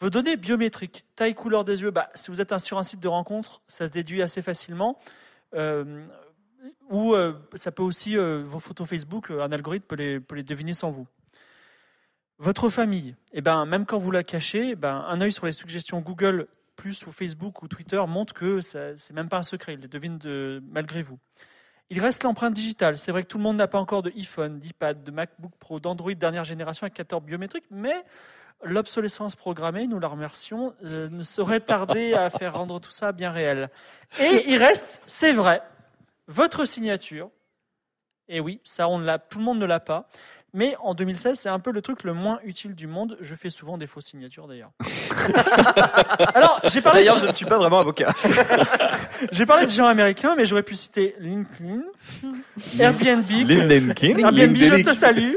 Vos 0.00 0.10
données 0.10 0.36
biométriques, 0.36 1.04
taille, 1.16 1.34
couleur 1.34 1.64
des 1.64 1.82
yeux, 1.82 1.90
bah, 1.90 2.08
si 2.14 2.30
vous 2.30 2.40
êtes 2.40 2.56
sur 2.58 2.78
un 2.78 2.84
site 2.84 3.00
de 3.00 3.08
rencontre, 3.08 3.62
ça 3.66 3.86
se 3.86 3.92
déduit 3.92 4.22
assez 4.22 4.42
facilement. 4.42 4.98
Euh, 5.54 6.04
ou 6.90 7.14
euh, 7.14 7.32
ça 7.54 7.72
peut 7.72 7.82
aussi, 7.82 8.16
euh, 8.16 8.42
vos 8.44 8.60
photos 8.60 8.88
Facebook, 8.88 9.30
un 9.30 9.50
algorithme 9.50 9.86
peut 9.86 9.96
les, 9.96 10.42
deviner 10.42 10.74
sans 10.74 10.90
vous. 10.90 11.06
Votre 12.38 12.68
famille, 12.68 13.16
eh 13.32 13.40
ben, 13.40 13.66
même 13.66 13.86
quand 13.86 13.98
vous 13.98 14.12
la 14.12 14.22
cachez, 14.22 14.70
eh 14.70 14.76
ben, 14.76 15.04
un 15.08 15.20
œil 15.20 15.32
sur 15.32 15.46
les 15.46 15.52
suggestions 15.52 16.00
Google 16.00 16.46
plus 16.76 17.04
ou 17.06 17.10
Facebook 17.10 17.62
ou 17.62 17.68
Twitter 17.68 18.00
montre 18.06 18.34
que 18.34 18.60
ce 18.60 18.78
n'est 18.92 19.14
même 19.14 19.28
pas 19.28 19.38
un 19.38 19.42
secret, 19.42 19.74
il 19.74 19.80
les 19.80 19.88
devine 19.88 20.18
de, 20.18 20.62
malgré 20.70 21.02
vous. 21.02 21.18
Il 21.90 22.00
reste 22.00 22.22
l'empreinte 22.22 22.54
digitale. 22.54 22.98
C'est 22.98 23.12
vrai 23.12 23.22
que 23.22 23.28
tout 23.28 23.38
le 23.38 23.42
monde 23.42 23.56
n'a 23.56 23.68
pas 23.68 23.78
encore 23.78 24.02
de 24.02 24.12
iPhone, 24.16 24.60
d'iPad, 24.60 25.02
de 25.02 25.10
MacBook 25.10 25.52
Pro, 25.58 25.80
d'Android 25.80 26.14
dernière 26.14 26.44
génération 26.44 26.84
avec 26.84 26.94
capteur 26.94 27.20
biométrique, 27.20 27.64
mais 27.70 28.04
l'obsolescence 28.62 29.36
programmée, 29.36 29.86
nous 29.86 29.98
la 29.98 30.08
remercions, 30.08 30.74
euh, 30.84 31.08
ne 31.08 31.22
saurait 31.22 31.60
tarder 31.60 32.14
à 32.14 32.28
faire 32.38 32.54
rendre 32.54 32.78
tout 32.80 32.90
ça 32.90 33.12
bien 33.12 33.30
réel. 33.30 33.70
Et 34.20 34.44
il 34.48 34.56
reste, 34.56 35.00
c'est 35.06 35.32
vrai, 35.32 35.62
votre 36.26 36.64
signature. 36.64 37.30
Et 38.28 38.40
oui, 38.40 38.60
ça, 38.64 38.88
on 38.88 38.98
l'a, 38.98 39.18
tout 39.18 39.38
le 39.38 39.44
monde 39.44 39.58
ne 39.58 39.64
l'a 39.64 39.80
pas. 39.80 40.08
Mais 40.54 40.76
en 40.82 40.94
2016, 40.94 41.38
c'est 41.38 41.48
un 41.48 41.58
peu 41.58 41.70
le 41.70 41.82
truc 41.82 42.04
le 42.04 42.14
moins 42.14 42.40
utile 42.42 42.74
du 42.74 42.86
monde. 42.86 43.18
Je 43.20 43.34
fais 43.34 43.50
souvent 43.50 43.76
des 43.76 43.86
fausses 43.86 44.06
signatures 44.06 44.48
d'ailleurs. 44.48 44.70
Alors, 46.34 46.60
j'ai 46.64 46.80
parlé. 46.80 47.00
D'ailleurs, 47.00 47.18
je 47.18 47.26
ne 47.26 47.32
suis 47.32 47.44
pas 47.44 47.58
vraiment 47.58 47.78
avocat. 47.78 48.12
J'ai 49.32 49.46
parlé 49.46 49.66
de 49.66 49.70
gens 49.70 49.86
américains, 49.86 50.34
mais 50.36 50.46
j'aurais 50.46 50.62
pu 50.62 50.76
citer 50.76 51.16
LinkedIn, 51.18 51.82
Airbnb. 52.78 53.28
LinkedIn. 53.28 54.18
Airbnb, 54.18 54.56
je 54.56 54.82
te 54.82 54.92
salue. 54.92 55.34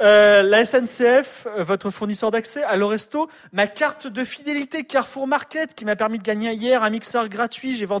Euh, 0.00 0.42
la 0.42 0.64
SNCF, 0.64 1.46
euh, 1.46 1.62
votre 1.62 1.90
fournisseur 1.90 2.32
d'accès, 2.32 2.64
Allo 2.64 2.88
Resto, 2.88 3.30
ma 3.52 3.68
carte 3.68 4.08
de 4.08 4.24
fidélité 4.24 4.84
Carrefour 4.84 5.28
Market 5.28 5.74
qui 5.74 5.84
m'a 5.84 5.94
permis 5.94 6.18
de 6.18 6.24
gagner 6.24 6.52
hier 6.54 6.82
un 6.82 6.90
mixeur 6.90 7.28
gratuit. 7.28 7.76
J'ai 7.76 7.86
vendu 7.86 8.00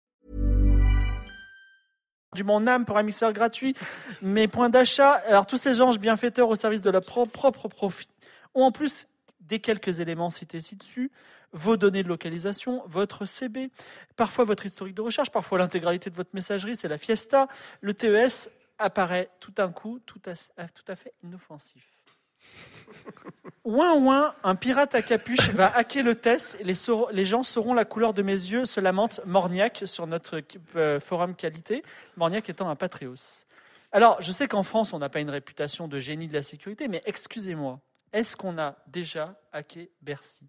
Du 2.33 2.43
mon 2.43 2.65
âme 2.65 2.85
pour 2.85 2.97
un 2.97 3.03
gratuit, 3.33 3.75
mes 4.21 4.47
points 4.47 4.69
d'achat. 4.69 5.13
Alors 5.27 5.45
tous 5.45 5.57
ces 5.57 5.73
gens 5.73 5.91
bienfaiteurs 5.99 6.49
au 6.49 6.55
service 6.55 6.81
de 6.81 6.89
leur 6.89 7.03
pro- 7.03 7.25
propre 7.25 7.67
profit 7.67 8.07
ont 8.55 8.63
en 8.63 8.71
plus 8.71 9.07
des 9.41 9.59
quelques 9.59 9.99
éléments 9.99 10.29
cités 10.29 10.61
ci-dessus, 10.61 11.11
vos 11.51 11.75
données 11.75 12.03
de 12.03 12.07
localisation, 12.07 12.83
votre 12.85 13.25
CB, 13.25 13.69
parfois 14.15 14.45
votre 14.45 14.65
historique 14.65 14.95
de 14.95 15.01
recherche, 15.01 15.29
parfois 15.29 15.57
l'intégralité 15.57 16.09
de 16.09 16.15
votre 16.15 16.29
messagerie, 16.33 16.75
c'est 16.77 16.87
la 16.87 16.97
fiesta. 16.97 17.47
Le 17.81 17.93
TES 17.93 18.49
apparaît 18.77 19.29
tout 19.41 19.51
d'un 19.51 19.71
coup 19.71 19.99
tout 19.99 20.21
à 20.25 20.95
fait 20.95 21.13
inoffensif. 21.23 21.83
Ouin 23.63 23.93
ouin, 23.93 24.35
un 24.43 24.55
pirate 24.55 24.95
à 24.95 25.01
capuche 25.01 25.49
va 25.51 25.67
hacker 25.75 26.03
le 26.03 26.15
test 26.15 26.57
les 26.63 27.25
gens 27.25 27.43
sauront 27.43 27.73
la 27.73 27.85
couleur 27.85 28.13
de 28.13 28.23
mes 28.23 28.31
yeux, 28.31 28.65
se 28.65 28.79
lamente 28.79 29.21
Morniac 29.25 29.83
sur 29.85 30.07
notre 30.07 30.41
euh, 30.75 30.99
forum 30.99 31.35
qualité, 31.35 31.83
Morniac 32.17 32.49
étant 32.49 32.69
un 32.69 32.75
patrios. 32.75 33.45
Alors, 33.91 34.21
je 34.21 34.31
sais 34.31 34.47
qu'en 34.47 34.63
France, 34.63 34.93
on 34.93 34.99
n'a 34.99 35.09
pas 35.09 35.19
une 35.19 35.29
réputation 35.29 35.87
de 35.87 35.99
génie 35.99 36.27
de 36.27 36.33
la 36.33 36.41
sécurité, 36.41 36.87
mais 36.87 37.03
excusez-moi, 37.05 37.79
est-ce 38.13 38.35
qu'on 38.35 38.57
a 38.57 38.77
déjà 38.87 39.35
hacké 39.53 39.91
Bercy? 40.01 40.47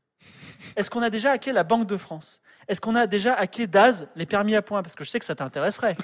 Est-ce 0.77 0.91
qu'on 0.91 1.03
a 1.03 1.11
déjà 1.11 1.33
hacké 1.33 1.53
la 1.53 1.65
Banque 1.65 1.87
de 1.87 1.97
France? 1.97 2.41
Est-ce 2.69 2.81
qu'on 2.81 2.95
a 2.95 3.07
déjà 3.07 3.35
hacké 3.35 3.67
DAZ, 3.67 4.09
les 4.17 4.27
permis 4.27 4.57
à 4.57 4.63
points 4.63 4.83
Parce 4.83 4.95
que 4.95 5.05
je 5.05 5.11
sais 5.11 5.19
que 5.19 5.25
ça 5.25 5.35
t'intéresserait. 5.35 5.97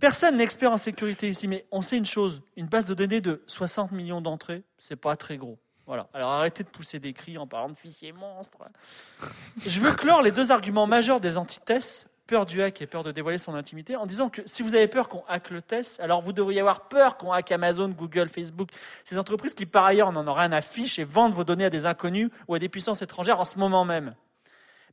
Personne 0.00 0.38
n'est 0.38 0.44
expert 0.44 0.72
en 0.72 0.78
sécurité 0.78 1.28
ici, 1.28 1.46
mais 1.46 1.66
on 1.70 1.82
sait 1.82 1.98
une 1.98 2.06
chose 2.06 2.42
une 2.56 2.66
base 2.66 2.86
de 2.86 2.94
données 2.94 3.20
de 3.20 3.42
60 3.46 3.92
millions 3.92 4.20
d'entrées, 4.20 4.62
c'est 4.78 4.96
pas 4.96 5.16
très 5.16 5.36
gros. 5.36 5.58
Voilà. 5.86 6.08
Alors 6.14 6.30
arrêtez 6.30 6.62
de 6.62 6.68
pousser 6.68 6.98
des 6.98 7.12
cris 7.12 7.36
en 7.36 7.46
parlant 7.46 7.68
de 7.68 7.76
fichiers 7.76 8.12
monstres. 8.12 8.58
Je 9.66 9.80
veux 9.80 9.92
clore 9.92 10.22
les 10.22 10.30
deux 10.30 10.52
arguments 10.52 10.86
majeurs 10.86 11.20
des 11.20 11.36
antithèses, 11.36 12.06
peur 12.26 12.46
du 12.46 12.62
hack 12.62 12.80
et 12.80 12.86
peur 12.86 13.02
de 13.02 13.10
dévoiler 13.10 13.38
son 13.38 13.54
intimité, 13.54 13.96
en 13.96 14.06
disant 14.06 14.30
que 14.30 14.40
si 14.46 14.62
vous 14.62 14.74
avez 14.74 14.86
peur 14.86 15.08
qu'on 15.08 15.24
hack 15.28 15.50
le 15.50 15.60
test, 15.60 15.98
alors 16.00 16.22
vous 16.22 16.32
devriez 16.32 16.60
avoir 16.60 16.88
peur 16.88 17.16
qu'on 17.16 17.32
hack 17.32 17.50
Amazon, 17.50 17.88
Google, 17.88 18.28
Facebook, 18.28 18.70
ces 19.04 19.18
entreprises 19.18 19.54
qui 19.54 19.66
par 19.66 19.84
ailleurs 19.84 20.12
n'en 20.12 20.26
ont 20.28 20.34
rien 20.34 20.52
à 20.52 20.60
fiche 20.60 20.98
et 20.98 21.04
vendent 21.04 21.34
vos 21.34 21.44
données 21.44 21.64
à 21.64 21.70
des 21.70 21.86
inconnus 21.86 22.30
ou 22.46 22.54
à 22.54 22.58
des 22.58 22.68
puissances 22.68 23.02
étrangères 23.02 23.40
en 23.40 23.44
ce 23.44 23.58
moment 23.58 23.84
même. 23.84 24.14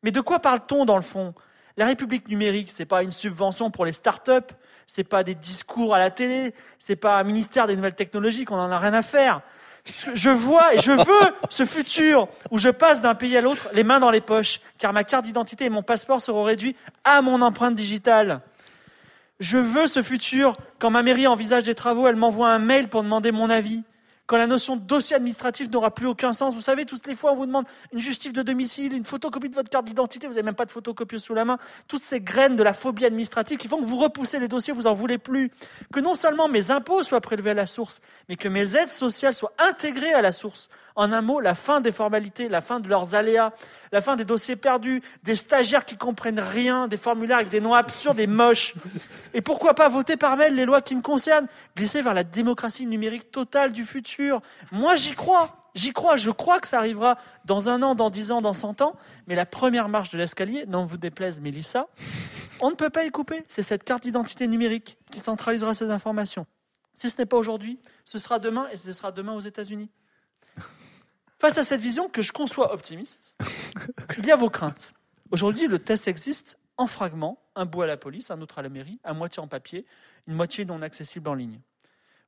Mais 0.03 0.12
de 0.12 0.20
quoi 0.20 0.39
parle-t-on 0.39 0.86
dans 0.86 0.97
le 0.97 1.03
fond? 1.03 1.34
La 1.78 1.86
République 1.86 2.28
numérique, 2.28 2.72
c'est 2.72 2.86
pas 2.86 3.03
une 3.03 3.12
subvention 3.12 3.70
pour 3.70 3.86
les 3.86 3.91
start-up, 3.91 4.51
c'est 4.88 5.04
pas 5.04 5.24
des 5.24 5.36
discours 5.36 5.94
à 5.94 6.00
la 6.00 6.10
télé, 6.10 6.54
c'est 6.80 6.96
pas 6.96 7.20
un 7.20 7.24
ministère 7.24 7.68
des 7.68 7.76
nouvelles 7.76 7.96
technologies 7.96 8.46
qu'on 8.46 8.58
en 8.58 8.72
a 8.72 8.80
rien 8.80 8.94
à 8.94 9.02
faire. 9.02 9.42
Je 10.14 10.30
vois 10.30 10.74
et 10.74 10.80
je 10.80 10.92
veux 10.92 11.34
ce 11.50 11.66
futur 11.66 12.28
où 12.52 12.58
je 12.58 12.70
passe 12.70 13.02
d'un 13.02 13.16
pays 13.16 13.38
à 13.38 13.42
l'autre 13.42 13.70
les 13.74 13.84
mains 13.84 14.00
dans 14.00 14.12
les 14.12 14.22
poches, 14.22 14.60
car 14.78 14.94
ma 14.94 15.04
carte 15.04 15.26
d'identité 15.26 15.66
et 15.66 15.70
mon 15.70 15.84
passeport 15.84 16.22
seront 16.22 16.44
réduits 16.44 16.76
à 17.04 17.22
mon 17.22 17.42
empreinte 17.42 17.76
digitale. 17.76 18.42
Je 19.40 19.58
veux 19.58 19.88
ce 19.88 20.02
futur 20.02 20.58
quand 20.80 20.90
ma 20.90 21.04
mairie 21.04 21.28
envisage 21.28 21.64
des 21.64 21.76
travaux, 21.76 22.08
elle 22.08 22.16
m'envoie 22.16 22.50
un 22.50 22.60
mail 22.60 22.88
pour 22.88 23.04
demander 23.04 23.32
mon 23.32 23.50
avis. 23.50 23.84
Quand 24.28 24.38
la 24.38 24.46
notion 24.46 24.76
de 24.76 24.82
dossier 24.82 25.16
administratif 25.16 25.70
n'aura 25.72 25.90
plus 25.90 26.06
aucun 26.06 26.34
sens, 26.34 26.54
vous 26.54 26.62
savez, 26.62 26.86
toutes 26.86 27.08
les 27.08 27.16
fois 27.16 27.32
on 27.32 27.36
vous 27.36 27.46
demande 27.46 27.66
une 27.94 28.02
justif 28.02 28.34
de 28.34 28.42
domicile, 28.42 28.92
une 28.94 29.06
photocopie 29.06 29.48
de 29.48 29.56
votre 29.56 29.70
carte 29.70 29.86
d'identité, 29.86 30.28
vous 30.28 30.34
n'avez 30.34 30.44
même 30.44 30.54
pas 30.54 30.66
de 30.66 30.72
photocopie 30.72 31.18
sous 31.18 31.34
la 31.34 31.46
main, 31.46 31.58
toutes 31.88 32.02
ces 32.02 32.20
graines 32.20 32.58
de 32.58 32.64
la 32.64 32.74
phobie 32.74 33.06
administrative 33.06 33.58
qui 33.58 33.70
font 33.70 33.80
que 33.80 33.86
vous 33.86 33.98
repoussez 33.98 34.40
les 34.40 34.50
dossiers, 34.50 34.74
vous 34.74 34.86
en 34.86 34.94
voulez 34.94 35.18
plus. 35.18 35.50
Que 35.94 36.02
non 36.02 36.14
seulement 36.14 36.50
mes 36.50 36.72
impôts 36.72 37.04
soient 37.04 37.22
prélevés 37.22 37.52
à 37.52 37.54
la 37.54 37.68
source, 37.68 38.02
mais 38.28 38.36
que 38.36 38.50
mes 38.50 38.76
aides 38.76 38.90
sociales 38.90 39.34
soient 39.34 39.54
intégrées 39.60 40.14
à 40.14 40.22
la 40.22 40.34
source. 40.34 40.70
En 40.98 41.12
un 41.12 41.22
mot, 41.22 41.39
la 41.39 41.54
fin 41.54 41.80
des 41.80 41.91
formalités, 41.91 42.50
la 42.50 42.60
fin 42.60 42.80
de 42.80 42.89
leurs 42.89 43.14
aléas, 43.14 43.54
la 43.91 44.02
fin 44.02 44.16
des 44.16 44.26
dossiers 44.26 44.56
perdus, 44.56 45.04
des 45.22 45.36
stagiaires 45.36 45.86
qui 45.86 45.95
comprennent 45.95 46.39
rien, 46.39 46.88
des 46.88 46.98
formulaires 46.98 47.38
avec 47.38 47.50
des 47.50 47.62
noms 47.62 47.76
absurdes 47.76 48.20
et 48.20 48.26
moches. 48.26 48.74
Et 49.36 49.41
pourquoi 49.41 49.76
pas 49.76 49.89
voter 49.89 50.18
par 50.18 50.38
mail 50.38 50.56
les 50.56 50.66
lois 50.66 50.82
qui 50.82 50.95
me 50.95 51.04
concernent, 51.04 51.48
glisser 51.76 52.02
vers 52.02 52.16
la 52.16 52.24
démocratie 52.24 52.88
numérique 52.88 53.30
totale 53.30 53.74
du 53.74 53.86
futur. 53.86 54.41
Moi, 54.72 54.95
j'y 54.95 55.14
crois. 55.14 55.70
J'y 55.76 55.93
crois. 55.93 56.16
Je 56.16 56.32
crois 56.32 56.60
que 56.60 56.68
ça 56.68 56.80
arrivera 56.80 57.20
dans 57.45 57.70
un 57.70 57.84
an, 57.84 57.93
dans 57.93 58.10
dix 58.10 58.32
ans, 58.32 58.41
dans 58.41 58.54
cent 58.54 58.82
ans. 58.82 58.95
Mais 59.28 59.36
la 59.36 59.45
première 59.45 59.89
marche 59.89 60.10
de 60.10 60.18
l'escalier, 60.18 60.66
n'en 60.66 60.88
vous 60.88 60.98
déplaise, 60.98 61.39
Mélissa, 61.39 61.86
on 62.60 62.72
ne 62.72 62.76
peut 62.76 62.89
pas 62.89 63.06
y 63.06 63.12
couper. 63.12 63.43
C'est 63.48 63.62
cette 63.62 63.84
carte 63.84 64.02
d'identité 64.02 64.48
numérique 64.48 64.98
qui 65.12 65.20
centralisera 65.20 65.76
ces 65.76 65.91
informations. 65.91 66.48
Si 66.95 67.12
ce 67.12 67.20
n'est 67.20 67.28
pas 67.28 67.38
aujourd'hui, 67.38 67.78
ce 68.04 68.18
sera 68.18 68.39
demain 68.39 68.68
et 68.72 68.78
ce 68.78 68.91
sera 68.91 69.12
demain 69.12 69.34
aux 69.34 69.41
États-Unis. 69.41 69.91
Face 71.40 71.60
à 71.60 71.64
cette 71.64 71.82
vision 71.82 72.10
que 72.10 72.24
je 72.24 72.32
conçois 72.32 72.74
optimiste, 72.74 73.36
il 74.18 74.26
y 74.26 74.32
a 74.32 74.36
vos 74.36 74.50
craintes. 74.50 74.94
Aujourd'hui, 75.30 75.68
le 75.68 75.78
test 75.78 76.08
existe 76.08 76.58
en 76.78 76.88
fragments, 76.88 77.40
un 77.56 77.66
bout 77.66 77.84
à 77.84 77.88
la 77.88 77.98
police, 77.98 78.32
un 78.32 78.42
autre 78.42 78.58
à 78.58 78.64
la 78.64 78.70
mairie, 78.70 79.00
à 79.04 79.14
moitié 79.14 79.42
en 79.42 79.48
papier, 79.48 79.86
une 80.28 80.34
moitié 80.34 80.66
non 80.66 80.82
accessible 80.82 81.30
en 81.30 81.36
ligne. 81.36 81.60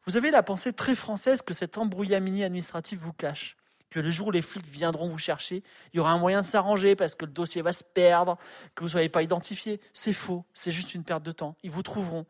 Vous 0.05 0.16
avez 0.16 0.30
la 0.30 0.43
pensée 0.43 0.74
très 0.74 0.93
française 0.93 1.41
que 1.41 1.55
cet 1.55 1.80
embrouillamini 1.80 2.43
administratif 2.43 2.99
vous 2.99 3.14
cache, 3.14 3.57
que 3.89 3.99
le 3.99 4.12
jour 4.12 4.28
où 4.28 4.32
les 4.32 4.43
flics 4.43 4.68
viendront 4.68 5.10
vous 5.10 5.18
chercher, 5.18 5.64
il 5.91 5.97
y 5.97 5.99
aura 5.99 6.12
un 6.12 6.20
moyen 6.20 6.41
de 6.41 6.45
s'arranger 6.45 6.95
parce 6.95 7.16
que 7.16 7.26
le 7.26 7.32
dossier 7.32 7.64
va 7.64 7.74
se 7.74 7.84
perdre, 7.84 8.38
que 8.76 8.82
vous 8.82 8.88
ne 8.88 8.91
soyez 8.91 9.10
pas 9.10 9.24
identifié. 9.24 9.82
C'est 9.91 10.14
faux, 10.14 10.45
c'est 10.53 10.72
juste 10.72 10.93
une 10.93 11.03
perte 11.03 11.24
de 11.24 11.32
temps. 11.32 11.55
Ils 11.64 11.72
vous 11.72 11.84
trouveront. 11.84 12.28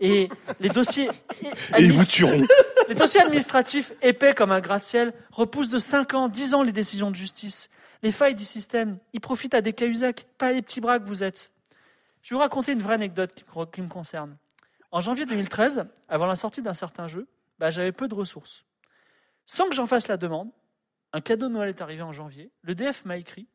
Et 0.00 0.28
les 0.58 0.70
dossiers. 0.70 1.08
Et 1.76 1.82
ils 1.82 1.92
vous 1.92 2.06
tueront. 2.06 2.46
Les 2.88 2.94
dossiers 2.94 3.20
administratifs 3.20 3.92
épais 4.02 4.34
comme 4.34 4.52
un 4.52 4.60
gratte-ciel 4.60 5.14
repoussent 5.30 5.70
de 5.70 5.78
5 5.78 6.14
ans, 6.14 6.28
10 6.28 6.54
ans 6.54 6.62
les 6.62 6.72
décisions 6.72 7.10
de 7.10 7.16
justice. 7.16 7.70
Les 8.02 8.12
failles 8.12 8.34
du 8.34 8.44
système, 8.44 8.98
ils 9.12 9.20
profitent 9.20 9.54
à 9.54 9.62
des 9.62 9.72
cahuzacs, 9.72 10.26
pas 10.36 10.52
les 10.52 10.60
petits 10.60 10.80
bras 10.80 10.98
que 10.98 11.04
vous 11.04 11.22
êtes. 11.22 11.50
Je 12.22 12.30
vais 12.30 12.36
vous 12.36 12.42
raconter 12.42 12.72
une 12.72 12.82
vraie 12.82 12.94
anecdote 12.94 13.32
qui 13.34 13.44
me, 13.44 13.64
qui 13.66 13.80
me 13.80 13.88
concerne. 13.88 14.36
En 14.90 15.00
janvier 15.00 15.24
2013, 15.24 15.86
avant 16.08 16.26
la 16.26 16.36
sortie 16.36 16.62
d'un 16.62 16.74
certain 16.74 17.06
jeu, 17.06 17.26
bah, 17.58 17.70
j'avais 17.70 17.92
peu 17.92 18.06
de 18.06 18.14
ressources. 18.14 18.64
Sans 19.46 19.68
que 19.68 19.74
j'en 19.74 19.86
fasse 19.86 20.08
la 20.08 20.16
demande, 20.16 20.50
un 21.12 21.20
cadeau 21.20 21.48
de 21.48 21.54
Noël 21.54 21.70
est 21.70 21.80
arrivé 21.80 22.02
en 22.02 22.12
janvier, 22.12 22.50
le 22.62 22.74
DF 22.74 23.04
m'a 23.04 23.16
écrit, 23.16 23.46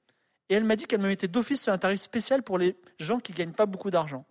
et 0.50 0.56
elle 0.56 0.64
m'a 0.64 0.76
dit 0.76 0.86
qu'elle 0.86 1.02
me 1.02 1.08
mettait 1.08 1.28
d'office 1.28 1.62
sur 1.62 1.74
un 1.74 1.78
tarif 1.78 2.02
spécial 2.02 2.42
pour 2.42 2.58
les 2.58 2.76
gens 3.00 3.20
qui 3.20 3.32
ne 3.32 3.38
gagnent 3.38 3.54
pas 3.54 3.66
beaucoup 3.66 3.92
d'argent. 3.92 4.26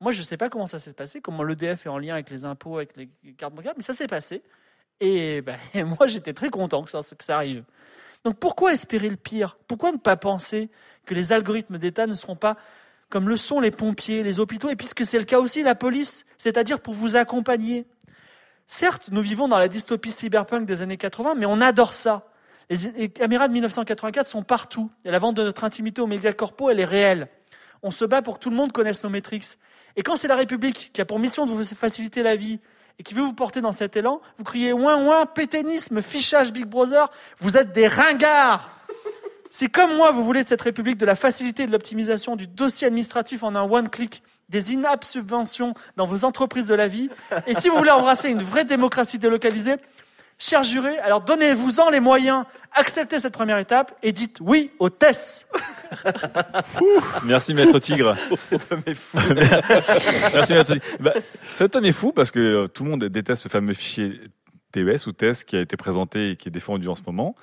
Moi, 0.00 0.12
je 0.12 0.18
ne 0.18 0.24
sais 0.24 0.36
pas 0.36 0.48
comment 0.48 0.66
ça 0.66 0.78
s'est 0.78 0.94
passé, 0.94 1.20
comment 1.20 1.42
l'EDF 1.42 1.86
est 1.86 1.88
en 1.88 1.98
lien 1.98 2.14
avec 2.14 2.30
les 2.30 2.44
impôts, 2.44 2.76
avec 2.76 2.96
les 2.96 3.08
cartes 3.36 3.54
bancaires, 3.54 3.74
mais 3.76 3.82
ça 3.82 3.92
s'est 3.92 4.06
passé. 4.06 4.42
Et, 5.00 5.42
et 5.74 5.84
moi, 5.84 6.06
j'étais 6.06 6.32
très 6.32 6.50
content 6.50 6.82
que 6.84 6.90
ça, 6.90 7.02
arrive. 7.36 7.64
Donc 8.24 8.38
pourquoi 8.38 8.72
espérer 8.72 9.08
le 9.08 9.16
pire? 9.16 9.58
Pourquoi 9.66 9.92
ne 9.92 9.98
pas 9.98 10.16
penser 10.16 10.68
que 11.06 11.14
les 11.14 11.32
algorithmes 11.32 11.78
d'État 11.78 12.06
ne 12.06 12.14
seront 12.14 12.36
pas 12.36 12.56
comme 13.08 13.28
le 13.28 13.36
sont 13.36 13.58
les 13.58 13.72
pompiers, 13.72 14.22
les 14.22 14.38
hôpitaux, 14.38 14.70
et 14.70 14.76
puisque 14.76 15.04
c'est 15.04 15.18
le 15.18 15.24
cas 15.24 15.40
aussi, 15.40 15.64
la 15.64 15.74
police, 15.74 16.24
c'est-à-dire 16.38 16.80
pour 16.80 16.94
vous 16.94 17.16
accompagner 17.16 17.86
Certes, 18.68 19.08
nous 19.10 19.20
vivons 19.20 19.48
dans 19.48 19.58
la 19.58 19.66
dystopie 19.66 20.12
cyberpunk 20.12 20.64
des 20.64 20.80
années 20.80 20.96
80, 20.96 21.34
mais 21.34 21.44
on 21.44 21.60
adore 21.60 21.92
ça. 21.92 22.28
Les, 22.68 23.08
caméras 23.08 23.48
de 23.48 23.52
1984 23.52 24.28
sont 24.28 24.44
partout. 24.44 24.92
Et 25.04 25.10
la 25.10 25.18
vente 25.18 25.34
de 25.34 25.42
notre 25.42 25.64
intimité 25.64 26.00
aux 26.00 26.06
mégacorpos, 26.06 26.70
elle 26.70 26.78
est 26.78 26.84
réelle. 26.84 27.26
On 27.82 27.90
se 27.90 28.04
bat 28.04 28.22
pour 28.22 28.34
que 28.34 28.38
tout 28.44 28.50
le 28.50 28.54
monde 28.54 28.70
connaisse 28.70 29.02
nos 29.02 29.10
métriques. 29.10 29.58
Et 29.96 30.02
quand 30.02 30.16
c'est 30.16 30.28
la 30.28 30.36
République 30.36 30.90
qui 30.92 31.00
a 31.00 31.04
pour 31.04 31.18
mission 31.18 31.46
de 31.46 31.52
vous 31.52 31.64
faciliter 31.64 32.22
la 32.22 32.36
vie 32.36 32.60
et 32.98 33.02
qui 33.02 33.14
veut 33.14 33.22
vous 33.22 33.32
porter 33.32 33.60
dans 33.60 33.72
cet 33.72 33.96
élan, 33.96 34.20
vous 34.38 34.44
criez 34.44 34.72
ouin 34.72 35.04
ouin, 35.04 35.26
pétainisme, 35.26 36.02
fichage 36.02 36.52
Big 36.52 36.66
Brother, 36.66 37.10
vous 37.38 37.56
êtes 37.56 37.72
des 37.72 37.88
ringards. 37.88 38.76
Si 39.50 39.68
comme 39.68 39.96
moi, 39.96 40.12
vous 40.12 40.24
voulez 40.24 40.44
de 40.44 40.48
cette 40.48 40.62
République 40.62 40.96
de 40.96 41.06
la 41.06 41.16
facilité 41.16 41.64
et 41.64 41.66
de 41.66 41.72
l'optimisation 41.72 42.36
du 42.36 42.46
dossier 42.46 42.86
administratif 42.86 43.42
en 43.42 43.56
un 43.56 43.62
one-click, 43.62 44.22
des 44.48 44.74
in-app 44.74 45.04
subventions 45.04 45.74
dans 45.96 46.06
vos 46.06 46.24
entreprises 46.24 46.66
de 46.66 46.74
la 46.74 46.88
vie, 46.88 47.08
et 47.46 47.54
si 47.54 47.68
vous 47.68 47.76
voulez 47.76 47.90
embrasser 47.90 48.28
une 48.28 48.42
vraie 48.42 48.64
démocratie 48.64 49.18
délocalisée, 49.18 49.76
chers 50.40 50.62
jurés, 50.64 50.98
alors 50.98 51.20
donnez-vous-en 51.20 51.90
les 51.90 52.00
moyens, 52.00 52.44
acceptez 52.72 53.20
cette 53.20 53.32
première 53.32 53.58
étape 53.58 53.92
et 54.02 54.10
dites 54.12 54.38
oui 54.40 54.70
au 54.80 54.88
TES. 54.90 55.46
Merci 57.24 57.54
Maître 57.54 57.78
Tigre. 57.78 58.16
Cet 58.50 58.72
homme 58.72 58.82
est 58.86 58.94
fou. 58.94 59.18
Merci 60.34 60.54
Maître 60.54 60.72
Tigre. 60.72 60.84
Bah, 61.00 61.12
cet 61.54 61.76
homme 61.76 61.84
est 61.84 61.92
fou 61.92 62.12
parce 62.12 62.30
que 62.30 62.38
euh, 62.40 62.66
tout 62.66 62.84
le 62.84 62.90
monde 62.90 63.04
déteste 63.04 63.42
ce 63.44 63.48
fameux 63.48 63.74
fichier 63.74 64.20
TES 64.72 65.06
ou 65.06 65.12
TES 65.12 65.44
qui 65.46 65.56
a 65.56 65.60
été 65.60 65.76
présenté 65.76 66.30
et 66.30 66.36
qui 66.36 66.48
est 66.48 66.52
défendu 66.52 66.88
en 66.88 66.94
ce 66.94 67.02
moment. 67.06 67.34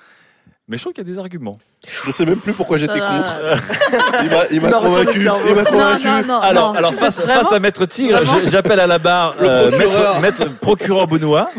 Mais 0.66 0.76
je 0.76 0.82
trouve 0.82 0.92
qu'il 0.92 1.06
y 1.06 1.10
a 1.10 1.12
des 1.14 1.18
arguments. 1.18 1.58
Je 2.04 2.10
sais 2.10 2.26
même 2.26 2.38
plus 2.40 2.52
pourquoi 2.52 2.76
j'étais 2.76 2.98
va. 2.98 3.08
contre. 3.08 3.62
Il 4.22 4.30
m'a- 4.30 4.44
Il 4.50 4.60
convaincu. 4.60 5.18
Il 5.20 5.54
m'a 5.54 5.62
Non, 5.62 5.70
convaincu. 5.70 6.06
non, 6.06 6.22
non, 6.26 6.40
alors, 6.40 6.76
alors 6.76 6.94
face, 6.94 7.20
face 7.22 7.52
à 7.52 7.58
Maître 7.58 7.86
Tigre, 7.86 8.20
j'appelle 8.46 8.80
à 8.80 8.86
la 8.86 8.98
barre 8.98 9.34
Le 9.40 9.48
euh, 9.48 9.70
procureur. 9.70 10.20
maître, 10.20 10.40
maître 10.44 10.58
procureur 10.60 11.06
Benoît. 11.06 11.50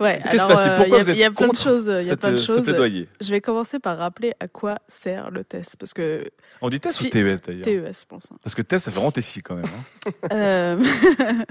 Ouais, 0.00 0.18
Qu'est-ce 0.22 0.30
qui 0.32 0.38
se 0.38 0.42
alors, 0.44 0.56
passe? 0.56 0.66
euh, 0.66 0.76
Pourquoi 0.78 0.98
il 0.98 1.14
y 1.16 1.18
y 1.20 1.24
a 1.24 1.30
plein 1.30 1.48
de 1.48 1.56
choses. 1.56 1.86
Il 2.00 2.06
y 2.06 2.10
a 2.10 2.16
plein 2.16 2.32
de 2.32 2.36
ce 2.36 2.46
choses. 2.46 2.66
Je 3.20 3.30
vais 3.30 3.40
commencer 3.40 3.78
par 3.78 3.96
rappeler 3.98 4.32
à 4.40 4.48
quoi 4.48 4.76
sert 4.88 5.30
le 5.30 5.44
test, 5.44 5.76
parce 5.78 5.94
que. 5.94 6.24
On 6.60 6.68
dit 6.68 6.80
TES 6.80 6.88
ou 7.00 7.04
TES 7.04 7.40
d'ailleurs? 7.46 7.64
TES, 7.64 8.00
je 8.00 8.04
pense. 8.08 8.26
hein. 8.32 8.36
Parce 8.42 8.54
que 8.54 8.62
TES, 8.62 8.78
ça 8.78 8.90
fait 8.90 8.96
vraiment 8.96 9.12
Tessie 9.12 9.40
quand 9.42 9.54
même. 9.54 9.64
hein. 9.66 10.12
Euh, 10.32 10.82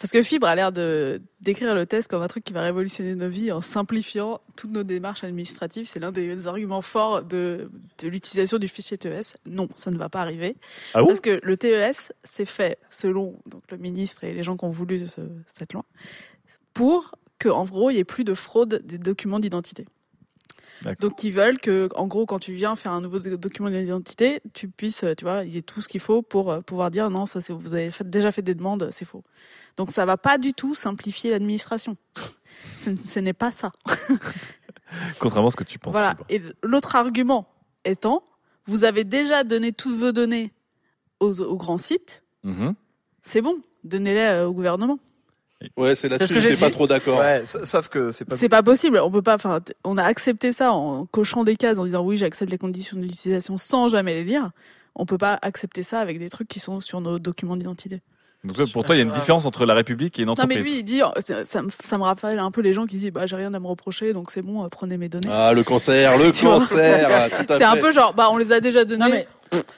Parce 0.00 0.12
que 0.12 0.22
Fibre 0.22 0.46
a 0.46 0.54
l'air 0.54 0.70
de 0.70 1.20
décrire 1.40 1.74
le 1.74 1.84
test 1.84 2.08
comme 2.08 2.22
un 2.22 2.28
truc 2.28 2.44
qui 2.44 2.52
va 2.52 2.60
révolutionner 2.60 3.16
nos 3.16 3.28
vies 3.28 3.50
en 3.50 3.60
simplifiant 3.60 4.40
toutes 4.54 4.70
nos 4.70 4.84
démarches 4.84 5.24
administratives. 5.24 5.86
C'est 5.86 5.98
l'un 5.98 6.12
des 6.12 6.46
arguments 6.46 6.82
forts 6.82 7.24
de, 7.24 7.68
de 7.98 8.06
l'utilisation 8.08 8.58
du 8.58 8.68
fichier 8.68 8.96
TES. 8.96 9.36
Non, 9.44 9.68
ça 9.74 9.90
ne 9.90 9.98
va 9.98 10.08
pas 10.08 10.20
arriver. 10.22 10.54
Ah 10.94 11.00
Parce 11.04 11.18
que 11.18 11.40
le 11.42 11.56
TES, 11.56 12.12
c'est 12.22 12.44
fait 12.44 12.78
selon 12.90 13.40
donc, 13.46 13.62
le 13.72 13.76
ministre 13.78 14.22
et 14.22 14.32
les 14.34 14.44
gens 14.44 14.56
qui 14.56 14.64
ont 14.66 14.70
voulu 14.70 15.04
ce- 15.08 15.20
cette 15.46 15.72
loi 15.72 15.84
pour 16.74 17.16
que, 17.38 17.48
en 17.48 17.64
gros, 17.64 17.90
il 17.90 17.94
n'y 17.94 18.00
ait 18.00 18.04
plus 18.04 18.24
de 18.24 18.34
fraude 18.34 18.82
des 18.84 18.98
documents 18.98 19.38
d'identité. 19.40 19.84
Donc 21.00 21.24
ils 21.24 21.32
veulent 21.32 21.58
que, 21.58 21.88
en 21.96 22.06
gros, 22.06 22.24
quand 22.24 22.38
tu 22.38 22.52
viens 22.52 22.76
faire 22.76 22.92
un 22.92 23.00
nouveau 23.00 23.18
do- 23.18 23.36
document 23.36 23.68
d'identité, 23.68 24.40
tu 24.54 24.68
puisses, 24.68 25.04
tu 25.16 25.24
vois, 25.24 25.42
il 25.44 25.52
y 25.52 25.58
ait 25.58 25.62
tout 25.62 25.80
ce 25.80 25.88
qu'il 25.88 26.00
faut 26.00 26.22
pour 26.22 26.52
euh, 26.52 26.60
pouvoir 26.60 26.92
dire 26.92 27.10
non, 27.10 27.26
ça 27.26 27.40
c'est 27.40 27.52
vous 27.52 27.74
avez 27.74 27.90
fait- 27.90 28.08
déjà 28.08 28.30
fait 28.30 28.42
des 28.42 28.54
demandes, 28.54 28.88
c'est 28.92 29.04
faux. 29.04 29.24
Donc 29.76 29.90
ça 29.90 30.04
va 30.06 30.16
pas 30.16 30.38
du 30.38 30.54
tout 30.54 30.76
simplifier 30.76 31.32
l'administration. 31.32 31.96
ce, 32.78 32.94
ce 32.94 33.18
n'est 33.18 33.32
pas 33.32 33.50
ça. 33.50 33.72
Contrairement 35.18 35.48
à 35.48 35.50
ce 35.50 35.56
que 35.56 35.64
tu 35.64 35.78
penses. 35.80 35.92
Voilà. 35.92 36.16
Et 36.28 36.40
l'autre 36.62 36.94
argument 36.96 37.48
étant, 37.84 38.22
vous 38.66 38.84
avez 38.84 39.02
déjà 39.04 39.42
donné 39.44 39.72
toutes 39.72 39.96
vos 39.96 40.12
données 40.12 40.52
aux, 41.20 41.40
aux 41.40 41.56
grands 41.56 41.78
sites, 41.78 42.22
Mhm. 42.44 42.74
c'est 43.24 43.42
bon, 43.42 43.58
donnez-les 43.82 44.20
euh, 44.20 44.46
au 44.46 44.52
gouvernement. 44.52 45.00
Ouais, 45.76 45.94
c'est 45.96 46.08
là-dessus 46.08 46.34
que 46.34 46.40
j'étais 46.40 46.56
pas 46.56 46.70
trop 46.70 46.86
d'accord. 46.86 47.18
Ouais, 47.18 47.42
sa- 47.44 47.64
sauf 47.64 47.88
que 47.88 48.10
c'est 48.12 48.24
pas. 48.24 48.36
C'est 48.36 48.48
pas 48.48 48.62
possible. 48.62 48.98
On 49.02 49.10
peut 49.10 49.22
pas. 49.22 49.34
Enfin, 49.34 49.60
on 49.84 49.98
a 49.98 50.04
accepté 50.04 50.52
ça 50.52 50.72
en 50.72 51.04
cochant 51.06 51.42
des 51.44 51.56
cases 51.56 51.78
en 51.78 51.84
disant 51.84 52.02
oui, 52.04 52.16
j'accepte 52.16 52.50
les 52.50 52.58
conditions 52.58 52.96
d'utilisation 52.98 53.56
sans 53.56 53.88
jamais 53.88 54.14
les 54.14 54.24
lire. 54.24 54.50
On 54.94 55.04
peut 55.06 55.18
pas 55.18 55.38
accepter 55.42 55.82
ça 55.82 56.00
avec 56.00 56.18
des 56.18 56.28
trucs 56.28 56.48
qui 56.48 56.60
sont 56.60 56.80
sur 56.80 57.00
nos 57.00 57.18
documents 57.18 57.56
d'identité. 57.56 58.00
Donc 58.44 58.54
toi, 58.54 58.66
pour 58.72 58.84
toi, 58.84 58.94
il 58.94 58.98
y 58.98 59.00
a 59.00 59.04
une 59.04 59.10
différence 59.10 59.46
entre 59.46 59.66
la 59.66 59.74
République 59.74 60.16
et 60.18 60.22
une 60.22 60.28
Non 60.28 60.34
mais 60.38 60.42
entreprise. 60.44 60.64
lui 60.64 60.78
il 60.78 60.82
dit, 60.84 61.00
ça, 61.26 61.44
ça 61.44 61.60
me, 61.60 61.68
ça 61.80 61.98
me 61.98 62.04
rappelle 62.04 62.38
un 62.38 62.52
peu 62.52 62.60
les 62.60 62.72
gens 62.72 62.86
qui 62.86 62.96
disent 62.96 63.10
bah 63.10 63.26
j'ai 63.26 63.34
rien 63.34 63.52
à 63.52 63.58
me 63.58 63.66
reprocher 63.66 64.12
donc 64.12 64.30
c'est 64.30 64.42
bon, 64.42 64.64
euh, 64.64 64.68
prenez 64.68 64.96
mes 64.96 65.08
données. 65.08 65.26
Ah, 65.28 65.52
le 65.52 65.64
cancer, 65.64 66.16
le 66.16 66.30
cancer. 66.40 67.30
tout 67.46 67.52
à 67.52 67.58
C'est 67.58 67.64
un 67.64 67.76
peu 67.76 67.90
genre 67.92 68.14
bah 68.14 68.28
on 68.30 68.36
les 68.36 68.52
a 68.52 68.60
déjà 68.60 68.84
donnés. 68.84 69.26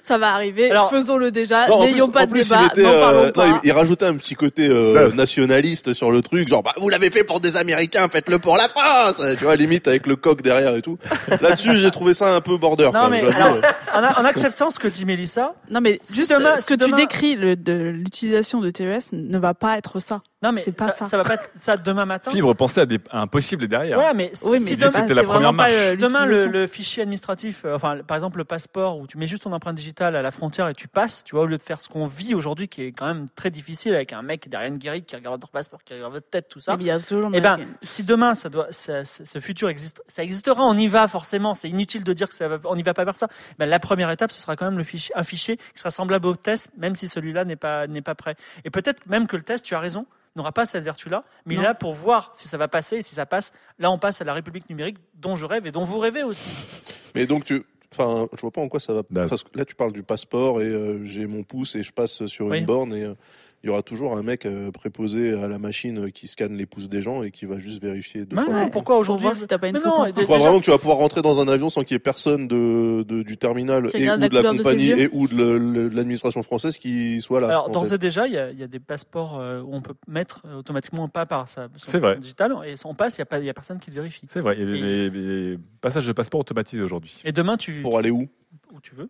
Ça 0.02 0.18
va 0.18 0.32
arriver. 0.34 0.70
Alors- 0.70 0.90
Faisons-le 0.90 1.30
déjà. 1.30 1.68
Non, 1.68 1.84
N'ayons 1.84 2.08
pas 2.08 2.26
de 2.26 2.30
plus, 2.32 2.48
débat. 2.48 2.62
il 2.62 2.66
était, 2.66 2.82
N'en 2.82 2.94
euh, 2.94 3.00
parlons 3.00 3.24
non, 3.26 3.32
pas. 3.32 3.46
il, 3.62 3.68
il 3.68 3.72
rajoutait 3.72 4.06
un 4.06 4.14
petit 4.16 4.34
côté 4.34 4.68
euh, 4.68 5.10
nationaliste 5.14 5.92
sur 5.94 6.10
le 6.10 6.20
truc, 6.22 6.48
genre 6.48 6.62
bah 6.62 6.72
vous 6.78 6.88
l'avez 6.88 7.10
fait 7.10 7.24
pour 7.24 7.40
des 7.40 7.56
Américains, 7.56 8.08
faites-le 8.08 8.38
pour 8.38 8.56
la 8.56 8.68
France. 8.68 9.20
Tu 9.38 9.44
vois, 9.44 9.56
limite 9.56 9.86
avec 9.88 10.06
le 10.06 10.16
coq 10.16 10.42
derrière 10.42 10.74
et 10.76 10.82
tout. 10.82 10.98
Là-dessus, 11.40 11.76
j'ai 11.76 11.90
trouvé 11.90 12.14
ça 12.14 12.34
un 12.34 12.40
peu 12.40 12.56
border. 12.56 12.90
Non, 12.92 13.08
mais 13.08 13.22
alors, 13.34 13.56
en, 13.94 14.22
en 14.22 14.24
acceptant 14.24 14.70
ce 14.70 14.78
que 14.78 14.88
dit 14.88 15.04
Mélissa. 15.04 15.54
Non 15.70 15.80
mais 15.80 16.00
si 16.02 16.16
juste 16.16 16.30
demain- 16.32 16.56
ce 16.56 16.62
que 16.64 16.72
si 16.74 16.78
tu 16.78 16.84
demain- 16.86 16.96
décris 16.96 17.34
le, 17.36 17.56
de 17.56 17.72
l'utilisation 17.74 18.60
de 18.60 18.70
TES 18.70 19.10
ne 19.12 19.38
va 19.38 19.54
pas 19.54 19.76
être 19.78 20.00
ça. 20.00 20.22
Non 20.42 20.52
mais 20.52 20.62
c'est 20.62 20.72
pas 20.72 20.90
ça, 20.90 21.06
ça. 21.06 21.16
va 21.18 21.22
pas 21.22 21.34
être 21.34 21.50
ça 21.54 21.76
demain 21.76 22.06
matin. 22.06 22.30
Fibre, 22.30 22.54
pensez 22.54 22.80
à, 22.80 22.86
des, 22.86 22.98
à 23.10 23.20
un 23.20 23.26
possible 23.26 23.68
derrière. 23.68 23.98
Voilà, 23.98 24.14
mais 24.14 24.32
Oui, 24.44 24.58
si 24.58 24.70
mais 24.72 24.76
demain, 24.78 24.90
c'était 24.90 25.12
la 25.14 25.22
première 25.22 25.52
marche. 25.52 25.70
demain 25.98 26.24
le, 26.24 26.46
le 26.46 26.66
fichier 26.66 27.02
administratif, 27.02 27.66
euh, 27.66 27.74
enfin 27.74 27.98
par 28.06 28.16
exemple 28.16 28.38
le 28.38 28.44
passeport 28.44 28.98
où 28.98 29.06
tu 29.06 29.18
mets 29.18 29.26
juste 29.26 29.42
ton 29.42 29.52
empreinte 29.52 29.76
digitale 29.76 30.16
à 30.16 30.22
la 30.22 30.30
frontière 30.30 30.66
et 30.68 30.74
tu 30.74 30.88
passes, 30.88 31.24
tu 31.24 31.34
vois, 31.34 31.44
au 31.44 31.46
lieu 31.46 31.58
de 31.58 31.62
faire 31.62 31.80
ce 31.82 31.90
qu'on 31.90 32.06
vit 32.06 32.34
aujourd'hui 32.34 32.68
qui 32.68 32.82
est 32.84 32.92
quand 32.92 33.06
même 33.06 33.28
très 33.28 33.50
difficile 33.50 33.94
avec 33.94 34.14
un 34.14 34.22
mec 34.22 34.48
derrière 34.48 34.68
une 34.70 34.78
guérite 34.78 35.04
qui 35.04 35.14
regarde 35.14 35.38
votre 35.38 35.52
passeport, 35.52 35.84
qui 35.84 35.92
regarde 35.92 36.12
votre 36.14 36.30
tête, 36.30 36.48
tout 36.48 36.60
ça. 36.60 36.74
Mais 36.76 36.84
il 36.84 36.86
y 36.86 36.90
a 36.90 36.98
toujours 36.98 37.30
Eh 37.34 37.40
ben, 37.42 37.58
si 37.82 38.02
demain 38.04 38.34
ça 38.34 38.48
doit, 38.48 38.68
ça- 38.70 39.04
ça- 39.04 39.26
ce 39.26 39.40
futur 39.40 39.68
existe, 39.68 40.02
ça 40.08 40.22
existera, 40.22 40.64
on 40.64 40.78
y 40.78 40.88
va 40.88 41.06
forcément. 41.06 41.54
C'est 41.54 41.68
inutile 41.68 42.02
de 42.02 42.12
dire 42.14 42.28
que 42.28 42.34
ça 42.34 42.48
va, 42.48 42.56
on 42.64 42.76
n'y 42.76 42.82
va 42.82 42.94
pas 42.94 43.04
vers 43.04 43.16
ça. 43.16 43.28
Ben, 43.58 43.66
la 43.66 43.78
première 43.78 44.10
étape, 44.10 44.32
ce 44.32 44.40
sera 44.40 44.56
quand 44.56 44.64
même 44.64 44.78
le 44.78 44.84
fichier, 44.84 45.14
un 45.18 45.22
fichier 45.22 45.58
qui 45.58 45.62
sera 45.80 45.90
semblable 45.90 46.26
au 46.26 46.34
test, 46.34 46.70
même 46.78 46.94
si 46.94 47.08
celui-là 47.08 47.44
n'est 47.44 47.56
pas 47.56 47.86
n'est 47.86 48.00
pas 48.00 48.14
prêt. 48.14 48.36
Et 48.64 48.70
peut-être 48.70 49.06
même 49.06 49.26
que 49.26 49.36
le 49.36 49.42
test, 49.42 49.66
tu 49.66 49.74
as 49.74 49.80
raison, 49.80 50.06
n'aura 50.36 50.52
pas 50.52 50.64
cette 50.66 50.84
vertu-là, 50.84 51.24
mais 51.46 51.54
il 51.54 51.60
est 51.60 51.64
là 51.64 51.74
pour 51.74 51.92
voir 51.92 52.30
si 52.34 52.46
ça 52.48 52.56
va 52.56 52.68
passer. 52.68 52.96
Et 52.98 53.02
si 53.02 53.14
ça 53.14 53.26
passe, 53.26 53.52
là, 53.78 53.90
on 53.90 53.98
passe 53.98 54.20
à 54.20 54.24
la 54.24 54.34
République 54.34 54.68
numérique 54.70 54.98
dont 55.14 55.36
je 55.36 55.44
rêve 55.46 55.66
et 55.66 55.72
dont 55.72 55.84
vous 55.84 55.98
rêvez 55.98 56.22
aussi. 56.22 56.82
Mais 57.14 57.26
donc 57.26 57.44
tu, 57.44 57.64
enfin, 57.92 58.28
je 58.36 58.40
vois 58.40 58.50
pas 58.52 58.60
en 58.60 58.68
quoi 58.68 58.78
ça 58.80 58.92
va. 58.92 59.02
Parce 59.02 59.42
que 59.42 59.58
là, 59.58 59.64
tu 59.64 59.74
parles 59.74 59.92
du 59.92 60.02
passeport 60.02 60.60
et 60.62 60.66
euh, 60.66 61.04
j'ai 61.04 61.26
mon 61.26 61.42
pouce 61.42 61.74
et 61.74 61.82
je 61.82 61.92
passe 61.92 62.26
sur 62.26 62.46
Oui. 62.46 62.58
une 62.60 62.64
borne 62.66 62.94
et 62.94 63.04
euh, 63.04 63.14
il 63.62 63.66
y 63.66 63.70
aura 63.70 63.82
toujours 63.82 64.16
un 64.16 64.22
mec 64.22 64.46
euh, 64.46 64.70
préposé 64.70 65.34
à 65.34 65.46
la 65.46 65.58
machine 65.58 66.10
qui 66.12 66.28
scanne 66.28 66.54
les 66.56 66.64
pouces 66.66 66.88
des 66.88 67.02
gens 67.02 67.22
et 67.22 67.30
qui 67.30 67.44
va 67.44 67.58
juste 67.58 67.82
vérifier. 67.82 68.24
fois. 68.32 68.44
ouais, 68.54 68.70
pourquoi 68.70 68.96
aujourd'hui 68.96 69.28
si 69.34 69.46
t'as 69.46 69.58
pas 69.58 69.68
une 69.68 69.74
Mais 69.74 69.80
fausse. 69.80 69.92
Tu 70.16 70.24
crois 70.24 70.38
vraiment 70.38 70.58
que 70.60 70.64
tu 70.64 70.70
vas 70.70 70.78
pouvoir 70.78 70.96
rentrer 70.98 71.20
dans 71.22 71.40
un 71.40 71.48
avion 71.48 71.68
sans 71.68 71.82
qu'il 71.82 71.94
y 71.94 71.96
ait 71.96 71.98
personne 71.98 72.48
de, 72.48 73.04
de- 73.06 73.22
du 73.22 73.36
terminal 73.36 73.86
et 73.94 74.08
ou 74.10 74.16
de 74.28 74.34
la 74.34 74.42
de 74.42 74.56
compagnie 74.56 74.90
et 74.90 75.08
ou 75.12 75.28
de 75.28 75.34
de 75.58 75.90
l'administration 75.94 76.42
française 76.42 76.78
qui 76.78 77.20
soit 77.20 77.40
là 77.40 77.48
Alors, 77.48 77.70
d'ores 77.70 77.86
fait. 77.86 77.96
et 77.96 77.98
déjà, 77.98 78.26
il 78.26 78.32
y, 78.32 78.38
a, 78.38 78.50
il 78.50 78.58
y 78.58 78.62
a 78.62 78.66
des 78.66 78.80
passeports 78.80 79.38
euh, 79.38 79.60
où 79.60 79.74
on 79.74 79.82
peut 79.82 79.94
mettre 80.08 80.42
euh, 80.46 80.58
automatiquement 80.58 81.04
un 81.04 81.08
pas 81.08 81.26
par 81.26 81.48
sa 81.48 81.64
son 81.76 81.86
C'est 81.86 81.98
vrai. 81.98 82.16
digital 82.18 82.54
et 82.66 82.74
on 82.84 82.94
passe, 82.94 83.18
il 83.18 83.20
n'y 83.20 83.24
a, 83.24 83.26
pas- 83.26 83.38
il 83.40 83.44
y 83.44 83.50
a 83.50 83.54
personne 83.54 83.78
qui 83.78 83.90
le 83.90 83.96
vérifie. 83.96 84.24
C'est 84.28 84.40
vrai, 84.40 84.56
il 84.58 84.66
y 84.68 84.72
a 84.72 85.10
des, 85.10 85.10
des 85.10 85.58
passages 85.80 86.06
de 86.06 86.12
passeport 86.12 86.40
automatisés 86.40 86.82
aujourd'hui. 86.82 87.20
Et 87.24 87.32
demain, 87.32 87.56
tu. 87.56 87.82
Pour 87.82 87.98
aller 87.98 88.10
où? 88.10 88.26
Où 88.72 88.80
tu 88.80 88.94
veux. 88.94 89.08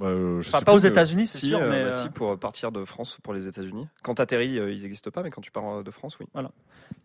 Bah, 0.00 0.06
euh, 0.06 0.40
je 0.40 0.48
Enfin, 0.48 0.60
sais 0.60 0.64
pas 0.64 0.72
aux 0.74 0.80
mais- 0.80 0.88
États-Unis, 0.88 1.26
c'est 1.26 1.38
Si, 1.38 1.48
sûr, 1.48 1.58
euh, 1.60 1.68
mais. 1.70 1.84
bah, 1.84 1.90
euh, 1.90 2.02
si, 2.02 2.08
pour 2.08 2.38
partir 2.38 2.72
de 2.72 2.84
France 2.86 3.18
pour 3.22 3.34
les 3.34 3.46
États-Unis. 3.46 3.86
Quand 4.02 4.14
t'atterris, 4.14 4.58
euh, 4.58 4.72
ils 4.72 4.80
n'existent 4.82 5.10
pas, 5.10 5.22
mais 5.22 5.28
quand 5.28 5.42
tu 5.42 5.50
pars 5.50 5.68
euh, 5.78 5.82
de 5.82 5.90
France, 5.90 6.16
oui. 6.18 6.26
Voilà. 6.32 6.50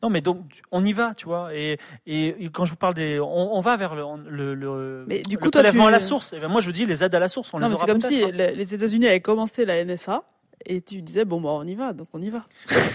Non, 0.02 0.10
mais 0.10 0.22
donc, 0.22 0.40
on 0.72 0.84
y 0.86 0.94
va, 0.94 1.14
tu 1.14 1.26
vois. 1.26 1.54
Et, 1.54 1.78
et, 2.08 2.50
quand 2.54 2.64
je 2.64 2.72
vous 2.72 2.78
parle 2.78 2.94
des. 2.94 3.20
On, 3.20 3.56
on 3.58 3.60
va 3.60 3.76
vers 3.76 3.96
le, 3.96 4.04
le, 4.30 4.56
le, 4.56 5.06
Mais 5.08 5.24
du 5.24 5.36
le 5.36 5.42
coup, 5.42 5.52
toi, 5.52 5.62
prélèvement 5.62 5.84
tu- 5.84 5.90
à 5.90 5.92
la 5.92 6.00
source. 6.00 6.32
Et 6.32 6.40
ben, 6.40 6.48
moi, 6.48 6.62
je 6.62 6.68
vous 6.68 6.72
dis, 6.72 6.86
les 6.86 7.04
aides 7.04 7.14
à 7.14 7.20
la 7.20 7.28
source, 7.28 7.54
on 7.54 7.60
Non, 7.60 7.68
les 7.68 7.76
c'est 7.76 7.86
comme 7.86 8.00
si 8.02 8.24
hein. 8.24 8.30
le- 8.34 8.56
les 8.56 8.74
États-Unis 8.74 9.08
avaient 9.08 9.20
commencé 9.20 9.66
la 9.66 9.84
NSA 9.84 10.24
et 10.66 10.80
tu 10.82 11.02
disais 11.02 11.26
bon 11.26 11.42
bah 11.42 11.50
on 11.52 11.68
y 11.68 11.76
va, 11.76 11.92
donc 11.92 12.08
on 12.14 12.22
y 12.22 12.30
va. 12.30 12.46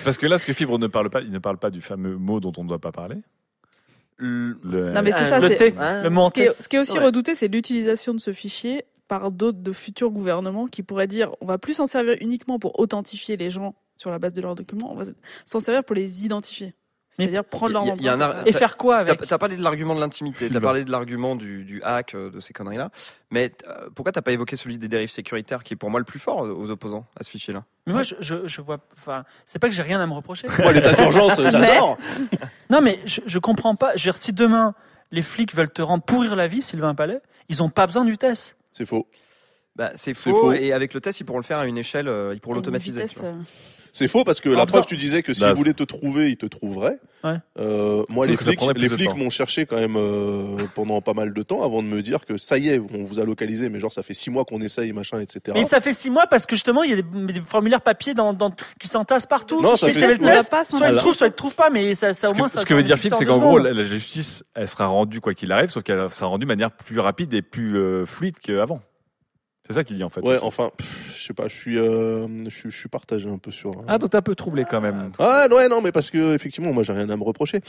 Parce 0.02 0.16
que 0.16 0.26
là, 0.26 0.38
ce 0.38 0.46
que 0.46 0.52
Fibre 0.54 0.78
ne 0.78 0.86
parle 0.86 1.10
pas, 1.10 1.20
il 1.20 1.30
ne 1.30 1.38
parle 1.38 1.58
pas 1.58 1.68
du 1.70 1.82
fameux 1.82 2.16
mot 2.16 2.40
dont 2.40 2.52
on 2.56 2.64
ne 2.64 2.68
doit 2.68 2.78
pas 2.80 2.90
parler. 2.90 3.16
Le- 4.16 4.92
Non 4.92 5.02
mais 5.02 5.12
c'est 5.12 5.24
ça. 5.28 5.40
le 5.40 5.48
c'est- 5.48 5.56
T, 5.56 5.70
le 5.70 5.74
ce, 6.20 6.30
qui 6.32 6.40
est, 6.42 6.48
T. 6.54 6.62
ce 6.62 6.68
qui 6.68 6.76
est 6.76 6.78
aussi 6.78 6.98
Ouais. 6.98 7.04
redouté, 7.06 7.34
c'est 7.34 7.48
l'utilisation 7.48 8.12
de 8.12 8.18
ce 8.20 8.32
fichier 8.32 8.84
par 9.10 9.32
d'autres 9.32 9.58
de 9.58 9.72
futurs 9.72 10.10
gouvernements 10.10 10.66
qui 10.68 10.84
pourraient 10.84 11.08
dire 11.08 11.32
on 11.40 11.46
va 11.46 11.58
plus 11.58 11.74
s'en 11.74 11.86
servir 11.86 12.14
uniquement 12.20 12.60
pour 12.60 12.78
authentifier 12.78 13.36
les 13.36 13.50
gens 13.50 13.74
sur 13.96 14.10
la 14.12 14.20
base 14.20 14.32
de 14.32 14.40
leurs 14.40 14.54
documents, 14.54 14.92
on 14.92 14.94
va 14.94 15.02
s'en 15.44 15.58
servir 15.58 15.82
pour 15.82 15.96
les 15.96 16.24
identifier. 16.24 16.74
C'est-à-dire 17.10 17.44
prendre 17.44 17.72
leur 17.72 17.82
Il 17.82 17.88
y 17.88 17.90
a- 17.90 17.94
il 17.96 18.02
y 18.04 18.08
a 18.08 18.12
un 18.12 18.14
empreinte. 18.20 18.36
ar- 18.36 18.46
Et 18.46 18.52
faire 18.52 18.76
quoi 18.76 18.98
avec 18.98 19.26
T'as 19.26 19.36
parlé 19.36 19.56
de 19.56 19.62
l'argument 19.64 19.96
de 19.96 20.00
l'intimité, 20.00 20.48
t'as 20.48 20.60
parlé 20.60 20.84
de 20.84 20.92
l'argument 20.92 21.34
du, 21.34 21.64
du 21.64 21.82
hack, 21.82 22.14
euh, 22.14 22.30
de 22.30 22.38
ces 22.38 22.52
conneries-là. 22.52 22.90
Mais 23.32 23.50
euh, 23.66 23.90
pourquoi 23.96 24.12
t'as 24.12 24.22
pas 24.22 24.30
évoqué 24.30 24.54
celui 24.54 24.78
des 24.78 24.86
dérives 24.86 25.10
sécuritaires, 25.10 25.64
qui 25.64 25.74
est 25.74 25.76
pour 25.76 25.90
moi 25.90 25.98
le 25.98 26.06
plus 26.06 26.20
fort 26.20 26.46
euh, 26.46 26.52
aux 26.54 26.70
opposants 26.70 27.04
à 27.18 27.24
ce 27.24 27.30
fichier-là? 27.30 27.64
Mais 27.88 27.94
moi, 27.94 28.04
je, 28.04 28.14
je, 28.20 28.46
je 28.46 28.60
vois. 28.60 28.78
Enfin, 28.96 29.24
c'est 29.44 29.58
pas 29.58 29.68
que 29.68 29.74
j'ai 29.74 29.82
rien 29.82 30.00
à 30.00 30.06
me 30.06 30.12
reprocher. 30.14 30.46
Moi, 30.62 30.72
l'état 30.72 30.92
d'urgence, 30.92 31.40
j'adore. 31.42 31.98
Non, 32.70 32.80
mais 32.80 33.00
je, 33.06 33.20
je 33.26 33.38
comprends 33.40 33.74
pas. 33.74 33.96
Je 33.96 34.04
veux 34.04 34.12
dire, 34.12 34.16
si 34.16 34.32
demain 34.32 34.74
les 35.10 35.22
flics 35.22 35.52
veulent 35.52 35.72
te 35.72 35.82
rendre 35.82 36.04
pourrir 36.04 36.36
la 36.36 36.46
vie, 36.46 36.62
Sylvain 36.62 36.94
Palais, 36.94 37.20
ils 37.48 37.60
ont 37.60 37.70
pas 37.70 37.86
besoin 37.88 38.04
du 38.04 38.16
test. 38.18 38.56
C'est 38.72 38.86
faux. 38.86 39.06
Bah, 39.76 39.92
c'est 39.94 40.14
faux, 40.14 40.30
faux. 40.40 40.52
et 40.52 40.72
avec 40.72 40.92
le 40.94 41.00
test, 41.00 41.20
ils 41.20 41.24
pourront 41.24 41.38
le 41.38 41.44
faire 41.44 41.58
à 41.58 41.66
une 41.66 41.78
échelle, 41.78 42.08
euh, 42.08 42.32
ils 42.34 42.40
pourront 42.40 42.54
l'automatiser. 42.56 43.02
euh, 43.22 43.32
C'est 43.92 44.08
faux 44.08 44.24
parce 44.24 44.40
que 44.40 44.48
En 44.50 44.56
la 44.56 44.66
preuve, 44.66 44.84
tu 44.86 44.96
disais 44.96 45.22
que 45.22 45.32
s'ils 45.32 45.42
Daz. 45.42 45.56
voulaient 45.56 45.74
te 45.74 45.82
trouver, 45.84 46.30
ils 46.30 46.36
te 46.36 46.46
trouveraient. 46.46 46.98
Ouais. 47.24 47.36
Euh, 47.58 48.04
moi, 48.08 48.26
les 48.26 48.36
flics, 48.36 48.60
les 48.76 48.88
flics 48.88 49.14
m'ont 49.16 49.30
cherché 49.30 49.66
quand 49.66 49.76
même 49.76 49.96
euh, 49.96 50.56
pendant 50.74 51.00
pas 51.00 51.12
mal 51.12 51.32
de 51.32 51.42
temps 51.42 51.62
avant 51.64 51.82
de 51.82 51.88
me 51.88 52.02
dire 52.02 52.24
que 52.26 52.36
ça 52.36 52.58
y 52.58 52.68
est, 52.68 52.78
on 52.78 53.02
vous 53.04 53.18
a 53.20 53.24
localisé, 53.24 53.68
mais 53.68 53.80
genre 53.80 53.92
ça 53.92 54.02
fait 54.02 54.14
six 54.14 54.28
mois 54.30 54.44
qu'on 54.44 54.60
essaye, 54.60 54.92
machin, 54.92 55.18
etc. 55.20 55.40
Mais 55.54 55.64
ça 55.64 55.80
fait 55.80 55.92
six 55.92 56.10
mois 56.10 56.26
parce 56.26 56.46
que 56.46 56.54
justement, 56.56 56.82
il 56.82 56.90
y 56.90 56.92
a 56.92 56.96
des, 57.02 57.32
des 57.32 57.40
formulaires 57.40 57.80
papier 57.80 58.12
dans, 58.14 58.32
dans- 58.32 58.54
qui 58.80 58.86
s'entassent 58.88 59.26
partout. 59.26 59.60
Non, 59.62 59.76
ça 59.76 59.88
fait- 59.88 60.18
test. 60.18 60.50
pas 60.50 60.64
Soit 60.64 60.88
ils 60.88 60.92
le 60.92 60.98
trouvent, 60.98 61.14
soit 61.14 61.26
ils 61.28 61.30
le 61.30 61.36
trouvent 61.36 61.54
pas, 61.56 61.70
mais 61.70 61.94
ça, 61.94 62.12
ça 62.12 62.28
Ce 62.28 62.32
au 62.32 62.36
moins 62.36 62.46
que, 62.48 62.52
ça. 62.54 62.60
ce 62.60 62.66
que 62.66 62.74
veut 62.74 62.82
dire 62.82 62.96
en 62.96 62.98
c'est 63.16 63.24
qu'en 63.24 63.38
gros, 63.38 63.58
la, 63.58 63.72
la 63.72 63.82
justice, 63.82 64.44
elle 64.54 64.68
sera 64.68 64.86
rendue 64.86 65.20
quoi 65.20 65.34
qu'il 65.34 65.50
arrive, 65.52 65.68
sauf 65.68 65.82
qu'elle 65.82 66.10
sera 66.10 66.26
rendue 66.26 66.44
de 66.44 66.48
manière 66.48 66.70
plus 66.72 67.00
rapide 67.00 67.32
et 67.34 67.42
plus 67.42 67.76
euh, 67.76 68.04
fluide 68.06 68.38
qu'avant. 68.38 68.80
C'est 69.70 69.74
ça 69.76 69.84
qu'il 69.84 69.96
dit 69.96 70.02
en 70.04 70.08
fait. 70.08 70.20
Ouais, 70.22 70.34
aussi. 70.36 70.44
enfin, 70.44 70.70
pff, 70.76 71.14
je 71.16 71.24
sais 71.26 71.32
pas, 71.32 71.46
je 71.48 71.54
suis, 71.54 71.78
euh, 71.78 72.26
je, 72.48 72.56
suis- 72.56 72.70
je 72.70 72.76
suis 72.78 72.88
partagé 72.88 73.28
un 73.30 73.38
peu 73.38 73.50
sur. 73.52 73.70
Ah, 73.86 73.98
toi 73.98 74.08
t'es 74.08 74.16
un 74.16 74.22
peu 74.22 74.34
troublé 74.34 74.64
quand 74.68 74.80
même. 74.80 75.12
Ah 75.20 75.46
ouais, 75.50 75.68
non, 75.68 75.80
mais 75.80 75.92
parce 75.92 76.10
que 76.10 76.34
effectivement, 76.34 76.72
moi, 76.72 76.82
j'ai 76.82 76.92
rien 76.92 77.08
à 77.08 77.16
me 77.16 77.22
reprocher. 77.22 77.60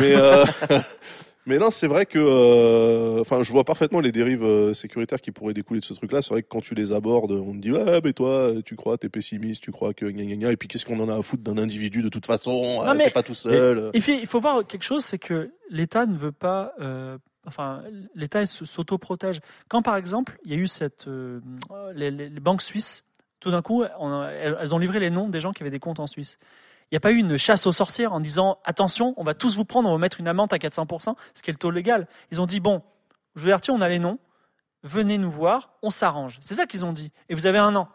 Mais 0.00 0.14
euh, 0.16 0.44
mais 1.46 1.58
non, 1.58 1.70
c'est 1.70 1.86
vrai 1.86 2.06
que, 2.06 2.18
euh, 2.18 3.20
enfin, 3.20 3.42
je 3.42 3.52
vois 3.52 3.64
parfaitement 3.64 4.00
les 4.00 4.12
dérives 4.12 4.42
euh, 4.42 4.72
sécuritaires 4.74 5.20
qui 5.20 5.30
pourraient 5.32 5.52
découler 5.54 5.80
de 5.80 5.84
ce 5.84 5.94
truc-là. 5.94 6.22
C'est 6.22 6.30
vrai 6.30 6.42
que 6.42 6.48
quand 6.48 6.60
tu 6.62 6.74
les 6.74 6.92
abordes, 6.92 7.32
on 7.32 7.52
te 7.52 7.58
dit 7.58 7.72
ouais, 7.72 8.00
mais 8.02 8.12
toi, 8.12 8.52
tu 8.64 8.76
crois, 8.76 8.96
t'es 8.98 9.08
pessimiste, 9.08 9.62
tu 9.62 9.70
crois 9.72 9.92
que 9.94 10.06
gna 10.06 10.24
gna 10.24 10.36
gna, 10.36 10.52
et 10.52 10.56
puis 10.56 10.68
qu'est-ce 10.68 10.86
qu'on 10.86 11.00
en 11.00 11.08
a 11.08 11.16
à 11.18 11.22
foutre 11.22 11.42
d'un 11.42 11.58
individu 11.58 12.02
de 12.02 12.08
toute 12.08 12.26
façon? 12.26 12.52
Non, 12.84 12.88
euh, 12.88 12.94
mais- 12.94 13.04
T'es 13.04 13.10
pas 13.10 13.22
tout 13.22 13.34
seul. 13.34 13.90
Et 13.94 14.00
puis, 14.00 14.18
il 14.20 14.26
faut 14.26 14.40
voir 14.40 14.66
quelque 14.66 14.84
chose, 14.84 15.04
c'est 15.04 15.18
que 15.18 15.50
l'État 15.70 16.06
ne 16.06 16.16
veut 16.16 16.32
pas. 16.32 16.72
Enfin, 17.50 17.82
l'État 18.14 18.46
s'auto-protège. 18.46 19.40
Quand, 19.68 19.82
par 19.82 19.96
exemple, 19.96 20.38
il 20.44 20.52
y 20.52 20.54
a 20.54 20.56
eu 20.56 20.68
cette. 20.68 21.08
euh, 21.08 21.40
les, 21.94 22.28
banques 22.40 22.62
suisses, 22.62 23.04
tout 23.40 23.50
d'un 23.50 23.62
coup, 23.62 23.84
elles 23.84 24.74
ont 24.74 24.78
livré 24.78 25.00
les 25.00 25.10
noms 25.10 25.28
des 25.28 25.40
gens 25.40 25.52
qui 25.52 25.62
avaient 25.62 25.70
des 25.70 25.80
comptes 25.80 26.00
en 26.00 26.06
Suisse. 26.06 26.38
Il 26.90 26.94
n'y 26.94 26.96
a 26.96 27.00
pas 27.00 27.12
eu 27.12 27.16
une 27.16 27.36
chasse 27.36 27.66
aux 27.66 27.72
sorcières 27.72 28.12
en 28.12 28.20
disant 28.20 28.58
attention, 28.64 29.14
on 29.16 29.22
va 29.22 29.34
tous 29.34 29.56
vous 29.56 29.64
prendre, 29.64 29.88
on 29.88 29.92
va 29.92 29.98
mettre 29.98 30.18
une 30.18 30.26
amende 30.26 30.52
à 30.52 30.56
400%, 30.56 31.14
ce 31.34 31.42
qui 31.42 31.50
est 31.50 31.52
le 31.52 31.58
taux 31.58 31.70
légal. 31.70 32.08
Ils 32.32 32.40
ont 32.40 32.46
dit 32.46 32.58
bon, 32.58 32.82
je 33.36 33.42
vous 33.42 33.46
avertis, 33.46 33.70
on 33.70 33.80
a 33.80 33.88
les 33.88 34.00
noms, 34.00 34.18
venez 34.82 35.16
nous 35.16 35.30
voir, 35.30 35.70
on 35.82 35.90
s'arrange. 35.90 36.38
C'est 36.40 36.54
ça 36.54 36.66
qu'ils 36.66 36.84
ont 36.84 36.92
dit. 36.92 37.12
Et 37.28 37.34
vous 37.34 37.46
avez 37.46 37.58
un 37.58 37.76
an. 37.76 37.88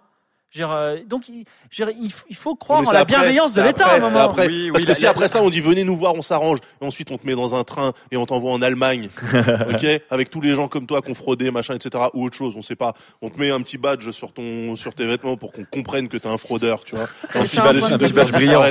Dire, 0.54 0.72
euh, 0.72 0.98
donc, 1.06 1.28
il, 1.28 1.43
dire, 1.76 1.89
faut 2.34 2.56
croire 2.56 2.80
en 2.80 2.91
la 2.91 3.00
après, 3.00 3.16
bienveillance 3.16 3.54
de 3.54 3.62
l'État 3.62 3.88
à 3.88 3.88
après, 3.88 4.00
un 4.02 4.06
c'est 4.06 4.14
moment. 4.14 4.26
après. 4.30 4.48
Oui, 4.48 4.70
Parce 4.72 4.84
oui, 4.84 4.88
que 4.88 4.93
si 4.93 5.06
après 5.06 5.28
ça 5.28 5.41
on 5.41 5.50
dit 5.50 5.60
venez 5.60 5.84
nous 5.84 5.98
voir, 5.98 6.16
on 6.16 6.22
s'arrange, 6.22 6.60
et 6.82 6.86
ensuite 6.86 7.12
on 7.12 7.18
te 7.18 7.28
met 7.28 7.36
dans 7.36 7.56
un 7.56 7.66
train 7.66 7.91
et 8.10 8.16
on 8.16 8.26
t'envoie 8.26 8.52
en 8.54 8.62
Allemagne, 8.62 9.10
ok, 9.70 9.86
avec 10.10 10.30
tous 10.30 10.39
les 10.39 10.56
gens 10.56 10.70
comme 10.70 10.88
toi 10.88 11.02
qu'on 11.02 11.14
fraudé, 11.14 11.52
machin, 11.52 11.76
etc. 11.76 12.06
ou 12.14 12.26
autre 12.26 12.38
chose, 12.38 12.54
on 12.56 12.62
sait 12.62 12.78
pas. 12.78 12.93
On 13.22 13.30
te 13.30 13.38
met 13.38 13.52
un 13.52 13.62
petit 13.62 13.78
badge 13.78 14.10
sur 14.12 14.32
ton 14.32 14.76
sur 14.78 14.93
tes 14.93 15.06
vêtements 15.06 15.36
pour 15.36 15.52
qu'on 15.52 15.66
comprenne 15.66 16.08
que 16.08 16.16
t'es 16.18 16.30
un 16.30 16.38
fraudeur, 16.38 16.86
tu 16.86 16.96
vois. 16.96 17.08
Un 17.36 17.41
Et 17.43 17.48
petit 17.48 17.58
badge, 17.58 17.80
point 17.80 17.89
un 17.91 17.98
de 17.98 18.04
petit 18.06 18.14
badge 18.14 18.32
brillant. 18.32 18.64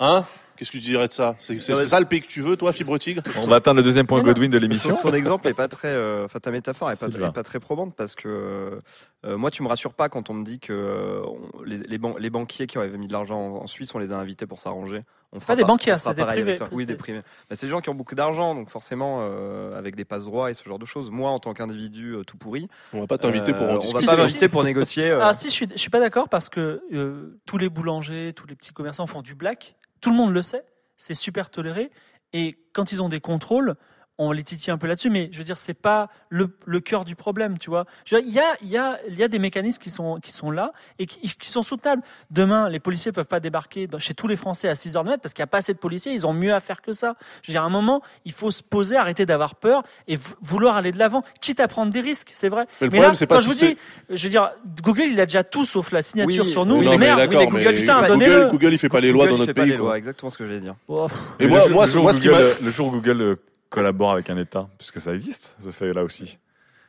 Hein? 0.00 0.24
Qu'est-ce 0.56 0.70
que 0.70 0.78
tu 0.78 0.82
dirais 0.84 1.08
de 1.08 1.12
ça? 1.12 1.36
C'est 1.38 1.58
ça 1.58 2.00
le 2.00 2.06
pays 2.06 2.20
que 2.20 2.26
tu 2.26 2.40
veux, 2.40 2.56
toi, 2.56 2.72
Fibre 2.72 2.98
Tigre? 2.98 3.22
On 3.38 3.46
va 3.46 3.56
atteindre 3.56 3.78
le 3.78 3.82
deuxième 3.84 4.06
point. 4.06 4.22
Godwin 4.22 4.50
de 4.50 4.58
l'émission. 4.58 4.96
Ton, 4.96 5.10
ton 5.10 5.14
exemple 5.14 5.46
est 5.48 5.54
pas 5.54 5.68
très, 5.68 5.88
euh, 5.88 6.24
enfin 6.24 6.38
ta 6.40 6.50
métaphore 6.50 6.90
est 6.90 6.98
pas, 6.98 7.06
est 7.08 7.32
pas 7.32 7.42
très 7.42 7.60
probante 7.60 7.94
parce 7.94 8.14
que 8.14 8.80
euh, 9.24 9.36
moi 9.36 9.50
tu 9.50 9.62
me 9.62 9.68
rassures 9.68 9.94
pas 9.94 10.08
quand 10.08 10.30
on 10.30 10.34
me 10.34 10.44
dit 10.44 10.58
que 10.60 10.72
euh, 10.72 11.22
on- 11.26 11.62
les, 11.62 11.78
les, 11.78 11.98
ban- 11.98 12.16
les 12.18 12.30
banquiers 12.30 12.66
qui 12.66 12.78
avaient 12.78 12.96
mis 12.98 13.06
de 13.08 13.12
l'argent 13.12 13.38
en, 13.38 13.62
en 13.62 13.66
Suisse, 13.66 13.94
on 13.94 13.98
les 13.98 14.12
a 14.12 14.16
invités 14.16 14.46
pour 14.46 14.60
s'arranger. 14.60 15.02
On 15.32 15.40
fera 15.40 15.48
Pas 15.52 15.56
des 15.56 15.62
pas- 15.62 15.66
banquiers, 15.68 15.96
c'est 15.98 16.14
des 16.14 16.24
privés. 16.24 16.56
Oui, 16.72 16.86
des 16.86 16.94
privés. 16.94 17.20
Mais 17.50 17.56
c'est 17.56 17.66
des 17.66 17.70
gens 17.70 17.80
qui 17.80 17.90
ont 17.90 17.94
beaucoup 17.94 18.14
d'argent, 18.14 18.54
donc 18.54 18.70
forcément 18.70 19.18
euh, 19.22 19.76
avec 19.76 19.96
des 19.96 20.04
passe 20.04 20.24
droits 20.24 20.50
et 20.50 20.54
ce 20.54 20.64
genre 20.64 20.78
de 20.78 20.84
choses. 20.86 21.10
Moi, 21.10 21.30
en 21.30 21.38
tant 21.40 21.52
qu'individu 21.52 22.12
euh, 22.12 22.22
tout 22.24 22.36
pourri, 22.38 22.68
on 22.92 23.00
va 23.00 23.06
pas 23.06 23.18
t'inviter 23.18 23.52
pour 23.52 23.64
en 23.68 23.76
On 23.76 23.92
va 23.92 24.02
pas 24.06 24.16
m'inviter 24.16 24.48
pour 24.48 24.62
négocier. 24.64 25.10
euh, 25.10 25.20
Ah 25.22 25.32
si, 25.34 25.48
je 25.48 25.52
suis, 25.52 25.68
je 25.72 25.78
suis 25.78 25.90
pas 25.90 26.00
d'accord 26.00 26.28
parce 26.28 26.48
que 26.48 26.80
euh, 26.92 27.38
tous 27.44 27.58
les 27.58 27.68
boulangers, 27.68 28.32
tous 28.34 28.46
les 28.46 28.54
petits 28.54 28.72
commerçants 28.72 29.06
font 29.06 29.20
du 29.22 29.34
black. 29.34 29.74
Tout 30.06 30.12
le 30.12 30.18
monde 30.18 30.34
le 30.34 30.42
sait, 30.42 30.64
c'est 30.96 31.14
super 31.14 31.50
toléré. 31.50 31.90
Et 32.32 32.60
quand 32.72 32.92
ils 32.92 33.02
ont 33.02 33.08
des 33.08 33.18
contrôles, 33.18 33.74
on 34.18 34.32
les 34.32 34.42
titille 34.42 34.70
un 34.70 34.78
peu 34.78 34.86
là-dessus, 34.86 35.10
mais 35.10 35.28
je 35.30 35.38
veux 35.38 35.44
dire, 35.44 35.58
c'est 35.58 35.74
pas 35.74 36.08
le, 36.30 36.48
le 36.64 36.80
cœur 36.80 37.04
du 37.04 37.14
problème, 37.16 37.58
tu 37.58 37.68
vois. 37.68 37.84
Je 38.06 38.14
veux 38.16 38.22
dire, 38.22 38.30
Il 38.30 38.34
y 38.34 38.40
a, 38.40 38.56
il 38.62 38.68
y, 38.68 38.76
a, 38.78 38.98
il 39.08 39.18
y 39.18 39.22
a 39.22 39.28
des 39.28 39.38
mécanismes 39.38 39.80
qui 39.82 39.90
sont, 39.90 40.18
qui 40.20 40.32
sont 40.32 40.50
là 40.50 40.72
et 40.98 41.04
qui, 41.06 41.20
qui 41.38 41.50
sont 41.50 41.62
soutenables. 41.62 42.02
Demain, 42.30 42.68
les 42.70 42.80
policiers 42.80 43.12
peuvent 43.12 43.26
pas 43.26 43.40
débarquer 43.40 43.86
dans- 43.86 43.98
chez 43.98 44.14
tous 44.14 44.26
les 44.26 44.36
Français 44.36 44.68
à 44.68 44.74
6 44.74 44.96
heures 44.96 45.04
de 45.04 45.10
matin 45.10 45.20
parce 45.22 45.34
qu'il 45.34 45.42
n'y 45.42 45.44
a 45.44 45.48
pas 45.48 45.58
assez 45.58 45.74
de 45.74 45.78
policiers, 45.78 46.12
ils 46.14 46.26
ont 46.26 46.32
mieux 46.32 46.54
à 46.54 46.60
faire 46.60 46.80
que 46.80 46.92
ça. 46.92 47.14
Je 47.42 47.48
veux 47.48 47.52
dire, 47.52 47.62
à 47.62 47.66
un 47.66 47.70
moment, 47.70 48.00
il 48.24 48.32
faut 48.32 48.50
se 48.50 48.62
poser, 48.62 48.96
arrêter 48.96 49.26
d'avoir 49.26 49.54
peur 49.56 49.82
et 50.08 50.16
vou- 50.16 50.34
vouloir 50.40 50.76
aller 50.76 50.92
de 50.92 50.98
l'avant, 50.98 51.22
quitte 51.42 51.60
à 51.60 51.68
prendre 51.68 51.92
des 51.92 52.00
risques, 52.00 52.30
c'est 52.32 52.48
vrai. 52.48 52.66
Mais 52.80 52.86
le 52.86 52.90
Mais 52.92 52.96
problème, 52.98 53.10
là, 53.12 53.14
c'est 53.16 53.26
pas 53.26 53.34
quand 53.36 53.42
si 53.42 53.48
je 53.48 53.52
vous 53.52 53.72
dis, 53.74 53.76
je 54.16 54.22
veux 54.24 54.30
dire, 54.30 54.50
Google, 54.82 55.02
il 55.12 55.20
a 55.20 55.26
déjà 55.26 55.44
tout 55.44 55.66
sauf 55.66 55.92
la 55.92 56.02
signature 56.02 56.44
Oui, 56.44 56.50
sur 56.50 56.64
nous. 56.64 56.76
Oui, 56.76 56.80
mais 56.80 56.86
non, 56.86 56.90
mais 56.92 56.98
merde, 57.06 57.18
d'accord, 57.18 57.40
oui, 57.40 57.46
mais 57.46 57.50
Google, 57.52 57.74
mais 57.74 57.80
putain, 57.80 57.96
Google- 58.00 58.08
donnez-le. 58.08 58.48
Google, 58.50 58.72
il 58.72 58.78
fait 58.78 58.88
pas 58.88 59.00
les 59.00 59.12
lois 59.12 59.26
Google, 59.26 59.28
dans 59.30 59.36
il 59.36 59.38
notre 59.40 59.50
fait 59.50 59.54
pas 59.54 59.62
pays, 59.62 59.70
les 59.72 59.76
quoi. 59.76 59.86
lois, 59.88 59.98
exactement 59.98 60.30
ce 60.30 60.38
que 60.38 60.44
je 60.44 60.48
voulais 60.48 60.60
dire. 60.60 60.74
Oh. 60.88 61.06
Et 61.38 61.44
Mais 61.44 61.48
moi, 61.50 61.58
le 61.58 61.64
jour- 61.66 61.72
moi, 61.74 61.84
le 61.86 61.90
jour 61.92 62.02
moi, 62.02 62.12
où 62.12 62.16
Google, 62.16 62.30
m'a- 62.30 62.64
le 62.66 62.70
jour 62.70 62.86
où 62.88 62.90
Google 62.92 63.36
collabore 63.70 64.12
avec 64.12 64.30
un 64.30 64.36
État, 64.36 64.68
puisque 64.78 65.00
ça 65.00 65.14
existe, 65.14 65.56
ce 65.60 65.70
fait 65.70 65.92
là 65.92 66.04
aussi. 66.04 66.38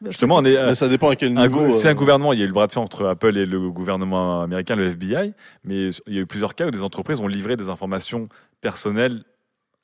Justement, 0.06 0.36
on 0.38 0.46
est. 0.46 0.64
Mais 0.64 0.76
ça 0.76 0.88
dépend 0.90 1.10
à 1.10 1.16
quel 1.16 1.34
niveau, 1.34 1.72
C'est 1.72 1.88
euh, 1.88 1.92
un 1.92 1.96
gouvernement. 1.96 2.32
Il 2.32 2.38
y 2.40 2.42
a 2.44 2.46
eu 2.46 2.48
le 2.48 2.54
bras 2.54 2.68
de 2.68 2.72
fer 2.72 2.84
entre 2.84 3.08
Apple 3.08 3.36
et 3.36 3.48
le 3.48 3.72
gouvernement 3.72 4.42
américain, 4.44 4.76
le 4.76 4.86
FBI, 4.92 5.34
mais 5.64 5.90
il 6.06 6.14
y 6.14 6.18
a 6.20 6.22
eu 6.22 6.26
plusieurs 6.28 6.54
cas 6.54 6.68
où 6.68 6.72
des 6.72 6.84
entreprises 6.84 7.20
ont 7.20 7.28
livré 7.28 7.56
des 7.56 7.70
informations 7.70 8.30
personnelles 8.62 9.24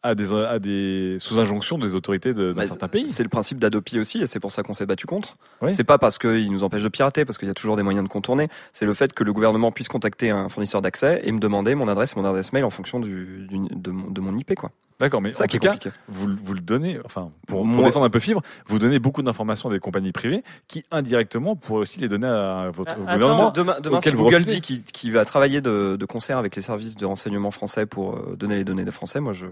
à 0.06 0.16
des, 0.16 0.34
à 0.34 0.60
des 0.60 1.16
sous 1.18 1.40
injonction 1.40 1.78
des 1.78 1.96
autorités 1.96 2.34
d'un 2.34 2.54
certain 2.66 2.90
pays. 2.90 3.08
C'est 3.08 3.24
le 3.24 3.30
principe 3.30 3.58
d'Adopi 3.58 3.98
aussi, 4.00 4.20
et 4.22 4.28
c'est 4.28 4.40
pour 4.42 4.52
ça 4.52 4.62
qu'on 4.62 4.74
s'est 4.74 4.86
battu 4.86 5.08
contre. 5.08 5.38
Oui. 5.62 5.74
C'est 5.74 5.86
pas 5.86 5.98
parce 5.98 6.18
qu'ils 6.18 6.52
nous 6.52 6.64
empêchent 6.66 6.84
de 6.84 6.90
pirater, 6.90 7.24
parce 7.26 7.38
qu'il 7.38 7.48
y 7.48 7.52
a 7.52 7.54
toujours 7.54 7.78
des 7.78 7.84
moyens 7.84 8.04
de 8.06 8.10
contourner. 8.10 8.50
C'est 8.74 8.86
le 8.86 8.94
fait 8.94 9.14
que 9.14 9.24
le 9.24 9.32
gouvernement 9.32 9.72
puisse 9.72 9.88
contacter 9.88 10.30
un 10.30 10.50
fournisseur 10.50 10.82
d'accès 10.82 11.22
et 11.24 11.32
me 11.32 11.40
demander 11.40 11.74
mon 11.74 11.88
adresse 11.88 12.14
et 12.16 12.20
mon 12.20 12.26
adresse 12.28 12.52
mail 12.52 12.66
en 12.66 12.70
fonction 12.70 13.00
du, 13.00 13.48
du- 13.50 13.58
de, 13.72 13.92
mon, 13.92 14.12
de 14.12 14.20
mon 14.22 14.38
IP, 14.38 14.54
quoi. 14.56 14.72
D'accord, 15.00 15.22
mais 15.22 15.32
ça 15.32 15.44
en 15.44 15.48
qui 15.48 15.58
tout 15.60 15.66
est 15.66 15.70
cas, 15.70 15.74
compliqué. 15.74 15.96
vous, 16.08 16.28
vous 16.42 16.54
le 16.54 16.60
donnez, 16.62 17.00
enfin, 17.04 17.32
pour, 17.48 17.60
pour 17.60 17.66
Moi- 17.66 17.86
défendre 17.86 18.06
un 18.06 18.10
peu 18.10 18.20
Fibre, 18.20 18.42
vous 18.68 18.80
donnez 18.80 19.00
beaucoup 19.00 19.22
d'informations 19.24 19.70
à 19.70 19.74
des 19.74 19.80
compagnies 19.80 20.12
privées 20.12 20.44
qui, 20.68 20.86
indirectement, 20.92 21.56
pourraient 21.56 21.82
aussi 21.82 22.00
les 22.00 22.08
donner 22.08 22.28
à 22.28 22.70
votre 22.74 22.92
Attends, 22.94 23.02
gouvernement. 23.02 23.52
demain, 23.52 23.78
demain 23.82 24.00
si 24.02 24.10
vous 24.12 24.24
Google 24.24 24.36
refusez. 24.38 24.60
dit 24.62 24.82
qu'il 24.84 25.12
va 25.12 25.26
travailler 25.26 25.62
de, 25.62 25.98
de 26.00 26.06
concert 26.06 26.38
avec 26.38 26.56
les 26.56 26.62
services 26.62 26.96
de 26.96 27.06
renseignement 27.06 27.52
français 27.52 27.86
pour 27.86 28.16
euh, 28.16 28.36
donner 28.38 28.56
les 28.56 28.64
données 28.64 28.86
des 28.86 28.92
Français, 28.92 29.20
moi 29.20 29.34
je, 29.34 29.48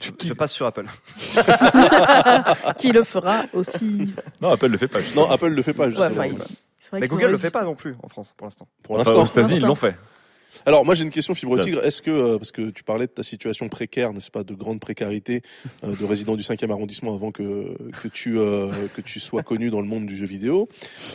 je, 0.00 0.10
je 0.22 0.32
passe 0.34 0.52
sur 0.52 0.66
Apple. 0.66 0.86
Qui 2.78 2.92
le 2.92 3.02
fera 3.02 3.44
aussi. 3.52 4.14
Non, 4.40 4.50
Apple 4.52 4.66
le 4.66 4.76
fait 4.78 4.88
pas. 4.88 4.98
Non, 5.16 5.30
Apple 5.30 5.48
le 5.48 5.62
fait 5.62 5.72
pas. 5.72 5.84
Ouais, 5.84 5.90
justement. 5.90 6.08
enfin, 6.08 6.28
vrai 6.28 7.00
Mais 7.00 7.08
Google 7.08 7.26
le 7.30 7.38
fait 7.38 7.50
pas 7.50 7.64
non 7.64 7.74
plus 7.74 7.96
en 8.02 8.08
France 8.08 8.34
pour 8.36 8.46
l'instant. 8.46 8.66
Pour 8.82 8.98
Enfin, 8.98 9.12
l'instant. 9.14 9.22
aux 9.22 9.40
États-Unis, 9.42 9.60
ils 9.60 9.66
l'ont 9.66 9.74
fait. 9.74 9.96
Alors 10.66 10.84
moi 10.84 10.94
j'ai 10.94 11.04
une 11.04 11.10
question 11.10 11.34
Fibre. 11.34 11.58
Tigre. 11.60 11.84
Est-ce 11.84 12.02
que 12.02 12.10
euh, 12.10 12.38
parce 12.38 12.52
que 12.52 12.70
tu 12.70 12.82
parlais 12.84 13.06
de 13.06 13.12
ta 13.12 13.22
situation 13.22 13.68
précaire, 13.68 14.12
n'est-ce 14.12 14.30
pas, 14.30 14.44
de 14.44 14.54
grande 14.54 14.80
précarité 14.80 15.42
euh, 15.84 15.94
de 15.94 16.04
résident 16.04 16.36
du 16.36 16.42
5e 16.42 16.70
arrondissement 16.70 17.14
avant 17.14 17.30
que 17.32 17.76
que 18.02 18.08
tu 18.08 18.38
euh, 18.38 18.70
que 18.96 19.00
tu 19.00 19.20
sois 19.20 19.42
connu 19.42 19.70
dans 19.70 19.80
le 19.80 19.86
monde 19.86 20.06
du 20.06 20.16
jeu 20.16 20.26
vidéo, 20.26 20.68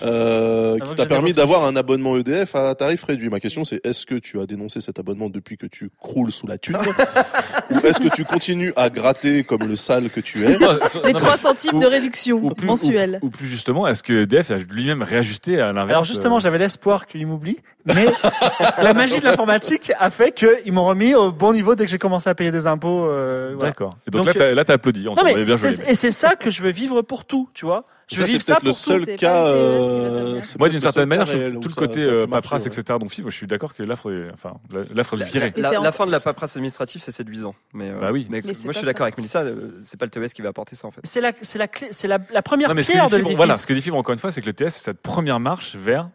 euh, 0.04 0.78
qui 0.80 0.96
t'a 0.96 1.06
permis 1.06 1.34
d'avoir 1.34 1.66
un 1.66 1.76
abonnement 1.76 2.18
EDF 2.18 2.56
à 2.56 2.74
tarif 2.76 3.04
réduit. 3.04 3.30
Ma 3.30 3.40
question 3.40 3.64
c'est 3.66 3.86
est-ce 3.86 4.06
que 4.06 4.16
tu 4.16 4.40
as 4.40 4.46
dénoncé 4.46 4.82
cet 4.82 5.00
abonnement 5.00 5.30
depuis 5.30 5.58
que 5.58 5.66
tu 5.68 5.90
croules 6.02 6.32
sous 6.32 6.48
la 6.48 6.58
thune 6.58 6.78
ou 7.72 7.78
est-ce 7.86 8.00
que 8.00 8.14
tu 8.16 8.26
continues 8.26 8.74
à 8.76 8.90
gratter 8.90 9.44
comme 9.44 9.64
le 9.68 9.76
sale 9.76 10.10
que 10.10 10.20
tu 10.20 10.44
es 10.46 10.50
Les 10.54 10.60
non, 10.60 10.78
3 10.78 11.02
mais- 11.04 11.38
centimes 11.38 11.76
ou- 11.76 11.80
de 11.82 11.86
réduction 11.88 12.38
ou 12.42 12.52
plus- 12.52 12.68
mensuelle. 12.68 13.20
Ou, 13.22 13.28
ou 13.28 13.30
plus 13.30 13.48
justement, 13.48 13.88
est-ce 13.88 14.04
que 14.04 14.24
EDF 14.24 14.52
a 14.52 14.58
lui-même 14.58 15.02
réajusté 15.04 15.60
à 15.60 15.68
l'inverse 15.74 15.90
Alors 15.92 16.04
justement, 16.04 16.38
euh, 16.38 16.40
j'avais 16.40 16.58
l'espoir 16.58 17.08
qu'il 17.08 17.26
m'oublie, 17.28 17.58
mais 17.86 18.06
la 18.82 18.94
magie 18.94 19.20
de 19.24 19.28
l'informatique 19.30 19.92
a 20.00 20.10
fait 20.10 20.32
qu'ils 20.32 20.72
m'ont 20.74 20.86
remis 20.86 21.16
au 21.16 21.32
bon 21.32 21.54
niveau 21.54 21.76
dès 21.76 21.86
que 21.86 21.92
j'ai 21.92 21.98
commencé 21.98 22.30
à 22.30 22.36
payer 22.36 22.52
des 22.52 22.68
impôts. 22.68 23.08
euh, 23.10 23.52
voilà. 23.56 23.70
D'accord. 23.72 23.98
Et 24.08 24.12
donc, 24.12 24.26
Donc, 24.26 24.36
là, 24.36 24.40
t'as, 24.40 24.54
là, 24.54 24.66
t'as 24.66 24.74
applaudi. 24.74 25.08
On 25.08 25.12
Non 25.12 25.16
s'en 25.18 25.24
mais 25.26 25.44
bien 25.46 25.56
joué. 25.56 25.70
et 25.88 25.96
c'est 25.96 26.12
ça 26.12 26.36
que 26.36 26.50
je 26.50 26.62
veux 26.62 26.72
vivre 26.72 27.02
pour 27.02 27.26
tout, 27.26 27.50
tu 27.54 27.66
vois. 27.66 27.86
Je 28.10 28.18
veux 28.18 28.26
Ça, 28.26 28.32
vivre 28.34 28.42
c'est 28.44 28.54
ça 28.54 28.60
peut-être 28.60 28.90
le 28.90 28.98
pour 29.00 29.06
tout. 29.08 29.16
cas. 29.18 29.46
TES 29.46 29.50
va 29.50 29.56
euh, 29.56 30.42
Moi, 30.60 30.68
d'une 30.70 30.80
certaine 30.82 31.08
manière, 31.08 31.26
sur 31.28 31.40
réel 31.40 31.54
tout 31.62 31.70
le 31.70 31.74
ça- 31.74 31.80
côté 31.80 32.02
ça 32.02 32.08
euh, 32.08 32.28
paperasse, 32.28 32.64
ouais. 32.66 32.68
etc. 32.68 32.98
dont 33.00 33.08
Fibre, 33.08 33.30
je 33.32 33.36
suis 33.38 33.48
d'accord 33.48 33.74
que 33.74 33.82
là, 33.82 33.96
faudrait, 33.96 34.28
enfin, 34.34 34.54
là, 34.94 35.04
faudrait 35.06 35.26
le 35.26 35.32
virer. 35.32 35.54
La, 35.56 35.80
la 35.80 35.92
fin 35.94 36.06
de 36.06 36.12
la 36.12 36.20
paperasse 36.20 36.56
administrative, 36.58 37.02
c'est 37.02 37.12
séduisant. 37.14 37.56
Mais, 37.74 37.90
euh, 37.90 38.00
Bah 38.02 38.10
oui. 38.12 38.28
mais, 38.30 38.42
Mais 38.46 38.54
c'est 38.54 38.64
moi, 38.66 38.74
je 38.74 38.80
suis 38.80 38.86
d'accord 38.86 39.04
avec 39.04 39.18
Melissa. 39.18 39.40
euh, 39.44 39.80
C'est 39.84 39.98
pas 39.98 40.06
le 40.06 40.12
TES 40.12 40.34
qui 40.34 40.42
va 40.42 40.50
apporter 40.50 40.76
ça 40.76 40.86
en 40.88 40.92
fait. 40.92 41.00
C'est 41.06 41.22
la, 41.22 41.32
c'est 41.42 41.58
la 41.58 41.70
clé, 41.70 41.88
c'est 41.92 42.10
la, 42.10 42.20
la 42.32 42.42
première 42.42 42.68
Non, 42.70 42.76
mais 42.76 42.84
ce 42.84 42.90
que 42.90 42.94
pierre 42.94 43.06
de 43.06 43.10
Fibre, 43.10 43.18
l'édifice. 43.20 43.38
voilà, 43.38 43.54
ce 43.58 43.66
que 43.66 43.74
dit 43.74 43.82
Fibre, 43.82 43.98
encore 43.98 44.14
une 44.14 44.20
fois, 44.20 44.32
c'est 44.34 44.42
que 44.42 44.48
le 44.48 44.54
TS, 44.54 44.64
c'est 44.70 44.84
cette 44.84 45.02
première 45.02 45.40
marche 45.40 45.76
vers 45.78 46.10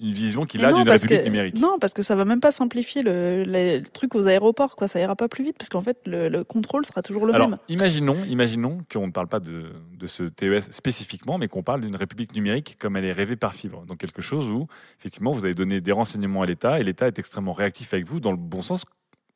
une 0.00 0.10
vision 0.10 0.44
qu'il 0.44 0.64
a 0.64 0.72
d'une 0.72 0.88
république 0.88 1.20
que, 1.20 1.24
numérique. 1.24 1.58
non, 1.60 1.78
parce 1.80 1.92
que 1.94 2.02
ça 2.02 2.16
va 2.16 2.24
même 2.24 2.40
pas 2.40 2.50
simplifier 2.50 3.02
le, 3.02 3.44
le- 3.44 3.78
le 3.78 3.82
truc 3.84 4.14
aux 4.16 4.26
aéroports, 4.26 4.74
quoi. 4.74 4.88
Ça 4.88 4.98
ira 5.00 5.14
pas 5.14 5.28
plus 5.28 5.44
vite, 5.44 5.56
parce 5.56 5.68
qu'en 5.68 5.80
fait, 5.80 5.98
le, 6.06 6.28
le 6.28 6.42
contrôle 6.42 6.84
sera 6.84 7.00
toujours 7.00 7.26
le 7.26 7.34
Alors, 7.34 7.48
même. 7.48 7.58
imaginons, 7.68 8.24
imaginons 8.24 8.78
qu'on 8.92 9.06
ne 9.06 9.12
parle 9.12 9.28
pas 9.28 9.38
de, 9.40 9.66
de 9.96 10.06
ce 10.06 10.24
TES 10.24 10.72
spécifiquement, 10.72 11.38
mais 11.38 11.46
qu'on 11.46 11.62
parle 11.62 11.82
d'une 11.82 11.94
république 11.96 12.34
numérique 12.34 12.76
comme 12.80 12.96
elle 12.96 13.04
est 13.04 13.12
rêvée 13.12 13.36
par 13.36 13.54
fibre. 13.54 13.84
Donc 13.86 13.98
quelque 13.98 14.20
chose 14.22 14.48
où, 14.50 14.66
effectivement, 14.98 15.30
vous 15.30 15.44
avez 15.44 15.54
donné 15.54 15.80
des 15.80 15.92
renseignements 15.92 16.42
à 16.42 16.46
l'État 16.46 16.80
et 16.80 16.82
l'État 16.82 17.06
est 17.06 17.18
extrêmement 17.18 17.52
réactif 17.52 17.94
avec 17.94 18.06
vous 18.06 18.18
dans 18.18 18.32
le 18.32 18.36
bon 18.36 18.62
sens 18.62 18.84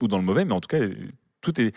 ou 0.03 0.09
dans 0.09 0.19
le 0.19 0.25
mauvais, 0.25 0.45
mais 0.45 0.53
en 0.55 0.61
tout 0.61 0.69
cas, 0.69 0.85
tout 1.41 1.61
est 1.61 1.73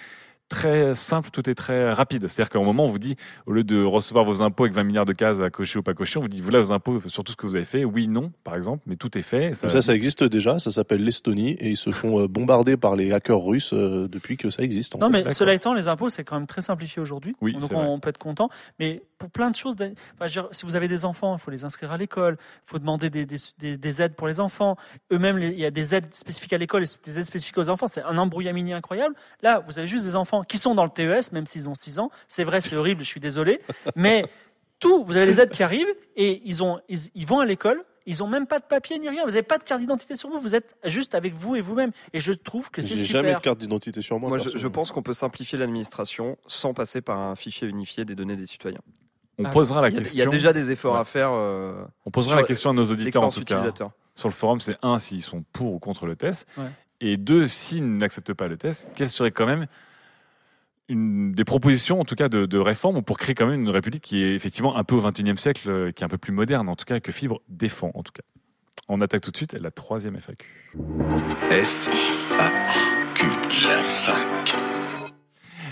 très 0.52 0.94
simple, 0.96 1.30
tout 1.32 1.50
est 1.50 1.56
très 1.56 1.92
rapide. 1.94 2.28
C'est-à-dire 2.28 2.50
qu'à 2.50 2.60
un 2.60 2.64
moment, 2.64 2.86
on 2.86 2.90
vous 2.90 3.00
dit, 3.00 3.16
au 3.46 3.54
lieu 3.54 3.64
de 3.64 3.82
recevoir 3.84 4.26
vos 4.26 4.42
impôts 4.42 4.64
avec 4.66 4.76
20 4.76 4.84
milliards 4.84 5.06
de 5.06 5.14
cases 5.14 5.42
à 5.42 5.50
cocher 5.50 5.80
ou 5.80 5.84
pas 5.84 5.94
cocher, 5.94 6.20
on 6.20 6.24
vous 6.24 6.28
dit, 6.28 6.42
voilà 6.42 6.60
vos 6.60 6.72
impôts 6.72 7.00
sur 7.08 7.24
tout 7.24 7.32
ce 7.32 7.38
que 7.38 7.48
vous 7.48 7.56
avez 7.56 7.64
fait, 7.66 7.86
oui, 7.86 8.08
non, 8.08 8.32
par 8.44 8.56
exemple, 8.56 8.84
mais 8.86 8.96
tout 8.98 9.18
est 9.18 9.22
fait. 9.22 9.54
Ça, 9.54 9.82
ça, 9.82 9.94
existe 9.96 10.24
déjà, 10.24 10.60
ça 10.60 10.70
s'appelle 10.72 11.04
l'Estonie 11.04 11.52
et 11.52 11.70
ils 11.70 11.78
se 11.78 11.92
font 11.92 12.20
euh, 12.22 12.28
bombarder 12.28 12.78
par 12.78 12.96
les 12.96 13.12
hackers 13.14 13.42
russes 13.42 13.74
euh, 13.74 14.08
depuis 14.08 14.38
que 14.38 14.50
ça 14.50 14.62
existe. 14.64 14.96
Non, 14.98 15.12
fait. 15.12 15.24
mais 15.24 15.34
cela 15.34 15.54
étant, 15.54 15.74
les 15.74 15.88
impôts, 15.88 16.10
c'est 16.10 16.24
quand 16.24 16.36
même 16.36 16.48
très 16.48 16.62
simplifié 16.62 17.02
aujourd'hui. 17.02 17.36
Oui, 17.42 17.54
Donc 17.54 17.64
c'est 17.70 17.76
on, 17.76 17.92
vrai. 17.92 18.00
peut 18.02 18.10
être 18.10 18.18
content. 18.18 18.50
Mais 18.80 19.02
pour 19.18 19.30
plein 19.30 19.52
de 19.52 19.56
choses, 19.56 19.76
enfin, 20.16 20.26
dire, 20.26 20.48
si 20.52 20.66
vous 20.66 20.76
avez 20.76 20.88
des 20.88 21.06
enfants, 21.06 21.36
il 21.36 21.40
faut 21.40 21.52
les 21.52 21.64
inscrire 21.64 21.92
à 21.92 21.98
l'école. 21.98 22.38
Il 22.68 22.70
faut 22.72 22.80
demander 22.80 23.10
des, 23.10 23.26
des, 23.26 23.38
des- 23.60 23.78
des 23.78 24.02
aides 24.02 24.16
pour 24.16 24.28
les 24.28 24.40
enfants. 24.40 24.76
Eux-mêmes, 25.12 25.38
il 25.40 25.58
y 25.60 25.66
a 25.66 25.72
des 25.72 25.96
aides 25.96 26.14
spécifiques 26.14 26.54
à 26.54 26.58
l'école 26.58 26.84
et 26.84 26.88
des 27.06 27.20
aides 27.20 27.26
spécifiques 27.26 27.58
aux 27.58 27.70
enfants. 27.70 27.88
C'est 27.88 28.04
un 28.04 28.18
embrouillamini 28.18 28.74
incroyable. 28.74 29.16
Là, 29.42 29.64
vous 29.68 29.78
avez 29.80 29.88
juste 29.88 30.06
des 30.06 30.16
enfants 30.16 30.41
qui 30.48 30.58
sont 30.58 30.76
dans 30.76 30.84
le 30.86 30.90
TES, 30.90 31.32
même 31.32 31.46
s'ils 31.46 31.68
ont 31.70 31.76
6 31.76 32.00
ans. 32.00 32.10
C'est 32.28 32.44
vrai, 32.44 32.62
c'est 32.62 32.76
horrible, 32.76 33.04
je 33.04 33.08
suis 33.10 33.20
désolé. 33.20 33.62
Mais 33.96 34.26
tout, 34.80 35.04
vous 35.04 35.18
avez 35.18 35.26
les 35.26 35.40
aides 35.40 35.50
qui 35.52 35.64
arrivent 35.64 35.94
et 36.16 36.42
ils, 36.46 36.64
ont, 36.64 36.80
ils, 36.90 37.00
ils 37.16 37.26
vont 37.26 37.40
à 37.40 37.46
l'école. 37.46 37.84
Ils 38.08 38.18
n'ont 38.20 38.28
même 38.28 38.48
pas 38.48 38.58
de 38.58 38.66
papier 38.66 38.98
ni 38.98 39.08
rien. 39.10 39.22
Vous 39.24 39.30
n'avez 39.30 39.44
pas 39.44 39.60
de 39.60 39.64
carte 39.64 39.80
d'identité 39.80 40.16
sur 40.16 40.28
vous. 40.30 40.40
Vous 40.42 40.56
êtes 40.56 40.76
juste 40.86 41.14
avec 41.14 41.36
vous 41.36 41.56
et 41.56 41.62
vous-même. 41.62 41.92
Et 42.14 42.20
je 42.20 42.34
trouve 42.34 42.72
que 42.72 42.82
c'est 42.82 42.96
J'ai 42.96 43.06
super. 43.06 43.22
jamais 43.22 43.36
de 43.36 43.40
carte 43.40 43.60
d'identité 43.60 44.02
sur 44.02 44.20
moi. 44.20 44.28
Moi, 44.30 44.40
je, 44.40 44.68
pense 44.68 44.92
qu'on 44.92 45.04
peut 45.04 45.14
simplifier 45.14 45.60
l'administration 45.60 46.36
sans 46.48 46.74
passer 46.74 47.02
par 47.02 47.20
un 47.20 47.36
fichier 47.36 47.68
unifié 47.68 48.04
des 48.04 48.16
données 48.16 48.36
des 48.36 48.48
citoyens. 48.48 48.80
On 49.38 49.46
Ah. 49.46 49.50
posera 49.50 49.82
la 49.82 49.90
Il 49.90 49.94
y, 49.94 49.98
a, 49.98 50.00
question. 50.00 50.16
il 50.16 50.20
y 50.20 50.24
a 50.24 50.26
déjà 50.26 50.52
des 50.52 50.72
efforts 50.72 50.96
Ouais. 50.96 51.00
à 51.00 51.04
faire. 51.04 51.30
euh, 51.32 51.84
On 52.08 52.10
posera 52.12 52.36
la 52.38 52.44
question 52.44 52.72
à 52.72 52.74
nos 52.74 52.86
auditeurs 52.86 53.22
en 53.24 53.30
tout 53.30 53.44
cas. 53.44 53.72
Sur 54.16 54.28
le 54.30 54.34
forum, 54.34 54.60
c'est 54.60 54.78
un, 54.82 54.98
s'ils 54.98 55.22
sont 55.22 55.44
pour 55.54 55.74
ou 55.74 55.80
contre 55.80 56.08
le 56.08 56.16
test. 56.16 56.48
Ouais. 56.58 56.66
Et 57.02 57.18
deux, 57.18 57.46
s'ils 57.46 57.98
n'acceptent 57.98 58.34
pas 58.34 58.48
le 58.48 58.58
test, 58.58 58.90
quelles 58.96 59.10
seraient 59.10 59.32
quand 59.32 59.46
même 59.46 59.68
une, 60.92 61.32
des 61.32 61.44
propositions, 61.44 62.00
en 62.00 62.06
tout 62.06 62.16
cas, 62.16 62.30
de, 62.30 62.46
de 62.46 62.58
réforme 62.58 62.98
ou 62.98 63.02
pour 63.02 63.18
créer 63.18 63.36
quand 63.36 63.48
même 63.48 63.62
une 63.62 63.70
république 63.70 64.04
qui 64.04 64.24
est 64.24 64.36
effectivement 64.36 64.76
un 64.76 64.84
peu 64.84 64.96
au 64.96 65.02
XXIe 65.02 65.38
siècle, 65.38 65.70
euh, 65.70 65.92
qui 65.92 66.04
est 66.04 66.06
un 66.06 66.10
peu 66.10 66.18
plus 66.18 66.34
moderne, 66.34 66.70
en 66.70 66.76
tout 66.76 66.86
cas, 66.86 67.00
que 67.00 67.12
Fibre 67.12 67.42
défend, 67.50 67.92
en 67.94 68.04
tout 68.04 68.12
cas. 68.14 68.24
On 68.88 69.00
attaque 69.00 69.22
tout 69.22 69.32
de 69.32 69.38
suite 69.38 69.54
la 69.54 69.72
troisième 69.72 70.18
FAQ. 70.18 70.46
F, 71.50 71.90
A, 72.40 72.52
Q, 73.16 73.28
la 73.66 73.84
fac. 73.84 74.62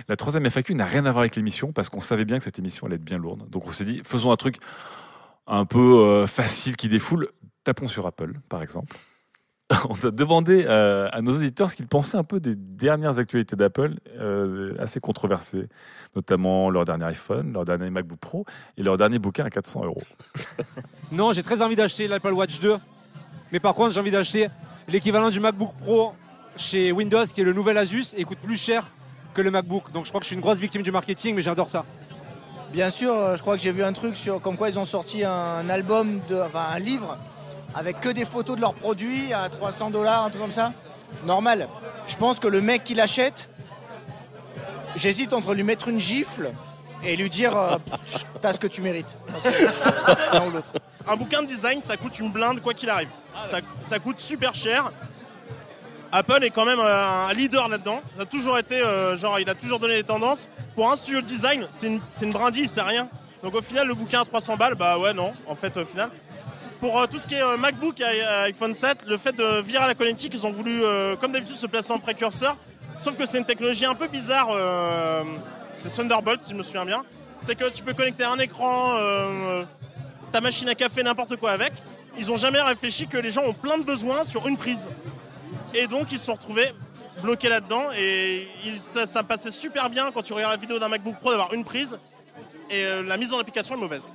La 0.07 0.15
troisième 0.15 0.45
FAQ 0.45 0.74
n'a 0.74 0.86
rien 0.86 1.05
à 1.05 1.11
voir 1.11 1.20
avec 1.20 1.36
l'émission 1.36 1.72
parce 1.72 1.89
qu'on 1.89 1.99
savait 1.99 2.26
bien 2.26 2.38
que 2.38 2.43
cette 2.43 2.57
émission 2.57 2.88
allait 2.88 2.95
être 2.95 3.03
bien 3.03 3.17
lourde. 3.17 3.49
Donc 3.49 3.67
on 3.67 3.72
s'est 3.72 3.86
dit, 3.86 4.01
faisons 4.03 4.32
un 4.32 4.38
truc 4.38 4.57
un 5.45 5.65
peu 5.65 5.99
euh, 5.99 6.28
facile 6.28 6.78
qui 6.78 6.89
défoule. 6.89 7.30
Tapons 7.63 7.88
sur 7.88 8.07
Apple, 8.07 8.34
par 8.47 8.63
exemple. 8.63 8.95
On 9.89 10.07
a 10.07 10.11
demandé 10.11 10.65
euh, 10.67 11.07
à 11.11 11.22
nos 11.22 11.32
auditeurs 11.32 11.70
ce 11.70 11.76
qu'ils 11.76 11.88
pensaient 11.88 12.17
un 12.17 12.24
peu 12.24 12.39
des 12.39 12.55
dernières 12.55 13.20
actualités 13.20 13.55
d'Apple, 13.55 13.95
euh, 14.17 14.74
assez 14.80 14.99
controversées, 14.99 15.67
notamment 16.15 16.70
leur 16.70 16.86
dernier 16.86 17.05
iPhone, 17.05 17.53
leur 17.53 17.65
dernier 17.65 17.89
MacBook 17.91 18.20
Pro 18.20 18.45
et 18.78 18.84
leur 18.84 18.97
dernier 18.97 19.20
bouquin 19.20 19.45
à 19.45 19.49
400 19.49 19.86
euros. 19.86 20.03
Non, 21.11 21.32
j'ai 21.32 21.41
très 21.41 21.61
envie 21.63 21.76
d'acheter 21.76 22.07
l'Apple 22.07 22.34
Watch 22.34 22.59
2. 22.59 22.78
Mais 23.51 23.59
par 23.59 23.74
contre, 23.74 23.93
j'ai 23.93 23.99
envie 23.99 24.11
d'acheter 24.11 24.49
l'équivalent 24.88 25.30
du 25.30 25.39
MacBook 25.39 25.72
Pro 25.80 26.13
chez 26.55 26.91
Windows, 26.91 27.26
qui 27.26 27.41
est 27.41 27.43
le 27.43 27.53
nouvel 27.53 27.78
Asus, 27.78 28.13
et 28.15 28.24
coûte 28.26 28.38
plus 28.38 28.57
cher 28.57 28.86
que 29.34 29.41
le 29.41 29.49
MacBook. 29.49 29.91
Donc 29.91 30.05
je 30.05 30.09
crois 30.09 30.20
que 30.20 30.26
je 30.26 30.28
suis 30.28 30.36
une 30.36 30.41
grosse 30.41 30.59
victime 30.59 30.84
du 30.84 30.91
marketing, 30.91 31.36
mais 31.36 31.41
j'adore 31.41 31.70
ça. 31.70 31.86
Bien 32.72 32.91
sûr, 32.91 33.11
euh, 33.11 33.36
je 33.36 33.41
crois 33.41 33.55
que 33.55 33.61
j'ai 33.61 33.72
vu 33.72 33.84
un 33.84 33.93
truc 33.93 34.15
sur 34.15 34.39
comme 34.39 34.55
quoi 34.55 34.70
ils 34.70 34.78
ont 34.78 34.86
sorti 34.86 35.24
un 35.24 35.67
album, 35.70 36.20
de, 36.30 36.39
enfin 36.39 36.65
un 36.72 36.80
livre, 36.80 37.17
avec 37.76 37.99
que 37.99 38.09
des 38.09 38.26
photos 38.26 38.55
de 38.55 38.61
leurs 38.61 38.74
produits 38.74 39.34
à 39.34 39.49
300 39.49 39.91
dollars, 39.91 40.26
un 40.26 40.30
truc 40.30 40.41
comme 40.41 40.51
ça. 40.51 40.74
Normal. 41.26 41.67
Je 42.07 42.15
pense 42.15 42.39
que 42.39 42.47
le 42.47 42.61
mec 42.61 42.84
qui 42.84 42.93
l'achète, 42.95 43.49
j'hésite 44.95 45.34
entre 45.34 45.53
lui 45.53 45.63
mettre 45.63 45.88
une 45.88 45.99
gifle 45.99 46.51
et 47.03 47.15
lui 47.15 47.30
dire 47.30 47.57
euh, 47.57 47.78
t'as 48.41 48.53
ce 48.53 48.59
que 48.59 48.67
tu 48.67 48.82
mérites. 48.82 49.17
Un 51.07 51.15
bouquin 51.15 51.41
de 51.41 51.47
design, 51.47 51.82
ça 51.84 51.97
coûte 51.97 52.20
une 52.20 52.32
blinde 52.32 52.61
quoi 52.61 52.74
qu'il 52.74 52.89
arrive. 52.89 53.09
Ça, 53.45 53.57
ça 53.86 53.99
coûte 53.99 54.20
super 54.20 54.53
cher. 54.53 54.91
Apple 56.11 56.43
est 56.43 56.49
quand 56.49 56.65
même 56.65 56.80
euh, 56.80 57.28
un 57.30 57.34
leader 57.34 57.70
là-dedans. 57.70 58.01
Ça 58.15 58.24
a 58.24 58.26
toujours 58.26 58.57
été, 58.57 58.82
euh, 58.82 59.15
genre, 59.15 59.39
il 59.39 59.49
a 59.49 59.53
toujours 59.55 59.80
donné 59.80 59.95
les 59.95 60.03
tendances. 60.03 60.49
Pour 60.76 60.91
un 60.91 60.95
studio 60.95 61.22
de 61.22 61.26
design, 61.28 61.67
c'est 61.70 61.88
une, 61.88 62.01
une 62.22 62.32
brindille, 62.32 62.67
c'est 62.67 62.82
rien. 62.82 63.07
Donc 63.43 63.55
au 63.55 63.61
final, 63.61 63.88
le 63.88 63.93
bouquin 63.93 64.22
à 64.22 64.26
300 64.26 64.57
balles, 64.57 64.76
bah 64.76 64.97
ouais, 64.97 65.13
non, 65.13 65.32
en 65.47 65.55
fait, 65.55 65.76
au 65.78 65.86
final. 65.86 66.09
Pour 66.80 66.97
euh, 66.97 67.07
tout 67.07 67.19
ce 67.19 67.27
qui 67.27 67.36
est 67.36 67.41
euh, 67.41 67.57
MacBook 67.57 67.99
et 67.99 68.03
euh, 68.05 68.43
iPhone 68.43 68.73
7, 68.73 68.99
le 69.05 69.17
fait 69.17 69.34
de 69.34 69.61
virer 69.61 69.84
à 69.84 69.88
la 69.88 69.95
connectique, 69.95 70.32
ils 70.34 70.47
ont 70.47 70.51
voulu, 70.51 70.82
comme 71.19 71.32
d'habitude, 71.32 71.55
se 71.55 71.67
placer 71.67 71.91
en 71.91 71.99
précurseur. 71.99 72.55
Sauf 72.99 73.17
que 73.17 73.25
c'est 73.25 73.38
une 73.38 73.45
technologie 73.45 73.86
un 73.86 73.95
peu 73.95 74.07
bizarre. 74.07 74.49
c'est 75.73 75.89
Thunderbolt, 75.89 76.43
si 76.43 76.51
je 76.51 76.55
me 76.55 76.61
souviens 76.61 76.86
bien. 76.86 77.03
C'est 77.41 77.55
que 77.55 77.69
tu 77.69 77.84
peux 77.84 77.93
connecter 77.93 78.23
un 78.25 78.38
écran, 78.38 78.95
ta 80.32 80.41
machine 80.41 80.67
à 80.69 80.75
café, 80.75 81.03
n'importe 81.03 81.38
quoi 81.38 81.51
avec. 81.51 81.71
Ils 82.17 82.32
ont 82.32 82.36
jamais 82.36 82.61
réfléchi 82.61 83.07
que 83.07 83.17
les 83.17 83.32
gens 83.32 83.43
ont 83.43 83.53
plein 83.53 83.77
de 83.77 83.84
besoins 83.84 84.23
sur 84.23 84.47
une 84.47 84.57
prise. 84.57 84.89
Et 85.73 85.88
donc 85.88 86.11
ils 86.11 86.17
se 86.19 86.25
sont 86.25 86.34
retrouvés 86.34 86.71
bloqués 87.21 87.47
là-dedans. 87.47 87.86
Et 87.97 88.47
ça, 88.77 89.05
ça 89.05 89.23
passait 89.23 89.51
super 89.51 89.89
bien 89.89 90.11
quand 90.11 90.21
tu 90.21 90.34
regardes 90.34 90.53
la 90.53 90.59
vidéo 90.59 90.80
d'un 90.80 90.89
MacBook 90.89 91.15
Pro 91.19 91.32
d'avoir 91.32 91.53
une 91.53 91.63
prise. 91.63 91.97
Et 92.69 92.86
la 93.05 93.15
mise 93.17 93.34
en 93.34 93.39
application 93.39 93.75
est 93.75 93.80
mauvaise. 93.80 94.11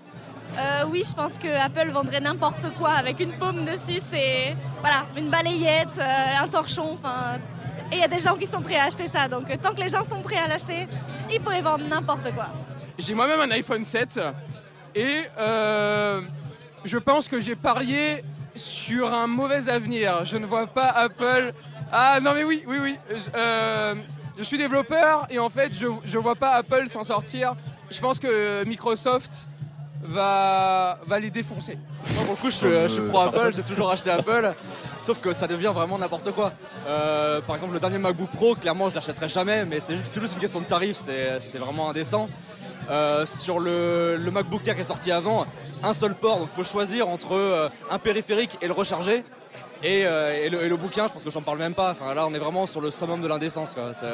Euh, 0.57 0.85
oui, 0.89 1.03
je 1.09 1.15
pense 1.15 1.37
que 1.39 1.49
Apple 1.49 1.91
vendrait 1.91 2.21
n'importe 2.21 2.67
quoi 2.79 2.91
avec 2.91 3.19
une 3.21 3.33
paume 3.33 3.65
dessus. 3.65 4.01
C'est 4.11 4.57
voilà, 4.81 5.07
une 5.17 5.29
balayette, 5.29 5.99
euh, 5.99 6.43
un 6.43 6.49
torchon. 6.49 6.93
Enfin, 6.93 7.39
et 7.91 7.97
il 7.97 7.99
y 7.99 8.05
a 8.05 8.09
des 8.09 8.21
gens 8.21 8.37
qui 8.37 8.47
sont 8.47 8.61
prêts 8.61 8.77
à 8.77 8.85
acheter 8.85 9.09
ça. 9.09 9.29
Donc 9.29 9.51
euh, 9.51 9.57
tant 9.61 9.75
que 9.75 9.81
les 9.81 9.89
gens 9.89 10.05
sont 10.05 10.21
prêts 10.21 10.39
à 10.39 10.47
l'acheter, 10.47 10.87
ils 11.31 11.41
pourraient 11.41 11.63
vendre 11.63 11.85
n'importe 11.89 12.33
quoi. 12.35 12.49
J'ai 12.99 13.15
moi-même 13.15 13.41
un 13.41 13.51
iPhone 13.51 13.85
7 13.85 14.21
et 14.95 15.25
je 16.85 16.99
pense 16.99 17.27
que 17.27 17.41
j'ai 17.41 17.57
parié 17.57 18.23
sur 18.55 19.13
un 19.13 19.27
mauvais 19.27 19.69
avenir. 19.69 20.25
Je 20.25 20.37
ne 20.37 20.47
vois 20.47 20.69
pas 20.69 20.87
Apple. 20.91 21.53
Ah 21.91 22.21
non 22.23 22.33
mais 22.35 22.45
oui, 22.45 22.63
oui, 22.67 22.79
oui. 22.81 22.99
Je 24.37 24.43
suis 24.43 24.59
développeur 24.59 25.27
et 25.31 25.41
en 25.41 25.51
fait 25.51 25.75
je 25.75 25.87
ne 25.87 26.23
vois 26.23 26.37
pas 26.37 26.51
Apple 26.53 26.89
s'en 26.89 27.03
sortir. 27.03 27.57
Je 27.91 28.01
pense 28.01 28.21
que 28.21 28.65
Microsoft 28.65 29.49
va, 30.05 30.99
va 31.07 31.19
les 31.21 31.31
défoncer. 31.31 31.79
Moi, 32.15 32.25
pour 32.25 32.35
le 32.35 32.41
coup, 32.41 32.51
je, 32.51 32.57
suis- 32.57 32.69
je 32.71 32.87
suis 32.89 33.03
pro 33.03 33.21
Apple, 33.21 33.53
j'ai 33.55 33.63
toujours 33.63 33.91
acheté 33.91 34.11
Apple. 34.11 34.53
Sauf 35.03 35.21
que 35.21 35.33
ça 35.33 35.47
devient 35.47 35.71
vraiment 35.75 35.99
n'importe 35.99 36.31
quoi. 36.33 36.53
Euh, 36.87 37.41
par 37.43 37.57
exemple, 37.57 37.75
le 37.75 37.81
dernier 37.81 37.99
MacBook 37.99 38.31
Pro, 38.31 38.55
clairement, 38.55 38.89
je 38.89 38.95
l'achèterai 38.95 39.29
jamais, 39.29 39.65
mais 39.67 39.81
c'est 39.81 39.97
juste, 39.97 40.07
c'est 40.09 40.21
juste 40.21 40.35
une 40.35 40.41
question 40.41 40.61
de 40.61 40.65
tarif, 40.67 40.97
c'est 40.97 41.39
c'est 41.41 41.59
vraiment 41.59 41.91
indécent. 41.91 42.29
Euh, 42.91 43.25
sur 43.27 43.61
le, 43.61 44.17
le 44.19 44.31
MacBook 44.31 44.67
Air 44.69 44.75
qui 44.75 44.83
est 44.83 44.85
sorti 44.85 45.11
avant, 45.11 45.47
un 45.83 45.95
seul 45.95 46.15
port, 46.15 46.39
donc 46.39 46.49
il 46.53 46.57
faut 46.57 46.71
choisir 46.71 47.09
entre 47.09 47.33
euh, 47.35 47.69
un 47.91 47.99
périphérique 47.99 48.59
et 48.63 48.67
le 48.67 48.73
recharger. 48.75 49.25
Et, 49.83 50.07
euh, 50.07 50.33
et 50.45 50.49
le, 50.49 50.63
et 50.65 50.69
le 50.69 50.77
bouquin, 50.77 51.07
je 51.07 51.13
pense 51.13 51.23
que 51.25 51.31
j'en 51.31 51.43
parle 51.43 51.59
même 51.59 51.75
pas. 51.75 51.91
Enfin, 51.91 52.15
là, 52.15 52.27
on 52.27 52.33
est 52.33 52.39
vraiment 52.39 52.67
sur 52.67 52.81
le 52.81 52.91
summum 52.91 53.21
de 53.21 53.27
l'indécence. 53.29 53.75
quoi. 53.75 53.93
C'est- 53.93 54.07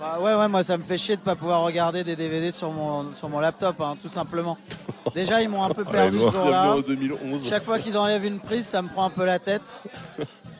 Bah 0.00 0.18
ouais, 0.20 0.34
ouais, 0.34 0.48
moi 0.48 0.64
ça 0.64 0.76
me 0.76 0.82
fait 0.82 0.98
chier 0.98 1.14
de 1.16 1.20
pas 1.20 1.36
pouvoir 1.36 1.62
regarder 1.62 2.02
des 2.02 2.16
DVD 2.16 2.50
sur 2.50 2.72
mon, 2.72 3.14
sur 3.14 3.28
mon 3.28 3.38
laptop, 3.38 3.80
hein, 3.80 3.94
tout 4.02 4.08
simplement. 4.08 4.58
Déjà, 5.14 5.40
ils 5.42 5.48
m'ont 5.48 5.62
un 5.62 5.70
peu 5.70 5.84
perdu 5.84 6.18
Ouais, 6.18 6.26
ce 6.26 6.32
jour-là. 6.36 6.74
2011. 6.86 7.48
Chaque 7.48 7.64
fois 7.64 7.78
qu'ils 7.78 7.96
enlèvent 7.96 8.24
une 8.24 8.40
prise, 8.40 8.66
ça 8.66 8.82
me 8.82 8.88
prend 8.88 9.04
un 9.04 9.10
peu 9.10 9.24
la 9.24 9.38
tête. 9.38 9.82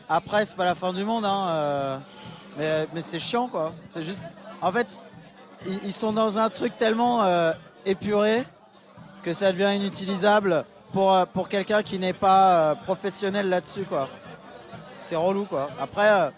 Après, 0.07 0.45
c'est 0.45 0.55
pas 0.55 0.65
la 0.65 0.75
fin 0.75 0.93
du 0.93 1.03
monde, 1.03 1.25
hein, 1.25 1.47
euh, 1.49 1.97
mais, 2.57 2.87
mais 2.93 3.01
c'est 3.01 3.19
chiant, 3.19 3.47
quoi. 3.47 3.73
C'est 3.93 4.03
juste. 4.03 4.23
En 4.61 4.71
fait, 4.71 4.87
ils, 5.67 5.79
ils 5.85 5.93
sont 5.93 6.13
dans 6.13 6.37
un 6.37 6.49
truc 6.49 6.77
tellement 6.77 7.23
euh, 7.23 7.51
épuré 7.85 8.43
que 9.23 9.33
ça 9.33 9.51
devient 9.51 9.75
inutilisable 9.75 10.63
pour, 10.93 11.13
euh, 11.13 11.25
pour 11.25 11.49
quelqu'un 11.49 11.81
qui 11.81 11.97
n'est 11.99 12.13
pas 12.13 12.71
euh, 12.71 12.75
professionnel 12.75 13.49
là-dessus, 13.49 13.83
quoi. 13.83 14.07
C'est 15.03 15.15
relou, 15.15 15.45
quoi. 15.45 15.69
Après, 15.79 16.09
euh, 16.09 16.29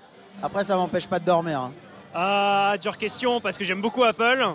après 0.44 0.64
ça 0.66 0.76
m'empêche 0.76 1.08
pas 1.08 1.20
de 1.20 1.26
dormir. 1.26 1.60
hein. 1.62 1.72
Ah, 2.14 2.76
dure 2.82 2.98
question 2.98 3.40
parce 3.40 3.58
que 3.58 3.64
j'aime 3.64 3.82
beaucoup 3.82 4.04
Apple. 4.04 4.46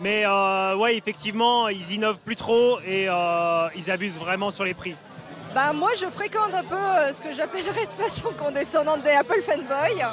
Mais 0.00 0.24
euh, 0.26 0.76
ouais, 0.76 0.96
effectivement, 0.96 1.68
ils 1.68 1.92
innovent 1.92 2.18
plus 2.18 2.36
trop 2.36 2.78
et 2.86 3.08
euh, 3.08 3.68
ils 3.76 3.90
abusent 3.90 4.18
vraiment 4.18 4.50
sur 4.50 4.64
les 4.64 4.74
prix. 4.74 4.94
Bah, 5.54 5.72
moi, 5.72 5.92
je 5.98 6.06
fréquente 6.06 6.52
un 6.52 6.64
peu 6.64 6.74
euh, 6.74 7.12
ce 7.14 7.22
que 7.22 7.32
j'appellerais 7.32 7.86
de 7.86 8.02
façon 8.02 8.28
condescendante 8.38 9.00
des 9.02 9.12
Apple 9.12 9.40
fanboys. 9.40 10.04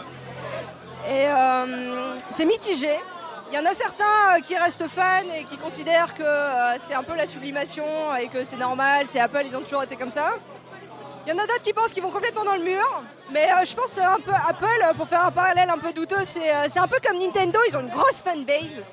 Et 1.05 1.27
euh, 1.27 2.13
c'est 2.29 2.45
mitigé. 2.45 2.91
Il 3.51 3.55
y 3.55 3.59
en 3.59 3.65
a 3.65 3.73
certains 3.73 4.37
euh, 4.37 4.39
qui 4.39 4.55
restent 4.57 4.87
fans 4.87 5.29
et 5.37 5.43
qui 5.43 5.57
considèrent 5.57 6.13
que 6.13 6.23
euh, 6.23 6.77
c'est 6.79 6.93
un 6.93 7.03
peu 7.03 7.15
la 7.15 7.27
sublimation 7.27 7.83
et 8.19 8.29
que 8.29 8.45
c'est 8.45 8.55
normal, 8.57 9.05
c'est 9.09 9.19
Apple, 9.19 9.43
ils 9.45 9.55
ont 9.57 9.61
toujours 9.61 9.83
été 9.83 9.97
comme 9.97 10.11
ça. 10.11 10.35
Il 11.25 11.29
y 11.29 11.31
en 11.33 11.37
a 11.37 11.47
d'autres 11.47 11.61
qui 11.63 11.71
pensent 11.73 11.93
qu'ils 11.93 12.03
vont 12.03 12.11
complètement 12.11 12.43
dans 12.43 12.55
le 12.55 12.63
mur. 12.63 12.83
Mais 13.31 13.49
euh, 13.51 13.65
je 13.65 13.73
pense 13.73 13.97
euh, 13.97 14.01
un 14.01 14.19
peu 14.19 14.33
Apple, 14.33 14.65
euh, 14.83 14.93
pour 14.93 15.07
faire 15.07 15.25
un 15.25 15.31
parallèle 15.31 15.69
un 15.69 15.77
peu 15.77 15.93
douteux, 15.93 16.23
c'est 16.25 16.51
un 16.79 16.87
peu 16.87 16.97
comme 17.05 17.17
Nintendo, 17.17 17.59
ils 17.69 17.77
ont 17.77 17.81
une 17.81 17.89
grosse 17.89 18.21
fanbase. 18.21 18.83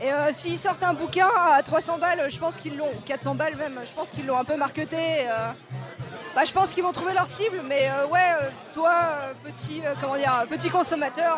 Et 0.00 0.10
s'ils 0.32 0.58
sortent 0.58 0.84
un 0.84 0.92
bouquin 0.94 1.26
à 1.36 1.60
300 1.60 1.98
balles, 1.98 2.26
je 2.28 2.38
pense 2.38 2.56
qu'ils 2.58 2.76
l'ont, 2.76 2.90
400 3.04 3.34
balles 3.34 3.56
même, 3.56 3.80
je 3.84 3.90
pense 3.90 4.10
qu'ils 4.12 4.26
l'ont 4.26 4.38
un 4.38 4.44
peu 4.44 4.56
marketé. 4.56 5.26
bah, 6.36 6.44
je 6.44 6.52
pense 6.52 6.70
qu'ils 6.70 6.84
vont 6.84 6.92
trouver 6.92 7.14
leur 7.14 7.26
cible, 7.26 7.62
mais 7.64 7.90
ouais, 8.08 8.36
toi, 8.72 9.00
petit, 9.42 9.82
comment 10.00 10.14
dire, 10.16 10.44
petit 10.48 10.70
consommateur, 10.70 11.36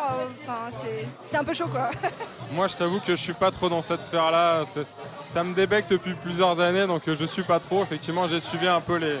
c'est- 0.79 1.37
un 1.37 1.43
peu 1.43 1.53
chaud 1.53 1.69
quoi. 1.69 1.89
Moi, 2.51 2.67
je 2.67 2.75
t'avoue 2.75 2.99
que 2.99 3.15
je 3.15 3.21
suis 3.21 3.33
pas 3.33 3.49
trop 3.49 3.67
dans 3.67 3.81
cette 3.81 4.01
sphère-là. 4.01 4.61
Ça 5.25 5.43
me 5.43 5.55
débecte 5.55 5.89
depuis 5.89 6.13
plusieurs 6.13 6.59
années, 6.59 6.85
donc 6.85 7.01
je 7.07 7.25
suis 7.25 7.43
pas 7.43 7.59
trop. 7.59 7.81
Effectivement, 7.81 8.27
j'ai 8.27 8.39
suivi 8.41 8.67
un 8.67 8.81
peu 8.81 8.97
les, 8.97 9.17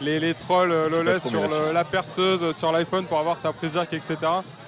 les, 0.00 0.18
les 0.20 0.34
trolls 0.34 0.72
euh, 0.72 0.88
Je 0.88 1.18
suis 1.18 1.28
sur 1.30 1.40
le- 1.40 1.46
là-dessus. 1.48 1.72
la 1.74 1.84
perceuse, 1.84 2.56
sur 2.56 2.72
l'iPhone 2.72 3.04
pour 3.06 3.18
avoir 3.18 3.36
sa 3.38 3.52
prise 3.52 3.72
jack, 3.74 3.92
etc. 3.92 4.16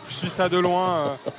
Je 0.09 0.15
suis 0.15 0.31
ça 0.31 0.49
de 0.49 0.59
loin. 0.59 0.97
euh, 1.27 1.31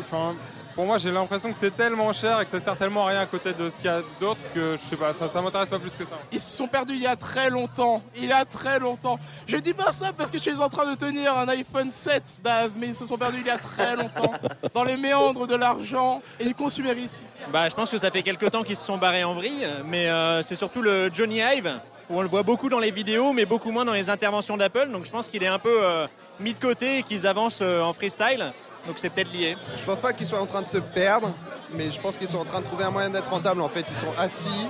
Enfin, 0.00 0.34
pour 0.74 0.84
moi, 0.84 0.98
j'ai 0.98 1.10
l'impression 1.10 1.50
que 1.50 1.56
c'est 1.58 1.74
tellement 1.74 2.12
cher 2.12 2.40
et 2.40 2.44
que 2.44 2.50
ça 2.50 2.60
sert 2.60 2.76
tellement 2.76 3.06
à 3.06 3.10
rien 3.10 3.20
à 3.22 3.26
côté 3.26 3.52
de 3.52 3.68
ce 3.68 3.76
qu'il 3.76 3.86
y 3.86 3.88
a 3.88 4.00
d'autre 4.20 4.40
que 4.54 4.76
je 4.76 4.88
sais 4.88 4.96
pas, 4.96 5.12
ça, 5.12 5.26
ça 5.26 5.40
m'intéresse 5.40 5.68
pas 5.70 5.78
plus 5.78 5.96
que 5.96 6.04
ça. 6.04 6.12
Ils 6.30 6.38
se 6.40 6.56
sont 6.56 6.68
perdus 6.68 6.92
il 6.94 7.00
y 7.02 7.06
a 7.06 7.16
très 7.16 7.50
longtemps. 7.50 8.02
Il 8.16 8.26
y 8.26 8.32
a 8.32 8.44
très 8.44 8.78
longtemps. 8.78 9.18
Je 9.46 9.56
dis 9.56 9.72
pas 9.74 9.90
ça 9.92 10.12
parce 10.16 10.30
que 10.30 10.36
tu 10.38 10.50
es 10.50 10.56
en 10.60 10.68
train 10.68 10.88
de 10.90 10.94
tenir 10.96 11.36
un 11.36 11.48
iPhone 11.48 11.90
7, 11.90 12.40
Daz, 12.44 12.76
mais 12.78 12.88
ils 12.88 12.96
se 12.96 13.06
sont 13.06 13.16
perdus 13.18 13.38
il 13.40 13.46
y 13.46 13.50
a 13.50 13.58
très 13.58 13.96
longtemps. 13.96 14.32
Dans 14.74 14.84
les 14.84 14.96
méandres 14.98 15.46
de 15.46 15.56
l'argent 15.56 16.20
et 16.38 16.44
du 16.44 16.54
consumérisme. 16.54 17.22
Bah, 17.52 17.68
je 17.68 17.74
pense 17.74 17.90
que 17.90 17.98
ça 17.98 18.10
fait 18.10 18.22
quelques 18.22 18.50
temps 18.50 18.62
qu'ils 18.62 18.76
se 18.76 18.84
sont 18.84 18.98
barrés 18.98 19.24
en 19.24 19.34
vrille, 19.34 19.66
mais 19.86 20.08
euh, 20.08 20.42
c'est 20.42 20.54
surtout 20.56 20.82
le 20.82 21.10
Johnny 21.12 21.38
Hive, 21.40 21.74
où 22.10 22.18
on 22.18 22.22
le 22.22 22.28
voit 22.28 22.42
beaucoup 22.42 22.68
dans 22.68 22.78
les 22.78 22.90
vidéos, 22.90 23.32
mais 23.32 23.44
beaucoup 23.44 23.70
moins 23.70 23.84
dans 23.84 23.92
les 23.92 24.10
interventions 24.10 24.56
d'Apple. 24.56 24.88
Donc 24.90 25.06
je 25.06 25.10
pense 25.10 25.28
qu'il 25.28 25.42
est 25.42 25.48
un 25.48 25.58
peu 25.58 25.78
euh, 25.82 26.06
mis 26.40 26.54
de 26.54 26.58
côté 26.58 26.98
et 26.98 27.02
qu'ils 27.02 27.26
avancent 27.26 27.60
euh, 27.62 27.82
en 27.82 27.92
freestyle. 27.92 28.52
Donc 28.86 28.98
c'est 28.98 29.10
peut-être 29.10 29.32
lié. 29.32 29.56
Je 29.76 29.84
pense 29.84 29.98
pas 29.98 30.12
qu'ils 30.12 30.26
soient 30.26 30.40
en 30.40 30.46
train 30.46 30.62
de 30.62 30.66
se 30.66 30.78
perdre, 30.78 31.28
mais 31.74 31.90
je 31.90 32.00
pense 32.00 32.16
qu'ils 32.16 32.28
sont 32.28 32.38
en 32.38 32.44
train 32.44 32.60
de 32.60 32.64
trouver 32.64 32.84
un 32.84 32.90
moyen 32.90 33.10
d'être 33.10 33.28
rentables. 33.30 33.60
En 33.60 33.68
fait, 33.68 33.84
ils 33.90 33.96
sont 33.96 34.12
assis, 34.16 34.66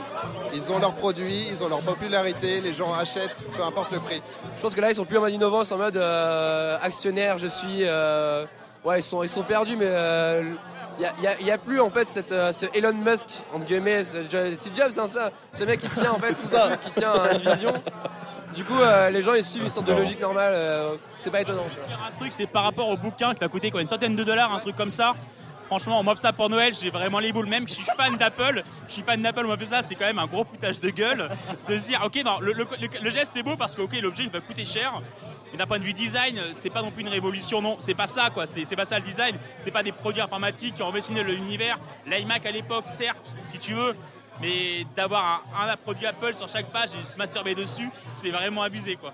ils 0.54 0.72
ont 0.72 0.78
leurs 0.78 0.94
produits, 0.94 1.46
ils 1.48 1.62
ont 1.62 1.68
leur 1.68 1.80
popularité, 1.80 2.60
les 2.60 2.72
gens 2.72 2.92
achètent, 2.94 3.48
peu 3.56 3.62
importe 3.62 3.92
le 3.92 4.00
prix. 4.00 4.22
Je 4.56 4.62
pense 4.62 4.74
que 4.74 4.80
là, 4.80 4.90
ils 4.90 4.96
sont 4.96 5.04
plus 5.04 5.18
en 5.18 5.20
mode 5.20 5.32
innovance, 5.32 5.70
en 5.70 5.76
mode 5.78 5.96
euh, 5.96 6.78
actionnaire, 6.82 7.38
je 7.38 7.46
suis. 7.46 7.82
euh, 7.82 8.46
ouais, 8.84 9.00
ils 9.00 9.04
sont, 9.04 9.22
ils 9.22 9.28
sont 9.28 9.42
perdus, 9.42 9.76
mais 9.76 9.86
il 10.98 11.44
n'y 11.44 11.50
a, 11.50 11.58
plus 11.58 11.80
en 11.80 11.90
fait 11.90 12.06
cette, 12.08 12.32
euh, 12.32 12.50
ce 12.52 12.66
Elon 12.74 12.92
Musk, 12.92 13.26
entre 13.54 13.64
guillemets, 13.66 14.02
ce 14.04 14.22
Steve 14.22 14.74
Jobs, 14.74 14.90
c'est 14.90 15.06
ça. 15.06 15.30
Ce 15.52 15.64
mec 15.64 15.80
qui 15.80 15.88
tient 15.88 16.12
en 16.12 16.18
fait, 16.18 16.32
tout 16.34 16.48
ça, 16.48 16.76
qui 16.84 16.90
tient 16.92 17.12
à 17.12 17.32
une 17.34 17.38
vision. 17.38 17.72
Du 18.54 18.64
coup, 18.64 18.78
euh, 18.80 19.10
les 19.10 19.22
gens 19.22 19.34
ils 19.34 19.44
suivent 19.44 19.64
une 19.64 19.70
sorte 19.70 19.86
de 19.86 19.92
logique 19.92 20.20
normale, 20.20 20.52
euh, 20.54 20.94
c'est 21.20 21.30
pas 21.30 21.40
étonnant. 21.42 21.64
tu 21.72 21.76
vois. 21.80 22.06
Un 22.08 22.16
truc, 22.18 22.32
c'est 22.32 22.46
par 22.46 22.64
rapport 22.64 22.88
au 22.88 22.96
bouquin 22.96 23.34
qui 23.34 23.40
va 23.40 23.48
coûter 23.48 23.70
quoi, 23.70 23.80
une 23.80 23.86
centaine 23.86 24.16
de 24.16 24.24
dollars, 24.24 24.52
un 24.52 24.58
truc 24.58 24.74
comme 24.76 24.90
ça. 24.90 25.14
Franchement, 25.66 26.00
on 26.00 26.02
m'offre 26.02 26.22
ça 26.22 26.32
pour 26.32 26.48
Noël, 26.48 26.72
j'ai 26.74 26.88
vraiment 26.88 27.18
les 27.18 27.30
boules. 27.30 27.46
Même 27.46 27.68
si 27.68 27.80
je 27.80 27.84
suis 27.84 27.92
fan 27.94 28.16
d'Apple, 28.16 28.64
je 28.88 28.92
suis 28.94 29.02
fan 29.02 29.20
d'Apple, 29.20 29.42
on 29.44 29.48
m'offre 29.48 29.66
ça, 29.66 29.82
c'est 29.82 29.94
quand 29.96 30.06
même 30.06 30.18
un 30.18 30.26
gros 30.26 30.44
foutage 30.44 30.80
de 30.80 30.88
gueule. 30.88 31.28
De 31.68 31.76
se 31.76 31.86
dire, 31.88 32.00
ok, 32.06 32.22
non, 32.24 32.40
le, 32.40 32.52
le- 32.54 32.66
le- 32.80 33.02
le 33.04 33.10
geste 33.10 33.36
est 33.36 33.42
beau 33.42 33.54
parce 33.54 33.76
que 33.76 33.82
ok, 33.82 33.92
l'objet 34.00 34.22
il 34.24 34.30
va 34.30 34.40
coûter 34.40 34.64
cher. 34.64 35.02
Mais 35.52 35.58
d'un 35.58 35.66
point 35.66 35.78
de 35.78 35.84
vue 35.84 35.94
design, 35.94 36.38
c'est 36.52 36.70
pas 36.70 36.82
non 36.82 36.90
plus 36.90 37.02
une 37.02 37.08
révolution, 37.08 37.62
non, 37.62 37.76
c'est 37.80 37.94
pas 37.94 38.06
ça 38.06 38.30
quoi, 38.30 38.46
c'est 38.46 38.64
c'est 38.64 38.76
pas 38.76 38.84
ça 38.84 38.98
le 38.98 39.04
design. 39.04 39.36
C'est 39.60 39.70
pas 39.70 39.82
des 39.82 39.92
produits 39.92 40.20
informatiques 40.20 40.74
qui 40.74 40.82
ont 40.82 40.88
redessiné 40.88 41.22
l'univers. 41.22 41.78
L'iMac 42.06 42.44
à 42.46 42.50
l'époque, 42.50 42.86
certes, 42.86 43.34
si 43.42 43.58
tu 43.58 43.74
veux. 43.74 43.94
Mais 44.40 44.84
d'avoir 44.94 45.42
un, 45.58 45.68
un 45.68 45.76
produit 45.76 46.06
Apple 46.06 46.34
sur 46.34 46.48
chaque 46.48 46.66
page 46.66 46.90
et 47.00 47.04
se 47.04 47.16
masturber 47.16 47.54
dessus, 47.56 47.90
c'est 48.12 48.30
vraiment 48.30 48.62
abusé 48.62 48.96
quoi. 48.96 49.12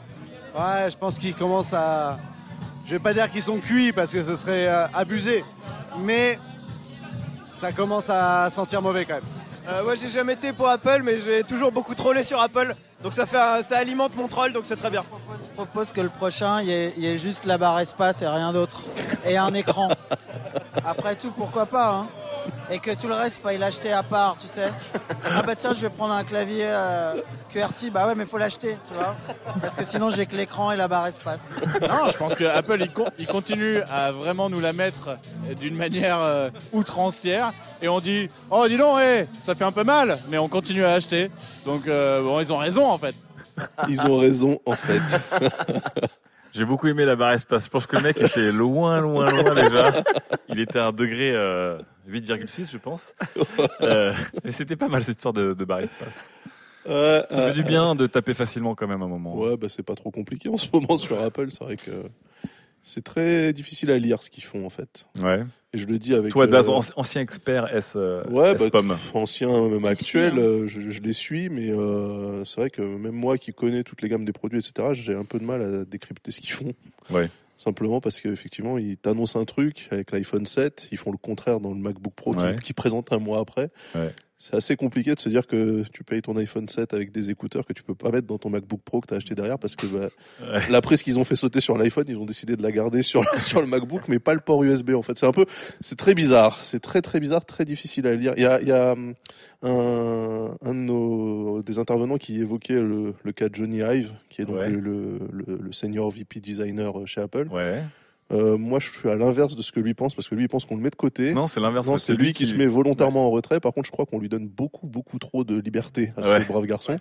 Ouais, 0.55 0.91
je 0.91 0.97
pense 0.97 1.19
qu'ils 1.19 1.35
commencent 1.35 1.73
à, 1.73 2.19
Je 2.87 2.91
vais 2.93 2.99
pas 2.99 3.15
dire 3.15 3.31
qu'ils 3.31 3.43
sont 3.43 3.59
cuits 3.59 3.93
parce 3.93 4.13
que 4.13 4.23
ce 4.23 4.37
serait 4.37 4.69
euh, 4.69 4.87
abusé, 4.93 5.43
mais 6.01 6.39
ça 7.57 7.73
commence 7.73 8.11
à 8.11 8.51
sentir 8.51 8.83
mauvais 8.83 9.05
quand 9.07 9.15
même. 9.15 9.25
Euh, 9.67 9.83
moi 9.83 9.95
j'ai 9.95 10.09
jamais 10.09 10.35
été 10.35 10.53
pour 10.53 10.69
Apple 10.69 11.01
mais 11.03 11.21
j'ai 11.21 11.43
toujours 11.43 11.73
beaucoup 11.73 11.95
trollé 11.95 12.23
sur 12.23 12.39
Apple 12.39 12.77
donc 13.05 13.13
ça 13.15 13.25
fait 13.27 13.63
ça 13.63 13.79
alimente 13.79 14.17
mon 14.17 14.27
troll 14.27 14.53
donc 14.53 14.65
c'est 14.67 14.75
très 14.77 14.91
bien. 14.91 15.05
Je 15.47 15.53
propose 15.55 15.93
que 15.93 16.01
le 16.01 16.09
prochain, 16.09 16.61
il 16.63 16.69
y, 16.69 16.73
ait- 16.73 16.95
y 16.97 17.07
ait 17.07 17.19
juste 17.19 17.45
la 17.45 17.59
barre 17.59 17.79
espace 17.79 18.21
et 18.23 18.27
rien 18.27 18.53
d'autre. 18.53 18.83
Et 19.27 19.37
un 19.37 19.55
écran. 19.55 19.91
Après 20.85 21.15
tout, 21.15 21.31
pourquoi 21.31 21.67
pas 21.67 21.91
hein 21.93 22.09
Et 22.71 22.79
que 22.79 22.91
tout 22.95 23.07
le 23.09 23.15
reste, 23.15 23.43
faille 23.43 23.59
l'acheter 23.59 23.93
à 23.93 24.03
part, 24.03 24.37
tu 24.41 24.47
sais. 24.47 24.69
Ah 25.25 25.43
bah 25.43 25.55
tiens, 25.55 25.73
je 25.73 25.81
vais 25.81 25.91
prendre 25.91 26.13
un 26.15 26.25
clavier 26.25 26.65
euh, 26.67 27.15
QWERTY. 27.53 27.91
Bah 27.91 28.07
ouais, 28.07 28.15
mais 28.15 28.27
faut 28.27 28.39
l'acheter, 28.39 28.79
tu 28.89 28.95
vois. 28.95 29.15
Parce 29.61 29.75
que 29.75 29.85
sinon, 29.85 30.11
j'ai 30.11 30.27
que 30.27 30.35
l'écran 30.37 30.73
et 30.73 30.77
la 30.77 30.89
barre 30.89 31.07
espace. 31.07 31.41
Non, 31.83 32.11
je 32.11 32.17
pense 32.17 32.35
que 32.35 32.45
Apple 32.45 32.79
il, 32.81 32.93
con- 32.93 33.07
il 33.19 33.27
continue 33.27 33.81
à 33.91 34.13
vraiment 34.13 34.49
nous 34.51 34.61
la 34.61 34.73
mettre 34.73 35.19
d'une 35.61 35.77
manière 35.77 36.19
euh, 36.21 36.51
outrancière 36.73 37.53
et 37.83 37.89
on 37.89 38.01
dit 38.01 38.29
oh 38.51 38.67
dis 38.69 38.77
donc 38.79 38.99
ça 39.43 39.55
fait 39.55 39.65
un 39.65 39.73
peu 39.73 39.85
mal 39.85 40.19
mais 40.29 40.39
on 40.39 40.49
continue 40.49 40.85
à 40.85 40.93
acheter 40.93 41.31
donc 41.67 41.87
euh, 41.87 42.23
bon 42.23 42.41
ils 42.41 42.53
ont 42.53 42.59
raison 42.59 42.87
en 42.87 42.99
fait. 42.99 43.15
Ils 43.89 44.01
ont 44.03 44.19
raison 44.19 44.61
en 44.67 44.73
fait. 44.73 45.01
J'ai 46.55 46.65
beaucoup 46.65 46.87
aimé 46.87 47.05
la 47.05 47.17
barre 47.17 47.33
espace. 47.33 47.65
Je 47.65 47.71
pense 47.71 47.87
que 47.87 47.97
le 47.97 48.03
mec 48.03 48.21
était 48.21 48.53
loin, 48.53 49.01
loin, 49.01 49.29
loin 49.31 49.55
déjà. 49.55 50.05
Il 50.49 50.61
était 50.61 50.79
à 50.79 50.87
un 50.87 50.93
degré 50.93 51.33
euh, 51.33 51.79
8,6, 52.09 52.71
je 52.71 52.79
pense. 52.79 53.15
Euh, 53.81 54.15
et 54.45 54.53
c'était 54.53 54.77
pas 54.77 54.89
mal 54.89 55.03
cette 55.03 55.21
sorte 55.21 55.37
de, 55.37 55.53
de 55.53 55.65
barre 55.65 55.81
espace. 55.81 56.29
Ouais, 56.87 57.25
Ça 57.31 57.41
euh, 57.41 57.49
fait 57.49 57.55
du 57.55 57.65
bien 57.65 57.95
de 57.95 58.07
taper 58.07 58.35
facilement 58.35 58.75
quand 58.75 58.87
même 58.87 59.03
un 59.03 59.09
moment. 59.09 59.37
Ouais, 59.37 59.57
bah 59.57 59.69
c'est 59.69 59.83
pas 59.83 59.95
trop 59.95 60.11
compliqué 60.11 60.49
en 60.49 60.57
ce 60.57 60.69
moment 60.73 60.97
sur 60.97 61.21
Apple. 61.21 61.49
C'est 61.51 61.65
vrai 61.65 61.77
que 61.77 61.91
c'est 62.83 63.03
très 63.03 63.53
difficile 63.53 63.91
à 63.91 63.99
lire 63.99 64.23
ce 64.23 64.31
qu'ils 64.31 64.45
font 64.45 64.65
en 64.65 64.71
fait. 64.71 65.07
Ouais. 65.23 65.45
Et 65.75 65.79
je 65.79 65.87
le 65.87 65.99
dis 65.99 66.15
avec. 66.15 66.31
Toi, 66.31 66.47
Daz, 66.47 66.69
euh, 66.69 66.73
anci- 66.73 66.93
ancien 66.97 67.21
expert 67.21 67.75
S, 67.75 67.95
euh, 67.97 68.23
Ouais, 68.31 68.53
S 68.53 68.63
bah, 68.63 68.71
pomme. 68.71 68.97
ancien, 69.13 69.69
même 69.69 69.85
actuel, 69.85 70.39
euh, 70.39 70.67
je, 70.69 70.89
je 70.91 71.03
les 71.03 71.13
suis, 71.13 71.49
mais 71.51 71.71
euh, 71.71 72.45
c'est 72.45 72.61
vrai 72.61 72.71
que 72.71 72.81
même 72.81 73.13
moi 73.15 73.37
qui 73.39 73.53
connais 73.53 73.83
toutes 73.83 74.01
les 74.01 74.09
gammes 74.09 74.25
des 74.25 74.33
produits, 74.33 74.61
etc., 74.61 74.91
j'ai 74.93 75.15
un 75.15 75.25
peu 75.25 75.39
de 75.41 75.45
mal 75.45 75.61
à 75.63 75.85
décrypter 75.85 76.31
ce 76.31 76.41
qu'ils 76.41 76.53
font. 76.53 76.73
Ouais. 77.11 77.29
Simplement 77.57 78.01
parce 78.01 78.21
qu'effectivement, 78.21 78.79
ils 78.79 78.97
t'annoncent 78.97 79.39
un 79.41 79.45
truc 79.45 79.89
avec 79.91 80.11
l'iPhone 80.13 80.47
7, 80.47 80.89
ils 80.93 80.99
font 80.99 81.11
le 81.13 81.17
contraire 81.19 81.61
dans 81.61 81.71
le 81.71 81.77
MacBook 81.81 82.13
Pro 82.15 82.33
qui- 82.35 82.39
Ouais. 82.41 82.57
qui, 82.63 82.73
présente 82.73 83.13
un 83.13 83.19
mois 83.19 83.41
après. 83.41 83.71
Ouais. 83.95 84.11
C'est 84.39 84.57
assez 84.57 84.77
compliqué 84.77 85.15
de 85.15 85.21
se 85.21 85.29
dire 85.31 85.47
que 85.47 85.85
tu 85.93 86.05
payes 86.05 86.21
ton 86.21 86.37
iPhone 86.37 86.69
7 86.69 86.93
avec 86.93 87.13
des 87.13 87.31
écouteurs 87.31 87.65
que 87.65 87.73
tu 87.73 87.83
peux 87.83 87.95
pas 87.95 88.11
mettre 88.11 88.27
dans 88.27 88.37
ton 88.37 88.51
MacBook 88.51 88.81
Pro 88.85 89.01
que 89.01 89.07
tu 89.07 89.15
as 89.15 89.17
acheté 89.17 89.35
derrière 89.35 89.59
parce 89.59 89.75
que 89.77 89.87
bah, 89.87 90.09
Ouais. 90.43 90.61
la 90.71 90.83
prise 90.83 91.03
qu'ils 91.03 91.19
ont 91.19 91.25
fait 91.25 91.37
sauter 91.37 91.61
sur 91.61 91.79
l'iPhone, 91.79 92.05
ils 92.09 92.17
ont 92.19 92.27
décidé 92.27 92.57
de 92.57 92.63
la 92.63 92.71
garder 92.73 93.03
sur, 93.03 93.25
sur 93.41 93.61
le 93.61 93.67
MacBook, 93.67 94.03
mais 94.09 94.19
pas 94.19 94.35
le 94.35 94.41
port 94.41 94.63
USB 94.63 94.91
en 94.91 95.03
fait. 95.03 95.19
C'est 95.19 95.27
un 95.27 95.33
peu, 95.33 95.47
c'est 95.81 95.97
très 95.97 96.15
bizarre. 96.15 96.61
C'est 96.63 96.81
très 96.81 97.01
très 97.01 97.21
bizarre, 97.21 97.45
très 97.47 97.65
difficile 97.65 98.07
à 98.07 98.15
lire. 98.17 98.35
Il 98.37 98.43
y 98.43 98.47
a, 98.47 98.61
il 98.61 98.69
y 98.69 98.73
a 98.73 98.93
hum, 98.93 99.15
un, 99.63 100.57
un 100.63 100.75
de 100.75 100.81
nos 100.81 101.63
des 101.63 101.79
intervenants 101.79 102.19
qui 102.19 102.39
évoquait 102.41 102.75
le, 102.75 103.15
le 103.23 103.33
cas 103.33 103.49
de 103.49 103.55
Johnny 103.55 103.79
Ive, 103.79 104.13
qui 104.29 104.43
est 104.43 104.45
donc 104.45 104.57
Ouais. 104.57 104.69
le, 104.69 104.79
le, 104.81 105.19
le- 105.33 105.59
le 105.63 105.73
senior 105.73 106.11
VP 106.11 106.41
designer 106.41 106.93
chez 107.07 107.21
Apple. 107.23 107.49
Ouais. 107.51 107.83
Euh, 108.33 108.57
moi, 108.57 108.81
je 108.81 108.91
suis 108.91 109.09
à 109.09 109.17
l'inverse 109.17 109.55
de 109.55 109.63
ce 109.63 109.71
que 109.71 109.81
lui 109.81 109.93
pense, 109.95 110.15
parce 110.15 110.29
que 110.29 110.35
lui, 110.35 110.45
il 110.45 110.49
pense 110.49 110.65
qu'on 110.65 110.77
le 110.77 110.83
met 110.83 110.91
de 110.91 110.97
côté. 110.97 111.35
Non, 111.35 111.47
c'est 111.47 111.61
l'inverse, 111.61 111.87
Non, 111.87 111.99
c'est 111.99 112.15
lui 112.15 112.27
lui 112.27 112.33
qui, 112.33 112.45
qui- 112.45 112.51
se 112.51 112.55
met 112.57 112.67
volontairement 112.67 113.27
en 113.27 113.31
retrait. 113.31 113.61
Par 113.61 113.73
contre, 113.75 113.87
je 113.87 113.93
crois 113.93 114.07
qu'on 114.07 114.19
lui 114.19 114.29
donne 114.31 114.49
beaucoup, 114.49 114.87
beaucoup 114.87 115.19
trop 115.19 115.45
de 115.45 115.61
liberté 115.61 116.13
à 116.17 116.23
Ouais. 116.31 116.43
ce 116.43 116.49
brave 116.49 116.65
garçon. 116.67 116.97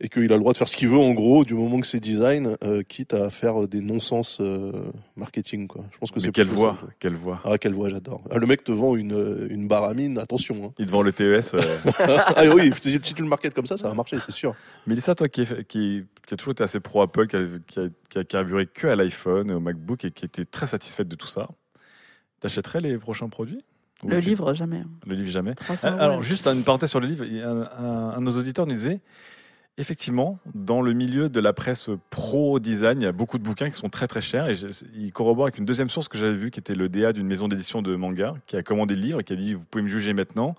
Et 0.00 0.08
qu'il 0.08 0.24
a 0.32 0.34
le 0.34 0.40
droit 0.40 0.52
de 0.52 0.58
faire 0.58 0.68
ce 0.68 0.76
qu'il 0.76 0.88
veut, 0.88 0.98
en 0.98 1.12
gros, 1.12 1.44
du 1.44 1.54
moment 1.54 1.78
que 1.80 1.86
c'est 1.86 2.00
design, 2.00 2.56
euh, 2.64 2.82
quitte 2.82 3.14
à 3.14 3.30
faire 3.30 3.68
des 3.68 3.80
non-sens 3.80 4.38
euh, 4.40 4.72
marketing, 5.16 5.68
quoi. 5.68 5.84
Je 5.92 5.98
pense 5.98 6.10
que 6.10 6.18
c'est 6.18 6.32
quelle 6.32 6.48
voix, 6.48 6.76
quelle 6.98 7.14
voix. 7.14 7.40
Ah, 7.44 7.58
quelle 7.58 7.74
voix, 7.74 7.88
j'adore. 7.90 8.20
Ah, 8.30 8.38
le 8.38 8.46
mec 8.46 8.64
te 8.64 8.72
vend 8.72 8.96
une, 8.96 9.12
euh, 9.12 9.46
une 9.50 9.68
baramine, 9.68 10.18
attention. 10.18 10.56
Hein. 10.66 10.72
Il 10.78 10.86
te 10.86 10.90
vend 10.90 11.02
le 11.02 11.12
TES. 11.12 11.54
euh. 11.54 11.78
ah 12.00 12.42
oui, 12.54 12.72
si 12.82 12.90
si 13.02 13.14
tu 13.14 13.22
le 13.22 13.28
marketes 13.28 13.54
comme 13.54 13.66
ça, 13.66 13.76
ça 13.76 13.86
va 13.88 13.94
marcher, 13.94 14.18
c'est 14.18 14.32
sûr. 14.32 14.54
Mélissa, 14.88 15.14
toi 15.14 15.28
qui, 15.28 15.42
est- 15.42 15.64
qui, 15.68 16.04
qui 16.26 16.34
a 16.34 16.36
toujours 16.36 16.52
été 16.52 16.64
assez 16.64 16.80
pro 16.80 17.02
Apple, 17.02 17.28
qui 17.28 17.36
a, 17.36 17.42
qui 17.66 17.78
a- 17.78 17.88
qui 18.10 18.18
a 18.18 18.24
carburé 18.24 18.66
que 18.66 18.88
à 18.88 18.96
l'iPhone 18.96 19.50
et 19.50 19.54
au 19.54 19.60
MacBook 19.60 20.04
et 20.04 20.10
qui 20.10 20.24
était 20.24 20.44
très 20.44 20.66
satisfaite 20.66 21.06
de 21.08 21.14
tout 21.16 21.28
ça, 21.28 21.48
t'achèterais 22.40 22.80
les 22.80 22.98
prochains 22.98 23.28
produits? 23.28 23.64
Ou 24.02 24.08
Le 24.08 24.18
livre, 24.18 24.52
jamais. 24.54 24.82
Le 25.06 25.14
livre, 25.14 25.30
jamais. 25.30 25.54
300 25.54 25.88
euros, 25.92 26.00
Alors, 26.00 26.18
ouais. 26.18 26.24
juste 26.24 26.46
une 26.48 26.62
parenthèse 26.64 26.90
sur 26.90 27.00
le 27.00 27.06
livre, 27.06 27.24
un 27.78 28.18
de 28.18 28.24
nos 28.24 28.36
auditeurs 28.36 28.66
nous 28.66 28.74
disait 28.74 29.00
Effectivement, 29.76 30.38
dans 30.54 30.80
le 30.82 30.92
milieu 30.92 31.28
de 31.28 31.40
la 31.40 31.52
presse 31.52 31.90
pro-design, 32.10 33.00
il 33.00 33.04
y 33.04 33.08
a 33.08 33.12
beaucoup 33.12 33.38
de 33.38 33.42
bouquins 33.42 33.68
qui 33.70 33.76
sont 33.76 33.88
très 33.88 34.06
très 34.06 34.20
chers. 34.20 34.48
Et 34.48 34.54
je- 34.54 34.68
il 34.94 35.10
corrobore 35.12 35.46
avec 35.46 35.58
une 35.58 35.64
deuxième 35.64 35.88
source 35.88 36.06
que 36.08 36.16
j'avais 36.16 36.34
vue, 36.36 36.52
qui 36.52 36.60
était 36.60 36.76
le 36.76 36.88
DA 36.88 37.12
d'une 37.12 37.26
maison 37.26 37.48
d'édition 37.48 37.82
de 37.82 37.96
manga, 37.96 38.34
qui 38.46 38.56
a 38.56 38.62
commandé 38.62 38.94
le 38.94 39.00
livre 39.02 39.20
et 39.20 39.24
qui 39.24 39.32
a 39.32 39.36
dit 39.36 39.54
Vous 39.54 39.64
pouvez 39.64 39.82
me 39.82 39.88
juger 39.88 40.12
maintenant. 40.14 40.54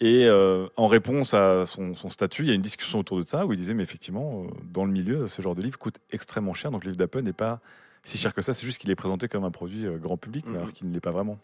Et 0.00 0.26
euh, 0.26 0.68
en 0.76 0.86
réponse 0.86 1.34
à 1.34 1.66
son, 1.66 1.94
son 1.94 2.08
statut, 2.10 2.42
il 2.42 2.48
y 2.48 2.52
a 2.52 2.54
une 2.54 2.62
discussion 2.62 3.00
autour 3.00 3.18
de 3.20 3.26
ça 3.28 3.44
où 3.44 3.52
il 3.52 3.56
disait 3.56 3.74
Mais 3.74 3.82
effectivement, 3.82 4.44
euh, 4.44 4.46
dans 4.72 4.84
le 4.84 4.92
milieu, 4.92 5.26
ce 5.26 5.42
genre 5.42 5.56
de 5.56 5.62
livre 5.62 5.76
coûte 5.76 5.96
extrêmement 6.12 6.54
cher. 6.54 6.70
Donc 6.70 6.84
le 6.84 6.90
livre 6.90 6.98
d'Apple 6.98 7.22
n'est 7.22 7.32
pas 7.32 7.60
si 8.04 8.18
cher 8.18 8.32
que 8.32 8.40
ça. 8.40 8.54
C'est 8.54 8.64
juste 8.64 8.78
qu'il 8.78 8.90
est 8.92 8.94
présenté 8.96 9.26
comme 9.26 9.42
un 9.42 9.50
produit 9.50 9.84
euh, 9.84 9.98
grand 9.98 10.16
public, 10.16 10.44
mais 10.46 10.58
alors 10.58 10.72
qu'il 10.72 10.86
ne 10.88 10.94
l'est 10.94 11.00
pas 11.00 11.10
vraiment. 11.10 11.38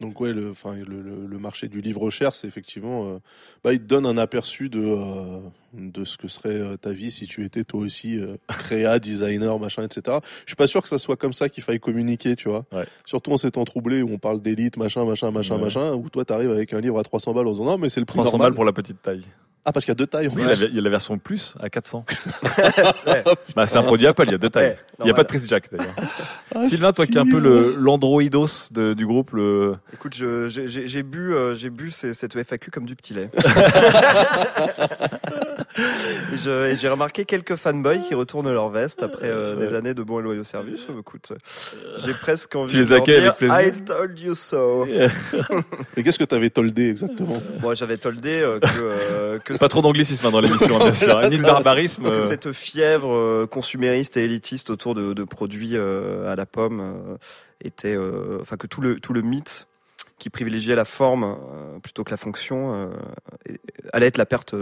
Donc 0.00 0.20
ouais, 0.20 0.32
le, 0.32 0.52
le, 0.86 1.02
le, 1.02 1.26
le 1.26 1.38
marché 1.38 1.66
du 1.66 1.80
livre 1.80 2.08
cher, 2.10 2.36
c'est 2.36 2.46
effectivement, 2.46 3.08
euh, 3.08 3.18
bah, 3.64 3.72
il 3.72 3.80
te 3.80 3.84
donne 3.84 4.06
un 4.06 4.18
aperçu 4.18 4.68
de 4.68 4.80
euh, 4.80 5.40
de 5.72 6.04
ce 6.04 6.16
que 6.16 6.28
serait 6.28 6.50
euh, 6.50 6.76
ta 6.76 6.90
vie 6.90 7.10
si 7.10 7.26
tu 7.26 7.44
étais 7.44 7.64
toi 7.64 7.80
aussi 7.80 8.18
euh, 8.18 8.36
créa, 8.48 8.98
designer, 8.98 9.58
machin, 9.58 9.82
etc. 9.84 10.18
Je 10.44 10.50
suis 10.50 10.56
pas 10.56 10.66
sûr 10.66 10.82
que 10.82 10.88
ça 10.88 10.98
soit 10.98 11.16
comme 11.16 11.32
ça 11.32 11.48
qu'il 11.48 11.62
faille 11.62 11.80
communiquer, 11.80 12.36
tu 12.36 12.48
vois. 12.48 12.64
Surtout 13.06 13.32
en 13.32 13.36
ces 13.36 13.50
temps 13.50 13.64
troublés 13.64 14.02
où 14.02 14.10
on 14.12 14.18
parle 14.18 14.40
d'élite, 14.42 14.76
machin, 14.76 15.04
machin, 15.04 15.30
machin, 15.30 15.56
Ouais. 15.56 15.62
machin, 15.62 15.92
où 15.94 16.08
toi 16.10 16.24
t'arrives 16.24 16.50
avec 16.50 16.72
un 16.72 16.80
livre 16.80 16.98
à 16.98 17.02
300 17.04 17.32
balles 17.34 17.46
en 17.46 17.52
disant 17.52 17.64
non 17.64 17.78
mais 17.78 17.88
c'est 17.88 18.00
le 18.00 18.06
prix 18.06 18.16
300 18.16 18.32
normal. 18.32 18.50
balles 18.50 18.54
pour 18.56 18.64
la 18.64 18.72
petite 18.72 19.00
taille. 19.02 19.24
Ah 19.64 19.70
parce 19.70 19.84
qu'il 19.84 19.92
y 19.92 19.94
a 19.94 19.94
deux 19.96 20.08
tailles. 20.08 20.26
en 20.26 20.32
Oui, 20.34 20.42
fait. 20.42 20.54
il 20.54 20.60
y 20.60 20.64
a- 20.64 20.68
il 20.70 20.74
y 20.74 20.78
a 20.78 20.82
la 20.82 20.90
version 20.90 21.16
plus 21.18 21.54
à 21.60 21.70
400. 21.70 22.04
bah, 23.54 23.64
c'est 23.68 23.76
un 23.78 23.84
produit 23.84 24.08
Apple, 24.08 24.24
il 24.26 24.32
y 24.32 24.34
a 24.34 24.38
deux 24.38 24.50
tailles. 24.50 24.70
Ouais, 24.70 24.76
il 24.98 25.04
n'y 25.04 25.10
a 25.12 25.14
pas 25.14 25.22
de 25.22 25.28
prise 25.28 25.46
jack 25.48 25.70
d'ailleurs. 25.70 25.94
Ah, 26.54 26.66
Sylvain, 26.66 26.92
toi 26.92 27.06
qui 27.06 27.14
es 27.14 27.18
un 27.18 27.24
peu 27.24 27.38
le, 27.38 27.74
l'androidos 27.78 28.68
du 28.72 29.06
groupe, 29.06 29.30
le... 29.30 29.76
Écoute, 29.94 30.14
je- 30.14 30.48
j'ai 30.48 31.02
bu, 31.02 31.32
euh, 31.32 31.54
j'ai 31.54 31.70
bu 31.70 31.90
cette 31.90 32.36
FAQ 32.36 32.70
comme 32.70 32.84
du 32.84 32.94
petit 32.94 33.14
lait. 33.14 33.30
J'ai 36.34 36.88
remarqué 36.88 37.24
quelques 37.24 37.56
fanboys 37.56 38.02
qui 38.02 38.14
retournent 38.14 38.52
leur 38.52 38.68
veste 38.68 39.02
après 39.02 39.26
euh, 39.28 39.56
des 39.56 39.74
années 39.74 39.94
de 39.94 40.02
bons 40.02 40.20
et 40.20 40.22
loyaux 40.22 40.44
services. 40.44 40.86
Écoute, 40.98 41.32
j'ai 41.98 42.12
presque 42.12 42.54
envie 42.54 42.70
Tu 42.72 42.78
les 42.78 42.84
de 42.84 42.90
leur 42.90 43.02
avec 43.02 43.20
dire, 43.22 43.34
plaisir. 43.34 43.60
I 43.60 43.72
told 43.84 44.18
you 44.18 44.34
so. 44.34 44.86
Mais 45.96 46.02
qu'est-ce 46.02 46.18
que 46.18 46.24
t'avais 46.24 46.50
toldé 46.50 46.90
exactement? 46.90 47.42
Moi, 47.60 47.74
j'avais 47.74 47.96
toldé 47.96 48.40
euh, 48.40 48.60
que, 48.60 48.66
euh, 48.82 49.38
que 49.44 49.58
Pas 49.58 49.68
trop 49.68 49.82
d'anglicisme 49.82 50.26
hein, 50.26 50.30
dans 50.30 50.40
l'émission, 50.40 50.76
hein, 50.76 50.84
bien 50.84 50.94
sûr. 50.94 51.16
hein, 51.18 51.28
Ni 51.30 51.38
de 51.38 51.42
barbarisme. 51.42 52.04
Que 52.04 52.08
euh. 52.08 52.28
cette 52.28 52.52
fièvre 52.52 53.12
euh, 53.14 53.46
consumériste 53.46 54.16
et 54.16 54.24
élitiste 54.24 54.70
autour 54.70 54.94
de, 54.94 55.12
de 55.12 55.24
produits 55.24 55.76
euh, 55.76 56.30
à 56.30 56.36
la 56.36 56.46
pomme 56.46 56.80
euh, 56.80 57.16
était, 57.64 57.96
euh, 57.96 58.38
enfin 58.40 58.56
que 58.56 58.66
tout 58.66 58.80
le 58.80 58.98
tout 59.00 59.12
le 59.12 59.22
mythe 59.22 59.66
qui 60.18 60.30
privilégiait 60.30 60.74
la 60.76 60.84
forme 60.84 61.24
euh, 61.24 61.78
plutôt 61.82 62.04
que 62.04 62.10
la 62.10 62.16
fonction 62.16 62.74
euh, 62.74 63.56
allait 63.92 64.06
être 64.06 64.18
la 64.18 64.26
perte 64.26 64.54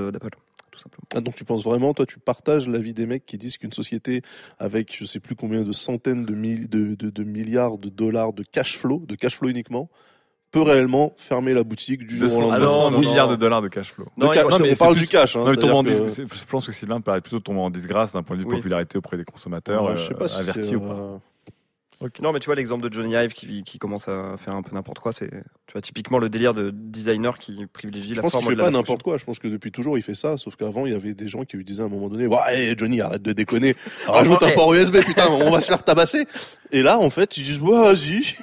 Ah, 1.14 1.20
donc 1.20 1.34
tu 1.34 1.44
penses 1.44 1.64
vraiment, 1.64 1.92
toi, 1.94 2.06
tu 2.06 2.18
partages 2.18 2.68
l'avis 2.68 2.92
des 2.92 3.06
mecs 3.06 3.26
qui 3.26 3.38
disent 3.38 3.58
qu'une 3.58 3.72
société 3.72 4.22
avec 4.58 4.96
je 4.96 5.04
sais 5.04 5.20
plus 5.20 5.34
combien 5.36 5.62
de 5.62 5.72
centaines 5.72 6.24
de, 6.24 6.34
mille- 6.34 6.68
de, 6.68 6.94
de- 6.94 7.10
de 7.10 7.24
milliards 7.24 7.78
de 7.78 7.88
dollars 7.88 8.32
de 8.32 8.42
cash 8.42 8.76
flow, 8.78 9.04
de 9.06 9.14
cash 9.14 9.36
flow 9.36 9.48
uniquement, 9.48 9.88
peut 10.52 10.62
réellement 10.62 11.12
fermer 11.16 11.54
la 11.54 11.62
boutique 11.62 12.06
du 12.06 12.16
jour 12.18 12.26
au 12.26 12.28
200, 12.28 12.40
lendemain. 12.50 12.58
200 12.58 12.90
milliards 12.98 13.28
de 13.28 13.36
dollars 13.36 13.62
de 13.62 13.68
cash 13.68 13.92
flow. 13.92 14.06
De 14.16 14.26
ca- 14.34 14.46
on 14.46 14.58
mais 14.58 14.74
c'est 14.74 14.78
parle 14.80 14.94
plus- 14.94 15.02
du 15.02 15.08
cash. 15.08 15.36
Hein, 15.36 15.44
non, 15.44 15.50
mais 15.50 15.56
tombe 15.56 15.70
en 15.70 15.82
c'est-à-dire 15.84 16.00
dis- 16.06 16.22
que- 16.22 16.28
c'est- 16.28 16.40
Je 16.40 16.44
pense 16.46 16.66
que 16.66 16.72
Sylvain 16.72 17.00
parlait 17.00 17.20
plutôt 17.20 17.38
de 17.38 17.42
tomber 17.44 17.60
en 17.60 17.70
disgrâce 17.70 18.12
d'un 18.12 18.22
point 18.24 18.36
de 18.36 18.42
vue 18.42 18.48
Oui. 18.48 18.56
popularité 18.56 18.98
auprès 18.98 19.16
des 19.16 19.24
consommateurs, 19.24 19.84
Ouais, 19.84 19.96
je 19.96 20.08
sais 20.08 20.14
pas 20.14 20.24
euh, 20.24 20.28
si 20.28 20.38
avertis 20.40 20.62
c'est, 20.64 20.74
ou 20.76 20.80
pas. 20.80 20.92
euh, 20.94 21.16
Non, 22.22 22.32
mais 22.32 22.40
tu 22.40 22.46
vois 22.46 22.54
l'exemple 22.54 22.88
de 22.88 22.92
Johnny 22.92 23.14
Ive 23.14 23.34
qui, 23.34 23.62
qui 23.62 23.78
commence 23.78 24.08
à 24.08 24.36
faire 24.38 24.54
un 24.54 24.62
peu 24.62 24.74
n'importe 24.74 25.00
quoi, 25.00 25.12
c'est 25.12 25.28
tu 25.28 25.72
vois 25.72 25.82
typiquement 25.82 26.18
le 26.18 26.30
délire 26.30 26.54
de 26.54 26.70
designer 26.70 27.36
qui 27.36 27.66
privilégie 27.66 28.10
Je 28.10 28.14
la 28.14 28.22
pense 28.22 28.32
forme 28.32 28.44
qu'il 28.44 28.52
de 28.52 28.56
fait 28.56 28.62
la 28.62 28.70
pas 28.70 28.76
n'importe 28.78 29.02
quoi. 29.02 29.18
Je 29.18 29.24
pense 29.24 29.38
que 29.38 29.48
depuis 29.48 29.70
toujours 29.70 29.98
il 29.98 30.02
fait 30.02 30.14
ça. 30.14 30.38
Sauf 30.38 30.56
qu'avant 30.56 30.86
il 30.86 30.92
y 30.92 30.96
avait 30.96 31.12
des 31.12 31.28
gens 31.28 31.44
qui 31.44 31.58
lui 31.58 31.64
disaient 31.64 31.82
à 31.82 31.86
un 31.86 31.90
moment 31.90 32.08
donné, 32.08 32.26
ouais 32.26 32.74
Johnny 32.78 33.02
arrête 33.02 33.22
de 33.22 33.32
déconner, 33.32 33.76
rajoute 34.06 34.42
un 34.42 34.48
eh. 34.48 34.54
port 34.54 34.72
USB, 34.72 35.00
putain, 35.04 35.28
on 35.28 35.50
va 35.50 35.60
se 35.60 35.68
faire 35.68 35.82
tabasser. 35.82 36.26
Et 36.72 36.82
là 36.82 36.98
en 36.98 37.10
fait 37.10 37.36
ils 37.36 37.44
disent, 37.44 37.60
ouais 37.60 37.78
vas-y, 37.78 38.34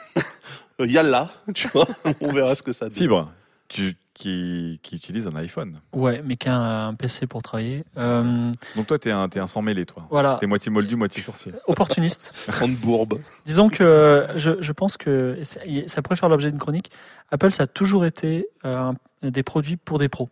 yalla, 0.92 1.32
tu 1.56 1.68
vois, 1.70 1.88
on 2.22 2.32
verra 2.32 2.56
ce 2.56 2.62
que 2.62 2.74
ça 2.74 2.86
donne. 2.86 2.98
Fibre, 2.98 3.32
tu- 3.68 3.96
qui, 4.14 4.80
qui 4.82 4.96
utilise 4.96 5.28
un 5.28 5.36
iPhone. 5.36 5.76
Ouais, 5.94 6.24
mais 6.26 6.38
qui 6.38 6.50
a 6.50 6.58
un 6.58 6.96
PC 6.96 7.28
pour 7.28 7.44
travailler. 7.44 7.84
Euh, 7.98 8.52
Donc 8.76 8.88
toi, 8.88 8.98
t'es 8.98 9.12
un, 9.12 9.30
t'es 9.30 9.40
un 9.40 9.46
sans 9.46 9.62
mêlé, 9.62 9.86
toi. 9.86 10.08
Voilà. 10.10 10.38
T'es 10.40 10.48
moitié 10.48 10.72
moldu, 10.72 10.96
moitié 10.96 11.22
sorcier. 11.22 11.52
opportuniste. 11.68 12.34
Sans 12.50 12.68
de 12.68 12.74
bourbe. 12.74 13.20
Disons 13.46 13.70
que 13.70 14.28
je, 14.36 14.60
je 14.60 14.72
pense 14.72 14.98
que 14.98 15.38
ça- 15.44 16.02
pourrait 16.02 16.16
faire 16.16 16.30
l'objet 16.30 16.50
d'une 16.50 16.60
chronique. 16.60 16.90
Apple, 17.30 17.52
ça 17.52 17.64
a 17.64 17.68
toujours 17.68 18.06
été 18.06 18.48
euh, 18.66 18.92
des 19.22 19.44
produits 19.44 19.78
pour 19.78 20.00
des 20.00 20.10
pros. 20.10 20.30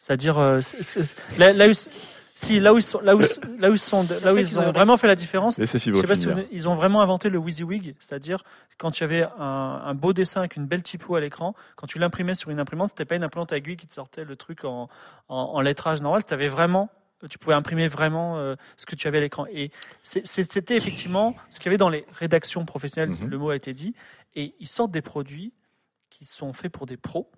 C'est-à-dire, 0.00 0.36
euh, 0.38 0.60
c'est- 0.60 0.82
c'est- 0.82 1.38
là, 1.38 1.54
là 1.54 1.66
Si, 2.36 2.58
là 2.58 2.74
où 2.74 2.78
ils 2.78 2.82
sont, 2.82 3.00
là 3.00 3.14
où, 3.14 3.20
ils 3.20 3.26
sont- 3.26 3.40
là 3.58 3.70
où 3.70 3.74
ils 3.74 3.78
sont, 3.78 3.98
là 3.98 4.02
où 4.02 4.06
C'est 4.36 4.42
ils 4.42 4.46
qu'ils 4.48 4.58
ont 4.58 4.62
vraiment 4.72 4.96
fait 4.96 5.06
la 5.06 5.14
différence. 5.14 5.56
Je 5.92 6.00
sais 6.00 6.06
pas 6.08 6.14
si 6.16 6.26
vous- 6.26 6.48
ils 6.50 6.68
ont 6.68 6.74
vraiment 6.74 7.00
inventé 7.00 7.28
le 7.28 7.38
WYSIWYG, 7.38 7.94
c'est-à-dire 8.00 8.42
quand 8.76 8.90
tu 8.90 9.04
avais 9.04 9.22
un, 9.38 9.82
un 9.84 9.94
beau 9.94 10.12
dessin 10.12 10.40
avec 10.40 10.56
une 10.56 10.66
belle 10.66 10.82
typo 10.82 11.14
à 11.14 11.20
l'écran, 11.20 11.54
quand 11.76 11.86
tu 11.86 11.98
l'imprimais 12.00 12.34
sur 12.34 12.50
une 12.50 12.58
imprimante, 12.58 12.88
c'était 12.90 13.04
pas 13.04 13.14
une 13.14 13.22
imprimante 13.22 13.52
à 13.52 13.56
aiguille 13.56 13.76
qui 13.76 13.86
te 13.86 13.94
sortait 13.94 14.24
le 14.24 14.34
truc 14.34 14.64
en, 14.64 14.88
en, 15.28 15.36
en 15.36 15.60
lettrage 15.60 16.00
normal, 16.02 16.24
tu 16.24 16.34
avais 16.34 16.48
vraiment 16.48 16.90
tu 17.30 17.38
pouvais 17.38 17.54
imprimer 17.54 17.88
vraiment 17.88 18.36
euh, 18.36 18.54
ce 18.76 18.84
que 18.84 18.94
tu 18.96 19.08
avais 19.08 19.16
à 19.16 19.20
l'écran. 19.22 19.46
Et 19.50 19.70
c'était 20.02 20.76
effectivement 20.76 21.34
ce 21.48 21.58
qu'il 21.58 21.66
y 21.66 21.68
avait 21.70 21.78
dans 21.78 21.88
les 21.88 22.04
rédactions 22.12 22.66
professionnelles, 22.66 23.10
Mhm. 23.18 23.28
le 23.30 23.38
mot 23.38 23.48
a 23.48 23.56
été 23.56 23.72
dit, 23.72 23.94
et 24.34 24.54
ils 24.60 24.68
sortent 24.68 24.90
des 24.90 25.00
produits 25.00 25.54
qui 26.10 26.26
sont 26.26 26.52
faits 26.52 26.70
pour 26.70 26.84
des 26.84 26.98
pros, 26.98 27.30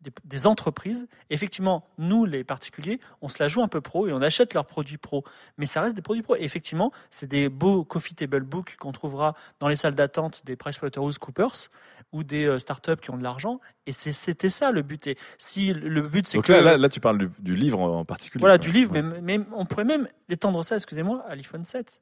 des, 0.00 0.12
des 0.24 0.46
entreprises. 0.46 1.06
Effectivement, 1.30 1.84
nous, 1.98 2.24
les 2.24 2.44
particuliers, 2.44 3.00
on 3.22 3.28
se 3.28 3.42
la 3.42 3.48
joue 3.48 3.62
un 3.62 3.68
peu 3.68 3.80
pro 3.80 4.08
et 4.08 4.12
on 4.12 4.22
achète 4.22 4.54
leurs 4.54 4.66
produits 4.66 4.96
pro. 4.96 5.24
Mais 5.58 5.66
ça 5.66 5.80
reste 5.80 5.94
des 5.94 6.02
produits 6.02 6.22
pro. 6.22 6.36
Et 6.36 6.42
effectivement, 6.42 6.92
c'est 7.10 7.26
des 7.26 7.48
beaux 7.48 7.84
coffee 7.84 8.14
table 8.14 8.42
books 8.42 8.76
qu'on 8.78 8.92
trouvera 8.92 9.34
dans 9.58 9.68
les 9.68 9.76
salles 9.76 9.94
d'attente 9.94 10.42
des 10.44 10.56
PricewaterhouseCoopers 10.56 11.68
ou 12.12 12.24
des 12.24 12.46
euh, 12.46 12.58
startups 12.58 12.96
qui 12.96 13.10
ont 13.10 13.18
de 13.18 13.22
l'argent. 13.22 13.60
Et 13.86 13.92
c'était 13.92 14.48
ça 14.48 14.70
le 14.70 14.82
but. 14.82 15.06
Et 15.06 15.16
si 15.38 15.72
le 15.72 16.02
but, 16.02 16.26
c'est 16.26 16.38
Donc 16.38 16.46
que 16.46 16.52
là, 16.52 16.60
là, 16.60 16.76
là, 16.76 16.88
tu 16.88 17.00
parles 17.00 17.18
du, 17.18 17.30
du 17.38 17.54
livre 17.54 17.80
en 17.80 18.04
particulier. 18.04 18.40
voilà, 18.40 18.58
du 18.58 18.72
livre, 18.72 18.92
mais, 18.92 19.02
mais 19.02 19.40
on 19.54 19.66
pourrait 19.66 19.84
même 19.84 20.08
étendre 20.28 20.64
ça, 20.64 20.76
excusez-moi, 20.76 21.24
à 21.28 21.34
l'iPhone 21.34 21.64
7. 21.64 22.00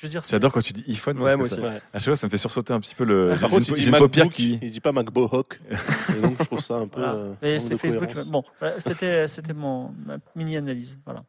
Je 0.00 0.06
veux 0.06 0.10
dire, 0.10 0.22
J'adore 0.26 0.50
quand 0.52 0.62
tu 0.62 0.72
dis 0.72 0.82
iPhone. 0.88 1.18
Ouais, 1.18 1.36
parce 1.36 1.36
moi 1.36 1.48
que 1.48 1.52
aussi. 1.52 1.60
ça- 1.62 1.68
Ouais. 1.68 1.82
À 1.92 1.98
chaque 1.98 2.04
fois, 2.06 2.16
ça 2.16 2.26
me 2.26 2.30
fait 2.30 2.38
sursauter 2.38 2.72
un 2.72 2.80
petit 2.80 2.94
peu 2.94 3.04
le. 3.04 3.28
Par 3.38 3.50
j'ai 3.50 3.56
contre, 3.56 3.68
une- 3.70 3.76
il 3.76 3.84
dit 3.84 3.90
MacBook, 3.90 4.28
qui. 4.30 4.58
il 4.62 4.70
dit 4.70 4.80
pas 4.80 4.92
MacBook. 4.92 5.60
Et 6.16 6.20
donc, 6.22 6.36
je 6.38 6.44
trouve 6.44 6.60
ça 6.60 6.74
un 6.76 6.86
peu. 6.88 7.00
Voilà. 7.00 7.14
euh, 7.16 7.34
Et 7.42 7.60
c'est 7.60 7.76
Facebook. 7.76 8.06
cohérence. 8.08 8.30
Bon, 8.30 8.42
voilà, 8.60 8.80
c'était 8.80 9.28
c'était 9.28 9.52
mon 9.52 9.92
ma 10.06 10.16
mini 10.34 10.56
analyse. 10.56 10.96
Voilà. 11.04 11.22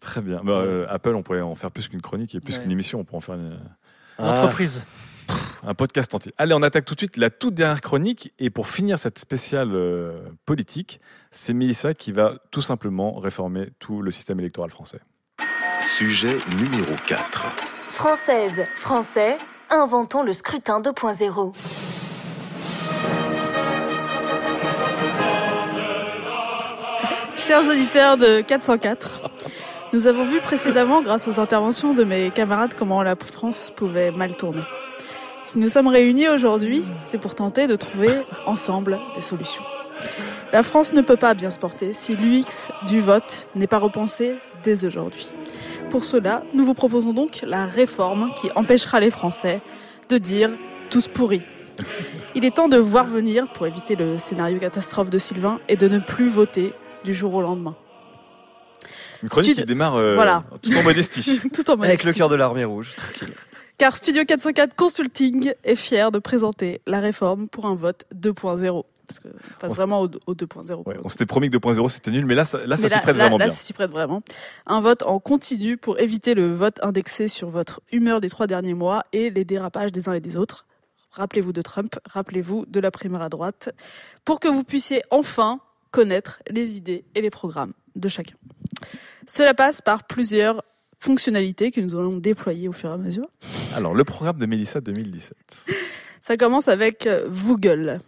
Très 0.00 0.20
bien. 0.20 0.40
Bah, 0.44 0.52
euh, 0.52 0.86
Apple, 0.88 1.14
on 1.16 1.22
pourrait 1.22 1.40
en 1.40 1.54
faire 1.56 1.70
plus 1.72 1.88
qu'une 1.88 2.00
chronique 2.02 2.34
et 2.36 2.40
plus 2.40 2.54
Ouais. 2.56 2.62
qu'une 2.62 2.70
émission. 2.70 3.00
On 3.00 3.04
pourrait 3.04 3.18
en 3.18 3.20
faire 3.20 3.34
une. 3.34 3.58
Une 4.20 4.24
entreprise. 4.26 4.84
Un 5.64 5.74
podcast 5.74 6.14
entier. 6.14 6.32
Allez, 6.38 6.54
on 6.54 6.62
attaque 6.62 6.84
tout 6.84 6.94
de 6.94 7.00
suite 7.00 7.16
la 7.16 7.30
toute 7.30 7.54
dernière 7.54 7.80
chronique. 7.80 8.32
Et 8.38 8.50
pour 8.50 8.68
finir 8.68 8.98
cette 8.98 9.18
spéciale 9.18 9.70
euh, 9.72 10.20
politique, 10.44 11.00
c'est 11.30 11.54
Mélissa 11.54 11.94
qui 11.94 12.12
va 12.12 12.34
tout 12.50 12.62
simplement 12.62 13.14
réformer 13.18 13.70
tout 13.78 14.02
le 14.02 14.10
système 14.10 14.38
électoral 14.40 14.70
français. 14.70 15.00
Sujet 15.80 16.36
numéro 16.58 16.94
4. 17.06 17.81
Française, 18.02 18.64
Français, 18.74 19.38
inventons 19.70 20.24
le 20.24 20.32
scrutin 20.32 20.80
2.0. 20.80 21.52
Chers 27.36 27.64
auditeurs 27.64 28.16
de 28.16 28.40
404, 28.40 29.30
nous 29.92 30.08
avons 30.08 30.24
vu 30.24 30.40
précédemment, 30.40 31.00
grâce 31.00 31.28
aux 31.28 31.38
interventions 31.38 31.94
de 31.94 32.02
mes 32.02 32.32
camarades, 32.32 32.74
comment 32.76 33.04
la 33.04 33.14
France 33.14 33.70
pouvait 33.76 34.10
mal 34.10 34.34
tourner. 34.34 34.64
Si 35.44 35.58
nous 35.58 35.68
sommes 35.68 35.86
réunis 35.86 36.28
aujourd'hui, 36.28 36.84
c'est 37.02 37.18
pour 37.18 37.36
tenter 37.36 37.68
de 37.68 37.76
trouver 37.76 38.26
ensemble 38.46 38.98
des 39.14 39.22
solutions. 39.22 39.62
La 40.52 40.64
France 40.64 40.92
ne 40.92 41.02
peut 41.02 41.16
pas 41.16 41.34
bien 41.34 41.52
se 41.52 41.60
porter 41.60 41.92
si 41.92 42.16
l'UX 42.16 42.72
du 42.88 42.98
vote 42.98 43.46
n'est 43.54 43.68
pas 43.68 43.78
repensé 43.78 44.38
dès 44.64 44.84
aujourd'hui. 44.84 45.32
Pour 45.92 46.06
cela, 46.06 46.42
nous 46.54 46.64
vous 46.64 46.72
proposons 46.72 47.12
donc 47.12 47.40
la 47.46 47.66
réforme 47.66 48.32
qui 48.40 48.48
empêchera 48.56 48.98
les 48.98 49.10
Français 49.10 49.60
de 50.08 50.16
dire 50.16 50.48
tous 50.88 51.06
pourris. 51.06 51.42
Il 52.34 52.46
est 52.46 52.56
temps 52.56 52.68
de 52.68 52.78
voir 52.78 53.04
venir 53.06 53.52
pour 53.52 53.66
éviter 53.66 53.94
le 53.94 54.18
scénario 54.18 54.58
catastrophe 54.58 55.10
de 55.10 55.18
Sylvain 55.18 55.60
et 55.68 55.76
de 55.76 55.88
ne 55.88 55.98
plus 55.98 56.30
voter 56.30 56.72
du 57.04 57.12
jour 57.12 57.34
au 57.34 57.42
lendemain. 57.42 57.76
Une 59.22 59.28
chronique 59.28 59.54
qui 59.58 59.66
démarre 59.66 59.96
euh, 59.96 60.14
Voilà. 60.14 60.44
tout 60.62 60.74
en 60.74 60.82
modestie. 60.82 61.40
Tout 61.52 61.70
en 61.70 61.78
Avec 61.82 62.04
le 62.04 62.14
cœur 62.14 62.30
de 62.30 62.36
l'armée 62.36 62.64
rouge, 62.64 62.94
tranquille. 62.96 63.34
Car 63.76 63.94
Studio 63.94 64.24
404 64.24 64.74
Consulting 64.74 65.52
est 65.62 65.76
fier 65.76 66.10
de 66.10 66.18
présenter 66.18 66.80
la 66.86 67.00
réforme 67.00 67.48
pour 67.48 67.66
un 67.66 67.74
vote 67.74 68.06
2.0. 68.18 68.84
Parce 69.20 69.60
passe 69.60 69.70
On 69.70 69.72
s- 69.72 69.76
vraiment 69.76 70.00
au, 70.02 70.10
au 70.26 70.34
2.0. 70.34 70.82
Ouais, 70.86 70.96
on 71.04 71.08
s'était 71.08 71.26
promis 71.26 71.50
que 71.50 71.56
2.0 71.58 71.88
c'était 71.88 72.10
nul, 72.10 72.24
mais 72.26 72.34
là, 72.34 72.44
ça, 72.44 72.64
là, 72.66 72.76
s'y 72.76 72.88
prête 72.88 73.06
là, 73.06 73.12
vraiment 73.12 73.38
là, 73.38 73.46
bien. 73.46 73.54
ça 73.54 73.60
s'y 73.60 73.72
prête 73.72 73.90
vraiment. 73.90 74.22
Un 74.66 74.80
vote 74.80 75.02
en 75.02 75.18
continu 75.18 75.76
pour 75.76 75.98
éviter 75.98 76.34
le 76.34 76.52
vote 76.52 76.78
indexé 76.82 77.28
sur 77.28 77.48
votre 77.50 77.80
humeur 77.92 78.20
des 78.20 78.28
trois 78.28 78.46
derniers 78.46 78.74
mois 78.74 79.02
et 79.12 79.30
les 79.30 79.44
dérapages 79.44 79.92
des 79.92 80.08
uns 80.08 80.14
et 80.14 80.20
des 80.20 80.36
autres. 80.36 80.66
Rappelez-vous 81.12 81.52
de 81.52 81.60
Trump, 81.62 81.94
rappelez-vous 82.08 82.64
de 82.66 82.80
la 82.80 82.90
primaire 82.90 83.20
à 83.22 83.28
droite, 83.28 83.74
pour 84.24 84.40
que 84.40 84.48
vous 84.48 84.64
puissiez 84.64 85.02
enfin 85.10 85.60
connaître 85.90 86.40
les 86.48 86.76
idées 86.78 87.04
et 87.14 87.20
les 87.20 87.28
programmes 87.28 87.72
de 87.96 88.08
chacun. 88.08 88.34
Cela 89.26 89.52
passe 89.52 89.82
par 89.82 90.04
plusieurs 90.04 90.62
fonctionnalités 90.98 91.70
que 91.70 91.80
nous 91.80 91.94
allons 91.96 92.16
déployer 92.16 92.68
au 92.68 92.72
fur 92.72 92.88
et 92.88 92.92
à 92.92 92.96
mesure. 92.96 93.26
Alors, 93.76 93.92
le 93.92 94.04
programme 94.04 94.38
de 94.38 94.46
Mélissa 94.46 94.80
2017. 94.80 95.36
Ça 96.20 96.36
commence 96.36 96.68
avec 96.68 97.06
euh, 97.06 97.28
Google. 97.28 98.00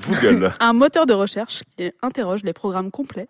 Google. 0.00 0.52
un 0.60 0.72
moteur 0.72 1.06
de 1.06 1.12
recherche 1.12 1.62
qui 1.76 1.92
interroge 2.02 2.42
les 2.44 2.52
programmes 2.52 2.90
complets 2.90 3.28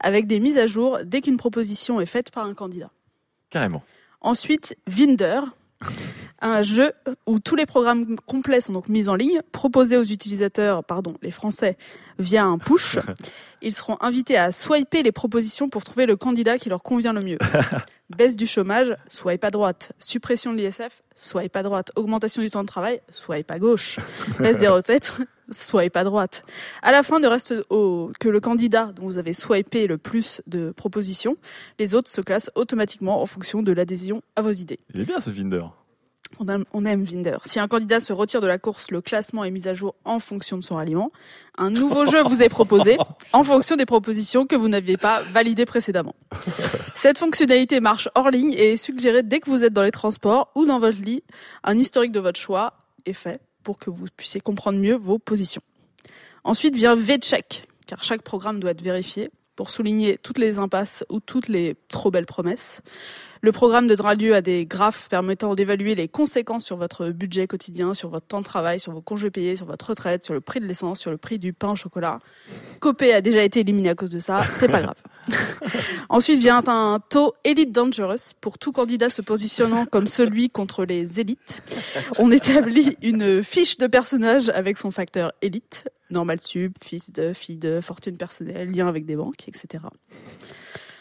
avec 0.00 0.26
des 0.26 0.40
mises 0.40 0.58
à 0.58 0.66
jour 0.66 0.98
dès 1.04 1.20
qu'une 1.20 1.36
proposition 1.36 2.00
est 2.00 2.06
faite 2.06 2.30
par 2.30 2.44
un 2.44 2.54
candidat. 2.54 2.90
Carrément. 3.50 3.82
Ensuite, 4.20 4.76
Vinder, 4.86 5.40
un 6.40 6.62
jeu 6.62 6.92
où 7.26 7.38
tous 7.38 7.56
les 7.56 7.66
programmes 7.66 8.16
complets 8.26 8.60
sont 8.60 8.72
donc 8.72 8.88
mis 8.88 9.08
en 9.08 9.14
ligne, 9.14 9.40
proposés 9.52 9.96
aux 9.96 10.04
utilisateurs, 10.04 10.84
pardon, 10.84 11.14
les 11.22 11.30
Français, 11.30 11.76
via 12.18 12.44
un 12.44 12.58
push. 12.58 12.98
Ils 13.66 13.72
seront 13.74 13.96
invités 14.00 14.36
à 14.38 14.52
swiper 14.52 15.02
les 15.02 15.10
propositions 15.10 15.68
pour 15.68 15.82
trouver 15.82 16.06
le 16.06 16.14
candidat 16.14 16.56
qui 16.56 16.68
leur 16.68 16.84
convient 16.84 17.12
le 17.12 17.20
mieux. 17.20 17.38
Baisse 18.16 18.36
du 18.36 18.46
chômage, 18.46 18.96
swipe 19.08 19.42
à 19.42 19.50
droite. 19.50 19.90
Suppression 19.98 20.52
de 20.52 20.58
l'ISF, 20.58 21.02
swipe 21.16 21.56
à 21.56 21.64
droite. 21.64 21.90
Augmentation 21.96 22.42
du 22.42 22.48
temps 22.50 22.62
de 22.62 22.68
travail, 22.68 23.00
swipe 23.10 23.50
à 23.50 23.58
gauche. 23.58 23.98
Baisse 24.38 24.58
des 24.60 24.68
retraites, 24.68 25.14
swipe 25.50 25.96
à 25.96 26.04
droite. 26.04 26.44
À 26.82 26.92
la 26.92 27.02
fin, 27.02 27.18
ne 27.18 27.26
reste 27.26 27.54
au- 27.68 28.12
que 28.20 28.28
le 28.28 28.38
candidat 28.38 28.92
dont 28.94 29.02
vous 29.02 29.18
avez 29.18 29.32
swipé 29.32 29.88
le 29.88 29.98
plus 29.98 30.42
de 30.46 30.70
propositions. 30.70 31.36
Les 31.80 31.94
autres 31.94 32.08
se 32.08 32.20
classent 32.20 32.52
automatiquement 32.54 33.20
en 33.20 33.26
fonction 33.26 33.62
de 33.64 33.72
l'adhésion 33.72 34.22
à 34.36 34.42
vos 34.42 34.52
idées. 34.52 34.78
Il 34.94 35.00
est 35.00 35.04
bien 35.06 35.18
ce 35.18 35.30
Vinder. 35.30 35.64
On 36.38 36.84
aime, 36.84 37.04
Vinder. 37.04 37.38
Si 37.44 37.58
un 37.58 37.68
candidat 37.68 38.00
se 38.00 38.12
retire 38.12 38.40
de 38.40 38.46
la 38.46 38.58
course, 38.58 38.90
le 38.90 39.00
classement 39.00 39.44
est 39.44 39.50
mis 39.50 39.68
à 39.68 39.74
jour 39.74 39.94
en 40.04 40.18
fonction 40.18 40.58
de 40.58 40.62
son 40.62 40.76
ralliement. 40.76 41.10
Un 41.56 41.70
nouveau 41.70 42.04
jeu 42.06 42.22
vous 42.22 42.42
est 42.42 42.48
proposé 42.48 42.98
en 43.32 43.42
fonction 43.42 43.76
des 43.76 43.86
propositions 43.86 44.46
que 44.46 44.56
vous 44.56 44.68
n'aviez 44.68 44.96
pas 44.96 45.22
validées 45.22 45.64
précédemment. 45.64 46.14
Cette 46.94 47.18
fonctionnalité 47.18 47.80
marche 47.80 48.08
hors 48.14 48.30
ligne 48.30 48.52
et 48.52 48.72
est 48.72 48.76
suggérée 48.76 49.22
dès 49.22 49.40
que 49.40 49.48
vous 49.48 49.64
êtes 49.64 49.72
dans 49.72 49.82
les 49.82 49.90
transports 49.90 50.50
ou 50.54 50.66
dans 50.66 50.78
votre 50.78 51.00
lit. 51.00 51.22
Un 51.64 51.78
historique 51.78 52.12
de 52.12 52.20
votre 52.20 52.40
choix 52.40 52.74
est 53.06 53.12
fait 53.12 53.40
pour 53.62 53.78
que 53.78 53.90
vous 53.90 54.06
puissiez 54.16 54.40
comprendre 54.40 54.78
mieux 54.78 54.96
vos 54.96 55.18
positions. 55.18 55.62
Ensuite 56.44 56.76
vient 56.76 56.94
V-check, 56.94 57.66
car 57.86 58.02
chaque 58.04 58.22
programme 58.22 58.60
doit 58.60 58.72
être 58.72 58.82
vérifié 58.82 59.30
pour 59.56 59.70
souligner 59.70 60.18
toutes 60.18 60.38
les 60.38 60.58
impasses 60.58 61.04
ou 61.08 61.18
toutes 61.18 61.48
les 61.48 61.76
trop 61.88 62.10
belles 62.10 62.26
promesses. 62.26 62.82
Le 63.42 63.52
programme 63.52 63.86
donnera 63.86 64.14
lieu 64.14 64.34
à 64.34 64.40
des 64.40 64.66
graphes 64.66 65.08
permettant 65.08 65.54
d'évaluer 65.54 65.94
les 65.94 66.08
conséquences 66.08 66.64
sur 66.64 66.76
votre 66.76 67.08
budget 67.10 67.46
quotidien, 67.46 67.94
sur 67.94 68.08
votre 68.08 68.26
temps 68.26 68.40
de 68.40 68.44
travail, 68.44 68.80
sur 68.80 68.92
vos 68.92 69.00
congés 69.00 69.30
payés, 69.30 69.56
sur 69.56 69.66
votre 69.66 69.90
retraite, 69.90 70.24
sur 70.24 70.34
le 70.34 70.40
prix 70.40 70.60
de 70.60 70.66
l'essence, 70.66 71.00
sur 71.00 71.10
le 71.10 71.16
prix 71.16 71.38
du 71.38 71.52
pain 71.52 71.72
au 71.72 71.76
chocolat. 71.76 72.18
Copé 72.80 73.12
a 73.12 73.20
déjà 73.20 73.42
été 73.42 73.60
éliminé 73.60 73.90
à 73.90 73.94
cause 73.94 74.10
de 74.10 74.18
ça, 74.18 74.44
c'est 74.56 74.68
pas 74.68 74.82
grave. 74.82 74.96
Ensuite 76.08 76.40
vient 76.40 76.62
un 76.66 77.00
taux 77.00 77.34
Elite 77.44 77.72
Dangerous 77.72 78.32
pour 78.40 78.58
tout 78.58 78.72
candidat 78.72 79.08
se 79.08 79.22
positionnant 79.22 79.86
comme 79.86 80.06
celui 80.06 80.50
contre 80.50 80.84
les 80.84 81.20
élites. 81.20 81.62
On 82.18 82.30
établit 82.30 82.96
une 83.02 83.42
fiche 83.42 83.76
de 83.78 83.86
personnage 83.86 84.48
avec 84.50 84.78
son 84.78 84.90
facteur 84.90 85.32
élite, 85.42 85.88
normal 86.10 86.40
sub, 86.40 86.72
fils 86.82 87.12
de, 87.12 87.32
fille 87.32 87.56
de, 87.56 87.80
fortune 87.80 88.16
personnelle, 88.16 88.70
lien 88.70 88.88
avec 88.88 89.04
des 89.06 89.16
banques, 89.16 89.48
etc. 89.48 89.84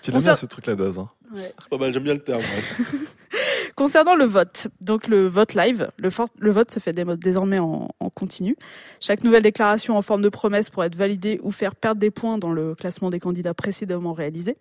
Tu 0.06 0.12
l'aimes 0.12 0.22
bien 0.22 0.34
Concer- 0.34 0.40
ce 0.42 0.46
truc-là, 0.46 0.76
Daz. 0.76 1.00
hein 1.00 1.10
Ouais. 1.34 1.52
Pas 1.70 1.78
mal, 1.78 1.92
j'aime 1.92 2.04
bien 2.04 2.14
le 2.14 2.20
terme. 2.24 2.40
ouais. 2.42 2.98
Concernant 3.76 4.16
le 4.16 4.24
vote, 4.26 4.68
donc 4.80 5.08
le 5.08 5.28
vote 5.28 5.54
live, 5.54 5.90
le, 5.98 6.10
for- 6.10 6.30
le 6.40 6.52
vote 6.52 6.72
se 6.72 6.80
fait 6.80 6.94
dé- 6.94 7.04
désormais 7.18 7.60
en, 7.60 7.90
en 8.00 8.10
continu. 8.10 8.56
Chaque 9.02 9.24
nouvelle 9.24 9.44
déclaration 9.44 9.98
en 9.98 10.02
forme 10.02 10.22
de 10.22 10.30
promesse 10.30 10.70
pourrait 10.70 10.88
être 10.88 10.96
validée 10.96 11.40
ou 11.44 11.52
faire 11.52 11.76
perdre 11.76 12.00
des 12.00 12.12
points 12.12 12.38
dans 12.38 12.52
le 12.54 12.74
classement 12.76 13.10
des 13.10 13.20
candidats 13.20 13.54
précédemment 13.54 14.14
réalisés. 14.14 14.56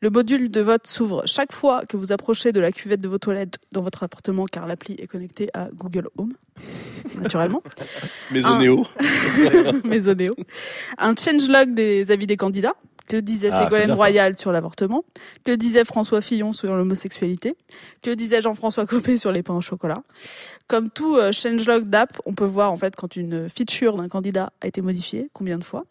Le 0.00 0.10
module 0.10 0.48
de 0.50 0.60
vote 0.60 0.86
s'ouvre 0.86 1.22
chaque 1.26 1.52
fois 1.52 1.84
que 1.86 1.96
vous 1.96 2.12
approchez 2.12 2.52
de 2.52 2.60
la 2.60 2.70
cuvette 2.70 3.00
de 3.00 3.08
vos 3.08 3.18
toilettes 3.18 3.58
dans 3.72 3.80
votre 3.82 4.02
appartement 4.04 4.44
car 4.44 4.66
l'appli 4.68 4.94
est 4.98 5.06
connectée 5.08 5.48
à 5.54 5.68
Google 5.74 6.08
Home, 6.18 6.34
naturellement. 7.20 7.62
Maisonéo. 8.30 8.86
Un- 9.00 9.80
Maisonéo. 9.88 10.36
Un 10.98 11.14
changelog 11.16 11.74
des 11.74 12.10
avis 12.12 12.26
des 12.28 12.36
candidats, 12.36 12.74
Que 13.12 13.18
disait 13.18 13.50
Ah, 13.52 13.64
Ségolène. 13.64 13.92
Royal 13.92 14.38
sur 14.38 14.52
l'avortement 14.52 15.04
Que 15.44 15.52
disait 15.52 15.84
François 15.84 16.22
Fillon 16.22 16.52
sur 16.52 16.74
l'homosexualité 16.74 17.56
Que 18.00 18.10
disait 18.10 18.40
Jean-François 18.40 18.86
Copé 18.86 19.18
sur 19.18 19.32
les 19.32 19.42
pains 19.42 19.52
au 19.52 19.60
chocolat 19.60 20.02
Comme 20.66 20.88
tout 20.88 21.18
euh, 21.18 21.30
changelog 21.30 21.90
d'app, 21.90 22.18
on 22.24 22.32
peut 22.32 22.46
voir 22.46 22.72
en 22.72 22.76
fait 22.76 22.96
quand 22.96 23.14
une 23.14 23.50
feature 23.50 23.98
d'un 23.98 24.08
candidat 24.08 24.50
a 24.62 24.66
été 24.66 24.80
modifiée, 24.80 25.28
combien 25.34 25.58
de 25.58 25.64
fois. 25.64 25.84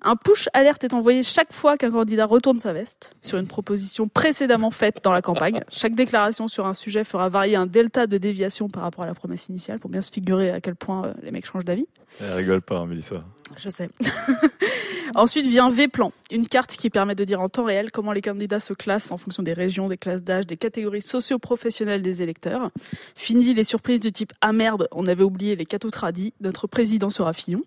Un 0.00 0.16
push 0.16 0.48
alerte 0.54 0.82
est 0.82 0.94
envoyé 0.94 1.22
chaque 1.22 1.52
fois 1.52 1.76
qu'un 1.76 1.90
candidat 1.90 2.24
retourne 2.24 2.58
sa 2.58 2.72
veste 2.72 3.12
sur 3.20 3.36
une 3.36 3.46
proposition 3.48 4.08
précédemment 4.08 4.70
faite 4.70 5.00
dans 5.02 5.12
la 5.12 5.20
campagne. 5.20 5.60
Chaque 5.68 5.94
déclaration 5.94 6.48
sur 6.48 6.66
un 6.66 6.72
sujet 6.72 7.04
fera 7.04 7.28
varier 7.28 7.56
un 7.56 7.66
delta 7.66 8.06
de 8.06 8.16
déviation 8.16 8.70
par 8.70 8.82
rapport 8.82 9.04
à 9.04 9.06
la 9.06 9.14
promesse 9.14 9.48
initiale 9.50 9.78
pour 9.78 9.90
bien 9.90 10.00
se 10.00 10.10
figurer 10.10 10.50
à 10.50 10.62
quel 10.62 10.74
point 10.74 11.04
euh, 11.04 11.12
les 11.22 11.32
mecs 11.32 11.44
changent 11.44 11.66
d'avis. 11.66 11.86
Elle 12.18 12.32
rigole 12.32 12.62
pas, 12.62 12.78
hein, 12.78 12.86
Mélissa. 12.86 13.22
Je 13.56 13.70
sais. 13.70 13.88
Ensuite 15.14 15.46
vient 15.46 15.68
V-Plan, 15.68 16.12
une 16.30 16.48
carte 16.48 16.76
qui 16.76 16.88
permet 16.88 17.14
de 17.14 17.24
dire 17.24 17.40
en 17.40 17.48
temps 17.48 17.64
réel 17.64 17.90
comment 17.90 18.12
les 18.12 18.22
candidats 18.22 18.60
se 18.60 18.72
classent 18.72 19.10
en 19.10 19.18
fonction 19.18 19.42
des 19.42 19.52
régions, 19.52 19.88
des 19.88 19.98
classes 19.98 20.22
d'âge, 20.22 20.46
des 20.46 20.56
catégories 20.56 21.02
socio-professionnelles 21.02 22.02
des 22.02 22.22
électeurs. 22.22 22.70
Fini 23.14 23.52
les 23.52 23.64
surprises 23.64 24.00
du 24.00 24.10
type 24.10 24.32
ah 24.40 24.52
merde, 24.52 24.88
on 24.90 25.06
avait 25.06 25.24
oublié 25.24 25.54
les 25.54 25.66
cathos 25.66 25.90
tradis, 25.90 26.32
notre 26.40 26.66
président 26.66 27.10
sera 27.10 27.32
Fillon. 27.34 27.62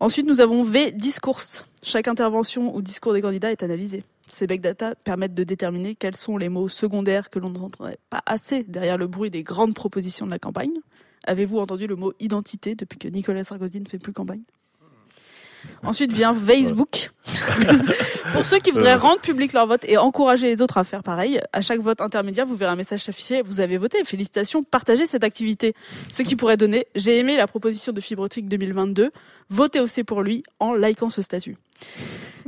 Ensuite, 0.00 0.26
nous 0.26 0.40
avons 0.40 0.62
V 0.62 0.92
discours. 0.92 1.40
Chaque 1.82 2.08
intervention 2.08 2.74
ou 2.74 2.82
discours 2.82 3.12
des 3.12 3.20
candidats 3.20 3.50
est 3.50 3.62
analysé. 3.62 4.04
Ces 4.30 4.46
big 4.46 4.60
data 4.60 4.94
permettent 4.94 5.34
de 5.34 5.44
déterminer 5.44 5.94
quels 5.94 6.16
sont 6.16 6.36
les 6.36 6.48
mots 6.48 6.68
secondaires 6.68 7.30
que 7.30 7.38
l'on 7.38 7.50
n'entendrait 7.50 7.98
pas 8.10 8.22
assez 8.26 8.62
derrière 8.62 8.96
le 8.96 9.06
bruit 9.06 9.30
des 9.30 9.42
grandes 9.42 9.74
propositions 9.74 10.26
de 10.26 10.30
la 10.30 10.38
campagne. 10.38 10.72
Avez-vous 11.24 11.58
entendu 11.58 11.86
le 11.86 11.96
mot 11.96 12.12
identité 12.20 12.74
depuis 12.74 12.98
que 12.98 13.08
Nicolas 13.08 13.44
Sarkozy 13.44 13.80
ne 13.80 13.88
fait 13.88 13.98
plus 13.98 14.12
campagne? 14.12 14.42
Ensuite 15.84 16.12
vient 16.12 16.34
Facebook. 16.34 17.10
Pour 18.32 18.44
ceux 18.44 18.58
qui 18.58 18.70
voudraient 18.70 18.92
Euh. 18.92 18.98
rendre 18.98 19.20
public 19.20 19.52
leur 19.52 19.66
vote 19.66 19.84
et 19.86 19.96
encourager 19.96 20.48
les 20.48 20.60
autres 20.60 20.78
à 20.78 20.84
faire 20.84 21.02
pareil, 21.02 21.40
à 21.52 21.60
chaque 21.60 21.80
vote 21.80 22.00
intermédiaire, 22.00 22.46
vous 22.46 22.56
verrez 22.56 22.72
un 22.72 22.76
message 22.76 23.04
s'afficher. 23.04 23.42
Vous 23.42 23.60
avez 23.60 23.76
voté. 23.76 24.02
Félicitations. 24.04 24.62
Partagez 24.62 25.06
cette 25.06 25.24
activité. 25.24 25.74
Ce 26.10 26.22
qui 26.22 26.36
pourrait 26.36 26.56
donner, 26.56 26.86
j'ai 26.94 27.18
aimé 27.18 27.36
la 27.36 27.46
proposition 27.46 27.92
de 27.92 28.00
Fibrotique 28.00 28.48
2022. 28.48 29.10
Votez 29.50 29.80
aussi 29.80 30.04
pour 30.04 30.22
lui 30.22 30.42
en 30.60 30.74
likant 30.74 31.08
ce 31.08 31.22
statut. 31.22 31.56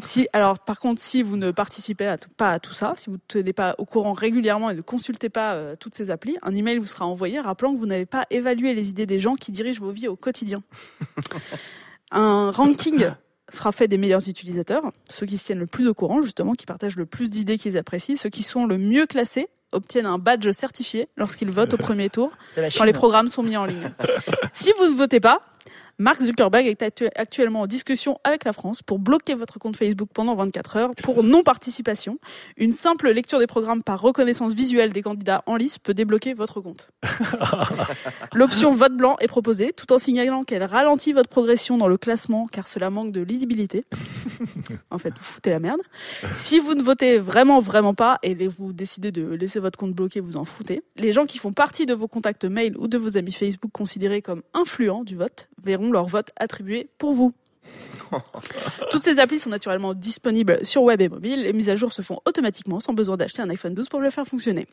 Si, 0.05 0.27
alors, 0.33 0.59
par 0.59 0.81
contre, 0.81 1.01
si 1.01 1.23
vous 1.23 1.37
ne 1.37 1.51
participez 1.51 2.07
à 2.07 2.17
pas 2.37 2.53
à 2.53 2.59
tout 2.59 2.73
ça, 2.73 2.95
si 2.97 3.07
vous 3.11 3.17
ne 3.17 3.21
tenez 3.29 3.53
pas 3.53 3.75
au 3.79 3.85
courant 3.85 4.13
régulièrement 4.13 4.71
et 4.71 4.75
ne 4.75 4.81
consultez 4.81 5.29
pas 5.29 5.53
euh, 5.55 5.77
toutes 5.79 5.95
ces 5.95 6.11
applis, 6.11 6.37
un 6.43 6.55
email 6.55 6.79
vous 6.79 6.87
sera 6.87 7.07
envoyé 7.07 7.39
rappelant 7.39 7.73
que 7.73 7.79
vous 7.79 7.87
n'avez 7.87 8.07
pas 8.07 8.27
évalué 8.31 8.75
les 8.75 8.89
idées 8.89 9.07
des 9.07 9.19
gens 9.19 9.35
qui 9.35 9.53
dirigent 9.53 9.81
vos 9.81 9.91
vies 9.91 10.09
au 10.09 10.17
quotidien. 10.17 10.63
Un 12.11 12.51
ranking 12.51 13.11
sera 13.53 13.73
fait 13.73 13.89
des 13.89 13.99
meilleurs 13.99 14.29
utilisateurs, 14.29 14.93
ceux 15.09 15.27
qui 15.27 15.39
se 15.39 15.47
tiennent 15.47 15.59
le 15.59 15.67
plus 15.67 15.89
au 15.89 15.95
courant, 15.95 16.23
justement, 16.23 16.53
qui 16.53 16.67
partagent 16.67 16.97
le 16.97 17.07
plus 17.07 17.31
d'idées 17.31 17.59
qu'ils 17.59 17.77
apprécient, 17.77 18.17
ceux 18.17 18.29
qui 18.29 18.43
sont 18.43 18.67
le 18.67 18.79
mieux 18.79 19.07
classés 19.07 19.49
obtiennent 19.73 20.07
un 20.07 20.19
badge 20.19 20.51
certifié 20.51 21.09
lorsqu'ils 21.17 21.51
votent 21.51 21.75
au 21.75 21.77
premier 21.77 22.11
tour, 22.11 22.33
quand 22.77 22.85
les 22.85 22.93
programmes 22.93 23.29
sont 23.29 23.43
mis 23.43 23.57
en 23.57 23.65
ligne. 23.65 23.91
si 24.53 24.73
vous 24.79 24.87
ne 24.87 24.97
votez 24.97 25.21
pas, 25.21 25.43
Mark 26.01 26.23
Zuckerberg 26.23 26.67
est 26.67 26.81
actu- 26.81 27.11
actuellement 27.15 27.61
en 27.61 27.67
discussion 27.67 28.17
avec 28.25 28.45
la 28.45 28.55
France 28.55 28.81
pour 28.81 28.99
bloquer 28.99 29.35
votre 29.35 29.59
compte 29.59 29.77
Facebook 29.77 30.09
pendant 30.15 30.35
24 30.35 30.77
heures 30.79 30.95
pour 31.03 31.23
non-participation. 31.23 32.19
Une 32.57 32.73
simple 32.73 33.11
lecture 33.11 33.39
des 33.39 33.47
programmes 33.47 33.83
par 33.83 34.01
reconnaissance 34.01 34.55
visuelle 34.55 34.95
des 34.95 35.03
candidats 35.03 35.43
en 35.45 35.57
lice 35.57 35.77
peut 35.79 35.93
débloquer 35.93 36.33
votre 36.33 36.63
compte. 36.63 36.89
L'option 38.33 38.75
vote 38.75 38.97
blanc 38.97 39.17
est 39.21 39.29
proposée 39.29 39.75
tout 39.77 39.93
en 39.93 39.99
signalant 39.99 40.43
qu'elle 40.43 40.65
ralentit 40.65 41.13
votre 41.13 41.29
progression 41.29 41.77
dans 41.77 41.87
le 41.89 41.99
classement 41.99 42.47
car 42.51 42.67
cela 42.67 42.89
manque 42.89 43.13
de 43.13 43.21
lisibilité. 43.21 43.85
en 44.91 44.97
fait, 44.97 45.11
vous 45.11 45.23
foutez 45.23 45.51
la 45.51 45.59
merde. 45.59 45.83
Si 46.39 46.61
vous 46.61 46.73
ne 46.73 46.83
votez 46.83 47.19
vraiment, 47.19 47.59
vraiment 47.59 47.93
pas 47.93 48.19
et 48.23 48.35
vous 48.49 48.73
décidez 48.73 49.13
de 49.13 49.35
laisser 49.35 49.61
votre 49.61 49.79
compte 49.79 49.93
bloqué, 49.93 50.21
vous 50.21 50.39
en 50.39 50.47
foutez. 50.47 50.83
Les 50.97 51.13
gens 51.13 51.27
qui 51.27 51.37
font 51.37 51.53
partie 51.53 51.85
de 51.85 51.93
vos 51.93 52.09
contacts 52.09 52.47
mail 52.47 52.75
ou 52.79 52.89
de 52.89 52.97
vos 52.97 53.19
amis 53.19 53.33
Facebook 53.33 53.71
considérés 53.71 54.23
comme 54.23 54.41
influents 54.55 55.05
du 55.05 55.15
vote 55.15 55.51
verront 55.63 55.90
leur 55.93 56.07
vote 56.07 56.31
attribué 56.37 56.89
pour 56.99 57.13
vous. 57.13 57.33
Toutes 58.91 59.03
ces 59.03 59.19
applis 59.19 59.39
sont 59.39 59.51
naturellement 59.51 59.95
disponibles 59.95 60.65
sur 60.65 60.83
web 60.83 61.01
et 61.01 61.09
mobile. 61.09 61.43
Les 61.43 61.53
mises 61.53 61.69
à 61.69 61.77
jour 61.77 61.93
se 61.93 62.03
font 62.03 62.21
automatiquement 62.27 62.81
sans 62.81 62.93
besoin 62.93 63.17
d'acheter 63.17 63.43
un 63.43 63.51
iPhone 63.51 63.75
12 63.75 63.89
pour 63.89 64.01
le 64.01 64.11
faire 64.11 64.27
fonctionner. 64.27 64.67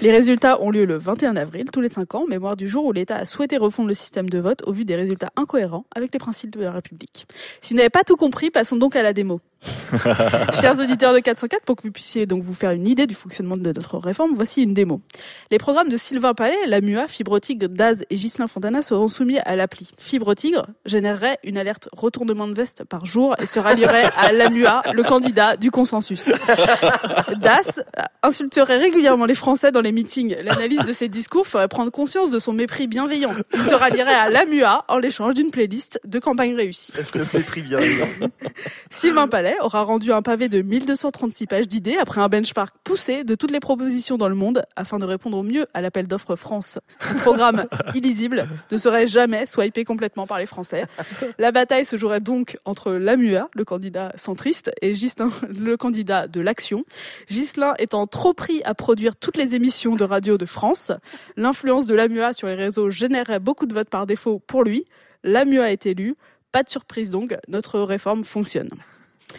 Les 0.00 0.12
résultats 0.12 0.60
ont 0.62 0.70
lieu 0.70 0.84
le 0.84 0.96
21 0.96 1.34
avril, 1.34 1.64
tous 1.72 1.80
les 1.80 1.88
5 1.88 2.14
ans, 2.14 2.24
mémoire 2.28 2.56
du 2.56 2.68
jour 2.68 2.84
où 2.84 2.92
l'État 2.92 3.16
a 3.16 3.24
souhaité 3.24 3.56
refondre 3.56 3.88
le 3.88 3.94
système 3.94 4.30
de 4.30 4.38
vote 4.38 4.62
au 4.66 4.72
vu 4.72 4.84
des 4.84 4.94
résultats 4.94 5.30
incohérents 5.36 5.86
avec 5.94 6.12
les 6.12 6.20
principes 6.20 6.56
de 6.56 6.62
la 6.62 6.70
République. 6.70 7.26
Si 7.62 7.74
vous 7.74 7.78
n'avez 7.78 7.90
pas 7.90 8.04
tout 8.04 8.14
compris, 8.14 8.50
passons 8.50 8.76
donc 8.76 8.94
à 8.94 9.02
la 9.02 9.12
démo. 9.12 9.40
Chers 10.60 10.78
auditeurs 10.78 11.12
de 11.12 11.18
404, 11.18 11.64
pour 11.64 11.74
que 11.74 11.82
vous 11.82 11.90
puissiez 11.90 12.26
donc 12.26 12.42
vous 12.42 12.54
faire 12.54 12.70
une 12.70 12.86
idée 12.86 13.08
du 13.08 13.14
fonctionnement 13.14 13.56
de 13.56 13.72
notre 13.72 13.98
réforme, 13.98 14.34
voici 14.34 14.62
une 14.62 14.72
démo. 14.72 15.00
Les 15.50 15.58
programmes 15.58 15.88
de 15.88 15.96
Sylvain 15.96 16.34
Palais, 16.34 16.58
la 16.66 16.80
MUA, 16.80 17.08
Fibre 17.08 17.40
Tigre, 17.40 17.68
Daz 17.68 18.04
et 18.08 18.14
Ghislain 18.14 18.46
Fontana 18.46 18.82
seront 18.82 19.08
soumis 19.08 19.38
à 19.40 19.56
l'appli. 19.56 19.90
Fibre 19.98 20.34
Tigre 20.34 20.66
générerait 20.86 21.38
une 21.42 21.58
alerte 21.58 21.88
retournement 21.92 22.46
de 22.46 22.54
veste 22.54 22.84
par 22.84 23.04
jour 23.04 23.34
et 23.42 23.46
se 23.46 23.58
rallierait 23.58 24.10
à 24.16 24.32
la 24.32 24.48
MUA, 24.48 24.82
le 24.92 25.02
candidat 25.02 25.56
du 25.56 25.70
consensus. 25.70 26.30
Das 27.40 27.82
insulterait 28.22 28.78
régulièrement 28.78 29.24
les 29.24 29.34
Français 29.34 29.70
dans 29.72 29.80
les 29.80 29.87
meetings. 29.92 30.36
L'analyse 30.42 30.82
de 30.84 30.92
ses 30.92 31.08
discours 31.08 31.46
ferait 31.46 31.68
prendre 31.68 31.90
conscience 31.90 32.30
de 32.30 32.38
son 32.38 32.52
mépris 32.52 32.86
bienveillant. 32.86 33.34
Il 33.54 33.62
se 33.62 33.74
rallierait 33.74 34.14
à 34.14 34.30
la 34.30 34.44
MUA 34.44 34.84
en 34.88 34.98
l'échange 34.98 35.34
d'une 35.34 35.50
playlist 35.50 36.00
de 36.04 36.18
campagne 36.18 36.54
réussie. 36.54 36.92
Le 37.14 37.26
mépris 37.34 37.62
bienveillant. 37.62 38.08
Sylvain 38.90 39.28
Palais 39.28 39.56
aura 39.60 39.82
rendu 39.82 40.12
un 40.12 40.22
pavé 40.22 40.48
de 40.48 40.62
1236 40.62 41.46
pages 41.46 41.68
d'idées 41.68 41.96
après 41.96 42.20
un 42.20 42.28
benchmark 42.28 42.74
poussé 42.84 43.24
de 43.24 43.34
toutes 43.34 43.50
les 43.50 43.60
propositions 43.60 44.16
dans 44.16 44.28
le 44.28 44.34
monde 44.34 44.64
afin 44.76 44.98
de 44.98 45.04
répondre 45.04 45.38
au 45.38 45.42
mieux 45.42 45.66
à 45.74 45.80
l'appel 45.80 46.06
d'offres 46.06 46.36
France. 46.36 46.78
Un 47.08 47.14
programme 47.14 47.66
illisible 47.94 48.48
ne 48.70 48.78
serait 48.78 49.06
jamais 49.06 49.46
swipé 49.46 49.84
complètement 49.84 50.26
par 50.26 50.38
les 50.38 50.46
Français. 50.46 50.84
La 51.38 51.52
bataille 51.52 51.84
se 51.84 51.96
jouerait 51.96 52.20
donc 52.20 52.58
entre 52.64 52.92
Lamua, 52.92 53.48
le 53.54 53.64
candidat 53.64 54.12
centriste, 54.16 54.70
et 54.82 54.94
Gislain, 54.94 55.30
le 55.48 55.76
candidat 55.76 56.26
de 56.26 56.40
l'action. 56.40 56.84
Gislain 57.28 57.74
étant 57.78 58.06
trop 58.06 58.34
pris 58.34 58.62
à 58.64 58.74
produire 58.74 59.16
toutes 59.16 59.36
les 59.36 59.54
émissions 59.54 59.77
de 59.86 60.04
radio 60.04 60.38
de 60.38 60.44
France, 60.46 60.92
l'influence 61.36 61.86
de 61.86 61.94
Lamua 61.94 62.32
sur 62.32 62.48
les 62.48 62.54
réseaux 62.54 62.90
générerait 62.90 63.40
beaucoup 63.40 63.66
de 63.66 63.74
votes 63.74 63.90
par 63.90 64.06
défaut 64.06 64.38
pour 64.38 64.64
lui. 64.64 64.84
Lamua 65.24 65.70
est 65.72 65.86
élu. 65.86 66.14
Pas 66.52 66.62
de 66.62 66.68
surprise 66.68 67.10
donc, 67.10 67.36
notre 67.48 67.80
réforme 67.80 68.24
fonctionne. 68.24 68.70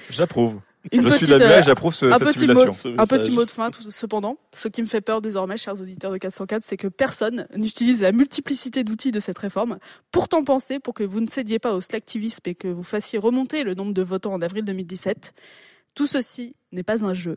J'approuve. 0.09 0.59
Une 0.93 1.01
Je 1.03 1.09
suis 1.09 1.19
petite, 1.25 1.29
là-dedans 1.31 1.49
euh, 1.49 1.59
et 1.59 1.63
j'approuve 1.63 1.93
ce- 1.93 2.09
cette 2.09 2.19
petit 2.19 2.47
mot, 2.47 2.55
simulation. 2.55 2.93
un 2.97 3.05
petit 3.05 3.31
mot 3.31 3.43
de 3.43 3.51
fin, 3.51 3.69
tout- 3.69 3.91
cependant. 3.91 4.37
Ce 4.53 4.69
qui 4.69 4.81
me 4.81 4.87
fait 4.87 5.01
peur 5.01 5.21
désormais, 5.21 5.57
chers 5.57 5.79
auditeurs 5.81 6.11
de 6.11 6.17
404, 6.17 6.63
c'est 6.63 6.77
que 6.77 6.87
personne 6.87 7.47
n'utilise 7.55 8.01
la 8.01 8.13
multiplicité 8.13 8.85
d'outils 8.85 9.11
de 9.11 9.19
cette 9.19 9.37
réforme. 9.37 9.77
Pourtant 10.11 10.43
pensé 10.45 10.79
pour 10.79 10.93
que 10.93 11.03
vous 11.03 11.19
ne 11.19 11.27
cédiez 11.27 11.59
pas 11.59 11.73
au 11.73 11.81
slacktivisme 11.81 12.39
et 12.45 12.55
que 12.55 12.69
vous 12.69 12.83
fassiez 12.83 13.19
remonter 13.19 13.63
le 13.65 13.73
nombre 13.73 13.93
de 13.93 14.01
votants 14.01 14.33
en 14.33 14.41
avril 14.41 14.63
2017. 14.63 15.33
Tout 15.95 16.07
ceci 16.07 16.55
n'est 16.71 16.83
pas 16.83 17.03
un 17.03 17.13
jeu. 17.13 17.35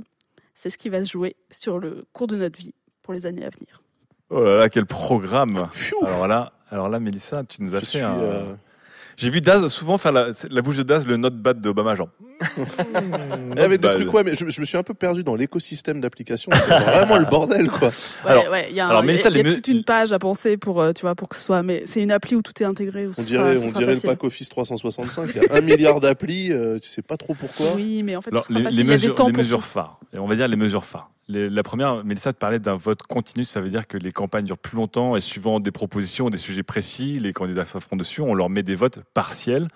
C'est 0.55 0.71
ce 0.71 0.79
qui 0.79 0.89
va 0.89 1.03
se 1.05 1.11
jouer 1.11 1.35
sur 1.51 1.81
le 1.81 2.05
cours 2.13 2.29
de 2.29 2.37
notre 2.37 2.59
vie 2.59 2.75
pour 3.03 3.15
les 3.15 3.27
années 3.27 3.45
à 3.45 3.51
venir. 3.51 3.83
Oh 4.31 4.43
là 4.43 4.57
là, 4.59 4.69
quel 4.69 4.87
programme 4.87 5.69
Alors 6.07 6.27
là, 6.27 6.53
alors 6.71 6.89
là, 6.89 6.99
Mélissa, 7.01 7.45
tu 7.45 7.63
nous 7.63 7.75
as 7.75 7.81
Je 7.81 7.85
fait 7.85 8.01
un. 8.01 8.19
euh, 8.19 8.55
J'ai 9.17 9.29
vu 9.31 9.41
Daz 9.41 9.67
souvent 9.69 9.99
faire 9.99 10.13
la, 10.13 10.29
la 10.51 10.63
bouche 10.63 10.77
de 10.79 10.83
Daz, 10.83 11.07
le 11.07 11.17
note 11.19 11.37
bad 11.37 11.61
d'Obama, 11.61 11.95
genre. 11.95 12.09
Il 13.53 13.59
y 13.59 13.61
avait 13.61 13.79
des 13.79 13.89
trucs, 13.91 14.13
ouais, 14.13 14.23
mais 14.25 14.35
je, 14.35 14.49
je 14.49 14.61
me 14.61 14.65
suis 14.65 14.77
un 14.77 14.83
peu 14.83 14.95
perdu 14.95 15.23
dans 15.25 15.35
l'écosystème 15.35 16.01
d'applications. 16.01 16.51
C'est 16.53 16.79
vraiment 16.79 17.19
le 17.19 17.25
bordel, 17.25 17.69
quoi. 17.71 17.91
Ouais, 18.27 18.49
ouais, 18.49 18.67
il 18.71 18.77
y 18.77 18.81
a, 18.81 18.87
un- 18.87 18.91
alors, 18.91 19.05
y 19.05 19.11
a- 19.11 19.27
a 19.27 19.43
toute 19.55 19.69
une 19.69 19.85
page 19.85 20.13
à 20.13 20.19
penser 20.19 20.57
pour, 20.57 20.81
euh, 20.81 20.93
tu 20.93 21.03
vois, 21.03 21.15
pour 21.15 21.29
que 21.29 21.37
ce 21.37 21.45
soit, 21.45 21.63
mais 21.63 21.83
c'est 21.87 22.03
une 22.03 22.11
appli 22.13 22.35
où 22.37 22.43
tout 22.43 22.53
est 22.63 22.67
intégré. 22.67 23.07
On 23.07 23.23
dirait, 23.23 23.57
sera- 23.57 23.67
on 23.69 23.79
dirait 23.79 23.95
le 23.95 24.01
pack 24.01 24.25
Office 24.25 24.49
365. 24.49 25.31
Il 25.35 25.43
y 25.43 25.47
a 25.47 25.55
un 25.55 25.61
milliard 25.61 26.01
d'applis, 26.01 26.53
euh, 26.53 26.79
tu 26.79 26.89
sais 26.89 27.03
pas 27.03 27.17
trop 27.17 27.35
pourquoi. 27.35 27.67
Oui, 27.77 28.03
mais 28.03 28.17
en 28.17 28.21
fait, 28.23 28.31
Alors, 28.31 28.47
les, 28.51 28.57
les 28.57 28.61
Il 28.61 28.65
y 28.65 28.81
a 28.81 28.85
des 28.85 28.85
mesures, 28.85 29.15
temps 29.15 29.27
les 29.27 29.33
pour 29.33 29.43
mesures 29.43 29.59
tout. 29.59 29.65
phares. 29.65 30.01
Et 30.15 30.19
on 30.19 30.27
va 30.27 30.37
dire 30.37 30.49
les 30.49 30.57
mesures 30.57 30.85
phares. 30.85 31.11
Les- 31.29 31.49
la 31.49 31.63
première, 31.63 32.05
Mélissa 32.05 32.33
te 32.33 32.39
parlait 32.39 32.59
d'un 32.59 32.75
vote 32.77 33.03
continu. 33.05 33.45
Ça 33.45 33.61
veut 33.61 33.69
dire 33.69 33.87
que 33.87 33.97
les 33.97 34.11
campagnes 34.13 34.45
durent 34.45 34.59
plus 34.59 34.77
longtemps 34.77 35.17
et 35.17 35.21
suivant 35.21 35.61
des 35.61 35.71
propositions, 35.71 36.29
des 36.31 36.37
sujets 36.39 36.65
précis, 36.65 37.19
les 37.21 37.33
candidats 37.33 37.65
s'affrontent 37.65 37.97
dessus. 37.97 38.21
On 38.21 38.35
leur 38.35 38.51
met 38.51 38.63
des 38.63 38.75
votes 38.75 38.99
partiels. 39.15 39.69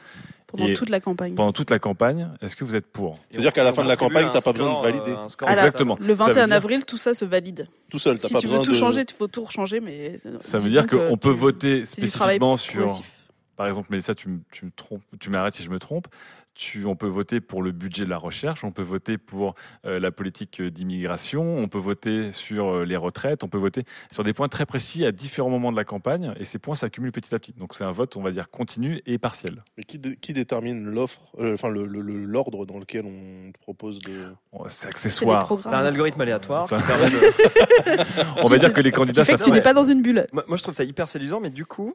Pendant 0.46 0.66
Et 0.66 0.74
toute 0.74 0.90
la 0.90 1.00
campagne. 1.00 1.34
Pendant 1.34 1.52
toute 1.52 1.70
la 1.70 1.78
campagne. 1.80 2.28
Est-ce 2.40 2.54
que 2.54 2.64
vous 2.64 2.76
êtes 2.76 2.86
pour? 2.86 3.18
C'est-à-dire 3.30 3.52
qu'à 3.52 3.64
la 3.64 3.72
fin 3.72 3.82
de 3.82 3.88
la 3.88 3.96
campagne, 3.96 4.28
t'as 4.32 4.40
pas 4.40 4.52
besoin 4.52 4.78
de 4.78 4.82
valider. 4.82 5.10
euh, 5.10 5.48
Exactement. 5.52 5.96
Le 6.00 6.14
Ça 6.14 6.24
veut 6.24 6.32
21 6.32 6.46
dire- 6.46 6.56
avril, 6.56 6.84
tout 6.84 6.96
ça 6.96 7.14
se 7.14 7.24
valide. 7.24 7.66
Tout 7.90 7.98
seul, 7.98 8.18
t'as 8.18 8.28
Si 8.28 8.32
pas 8.34 8.38
tu 8.38 8.46
veux 8.46 8.52
besoin 8.52 8.64
tout 8.64 8.70
de- 8.72 8.76
changer, 8.76 9.04
il 9.08 9.12
faut 9.14 9.26
tout 9.26 9.44
rechanger, 9.44 9.80
mais. 9.80 10.14
Ça 10.38 10.58
veut 10.58 10.70
dire 10.70 10.84
euh, 10.92 11.08
qu'on 11.10 11.16
peut 11.16 11.30
voter 11.30 11.84
spécifiquement 11.84 12.56
sur 12.56 12.86
par 13.56 13.66
exemple, 13.68 13.88
Mélissa, 13.90 14.14
tu, 14.14 14.28
me- 14.28 14.40
tu 14.52 14.66
me 14.66 14.70
trompes, 14.70 15.00
tu 15.18 15.30
m'arrêtes 15.30 15.54
si 15.54 15.62
je 15.62 15.70
me 15.70 15.78
trompe. 15.78 16.08
Tu, 16.58 16.86
on 16.86 16.96
peut 16.96 17.06
voter 17.06 17.42
pour 17.42 17.62
le 17.62 17.70
budget 17.70 18.04
de 18.06 18.08
la 18.10 18.16
recherche, 18.16 18.64
on 18.64 18.70
peut 18.72 18.80
voter 18.82 19.18
pour 19.18 19.54
euh, 19.84 20.00
la 20.00 20.10
politique 20.10 20.62
d'immigration, 20.62 21.58
on 21.58 21.68
peut 21.68 21.76
voter 21.76 22.32
sur 22.32 22.68
euh, 22.68 22.84
les 22.86 22.96
retraites, 22.96 23.44
on 23.44 23.48
peut 23.48 23.58
voter 23.58 23.84
sur 24.10 24.24
des 24.24 24.32
points 24.32 24.48
très 24.48 24.64
précis 24.64 25.04
à 25.04 25.12
différents 25.12 25.50
moments 25.50 25.70
de 25.70 25.76
la 25.76 25.84
campagne, 25.84 26.32
et 26.40 26.44
ces 26.44 26.58
points 26.58 26.74
s'accumulent 26.74 27.12
petit 27.12 27.34
à 27.34 27.38
petit. 27.38 27.52
Donc 27.58 27.74
c'est 27.74 27.84
un 27.84 27.90
vote, 27.90 28.16
on 28.16 28.22
va 28.22 28.30
dire, 28.30 28.48
continu 28.48 29.02
et 29.04 29.18
partiel. 29.18 29.62
Mais 29.76 29.84
qui, 29.84 29.98
dé- 29.98 30.16
qui 30.16 30.32
détermine 30.32 30.86
l'offre, 30.86 31.20
euh, 31.38 31.52
enfin 31.52 31.68
le- 31.68 31.84
le- 31.84 32.00
le- 32.00 32.24
l'ordre 32.24 32.64
dans 32.64 32.78
lequel 32.78 33.04
on 33.04 33.52
propose 33.60 33.98
de. 34.00 34.24
c'est 34.68 34.88
accessoire. 34.88 35.46
C'est 35.58 35.68
un 35.68 35.84
algorithme 35.84 36.22
aléatoire 36.22 36.62
Enfin, 36.64 36.80
qui 36.80 36.86
permet 36.86 37.10
de... 37.10 38.40
On 38.42 38.48
va 38.48 38.56
dire 38.58 38.72
que 38.72 38.80
les 38.80 38.92
candidats 38.92 39.24
fait 39.24 39.36
que 39.36 39.42
tu 39.44 39.50
n'es 39.50 39.60
pas 39.60 39.74
dans 39.74 39.84
une 39.84 40.00
bulle. 40.00 40.26
Moi, 40.32 40.44
moi, 40.48 40.56
je 40.56 40.62
trouve 40.62 40.74
ça 40.74 40.84
hyper 40.84 41.08
séduisant, 41.10 41.38
mais 41.40 41.50
du 41.50 41.66
coup, 41.66 41.94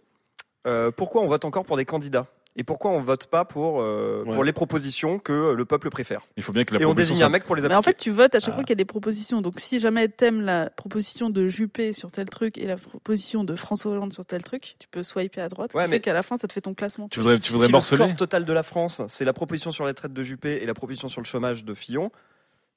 euh, 0.68 0.92
pourquoi 0.92 1.24
on 1.24 1.28
vote 1.28 1.46
encore 1.46 1.66
pour 1.66 1.78
des 1.78 1.86
candidats? 1.86 2.28
Et 2.58 2.64
pourquoi 2.64 2.92
on 2.92 3.02
vote 3.02 3.28
pas 3.28 3.46
pour, 3.46 3.82
euh, 3.82 4.24
pour 4.26 4.44
les 4.44 4.52
propositions 4.52 5.20
que 5.20 5.54
le 5.54 5.66
peuple 5.66 5.90
préfère 5.90 6.22
Il 6.38 6.44
faut 6.44 6.52
bien 6.52 6.64
que 6.66 6.74
la 6.76 6.82
Et 6.82 6.86
on 6.86 6.94
désigne 6.94 7.24
un 7.24 7.30
mec 7.30 7.46
pour 7.46 7.56
les 7.56 7.62
Mais 7.62 7.66
appliquer. 7.68 7.78
en 7.80 7.82
fait, 7.82 7.98
tu 7.98 8.10
votes 8.10 8.36
à 8.36 8.40
chaque 8.40 8.50
Ah. 8.52 8.56
fois 8.56 8.64
qu'il 8.64 8.72
y 8.72 8.74
a 8.74 8.76
des 8.76 8.86
propositions. 8.86 9.42
Donc, 9.42 9.60
si 9.60 9.80
jamais 9.80 10.10
t'aimes 10.10 10.42
la 10.42 10.70
proposition 10.70 11.30
de 11.30 11.48
Juppé 11.48 11.94
sur 11.94 12.12
tel 12.12 12.30
truc 12.30 12.58
et 12.58 12.66
la 12.68 12.76
proposition 12.78 13.44
de 13.44 13.56
François 13.56 13.92
Hollande 13.94 14.12
sur 14.14 14.26
tel 14.26 14.44
truc, 14.44 14.76
tu 14.80 14.88
peux 14.90 15.04
swiper 15.04 15.42
à 15.42 15.48
droite, 15.48 15.72
ce 15.72 15.78
Ouais, 15.78 15.86
qui 15.86 15.90
mais- 15.90 15.96
fait 15.98 16.02
qu'à 16.02 16.14
la 16.14 16.24
fin, 16.24 16.36
ça 16.38 16.48
te 16.48 16.54
fait 16.54 16.62
ton 16.62 16.74
classement. 16.74 17.08
Si- 17.14 17.22
si 17.22 17.28
le 17.54 17.80
score 17.80 18.16
total 18.16 18.46
de 18.46 18.54
la 18.54 18.64
France, 18.64 19.02
c'est 19.08 19.26
la 19.26 19.34
proposition 19.34 19.72
sur 19.72 19.86
les 19.86 19.94
traites 19.94 20.14
de 20.14 20.24
Juppé 20.24 20.60
et 20.62 20.66
la 20.66 20.74
proposition 20.74 21.08
sur 21.10 21.22
le 21.22 21.26
chômage 21.26 21.64
de 21.66 21.74
Fillon. 21.74 22.12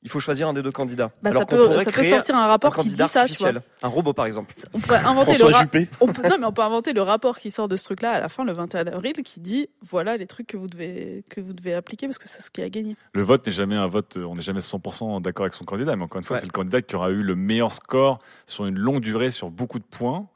Il 0.04 0.10
faut 0.10 0.20
choisir 0.20 0.46
un 0.48 0.52
des 0.52 0.60
deux 0.62 0.70
candidats. 0.70 1.10
Bah, 1.22 1.30
Alors 1.30 1.42
ça 1.42 1.46
peut- 1.46 1.78
ça 1.82 2.04
sortir 2.10 2.36
un 2.36 2.46
rapport 2.46 2.76
qui 2.76 2.90
dit 2.90 2.96
ça, 3.08 3.26
tu 3.26 3.36
vois. 3.42 3.52
Un 3.82 3.88
robot, 3.88 4.12
par 4.12 4.26
exemple. 4.26 4.52
On 4.74 4.78
pourrait 4.78 4.98
inventer 4.98 5.34
François 5.34 5.48
le 5.50 5.54
Juppé. 5.64 5.88
on 6.00 6.06
peut- 6.08 6.28
Non, 6.28 6.36
mais 6.38 6.44
on 6.46 6.52
peut 6.52 6.62
inventer 6.62 6.92
le 6.92 7.00
rapport 7.02 7.38
qui 7.38 7.50
sort 7.50 7.68
de 7.68 7.76
ce 7.76 7.84
truc-là 7.84 8.12
à 8.12 8.20
la 8.20 8.28
fin, 8.28 8.44
le 8.44 8.52
21 8.52 8.86
avril, 8.86 9.14
qui 9.24 9.40
dit 9.40 9.68
voilà 9.82 10.16
les 10.18 10.26
trucs 10.26 10.46
que 10.46 10.56
vous 10.58 10.68
devez, 10.68 11.24
que 11.30 11.40
vous 11.40 11.54
devez 11.54 11.72
appliquer 11.74 12.06
parce 12.06 12.18
que 12.18 12.28
c'est 12.28 12.42
ce 12.42 12.50
qui 12.50 12.60
a 12.62 12.68
gagné. 12.68 12.96
Le 13.14 13.22
vote 13.22 13.46
n'est 13.46 13.52
jamais 13.52 13.76
un 13.76 13.86
vote, 13.86 14.18
euh, 14.18 14.24
on 14.24 14.34
n'est 14.34 14.42
jamais 14.42 14.60
100% 14.60 15.20
d'accord 15.22 15.44
avec 15.44 15.54
son 15.54 15.64
candidat, 15.64 15.96
mais 15.96 16.04
encore 16.04 16.18
une 16.20 16.24
fois, 16.26 16.34
Ouais. 16.36 16.40
c'est 16.40 16.46
le 16.46 16.52
candidat 16.52 16.82
qui 16.82 16.94
aura 16.96 17.08
eu 17.10 17.22
le 17.22 17.34
meilleur 17.34 17.72
score 17.72 18.18
sur 18.46 18.66
une 18.66 18.78
longue 18.78 19.00
durée, 19.00 19.30
sur 19.30 19.50
beaucoup 19.50 19.78
de 19.78 19.84
points, 19.84 20.26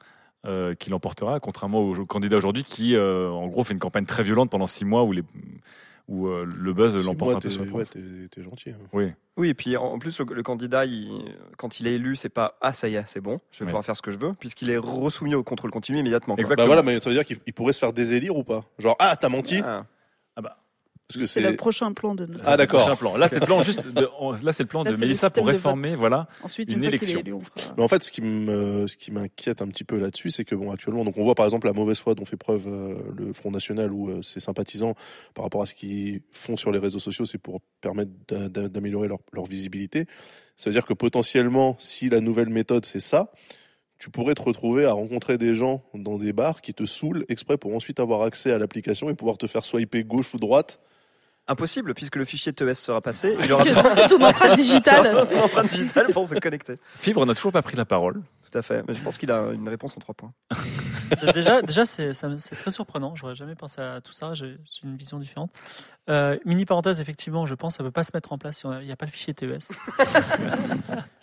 euh, 0.47 0.74
qui 0.74 0.89
l'emportera, 0.89 1.40
contrairement 1.40 1.81
au, 1.81 1.95
au 1.95 2.07
candidat 2.07 2.39
aujourd'hui 2.39 2.65
qui, 2.65 2.97
euh, 2.97 3.28
en 3.28 3.49
gros, 3.49 3.65
fait 3.65 3.74
une 3.74 3.81
campagne 3.81 4.07
très 4.07 4.23
violente 4.23 4.49
pendant 4.49 4.66
six 4.66 4.86
mois 4.86 5.03
où, 5.03 5.12
les, 5.12 5.23
où 6.09 6.26
euh, 6.26 6.44
le 6.47 6.72
buzz 6.72 6.97
l'emporte 7.05 7.36
un 7.36 7.40
peu 7.40 7.48
sur 7.51 7.62
ouais, 7.74 7.85
t'es- 7.85 8.01
t'es 8.30 8.43
gentil. 8.43 8.70
hein. 8.70 8.74
Oui. 8.93 9.12
Oui, 9.36 9.51
et 9.51 9.55
puis 9.55 9.76
en 9.76 9.98
plus, 9.98 10.18
le, 10.20 10.35
le 10.35 10.43
candidat, 10.43 10.85
il- 10.86 11.35
quand 11.59 11.78
il 11.80 11.86
est 11.86 11.93
élu, 11.94 12.16
c'est 12.16 12.28
pas 12.30 12.56
ah 12.60 12.72
ça 12.72 12.89
y 12.89 12.94
est, 12.97 13.05
c'est 13.06 13.20
bon, 13.20 13.36
je 13.52 13.60
vais 13.60 13.66
pouvoir 13.66 13.85
faire 13.85 13.94
ce 13.97 14.02
que 14.02 14.10
je 14.10 14.18
veux, 14.18 14.32
puisqu'il 14.32 14.70
est 14.70 14.78
resoumis 14.78 15.35
au 15.35 15.43
contrôle 15.44 15.70
continu 15.70 15.98
immédiatement. 15.98 16.35
quoi. 16.35 16.56
Bah 16.56 16.64
voilà, 16.66 16.82
mais 16.82 16.98
ça 16.98 17.10
veut 17.10 17.14
dire 17.16 17.24
qu'il 17.24 17.39
il 17.47 17.52
pourrait 17.52 17.72
se 17.74 17.78
faire 17.78 17.93
désélire 17.93 18.35
ou 18.36 18.43
pas? 18.43 18.64
Genre, 18.78 18.97
ah, 18.98 19.14
t'as 19.16 19.28
menti 19.28 19.60
Ah. 19.64 19.85
bah. 20.43 20.56
Parce 21.09 21.20
que 21.20 21.26
C'est 21.26 21.40
le 21.40 21.56
prochain 21.56 21.93
plan 21.94 22.14
de 22.14 22.26
notre. 22.26 22.44
Ah, 22.47 22.59
d'accord. 22.59 22.80
Prochain 22.80 22.97
plan. 22.97 23.16
Là, 23.16 23.28
c'est 23.28 23.40
le 23.40 23.47
plan 23.47 23.62
juste 23.62 23.89
de, 23.94 24.06
on- 24.20 24.32
là, 24.32 24.52
c'est 24.52 24.62
le 24.64 24.68
plan 24.68 24.82
Là, 24.82 24.93
de 24.93 24.97
Mélissa 24.98 25.30
pour 25.30 25.47
réformer, 25.47 25.94
voilà, 25.97 26.28
Ensuite, 26.43 26.70
une 26.70 26.76
une 26.76 26.82
fois 26.82 26.90
qu'il 26.98 27.09
est 27.09 27.12
élection. 27.12 27.20
élu, 27.20 27.32
on 27.32 27.40
fera- 27.40 27.74
Mais 27.78 27.82
en 27.82 27.89
fait, 27.89 28.02
ce 28.02 28.10
qui 28.10 28.20
me, 28.20 28.86
ce 28.86 28.94
qui 28.98 29.10
m'inquiète 29.10 29.62
un 29.62 29.68
petit 29.68 29.85
peu 29.85 29.97
là-dessus, 29.98 30.28
c'est 30.30 30.44
que 30.44 30.55
bon, 30.55 30.70
actuellement, 30.70 31.05
donc 31.05 31.16
on 31.16 31.24
voit 31.24 31.35
par 31.35 31.47
exemple 31.47 31.66
la 31.66 31.72
mauvaise 31.72 31.98
foi 31.98 32.14
dont 32.14 32.26
fait 32.26 32.36
preuve 32.36 32.64
euh, 32.66 32.94
le 33.16 33.32
Front 33.32 33.51
National 33.51 33.90
ou 33.90 34.10
euh, 34.10 34.20
ses 34.22 34.40
sympathisants 34.40 34.94
par 35.32 35.44
rapport 35.44 35.62
à 35.62 35.66
ce 35.66 35.72
qu'ils 35.74 36.20
font 36.30 36.59
sur 36.59 36.72
les 36.72 36.78
réseaux 36.78 36.98
sociaux, 36.98 37.24
c'est 37.24 37.39
pour 37.39 37.62
permettre 37.80 38.10
d'a- 38.28 38.51
d'a- 38.51 38.68
d'améliorer 38.68 39.09
leur, 39.09 39.20
leur 39.32 39.47
visibilité. 39.47 40.05
Ça 40.59 40.68
veut 40.68 40.74
dire 40.74 40.85
que 40.85 40.93
potentiellement, 40.93 41.76
si 41.78 42.10
la 42.10 42.20
nouvelle 42.20 42.51
méthode 42.51 42.85
c'est 42.85 43.01
ça, 43.01 43.32
tu 43.98 44.10
pourrais 44.10 44.35
te 44.35 44.43
retrouver 44.43 44.85
à 44.85 44.93
rencontrer 44.93 45.39
des 45.39 45.55
gens 45.55 45.82
dans 45.94 46.18
des 46.18 46.35
bars 46.35 46.60
qui 46.60 46.74
te 46.74 46.85
saoulent 46.85 47.24
exprès 47.30 47.56
pour 47.56 47.74
ensuite 47.74 47.98
avoir 47.98 48.22
accès 48.22 48.52
à 48.52 48.59
l'application 48.59 49.09
et 49.09 49.14
pouvoir 49.14 49.39
te 49.39 49.47
faire 49.47 49.64
swiper 49.64 50.05
gauche 50.05 50.35
ou 50.35 50.39
droite. 50.39 50.78
Impossible, 51.51 51.95
puisque 51.95 52.16
le 52.16 52.27
fichier 52.27 52.53
TES 52.53 52.75
sera 52.75 53.01
passé, 53.01 53.37
il 53.43 53.51
aura 53.53 53.65
Ton 54.09 54.23
empreinte 54.23 54.57
digitale. 54.57 55.27
Ton 55.29 55.41
empreinte 55.45 55.69
digitale 55.69 56.07
pour 56.12 56.29
se 56.29 56.35
connecter. 56.35 56.75
Fibre 56.95 57.25
n'a 57.25 57.35
toujours 57.35 57.53
pas 57.53 57.62
pris 57.62 57.77
la 57.77 57.87
parole. 57.87 58.20
Tout 58.51 58.57
à 58.57 58.62
fait, 58.62 58.83
mais 58.87 58.95
je 58.95 59.03
pense 59.03 59.19
qu'il 59.19 59.31
a 59.31 59.51
une 59.53 59.69
réponse 59.69 59.97
en 59.97 60.01
trois 60.01 60.15
points. 60.15 60.33
déjà, 61.35 61.62
déjà 61.62 61.85
c'est 61.87 62.12
très 62.12 62.70
surprenant. 62.70 63.15
J'aurais 63.15 63.35
jamais 63.35 63.55
pensé 63.55 63.81
à 63.81 64.01
tout 64.01 64.12
ça. 64.12 64.35
J'ai 64.35 64.57
une 64.85 64.97
vision 64.97 65.19
différente. 65.19 65.51
Euh, 66.09 66.39
mini 66.47 66.65
parenthèse, 66.65 67.01
effectivement, 67.01 67.45
je 67.45 67.55
pense 67.55 67.75
que 67.75 67.79
ça 67.79 67.85
peut 67.85 67.91
pas 67.91 68.03
se 68.03 68.11
mettre 68.15 68.33
en 68.33 68.39
place 68.39 68.59
si 68.59 68.66
il 68.66 68.87
n'y 68.87 68.93
a 68.93 68.97
pas 68.97 69.05
le 69.05 69.11
fichier 69.11 69.35
TES. 69.35 69.47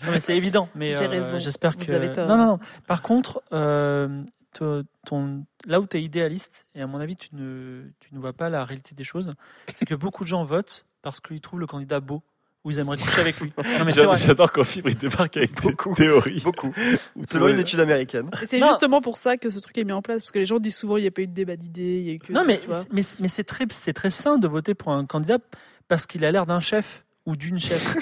non, 0.03 0.11
mais 0.11 0.19
c'est 0.19 0.37
évident. 0.37 0.69
Mais 0.75 0.91
J'ai 0.91 1.05
euh, 1.05 1.09
raison. 1.09 1.39
j'espère 1.39 1.71
Vous 1.77 1.85
que. 1.85 1.91
avez 1.91 2.11
tort. 2.11 2.27
Non, 2.27 2.37
non, 2.37 2.45
non. 2.45 2.59
Par 2.87 3.01
contre, 3.01 3.41
euh, 3.53 4.21
ton, 4.55 5.45
là 5.65 5.79
où 5.79 5.87
tu 5.87 5.97
es 5.97 6.03
idéaliste, 6.03 6.63
et 6.75 6.81
à 6.81 6.87
mon 6.87 6.99
avis, 6.99 7.15
tu 7.15 7.29
ne, 7.33 7.83
tu 7.99 8.13
ne 8.13 8.19
vois 8.19 8.33
pas 8.33 8.49
la 8.49 8.63
réalité 8.65 8.95
des 8.95 9.03
choses, 9.03 9.33
c'est 9.73 9.85
que 9.85 9.95
beaucoup 9.95 10.23
de 10.23 10.29
gens 10.29 10.43
votent 10.43 10.85
parce 11.01 11.19
qu'ils 11.19 11.41
trouvent 11.41 11.59
le 11.59 11.67
candidat 11.67 11.99
beau 11.99 12.23
ou 12.63 12.71
ils 12.71 12.79
aimeraient 12.79 12.97
coucher 12.97 13.21
avec 13.21 13.39
lui. 13.39 13.53
J'adore 14.15 14.51
quand 14.51 14.63
Fibre 14.63 14.89
il 14.89 14.97
débarque 14.97 15.37
avec 15.37 15.61
des 15.61 15.75
théories. 15.95 16.41
Beaucoup. 16.41 16.73
Ou 17.15 17.23
Selon 17.29 17.47
une 17.47 17.59
étude 17.59 17.79
américaine. 17.79 18.29
C'est 18.47 18.59
justement 18.59 19.01
pour 19.01 19.19
ça 19.19 19.37
que 19.37 19.51
ce 19.51 19.59
truc 19.59 19.77
est 19.77 19.83
mis 19.83 19.91
en 19.91 20.01
place, 20.01 20.21
parce 20.21 20.31
que 20.31 20.39
les 20.39 20.45
gens 20.45 20.59
disent 20.59 20.75
souvent 20.75 20.97
il 20.97 21.01
n'y 21.01 21.07
a 21.07 21.11
pas 21.11 21.21
eu 21.21 21.27
de 21.27 21.33
débat 21.33 21.55
d'idées. 21.55 22.19
Non, 22.31 22.43
mais, 22.43 22.59
mais, 22.91 23.03
mais 23.19 23.27
c'est 23.27 23.43
très, 23.43 23.65
c'est 23.69 23.93
très 23.93 24.09
sain 24.09 24.39
de 24.39 24.47
voter 24.47 24.73
pour 24.73 24.91
un 24.91 25.05
candidat 25.05 25.37
parce 25.87 26.07
qu'il 26.07 26.25
a 26.25 26.31
l'air 26.31 26.47
d'un 26.47 26.59
chef 26.59 27.04
ou 27.25 27.35
d'une 27.35 27.59
chef. 27.59 27.95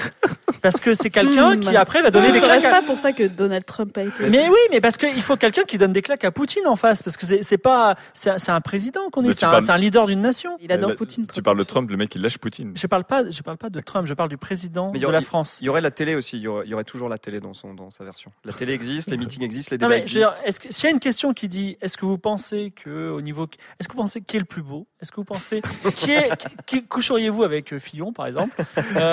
parce 0.61 0.79
que 0.79 0.93
c'est 0.93 1.09
quelqu'un 1.09 1.55
Hmm. 1.55 1.59
qui 1.59 1.75
après 1.75 2.01
va 2.01 2.09
donner 2.11 2.27
Non, 2.27 2.33
des 2.33 2.39
ce 2.39 2.45
claques. 2.45 2.61
reste 2.63 2.67
à- 2.73 2.79
pas 2.79 2.85
pour 2.85 2.97
ça 2.97 3.11
que 3.11 3.23
Donald 3.27 3.65
Trump 3.65 3.97
a 3.97 4.03
été. 4.03 4.29
Mais 4.29 4.47
oui, 4.47 4.55
mais 4.71 4.79
parce 4.79 4.95
qu'il 4.97 5.21
faut 5.21 5.35
quelqu'un 5.35 5.63
qui 5.63 5.77
donne 5.77 5.91
des 5.91 6.01
claques 6.01 6.23
à 6.23 6.31
Poutine 6.31 6.65
en 6.67 6.75
face, 6.77 7.03
parce 7.03 7.17
que 7.17 7.25
c'est 7.25 7.43
c'est 7.43 7.57
pas, 7.57 7.95
c'est 8.13 8.29
un- 8.29 8.37
c'est 8.37 8.51
un 8.51 8.61
président 8.61 9.09
qu'on 9.11 9.23
est, 9.25 9.33
c'est 9.33 9.45
un, 9.45 9.49
parles- 9.51 9.63
c'est 9.65 9.71
un 9.71 9.77
leader 9.77 10.07
d'une 10.07 10.21
nation. 10.21 10.57
Il 10.61 10.71
adore 10.71 10.95
Poutine. 10.95 11.27
Tu 11.33 11.41
parles 11.41 11.57
de 11.57 11.63
Trump, 11.63 11.89
le 11.89 11.97
mec 11.97 12.15
il 12.15 12.21
lâche 12.21 12.37
Poutine. 12.37 12.73
Je 12.75 12.87
parle 12.87 13.03
pas, 13.03 13.29
je 13.29 13.41
parle 13.41 13.57
pas 13.57 13.69
de 13.69 13.79
Trump, 13.81 14.07
je 14.07 14.13
parle 14.13 14.29
du 14.29 14.37
président 14.37 14.91
Mais 14.93 14.99
il 14.99 15.01
y 15.01 15.01
de 15.01 15.05
aurait- 15.07 15.15
la 15.15 15.21
France. 15.21 15.57
Il 15.61 15.65
y 15.65 15.69
aurait 15.69 15.81
la 15.81 15.91
télé 15.91 16.15
aussi, 16.15 16.37
il 16.37 16.43
y 16.43 16.47
aurait, 16.47 16.65
il 16.65 16.69
y 16.71 16.73
aurait 16.73 16.83
toujours 16.85 17.09
la 17.09 17.17
télé 17.17 17.39
dans, 17.41 17.53
son, 17.53 17.73
dans 17.73 17.91
sa 17.91 18.03
version. 18.05 18.31
La 18.45 18.53
télé 18.53 18.73
existe, 18.73 19.09
les 19.09 19.17
meetings 19.17 19.43
existent, 19.43 19.69
les 19.75 19.77
Non, 19.79 19.87
débats 19.89 19.97
existent. 19.99 20.31
s'il 20.69 20.83
y 20.85 20.87
a 20.87 20.91
une 20.91 20.99
question 20.99 21.33
qui 21.33 21.47
dit, 21.49 21.77
est-ce 21.81 21.97
que 21.97 22.05
vous 22.05 22.17
pensez 22.17 22.71
que 22.71 23.09
au 23.09 23.21
niveau, 23.21 23.47
est-ce 23.79 23.87
que 23.89 23.93
vous 23.93 24.01
pensez 24.01 24.21
qui 24.21 24.37
est 24.37 24.39
le 24.39 24.45
plus 24.45 24.61
beau? 24.63 24.87
Est-ce 25.01 25.11
que 25.11 25.17
vous 25.17 25.23
pensez 25.25 25.61
qui 25.97 26.11
est, 26.11 26.29
qui, 26.65 26.83
coucheriez-vous 26.85 27.43
avec 27.43 27.73
euh, 27.73 27.79
Fillon 27.79 28.13
par 28.13 28.27
exemple? 28.27 28.55
Euh, 28.95 29.12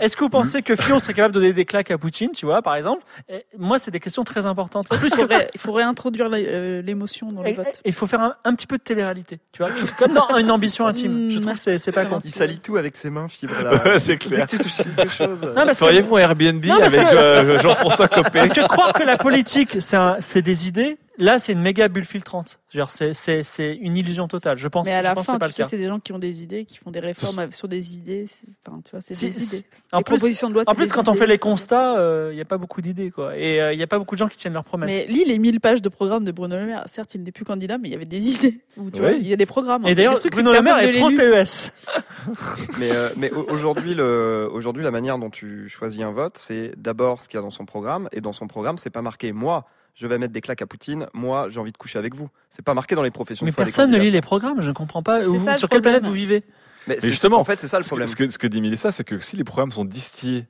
Est-ce 0.00 0.16
que 0.16 0.24
vous 0.24 0.28
pensez 0.30 0.62
que 0.62 0.76
Fillon 0.76 0.98
serait 0.98 1.14
capable 1.14 1.34
de 1.34 1.40
donner 1.40 1.52
des 1.52 1.64
claques 1.64 1.90
à 1.90 1.98
Poutine, 1.98 2.30
tu 2.32 2.46
vois, 2.46 2.62
par 2.62 2.74
exemple? 2.76 3.02
Et 3.28 3.44
Moi, 3.58 3.78
c'est 3.78 3.90
des 3.90 4.00
questions 4.00 4.24
très 4.24 4.46
importantes. 4.46 4.86
En 4.92 4.96
plus, 4.96 5.08
il 5.08 5.14
faudrait, 5.16 5.48
il 5.54 5.60
faut 5.60 5.72
réintroduire 5.72 6.28
la- 6.28 6.38
euh, 6.38 6.82
l'émotion 6.82 7.32
dans 7.32 7.42
le 7.42 7.48
Et- 7.48 7.52
vote. 7.52 7.80
Il 7.84 7.92
faut 7.92 8.06
faire 8.06 8.20
un, 8.20 8.34
un 8.44 8.54
petit 8.54 8.66
peu 8.66 8.78
de 8.78 8.82
télé-réalité, 8.82 9.38
tu 9.52 9.62
vois, 9.62 9.70
comme 9.98 10.12
dans 10.12 10.36
une 10.36 10.50
ambition 10.50 10.86
intime. 10.86 11.30
Je 11.30 11.38
trouve 11.38 11.54
que 11.54 11.78
c'est 11.78 11.92
pas 11.92 12.04
con. 12.06 12.18
Il 12.24 12.30
salit 12.30 12.58
tout 12.58 12.76
avec 12.76 12.96
ses 12.96 13.10
mains, 13.10 13.28
fibre 13.28 13.54
là. 13.62 13.70
Ouais, 13.84 13.98
c'est 13.98 14.16
clair. 14.16 14.46
Dès 14.46 14.56
que 14.56 14.62
tu 14.62 14.68
touches 14.68 14.86
quelque 14.96 15.08
chose. 15.12 15.38
Que- 15.40 15.74
Feriez-vous 15.74 16.16
un 16.16 16.20
Airbnb 16.20 16.64
Non, 16.64 16.82
avec 16.82 16.90
que- 17.08 17.14
euh, 17.16 17.58
Jean-François 17.60 18.08
Copé 18.08 18.30
Parce 18.40 18.52
que 18.52 18.66
croire 18.66 18.92
que 18.92 19.02
la 19.02 19.16
politique, 19.16 19.78
c'est 19.80 20.42
des 20.42 20.68
idées, 20.68 20.98
là, 21.18 21.38
c'est 21.38 21.52
une 21.52 21.60
méga 21.60 21.88
bulle 21.88 22.04
filtrante. 22.04 22.58
Je 22.70 22.78
veux 22.78 22.84
dire, 22.84 22.90
C'est 22.90 23.14
c'est- 23.14 23.42
c'est 23.42 23.74
une 23.74 23.96
illusion 23.96 24.28
totale. 24.28 24.58
Je 24.58 24.68
pense. 24.68 24.84
Mais 24.86 24.92
à 24.92 25.02
la 25.02 25.14
fin, 25.14 25.22
c'est 25.22 25.38
pas 25.38 25.46
tu 25.46 25.50
le 25.50 25.52
sais, 25.52 25.62
cas. 25.62 25.68
c'est 25.68 25.78
des 25.78 25.86
gens 25.88 25.98
qui 26.00 26.12
ont 26.12 26.18
des 26.18 26.42
idées, 26.42 26.64
qui 26.64 26.76
font 26.78 26.90
des 26.90 27.00
réformes 27.00 27.50
sur 27.52 27.68
des 27.68 27.94
idées. 27.94 28.26
c'est- 28.26 28.46
Enfin, 28.66 28.80
tu 28.84 28.90
vois, 28.90 29.00
c'est 29.00 29.14
Si- 29.14 29.26
des 29.26 29.32
si- 29.32 29.56
idées. 29.56 29.66
En 29.92 29.98
Les 29.98 30.04
plus, 30.04 30.14
propositions 30.16 30.48
de 30.48 30.54
loi, 30.54 30.62
en 30.66 30.74
plus 30.74 30.88
des 30.88 30.92
quand 30.94 31.08
on 31.08 31.14
fait 31.14 31.26
les 31.26 31.38
constats, 31.38 31.94
il 32.30 32.34
n'y 32.34 32.40
a 32.40 32.44
pas 32.44 32.58
beaucoup 32.58 32.80
d'idées, 32.82 33.10
quoi. 33.10 33.36
Et 33.36 33.56
il 33.72 33.76
n'y 33.76 33.82
a 33.82 33.86
pas 33.86 33.98
beaucoup 33.98 34.14
de 34.14 34.18
gens 34.18 34.28
qui 34.28 34.36
tiennent 34.36 34.52
leurs 34.52 34.64
promesses. 34.64 34.90
Mais 34.90 35.06
lis 35.08 35.24
les 35.24 35.38
1000 35.38 35.60
pages 35.60 35.80
de 35.80 35.88
programme 35.88 36.24
de 36.24 36.32
Bruno 36.32 36.56
Le 36.56 36.66
Maire. 36.66 36.84
Certes, 36.86 37.14
il 37.14 37.22
n'est 37.22 37.32
plus 37.32 37.44
candidat, 37.44 37.78
mais 37.78 37.88
il 37.88 37.92
y 37.92 37.94
avait 37.94 38.04
des 38.04 38.18
idées. 38.48 38.60
Où, 38.76 38.90
tu 38.90 38.96
Oui. 39.00 39.08
vois, 39.08 39.12
il 39.12 39.26
y 39.26 39.32
a 39.32 39.36
des 39.36 39.46
programmes. 39.46 39.86
Et 39.86 39.94
d'ailleurs, 39.94 40.18
Bruno 40.30 40.52
Le 40.52 40.60
Maire 40.60 40.78
est 40.78 40.92
lu. 40.92 40.98
pro-TES. 40.98 41.72
Mais, 42.78 42.90
euh, 42.90 43.08
mais 43.16 43.30
au- 43.32 43.48
aujourd'hui, 43.50 43.94
le, 43.94 44.48
aujourd'hui, 44.52 44.82
la 44.82 44.90
manière 44.90 45.18
dont 45.18 45.30
tu 45.30 45.68
choisis 45.68 46.00
un 46.02 46.10
vote, 46.10 46.36
c'est 46.36 46.72
d'abord 46.76 47.20
ce 47.20 47.28
qu'il 47.28 47.36
y 47.36 47.38
a 47.38 47.42
dans 47.42 47.50
son 47.50 47.64
programme. 47.64 48.08
Et 48.12 48.20
dans 48.20 48.32
son 48.32 48.46
programme, 48.48 48.78
c'est 48.78 48.90
pas 48.90 49.02
marqué 49.02 49.32
moi, 49.32 49.64
je 49.96 50.06
vais 50.06 50.18
mettre 50.18 50.32
des 50.32 50.40
claques 50.40 50.62
à 50.62 50.66
Poutine. 50.66 51.08
Moi, 51.14 51.48
j'ai 51.48 51.58
envie 51.58 51.72
de 51.72 51.76
coucher 51.76 51.98
avec 51.98 52.14
vous. 52.14 52.28
C'est 52.50 52.64
pas 52.64 52.74
marqué 52.74 52.94
dans 52.94 53.02
les 53.02 53.10
professions. 53.10 53.44
Mais 53.44 53.50
personne 53.52 53.90
ne 53.90 53.98
lit 53.98 54.10
les 54.12 54.20
programmes, 54.20 54.60
je 54.60 54.68
ne 54.68 54.72
comprends 54.74 55.02
pas. 55.02 55.24
Ça, 55.24 55.58
sur 55.58 55.68
quelle 55.68 55.82
planète 55.82 56.04
vous 56.04 56.12
vivez 56.12 56.44
Mais, 56.86 56.98
justement, 57.02 57.40
en 57.40 57.44
fait, 57.44 57.58
c'est 57.58 57.66
ça 57.66 57.78
le 57.78 57.82
ce 57.82 57.86
que- 57.88 57.90
problème. 57.90 58.06
Ce 58.06 58.14
que, 58.14 58.28
ce 58.28 58.38
que 58.38 58.46
dit 58.46 58.60
Mélissa, 58.60 58.92
c'est 58.92 59.02
que 59.04 59.18
si 59.18 59.36
les 59.36 59.42
programmes 59.44 59.72
sont 59.72 59.84
distillés 59.84 60.46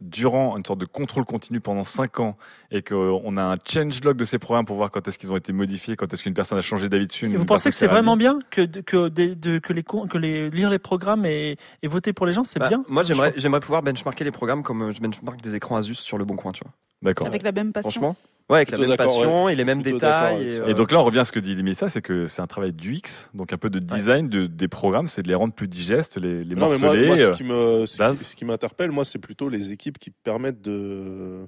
durant 0.00 0.56
une 0.58 0.64
sorte 0.64 0.78
de 0.78 0.84
contrôle 0.84 1.24
continu 1.24 1.60
pendant 1.60 1.82
5 1.84 2.20
ans 2.20 2.36
et 2.70 2.82
qu'on 2.82 3.36
a 3.38 3.42
un 3.42 3.56
changelog 3.66 4.14
de 4.16 4.24
ces 4.24 4.38
programmes 4.38 4.66
pour 4.66 4.76
voir 4.76 4.90
quand 4.90 5.08
est-ce 5.08 5.18
qu'ils 5.18 5.32
ont 5.32 5.36
été 5.38 5.54
modifiés, 5.54 5.96
quand 5.96 6.12
est-ce 6.12 6.22
qu'une 6.22 6.34
personne 6.34 6.58
a 6.58 6.60
changé 6.60 6.90
d'avis 6.90 7.06
dessus. 7.06 7.24
Et 7.24 7.28
une 7.30 7.36
vous 7.38 7.46
pensez 7.46 7.70
que 7.70 7.76
c'est 7.76 7.86
vraiment 7.86 8.16
bien 8.18 8.38
que, 8.50 8.60
de- 8.60 8.82
que, 8.82 9.08
de- 9.08 9.58
que, 9.58 9.72
les, 9.72 9.82
que 9.82 10.18
les, 10.18 10.50
lire 10.50 10.68
les 10.68 10.78
programmes 10.78 11.24
et, 11.24 11.56
et 11.82 11.88
voter 11.88 12.12
pour 12.12 12.26
les 12.26 12.32
gens, 12.32 12.44
c'est 12.44 12.58
Bah, 12.58 12.68
bien 12.68 12.84
Moi, 12.88 13.04
j'aimerais, 13.04 13.32
j'aimerais 13.36 13.60
pouvoir 13.60 13.82
benchmarker 13.82 14.24
les 14.24 14.30
programmes 14.32 14.62
comme 14.62 14.82
euh, 14.82 14.92
je 14.92 15.00
benchmark 15.00 15.40
des 15.40 15.54
écrans 15.54 15.76
Asus 15.76 15.94
sur 15.94 16.18
le 16.18 16.26
bon 16.26 16.36
coin, 16.36 16.52
tu 16.52 16.62
vois. 16.62 16.72
D'accord. 17.00 17.26
Avec 17.26 17.42
la 17.42 17.52
même 17.52 17.72
passion. 17.72 17.90
Franchement. 17.90 18.16
Ouais, 18.48 18.58
avec 18.58 18.70
la 18.70 18.78
même 18.78 18.96
passion 18.96 19.44
ouais. 19.44 19.52
et 19.52 19.56
les 19.56 19.64
mêmes 19.64 19.82
Plutôt 19.82 19.96
détails. 19.96 20.46
Et, 20.46 20.60
euh, 20.60 20.72
donc 20.72 20.92
là, 20.92 21.00
on 21.00 21.02
revient 21.02 21.18
à 21.18 21.24
ce 21.24 21.32
que 21.32 21.40
dit 21.40 21.56
Mélissa, 21.56 21.88
c'est 21.88 22.00
que 22.00 22.28
c'est 22.28 22.42
un 22.42 22.46
travail 22.46 22.72
du 22.72 22.94
X, 22.94 23.30
donc 23.34 23.52
un 23.52 23.58
peu 23.58 23.70
de 23.70 23.80
design 23.80 24.28
de, 24.28 24.46
des 24.46 24.68
programmes, 24.68 25.08
c'est 25.08 25.22
de 25.22 25.28
les 25.28 25.34
rendre 25.34 25.52
plus 25.52 25.66
digestes, 25.66 26.16
les, 26.16 26.44
les 26.44 26.54
Non, 26.54 26.70
mais 26.70 26.78
moi, 26.78 26.88
morceler. 26.94 27.06
moi, 27.06 27.16
euh, 27.16 27.86
ce 27.86 27.92
qui 27.96 28.18
ce 28.18 28.36
ce 28.36 28.44
m'interpelle, 28.44 28.92
moi, 28.92 29.04
c'est 29.04 29.18
plutôt 29.18 29.48
les 29.48 29.72
équipes 29.72 29.98
qui 29.98 30.10
permettent 30.10 30.62
de 30.62 31.46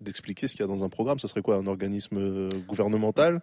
d'expliquer 0.00 0.46
ce 0.46 0.52
qu'il 0.52 0.60
y 0.60 0.64
a 0.64 0.68
dans 0.68 0.84
un 0.84 0.88
programme. 0.88 1.18
Ça 1.18 1.26
serait 1.26 1.42
quoi, 1.42 1.56
un 1.56 1.66
organisme 1.66 2.18
euh, 2.18 2.50
gouvernemental? 2.68 3.40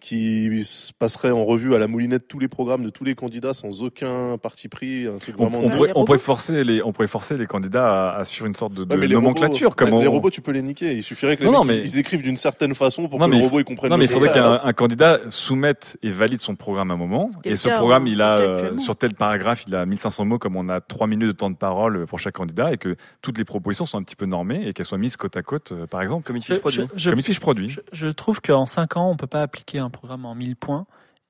Qui 0.00 0.64
se 0.64 0.92
passerait 0.92 1.30
en 1.30 1.44
revue 1.44 1.74
à 1.74 1.78
la 1.78 1.86
moulinette 1.86 2.26
tous 2.28 2.38
les 2.38 2.48
programmes 2.48 2.84
de 2.84 2.90
tous 2.90 3.04
les 3.04 3.14
candidats 3.14 3.54
sans 3.54 3.82
aucun 3.82 4.38
parti 4.38 4.68
pris, 4.68 5.06
un 5.06 5.18
truc 5.18 5.34
On, 5.38 5.46
vraiment. 5.48 5.66
on 5.66 5.70
pourrait, 5.70 5.92
on 5.94 6.04
pourrait 6.04 6.18
forcer 6.18 6.64
les, 6.64 6.82
on 6.82 6.92
pourrait 6.92 7.06
forcer 7.06 7.36
les 7.36 7.46
candidats 7.46 8.10
à, 8.14 8.18
à 8.18 8.24
suivre 8.24 8.46
une 8.46 8.54
sorte 8.54 8.72
de, 8.74 8.82
Ouais, 8.82 9.06
nomenclature. 9.08 9.68
robots, 9.68 9.74
comme 9.76 9.92
ouais, 9.94 10.00
les 10.02 10.06
robots, 10.08 10.30
tu 10.30 10.40
peux 10.40 10.52
les 10.52 10.62
niquer. 10.62 10.94
Il 10.96 11.02
suffirait 11.02 11.36
que 11.36 11.42
les 11.42 11.46
Non, 11.46 11.52
non, 11.58 11.64
mecs, 11.64 11.76
mais- 11.82 11.88
ils 11.88 11.98
écrivent 11.98 12.22
d'une 12.22 12.36
certaine 12.36 12.74
façon 12.74 13.08
pour 13.08 13.18
Non, 13.18 13.26
que 13.26 13.32
le 13.32 13.36
il 13.38 13.42
robot 13.44 13.58
il 13.60 13.64
comprenne. 13.64 13.90
Non, 13.90 13.98
mais 13.98 14.04
il 14.06 14.10
faudrait 14.10 14.30
qu'un 14.32 14.72
candidat 14.72 15.18
soumette 15.28 15.98
et 16.02 16.10
valide 16.10 16.40
son 16.40 16.54
programme 16.56 16.90
à 16.90 16.94
un 16.94 16.96
moment. 16.96 17.28
Et 17.44 17.56
ce 17.56 17.68
cas, 17.68 17.76
programme, 17.78 18.06
hein, 18.06 18.10
il 18.10 18.22
a 18.22 18.38
euh, 18.38 18.78
sur 18.78 18.96
tel 18.96 19.14
paragraphe, 19.14 19.64
il 19.66 19.74
a 19.74 19.84
1500 19.86 20.24
mots, 20.24 20.38
comme 20.38 20.56
on 20.56 20.68
a 20.68 20.80
3 20.80 21.06
minutes 21.06 21.26
de 21.28 21.32
temps 21.32 21.50
de 21.50 21.56
parole 21.56 22.06
pour 22.06 22.18
chaque 22.18 22.34
candidat, 22.34 22.72
et 22.72 22.76
que 22.78 22.96
toutes 23.22 23.36
les 23.38 23.44
propositions 23.44 23.86
sont 23.86 23.98
un 23.98 24.02
petit 24.02 24.16
peu 24.16 24.26
normées 24.26 24.66
et 24.66 24.72
qu'elles 24.72 24.86
soient 24.86 24.98
mises 24.98 25.16
côte 25.16 25.36
à 25.36 25.42
côte, 25.42 25.72
euh, 25.72 25.86
par 25.86 26.00
exemple. 26.02 26.24
Comme 26.26 26.36
une 26.36 26.42
Je- 26.42 26.54
je- 26.96 27.10
Comme 27.10 27.18
une 27.18 27.24
fiche 27.24 27.40
produit. 27.40 27.68
Je, 27.70 27.80
je 27.92 28.06
trouve 28.08 28.40
qu'en 28.40 28.66
5 28.66 28.96
ans, 28.96 29.10
on 29.10 29.16
peut 29.16 29.26
pas 29.26 29.42
appliquer 29.42 29.78
un 29.78 29.89
programme 29.90 30.24
en 30.24 30.34
1000 30.34 30.56
points. 30.56 30.86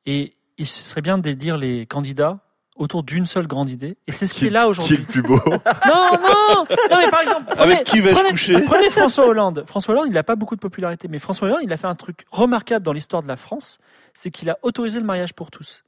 Et 0.06 0.34
il 0.58 0.66
serait 0.66 1.02
bien 1.02 1.18
d'élire 1.18 1.56
les 1.56 1.86
candidats 1.86 2.38
autour 2.76 3.02
d'une 3.02 3.26
seule 3.26 3.46
grande 3.46 3.68
idée. 3.68 3.98
Et 4.06 4.12
c'est 4.12 4.26
ce 4.26 4.32
qui, 4.32 4.46
est 4.46 4.50
là 4.50 4.68
aujourd'hui. 4.68 4.96
Qui 4.96 5.02
est 5.02 5.06
le 5.06 5.12
plus 5.12 5.22
beau 5.22 5.38
Non, 5.46 6.10
non, 6.22 6.64
non, 6.90 6.96
mais 6.98 7.10
par 7.10 7.20
exemple, 7.20 7.44
prenez, 7.54 7.74
Avec 7.74 7.84
qui 7.84 8.00
vais-je 8.00 8.14
prenez- 8.14 8.30
coucher 8.30 8.60
prenez 8.66 8.90
François 8.90 9.26
Hollande. 9.26 9.64
François 9.66 9.92
Hollande, 9.92 10.06
il 10.08 10.14
n'a 10.14 10.22
pas 10.22 10.36
beaucoup 10.36 10.56
de 10.56 10.60
popularité, 10.60 11.06
mais 11.08 11.18
François 11.18 11.48
Hollande, 11.48 11.60
il 11.62 11.72
a 11.72 11.76
fait 11.76 11.86
un 11.86 11.94
truc 11.94 12.24
remarquable 12.30 12.84
dans 12.84 12.92
l'histoire 12.94 13.22
de 13.22 13.28
la 13.28 13.36
France, 13.36 13.78
c'est 14.14 14.30
qu'il 14.30 14.48
a 14.48 14.58
autorisé 14.62 14.98
le 14.98 15.04
mariage 15.04 15.34
pour 15.34 15.50
tous. 15.50 15.84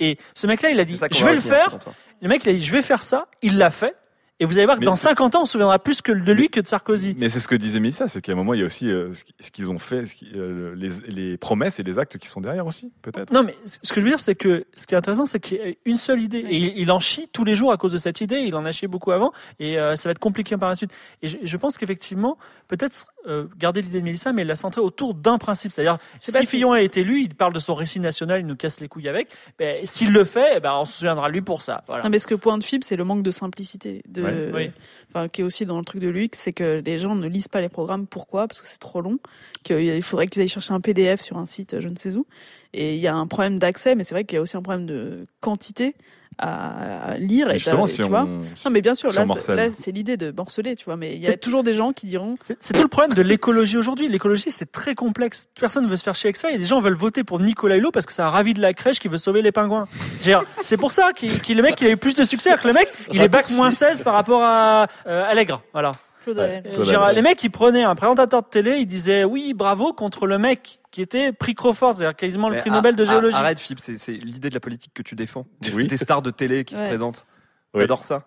Et 0.00 0.18
ce 0.34 0.46
mec-là, 0.46 0.70
il 0.70 0.80
a 0.80 0.84
dit, 0.84 0.96
je 0.96 1.24
va 1.24 1.30
vais 1.30 1.36
le 1.36 1.40
faire. 1.40 1.78
Le 2.20 2.28
mec, 2.28 2.44
il 2.44 2.50
a 2.50 2.52
dit, 2.52 2.64
je 2.64 2.72
vais 2.72 2.82
faire 2.82 3.02
ça. 3.02 3.26
Il 3.42 3.58
l'a 3.58 3.70
fait. 3.70 3.94
Et 4.40 4.46
vous 4.46 4.56
allez 4.58 4.64
voir 4.66 4.76
que 4.76 4.80
Mais 4.80 4.86
dans 4.86 4.96
c'est- 4.96 5.08
50 5.08 5.36
ans, 5.36 5.42
on 5.42 5.46
se 5.46 5.52
souviendra 5.52 5.78
plus 5.78 6.02
que 6.02 6.10
de 6.10 6.32
lui 6.32 6.48
que 6.48 6.58
de 6.60 6.66
Sarkozy. 6.66 7.14
Mais 7.18 7.28
c'est 7.28 7.38
ce 7.38 7.46
que 7.46 7.54
disait 7.54 7.78
Mélissa, 7.78 8.08
c'est 8.08 8.20
qu'à 8.20 8.32
un 8.32 8.34
moment, 8.34 8.52
il 8.52 8.60
y 8.60 8.62
a 8.64 8.66
aussi 8.66 8.90
euh, 8.90 9.12
ce 9.12 9.22
qui- 9.22 9.34
ce 9.38 9.50
qu'ils 9.52 9.70
ont 9.70 9.78
fait, 9.78 10.06
ce 10.06 10.14
qui- 10.16 10.28
euh, 10.34 10.74
les, 10.76 10.88
les 11.06 11.36
promesses 11.36 11.78
et 11.78 11.84
les 11.84 12.00
actes 12.00 12.18
qui 12.18 12.26
sont 12.26 12.40
derrière 12.40 12.66
aussi, 12.66 12.92
peut-être. 13.02 13.32
Non, 13.32 13.44
mais 13.44 13.54
ce 13.64 13.92
que 13.92 14.00
je 14.00 14.04
veux 14.04 14.10
dire, 14.10 14.18
c'est 14.18 14.34
que 14.34 14.64
ce 14.76 14.88
qui 14.88 14.94
est 14.94 14.98
intéressant, 14.98 15.24
c'est 15.26 15.38
qu'il 15.38 15.58
y 15.58 15.60
a 15.60 15.72
une 15.84 15.98
seule 15.98 16.20
idée. 16.20 16.38
Et 16.38 16.56
il, 16.56 16.78
il 16.78 16.90
en 16.90 16.98
chie 16.98 17.28
tous 17.32 17.44
les 17.44 17.54
jours 17.54 17.70
à 17.70 17.76
cause 17.76 17.92
de 17.92 17.98
cette 17.98 18.20
idée. 18.20 18.40
Il 18.40 18.56
en 18.56 18.64
a 18.64 18.72
chié 18.72 18.88
beaucoup 18.88 19.12
avant. 19.12 19.32
Et 19.60 19.78
euh, 19.78 19.94
ça 19.94 20.08
va 20.08 20.10
être 20.10 20.18
compliqué 20.18 20.56
par 20.56 20.68
la 20.68 20.74
suite. 20.74 20.90
Et 21.22 21.28
je, 21.28 21.36
je 21.42 21.56
pense 21.56 21.78
qu'effectivement, 21.78 22.36
peut-être 22.66 23.06
euh, 23.28 23.46
garder 23.56 23.82
l'idée 23.82 24.00
de 24.00 24.04
Mélissa, 24.04 24.32
mais 24.32 24.42
la 24.44 24.56
centrer 24.56 24.80
autour 24.80 25.14
d'un 25.14 25.38
principe. 25.38 25.70
C'est-à-dire, 25.72 25.98
si 26.18 26.32
pas 26.32 26.40
si- 26.40 26.46
Fillon 26.46 26.72
a 26.72 26.80
été 26.82 27.00
élu, 27.02 27.20
il 27.22 27.34
parle 27.36 27.52
de 27.52 27.58
son 27.60 27.74
récit 27.76 28.00
national, 28.00 28.40
il 28.40 28.46
nous 28.46 28.56
casse 28.56 28.80
les 28.80 28.88
couilles 28.88 29.08
avec. 29.08 29.28
Ben, 29.60 29.86
S'il 29.86 30.12
le 30.12 30.24
fait, 30.24 30.60
ben, 30.60 30.72
on 30.74 30.84
se 30.84 30.98
souviendra 30.98 31.28
de 31.28 31.32
lui 31.34 31.40
pour 31.40 31.62
ça. 31.62 31.84
Voilà. 31.86 32.02
Non, 32.02 32.10
mais 32.10 32.18
ce 32.18 32.26
que 32.26 32.34
pointe 32.34 32.64
Fib, 32.64 32.82
c'est 32.84 32.96
le 32.96 33.04
manque 33.04 33.22
de 33.22 33.30
simplicité, 33.30 34.02
de, 34.08 34.23
Ouais. 34.24 34.50
Oui. 34.52 34.70
enfin, 35.08 35.28
qui 35.28 35.40
est 35.40 35.44
aussi 35.44 35.66
dans 35.66 35.78
le 35.78 35.84
truc 35.84 36.00
de 36.00 36.08
Luc, 36.08 36.34
c'est 36.34 36.52
que 36.52 36.82
les 36.84 36.98
gens 36.98 37.14
ne 37.14 37.28
lisent 37.28 37.48
pas 37.48 37.60
les 37.60 37.68
programmes. 37.68 38.06
Pourquoi? 38.06 38.48
Parce 38.48 38.60
que 38.60 38.68
c'est 38.68 38.78
trop 38.78 39.00
long. 39.00 39.18
Qu'il 39.62 40.02
faudrait 40.02 40.26
qu'ils 40.26 40.42
aillent 40.42 40.48
chercher 40.48 40.72
un 40.74 40.80
PDF 40.80 41.20
sur 41.20 41.38
un 41.38 41.46
site, 41.46 41.80
je 41.80 41.88
ne 41.88 41.96
sais 41.96 42.16
où. 42.16 42.26
Et 42.72 42.94
il 42.94 43.00
y 43.00 43.06
a 43.06 43.14
un 43.14 43.26
problème 43.26 43.58
d'accès, 43.58 43.94
mais 43.94 44.04
c'est 44.04 44.14
vrai 44.14 44.24
qu'il 44.24 44.36
y 44.36 44.38
a 44.38 44.42
aussi 44.42 44.56
un 44.56 44.62
problème 44.62 44.86
de 44.86 45.26
quantité 45.40 45.94
à, 46.38 47.12
à 47.12 47.16
lire. 47.16 47.50
Et 47.50 47.54
justement, 47.58 47.86
si 47.86 47.96
tu 47.96 48.04
on- 48.04 48.08
vois 48.08 48.24
non, 48.24 48.70
mais 48.70 48.80
bien 48.82 48.94
sûr, 48.94 49.10
si 49.10 49.16
là, 49.16 49.22
c'est- 49.22 49.26
morcelle. 49.28 49.56
là, 49.56 49.66
c'est 49.76 49.92
l'idée 49.92 50.16
de 50.16 50.30
morceler, 50.32 50.76
tu 50.76 50.84
vois. 50.84 50.96
Mais 50.96 51.14
il 51.14 51.22
y 51.22 51.28
a 51.28 51.36
toujours 51.36 51.62
des 51.62 51.74
gens 51.74 51.90
qui 51.90 52.06
diront. 52.06 52.36
C'est 52.60 52.72
tout 52.72 52.82
le 52.82 52.88
problème 52.88 53.14
de 53.14 53.22
l'écologie 53.22 53.76
aujourd'hui. 53.76 54.08
L'écologie, 54.08 54.50
c'est 54.50 54.70
très 54.70 54.94
complexe. 54.94 55.46
Personne 55.58 55.84
ne 55.84 55.88
veut 55.90 55.96
se 55.96 56.02
faire 56.04 56.14
chier 56.14 56.28
avec 56.28 56.36
ça 56.36 56.50
et 56.50 56.58
les 56.58 56.64
gens 56.64 56.80
veulent 56.80 56.94
voter 56.94 57.24
pour 57.24 57.40
Nicolas 57.40 57.76
Hulot 57.76 57.90
parce 57.90 58.06
que 58.06 58.12
ça 58.12 58.26
a 58.26 58.30
ravi 58.30 58.54
de 58.54 58.60
la 58.60 58.72
crèche 58.74 58.98
qui 59.00 59.08
veut 59.08 59.18
sauver 59.18 59.42
les 59.42 59.52
pingouins. 59.52 59.86
Je 60.12 60.16
veux 60.18 60.22
dire, 60.24 60.44
C'est 60.62 60.76
pour 60.76 60.92
ça 60.92 61.12
qu'il 61.12 61.40
qu'il- 61.42 61.56
le 61.56 61.62
mec, 61.62 61.80
il 61.80 61.86
a 61.86 61.90
eu 61.90 61.96
plus 61.96 62.14
de 62.14 62.24
succès. 62.24 62.50
Que 62.60 62.66
le 62.68 62.74
mec, 62.74 62.88
il 63.12 63.20
est 63.20 63.28
bac 63.28 63.50
moins 63.50 63.70
16 63.70 64.02
par 64.02 64.14
rapport 64.14 64.42
à 64.42 64.86
euh, 65.06 65.24
Allègre. 65.28 65.62
Voilà. 65.72 65.92
Dire, 66.26 67.12
les 67.12 67.20
mecs, 67.20 67.42
ils 67.44 67.50
prenaient 67.50 67.84
un 67.84 67.94
présentateur 67.94 68.40
de 68.42 68.46
télé, 68.48 68.76
ils 68.78 68.86
disaient 68.86 69.24
oui, 69.24 69.52
bravo 69.54 69.92
contre 69.92 70.26
le 70.26 70.38
mec 70.38 70.78
qui 70.94 71.02
était 71.02 71.32
prix 71.32 71.56
Crawford, 71.56 71.96
c'est-à-dire 71.96 72.14
quasiment 72.14 72.48
le 72.48 72.60
prix 72.60 72.70
Nobel 72.70 72.94
de 72.94 73.04
géologie. 73.04 73.36
Arrête, 73.36 73.58
Philippe, 73.58 73.80
c'est 73.80 73.98
c'est 73.98 74.12
l'idée 74.12 74.48
de 74.48 74.54
la 74.54 74.60
politique 74.60 74.92
que 74.94 75.02
tu 75.02 75.16
défends. 75.16 75.44
Des, 75.60 75.74
Oui. 75.74 75.88
des 75.88 75.96
stars 75.96 76.22
de 76.22 76.30
télé 76.30 76.64
qui 76.64 76.76
se 76.76 76.82
présentent. 76.82 77.26
Oui. 77.74 77.80
T'adores 77.80 78.04
ça? 78.04 78.22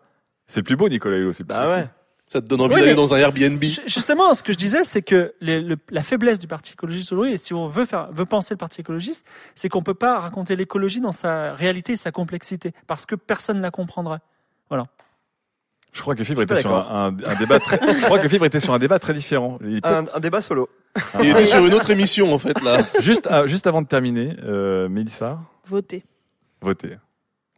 C'est 0.48 0.60
le 0.60 0.64
plus 0.66 0.76
beau, 0.76 0.90
Nicolas 0.90 1.16
Hulot, 1.18 1.32
c'est 1.32 1.44
le 1.44 1.48
plus 1.48 1.54
Bah 1.56 1.62
sexy. 1.70 1.80
ouais. 1.80 1.88
Ça 2.28 2.42
te 2.42 2.46
donne 2.48 2.60
envie 2.60 2.74
Oui, 2.76 2.82
d'aller 2.82 2.94
dans 2.96 3.14
un 3.14 3.18
Airbnb. 3.20 3.64
Ju- 3.64 3.80
Justement, 3.86 4.34
ce 4.34 4.44
que 4.44 4.52
je 4.52 4.58
disais, 4.58 4.84
c'est 4.84 5.02
que 5.02 5.34
les- 5.40 5.62
le- 5.62 5.78
la 5.90 6.04
faiblesse 6.04 6.40
du 6.40 6.48
Parti 6.48 6.74
écologiste 6.74 7.14
aujourd'hui, 7.14 7.34
et 7.34 7.38
si 7.38 7.54
on 7.54 7.70
veut, 7.70 7.86
faire, 7.86 8.12
veut 8.12 8.26
penser 8.26 8.54
le 8.54 8.58
Parti 8.58 8.82
écologiste, 8.82 9.26
c'est 9.56 9.70
qu'on 9.70 9.82
peut 9.82 9.94
pas 9.94 10.20
raconter 10.20 10.58
l'écologie 10.58 11.00
dans 11.00 11.14
sa 11.14 11.54
réalité 11.54 11.94
et 11.94 11.96
sa 11.96 12.12
complexité, 12.12 12.74
parce 12.86 13.06
que 13.06 13.16
personne 13.16 13.58
ne 13.58 13.62
la 13.62 13.72
comprendrait. 13.72 14.20
Voilà. 14.70 14.88
Je 15.98 16.02
crois 16.04 16.14
que 16.16 16.24
Fibre 16.24 16.44
était 16.44 16.62
sur 16.62 16.74
un, 16.74 17.08
un- 17.08 17.30
un 17.32 17.36
débat 17.40 17.60
très, 17.60 17.80
je 18.00 18.06
crois 18.06 18.20
que 18.20 18.28
Fibre 18.28 18.46
était 18.46 18.60
sur 18.60 18.72
un 18.74 18.78
débat 18.80 19.00
très 19.00 19.14
différent. 19.16 19.58
Il 19.64 19.82
peut- 19.82 19.90
un, 19.90 20.06
un 20.14 20.20
débat 20.20 20.42
solo. 20.42 20.70
Il 21.20 21.30
était 21.32 21.46
sur 21.48 21.66
une 21.66 21.74
autre 21.74 21.90
émission 21.90 22.32
en 22.34 22.38
fait 22.38 22.62
là. 22.62 22.86
Juste, 23.00 23.26
à- 23.28 23.48
juste 23.48 23.66
avant 23.68 23.82
de 23.82 23.88
terminer, 23.88 24.36
euh, 24.44 24.88
Mélissa, 24.90 25.40
Voter. 25.66 26.04
votez. 26.62 26.96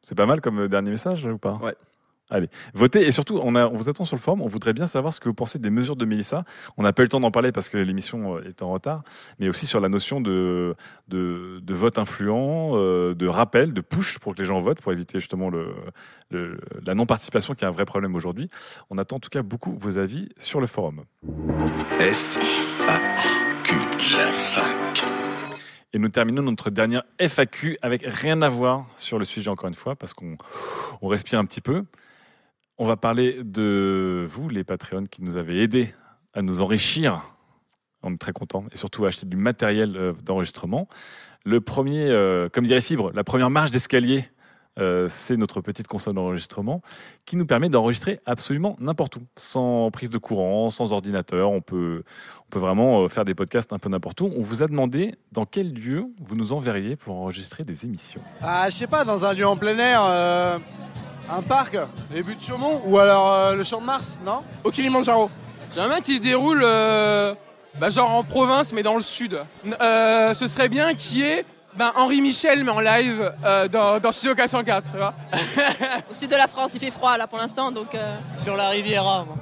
C'est 0.01 0.15
pas 0.15 0.25
mal 0.25 0.39
comme 0.39 0.67
dernier 0.69 0.91
message 0.91 1.25
ou 1.25 1.37
pas? 1.37 1.59
Ouais. 1.61 1.75
Allez, 2.31 2.47
votez 2.73 3.07
et 3.07 3.11
surtout, 3.11 3.39
on, 3.43 3.55
a, 3.55 3.65
on 3.67 3.75
vous 3.75 3.89
attend 3.89 4.05
sur 4.05 4.15
le 4.15 4.21
forum. 4.21 4.41
On 4.41 4.47
voudrait 4.47 4.73
bien 4.73 4.85
savoir 4.85 5.13
ce 5.13 5.19
que 5.19 5.27
vous 5.29 5.33
pensez 5.33 5.57
des 5.57 5.69
mesures 5.71 5.95
de 5.95 6.05
Mélissa. 6.05 6.43
On 6.77 6.83
n'a 6.83 6.93
pas 6.93 7.01
eu 7.01 7.05
le 7.05 7.09
temps 7.09 7.19
d'en 7.19 7.31
parler 7.31 7.51
parce 7.51 7.69
que 7.69 7.77
l'émission 7.77 8.37
euh, 8.37 8.43
est 8.47 8.61
en 8.61 8.69
retard, 8.71 9.03
mais 9.39 9.49
aussi 9.49 9.65
sur 9.65 9.79
la 9.79 9.89
notion 9.89 10.21
de, 10.21 10.75
de, 11.07 11.59
de 11.63 11.73
vote 11.73 11.97
influent, 11.97 12.73
euh, 12.75 13.15
de 13.15 13.25
rappel, 13.27 13.73
de 13.73 13.81
push 13.81 14.19
pour 14.19 14.35
que 14.35 14.39
les 14.41 14.45
gens 14.45 14.59
votent, 14.59 14.81
pour 14.81 14.91
éviter 14.91 15.19
justement 15.19 15.49
le, 15.49 15.73
le- 16.29 16.59
la 16.85 16.93
non-participation 16.93 17.55
qui 17.55 17.63
est 17.65 17.67
un 17.67 17.71
vrai 17.71 17.85
problème 17.85 18.15
aujourd'hui. 18.15 18.49
On 18.91 18.97
attend 18.99 19.15
en 19.15 19.19
tout 19.19 19.29
cas 19.29 19.41
beaucoup 19.41 19.75
vos 19.79 19.97
avis 19.97 20.29
sur 20.37 20.61
le 20.61 20.67
forum. 20.67 21.05
F, 21.99 22.37
A, 22.87 22.99
Q. 23.63 23.75
Et 25.93 25.97
nous 25.97 26.09
terminons 26.09 26.43
notre 26.43 26.69
dernière 26.69 27.01
FAQ 27.19 27.77
avec 27.81 28.03
rien 28.05 28.43
à 28.43 28.49
voir 28.49 28.85
sur 28.95 29.17
le 29.17 29.25
sujet 29.25 29.49
encore 29.49 29.67
une 29.69 29.73
fois 29.75 29.95
parce 29.95 30.13
qu'on 30.13 30.37
on 31.01 31.07
respire 31.07 31.39
un 31.39 31.45
petit 31.45 31.61
peu. 31.61 31.85
On 32.81 32.85
va 32.85 32.95
parler 32.95 33.41
de 33.43 34.25
vous, 34.29 34.47
les 34.47 34.63
Patreons, 34.63 35.03
qui 35.03 35.21
nous 35.21 35.35
avez 35.35 35.61
aidés 35.61 35.93
à 36.33 36.41
nous 36.41 36.61
enrichir. 36.61 37.21
On 38.03 38.13
est 38.13 38.17
très 38.17 38.31
contents 38.31 38.63
et 38.71 38.77
surtout 38.77 39.03
à 39.03 39.09
acheter 39.09 39.25
du 39.25 39.35
matériel 39.35 39.97
euh, 39.97 40.13
d'enregistrement. 40.23 40.87
Le 41.43 41.59
premier, 41.59 42.05
euh, 42.05 42.47
comme 42.47 42.65
dirait 42.65 42.79
Fibre, 42.79 43.11
la 43.13 43.25
première 43.25 43.49
marche 43.49 43.71
d'escalier, 43.71 44.29
euh, 44.79 45.07
c'est 45.09 45.35
notre 45.35 45.59
petite 45.59 45.89
console 45.89 46.13
d'enregistrement 46.13 46.81
qui 47.25 47.35
nous 47.35 47.45
permet 47.45 47.67
d'enregistrer 47.67 48.21
absolument 48.25 48.77
n'importe 48.79 49.17
où, 49.17 49.23
sans 49.35 49.91
prise 49.91 50.09
de 50.09 50.17
courant, 50.17 50.69
sans 50.69 50.93
ordinateur. 50.93 51.51
On 51.51 51.59
peut, 51.59 52.03
on 52.47 52.49
peut 52.49 52.59
vraiment 52.59 53.09
faire 53.09 53.25
des 53.25 53.35
podcasts 53.35 53.73
un 53.73 53.79
peu 53.79 53.89
n'importe 53.89 54.21
où. 54.21 54.31
On 54.37 54.41
vous 54.41 54.63
a 54.63 54.67
demandé 54.67 55.15
dans 55.33 55.45
quel 55.45 55.73
lieu 55.73 56.05
vous 56.21 56.35
nous 56.37 56.53
enverriez 56.53 56.95
pour 56.95 57.17
enregistrer 57.17 57.65
des 57.65 57.83
émissions. 57.83 58.21
Ah, 58.41 58.69
je 58.69 58.75
sais 58.75 58.87
pas, 58.87 59.03
dans 59.03 59.25
un 59.25 59.33
lieu 59.33 59.45
en 59.45 59.57
plein 59.57 59.77
air, 59.77 60.59
un 61.31 61.41
parc, 61.41 61.77
les 62.13 62.23
buts 62.23 62.35
de 62.35 62.41
Chaumont, 62.41 62.81
ou 62.85 62.97
alors 62.97 63.33
euh, 63.33 63.55
le 63.55 63.63
champ 63.63 63.79
de 63.81 63.85
Mars, 63.85 64.17
non 64.25 64.41
Au 64.63 64.71
Kilimanjaro. 64.71 65.29
J'aimerais 65.73 66.01
qu'il 66.01 66.17
se 66.17 66.21
déroule 66.21 66.61
euh, 66.63 67.35
bah, 67.79 67.89
genre 67.89 68.09
en 68.11 68.23
province 68.23 68.73
mais 68.73 68.81
dans 68.83 68.95
le 68.95 69.01
sud. 69.01 69.39
Euh, 69.81 70.33
ce 70.33 70.47
serait 70.47 70.69
bien 70.69 70.93
qu'il 70.95 71.19
y 71.19 71.23
ait 71.23 71.45
ben, 71.75 71.91
Henri 71.95 72.21
Michel 72.21 72.63
mais 72.63 72.71
en 72.71 72.79
live 72.79 73.31
euh, 73.45 73.67
dans, 73.67 73.99
dans 73.99 74.11
Studio 74.11 74.33
404. 74.35 74.91
Tu 74.91 74.97
vois 74.97 75.13
Au 76.11 76.15
sud 76.15 76.29
de 76.31 76.35
la 76.35 76.47
France, 76.47 76.71
il 76.73 76.79
fait 76.79 76.89
froid 76.91 77.17
là 77.17 77.27
pour 77.27 77.37
l'instant, 77.37 77.71
donc. 77.71 77.93
euh, 77.93 78.15
Sur 78.35 78.55
la 78.55 78.69
Riviera, 78.69 79.25
moi. 79.25 79.35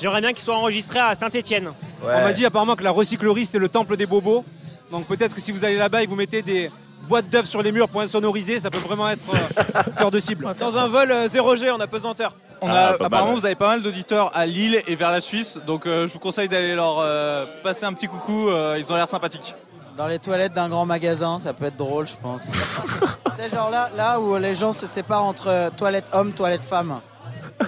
J'aimerais 0.00 0.20
bien 0.20 0.32
qu'il 0.32 0.42
soit 0.44 0.56
enregistré 0.56 0.98
à 1.00 1.14
Saint-Etienne. 1.14 1.70
On 2.04 2.06
m'a 2.06 2.32
dit 2.32 2.46
apparemment 2.46 2.76
que 2.76 2.84
la 2.84 2.90
recyclerie 2.92 3.44
c'était 3.46 3.58
le 3.58 3.68
temple 3.68 3.96
des 3.96 4.06
bobos. 4.06 4.44
Donc 4.90 5.06
peut-être 5.06 5.34
que 5.34 5.40
si 5.40 5.52
vous 5.52 5.64
allez 5.64 5.76
là-bas 5.76 6.02
et 6.02 6.06
que 6.06 6.10
vous 6.10 6.16
mettez 6.16 6.40
des 6.40 6.70
boîtes 7.08 7.28
d'œufs 7.30 7.46
sur 7.46 7.62
les 7.62 7.72
murs 7.72 7.88
pour 7.88 8.00
insonoriser, 8.00 8.60
ça 8.60 8.70
peut 8.70 8.78
vraiment 8.78 9.08
être 9.08 9.22
euh, 9.34 9.82
cœur 9.96 10.10
de 10.10 10.20
cible. 10.20 10.46
Dans 10.60 10.76
un 10.78 10.86
vol 10.86 11.10
euh, 11.10 11.26
0G 11.28 11.70
en 11.72 11.80
apesanteur. 11.80 12.34
On 12.60 12.68
a- 12.70 12.72
a, 12.74 12.88
apparemment, 13.04 13.34
vous 13.34 13.46
avez 13.46 13.54
pas 13.54 13.68
mal 13.68 13.82
d'auditeurs 13.82 14.30
à 14.36 14.46
Lille 14.46 14.82
et 14.86 14.96
vers 14.96 15.10
la 15.10 15.20
Suisse, 15.20 15.58
donc 15.66 15.86
euh, 15.86 16.06
je 16.06 16.12
vous 16.12 16.18
conseille 16.18 16.48
d'aller 16.48 16.74
leur 16.74 16.98
euh, 17.00 17.46
passer 17.62 17.84
un 17.84 17.92
petit 17.92 18.06
coucou. 18.08 18.48
euh, 18.48 18.76
ils 18.78 18.92
ont 18.92 18.96
l'air 18.96 19.08
sympathiques. 19.08 19.54
Dans 19.96 20.06
les 20.06 20.18
toilettes 20.20 20.52
d'un 20.52 20.68
grand 20.68 20.86
magasin, 20.86 21.38
ça 21.40 21.52
peut 21.52 21.64
être 21.66 21.76
drôle, 21.76 22.06
je 22.06 22.14
pense. 22.22 22.52
c'est 23.38 23.48
genre 23.50 23.68
là, 23.70 23.90
là 23.96 24.20
où 24.20 24.36
les 24.36 24.54
gens 24.54 24.72
se 24.72 24.86
séparent 24.86 25.24
entre 25.24 25.70
toilette 25.76 26.06
homme, 26.12 26.32
toilette 26.32 26.62
femme. 26.62 27.00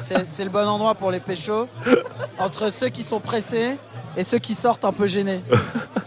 C'est 0.05 0.31
c'est 0.31 0.45
le 0.45 0.51
bon 0.51 0.67
endroit 0.69 0.95
pour 0.95 1.11
les 1.11 1.19
péchos. 1.19 1.67
Entre 2.39 2.71
ceux 2.71 2.89
qui 2.89 3.03
sont 3.03 3.19
pressés 3.19 3.77
et 4.17 4.23
ceux 4.23 4.39
qui 4.39 4.55
sortent 4.55 4.85
un 4.85 4.93
peu 4.93 5.07
gênés. 5.09 5.41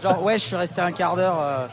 Genre, 0.02 0.22
ouais, 0.22 0.38
je 0.38 0.44
suis 0.44 0.56
resté 0.56 0.80
un 0.80 0.92
quart 0.92 1.16
d'heure. 1.16 1.68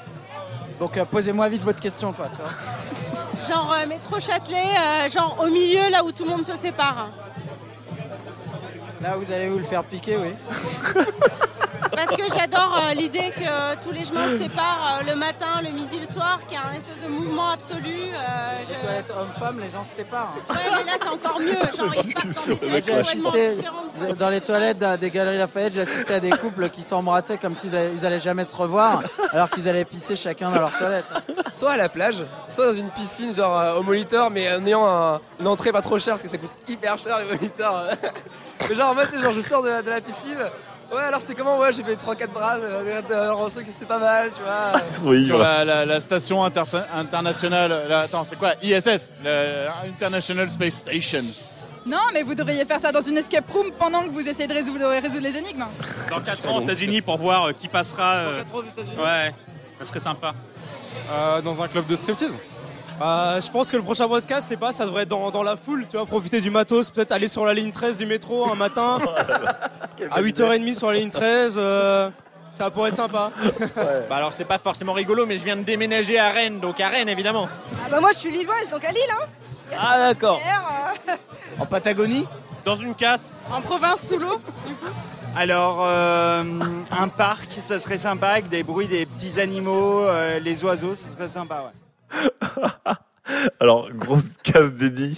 Donc 0.81 0.97
euh, 0.97 1.05
posez-moi 1.05 1.47
vite 1.47 1.61
votre 1.61 1.79
question, 1.79 2.11
quoi. 2.11 2.25
Tu 2.29 2.41
vois. 2.41 3.47
Genre 3.47 3.71
euh, 3.71 3.85
métro 3.85 4.19
Châtelet, 4.19 4.57
euh, 4.57 5.09
genre 5.09 5.37
au 5.39 5.47
milieu 5.51 5.91
là 5.91 6.03
où 6.03 6.11
tout 6.11 6.23
le 6.23 6.31
monde 6.31 6.43
se 6.43 6.55
sépare. 6.55 7.09
Là, 9.01 9.15
vous 9.17 9.31
allez 9.33 9.49
vous 9.49 9.57
le 9.57 9.63
faire 9.63 9.83
piquer, 9.83 10.17
oui. 10.17 10.33
Parce 11.93 12.15
que 12.15 12.23
j'adore 12.33 12.79
euh, 12.89 12.93
l'idée 12.93 13.31
que 13.35 13.75
tous 13.83 13.91
les 13.91 14.05
chemins 14.05 14.29
se 14.29 14.37
séparent 14.37 14.99
euh, 15.01 15.09
le 15.11 15.15
matin, 15.15 15.61
le 15.61 15.71
midi, 15.71 15.99
le 15.99 16.05
soir, 16.11 16.39
qu'il 16.47 16.53
y 16.53 16.55
a 16.55 16.65
un 16.69 16.73
espèce 16.73 17.03
de 17.03 17.07
mouvement 17.09 17.49
absolu. 17.51 17.83
euh, 18.13 18.17
je- 18.67 18.73
Les 18.73 18.79
toilettes 18.79 19.11
hommes-femmes, 19.19 19.59
les 19.59 19.69
gens 19.69 19.83
se 19.83 19.95
séparent. 19.95 20.33
Ouais, 20.49 20.55
mais 20.73 20.83
là 20.85 20.91
c'est 21.01 21.09
encore 21.09 21.39
mieux. 21.39 21.51
Genre, 21.77 21.93
ils 22.05 22.13
partent 22.13 22.47
dans 22.47 22.55
des 22.55 22.81
J'ai 22.81 22.93
assisté 22.93 23.57
dans 24.17 24.29
les 24.29 24.39
toilettes 24.41 24.77
des 24.99 25.11
Galeries 25.11 25.37
Lafayette, 25.37 25.73
j'ai 25.73 25.81
assisté 25.81 26.13
à 26.13 26.19
des 26.21 26.29
couples 26.31 26.69
qui 26.69 26.81
s'embrassaient 26.81 27.37
comme 27.37 27.55
s'ils 27.55 27.75
allaient, 27.75 27.91
ils 27.93 28.05
allaient 28.05 28.19
jamais 28.19 28.45
se 28.45 28.55
revoir, 28.55 29.01
alors 29.33 29.49
qu'ils 29.49 29.67
allaient 29.67 29.85
pisser 29.85 30.15
chacun 30.15 30.49
dans 30.49 30.61
leur 30.61 30.77
toilette. 30.77 31.05
Soit 31.51 31.71
à 31.71 31.77
la 31.77 31.89
plage, 31.89 32.23
soit 32.47 32.67
dans 32.67 32.73
une 32.73 32.89
piscine, 32.91 33.33
genre 33.33 33.59
euh, 33.59 33.75
au 33.75 33.83
moniteur, 33.83 34.29
mais 34.31 34.49
en 34.55 34.65
ayant 34.65 34.87
un- 34.87 35.19
une 35.41 35.47
entrée 35.47 35.73
pas 35.73 35.81
trop 35.81 35.99
chère 35.99 36.13
parce 36.13 36.23
que 36.23 36.29
ça 36.29 36.37
coûte 36.37 36.51
hyper 36.69 36.97
cher 36.97 37.19
les 37.19 37.25
moniteurs. 37.25 37.89
Mais 38.69 38.75
genre 38.75 38.91
en 38.91 39.21
genre 39.21 39.33
je 39.33 39.39
sors 39.41 39.63
de, 39.63 39.81
de 39.81 39.89
la 39.89 40.01
piscine. 40.01 40.37
Ouais, 40.91 41.03
alors 41.03 41.21
c'était 41.21 41.35
comment? 41.35 41.57
Ouais, 41.57 41.71
j'ai 41.71 41.83
fait 41.83 41.95
3-4 41.95 42.27
bras, 42.27 42.55
euh, 42.57 42.99
un 43.45 43.49
truc, 43.49 43.65
c'est 43.71 43.87
pas 43.87 43.97
mal, 43.99 44.29
tu 44.35 44.41
vois. 44.43 45.17
Sur 45.25 45.37
la, 45.37 45.63
la- 45.63 45.85
la 45.85 45.99
station 46.01 46.43
inter- 46.43 46.63
internationale, 46.93 47.85
là, 47.87 48.01
attends, 48.01 48.25
c'est 48.25 48.35
quoi? 48.35 48.55
ISS, 48.61 49.09
le 49.23 49.67
International 49.87 50.49
Space 50.49 50.73
Station. 50.73 51.23
Non, 51.85 51.97
mais 52.13 52.23
vous 52.23 52.35
devriez 52.35 52.65
faire 52.65 52.79
ça 52.79 52.91
dans 52.91 53.01
une 53.01 53.17
escape 53.17 53.49
room 53.51 53.71
pendant 53.79 54.03
que 54.03 54.09
vous 54.09 54.19
essayez 54.27 54.47
de 54.47 54.53
résoudre, 54.53 54.85
résoudre 55.01 55.23
les 55.23 55.37
énigmes. 55.37 55.65
Dans 56.09 56.19
4 56.19 56.49
ans 56.49 56.57
aux 56.57 56.61
États-Unis 56.61 57.01
pour 57.01 57.17
voir 57.17 57.45
euh, 57.45 57.53
qui 57.53 57.69
passera. 57.69 58.15
euh, 58.15 58.43
Ouais, 58.97 59.33
ça 59.79 59.85
serait 59.85 59.99
sympa. 59.99 60.33
Euh, 61.09 61.41
dans 61.41 61.61
un 61.63 61.67
club 61.69 61.87
de 61.87 61.95
striptease 61.95 62.37
Bah, 63.01 63.39
je 63.39 63.49
pense 63.49 63.71
que 63.71 63.77
le 63.77 63.81
prochain 63.81 64.07
podcast, 64.07 64.45
c'est 64.47 64.57
pas, 64.57 64.71
ça 64.71 64.85
devrait 64.85 65.01
être 65.03 65.09
dans, 65.09 65.31
dans 65.31 65.41
la 65.41 65.55
foule, 65.55 65.87
tu 65.89 65.97
vois, 65.97 66.05
profiter 66.05 66.39
du 66.39 66.51
matos, 66.51 66.91
peut-être 66.91 67.11
aller 67.11 67.27
sur 67.27 67.43
la 67.43 67.55
ligne 67.55 67.71
13 67.71 67.97
du 67.97 68.05
métro 68.05 68.47
un 68.47 68.53
matin, 68.53 68.99
à 70.11 70.21
8h30 70.21 70.75
sur 70.77 70.91
la 70.91 70.99
ligne 70.99 71.09
13, 71.09 71.55
euh, 71.57 72.11
ça 72.51 72.69
pourrait 72.69 72.89
être 72.89 72.97
sympa. 72.97 73.31
Bah 74.07 74.17
alors 74.17 74.33
c'est 74.33 74.45
pas 74.45 74.59
forcément 74.59 74.93
rigolo, 74.93 75.25
mais 75.25 75.39
je 75.39 75.43
viens 75.43 75.57
de 75.57 75.63
déménager 75.63 76.19
à 76.19 76.29
Rennes, 76.29 76.59
donc 76.59 76.79
à 76.79 76.89
Rennes 76.89 77.09
évidemment. 77.09 77.49
Ah 77.83 77.87
bah 77.89 77.99
moi 78.01 78.11
je 78.11 78.19
suis 78.19 78.29
lilloise, 78.29 78.69
donc 78.69 78.83
à 78.85 78.91
Lille, 78.91 79.01
hein 79.11 79.25
Ah 79.75 79.97
d'accord. 79.97 80.39
En 81.59 81.65
Patagonie 81.65 82.27
Dans 82.65 82.75
une 82.75 82.93
casse 82.93 83.35
En 83.51 83.61
province 83.61 84.09
sous 84.09 84.19
l'eau. 84.19 84.39
Alors, 85.35 85.79
euh, 85.83 86.43
un 86.91 87.07
parc, 87.07 87.49
ça 87.57 87.79
serait 87.79 87.97
sympa, 87.97 88.27
avec 88.27 88.49
des 88.49 88.61
bruits 88.61 88.87
des 88.87 89.07
petits 89.07 89.39
animaux, 89.39 90.01
euh, 90.01 90.37
les 90.37 90.63
oiseaux, 90.63 90.93
ça 90.93 91.17
serait 91.17 91.29
sympa, 91.29 91.61
ouais. 91.61 91.90
Alors, 93.59 93.91
grosse 93.91 94.25
case 94.43 94.73
dédiée 94.73 95.15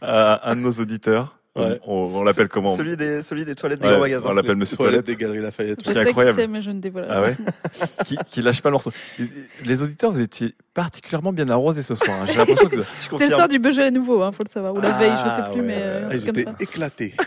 à 0.00 0.50
un 0.50 0.56
de 0.56 0.60
nos 0.60 0.72
auditeurs. 0.72 1.38
Ouais. 1.56 1.80
On, 1.86 2.04
on 2.04 2.22
l'appelle 2.24 2.48
comment 2.48 2.76
Celui 2.76 2.96
des, 2.96 3.22
celui 3.22 3.44
des 3.44 3.54
toilettes 3.54 3.80
des 3.80 3.86
Ouais, 3.86 3.92
grands 3.94 4.00
magasins. 4.02 4.28
On 4.30 4.34
l'appelle 4.34 4.56
Monsieur 4.56 4.76
toilettes 4.76 5.04
Toilette. 5.04 5.18
des 5.18 5.22
Galeries 5.24 5.40
Lafayette. 5.40 5.78
Je 5.80 5.84
Qui 5.90 5.94
sais 5.96 6.02
qui 6.04 6.08
incroyable. 6.10 6.38
c'est, 6.38 6.46
mais 6.46 6.60
je 6.60 6.70
ne 6.70 6.80
dévoile 6.80 7.06
Ah 7.10 7.22
ouais 7.22 7.32
pas. 7.34 8.04
qui, 8.04 8.16
qui 8.28 8.42
lâche 8.42 8.60
pas 8.62 8.68
le 8.68 8.74
morceau. 8.74 8.90
Les 9.64 9.82
auditeurs, 9.82 10.12
vous 10.12 10.20
étiez 10.20 10.54
particulièrement 10.74 11.32
bien 11.32 11.48
arrosés 11.48 11.82
ce 11.82 11.94
soir. 11.94 12.10
hein. 12.22 12.26
J'ai 12.26 12.34
l'impression 12.36 12.68
que. 12.68 12.76
C'était 12.98 13.28
le 13.28 13.34
soir 13.34 13.48
du 13.48 13.58
Beaujolais 13.58 13.90
nouveau, 13.90 14.22
hein, 14.22 14.32
faut 14.32 14.44
le 14.44 14.48
savoir. 14.50 14.74
Ou 14.74 14.80
la 14.80 14.94
Ah, 14.94 14.98
veille, 14.98 15.12
je 15.24 15.28
sais 15.30 15.42
plus, 15.50 15.60
ouais, 15.60 15.66
mais 15.66 15.78
euh, 15.78 16.08
Ah, 16.12 16.16
comme 16.26 16.36
ça. 16.36 16.54
éclatés. 16.60 17.14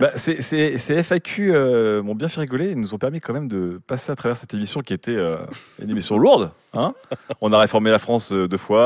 Bah, 0.00 0.10
c'est- 0.16 0.42
c'est- 0.42 0.78
ces 0.78 0.96
FAQ 1.00 1.52
euh, 1.54 2.02
m'ont 2.02 2.16
bien 2.16 2.26
fait 2.26 2.40
rigoler. 2.40 2.70
Ils 2.70 2.78
nous 2.80 2.92
ont 2.92 2.98
permis 2.98 3.20
quand 3.20 3.32
même 3.32 3.46
de 3.46 3.80
passer 3.86 4.10
à 4.10 4.16
travers 4.16 4.36
cette 4.36 4.52
émission 4.52 4.80
qui 4.80 4.92
était 4.94 5.14
euh, 5.14 5.36
une 5.80 5.90
émission 5.90 6.18
lourde. 6.18 6.50
Hein 6.74 6.94
on 7.40 7.52
a 7.52 7.58
réformé 7.60 7.90
la 7.92 8.00
France 8.00 8.32
euh, 8.32 8.48
deux 8.48 8.56
fois. 8.56 8.80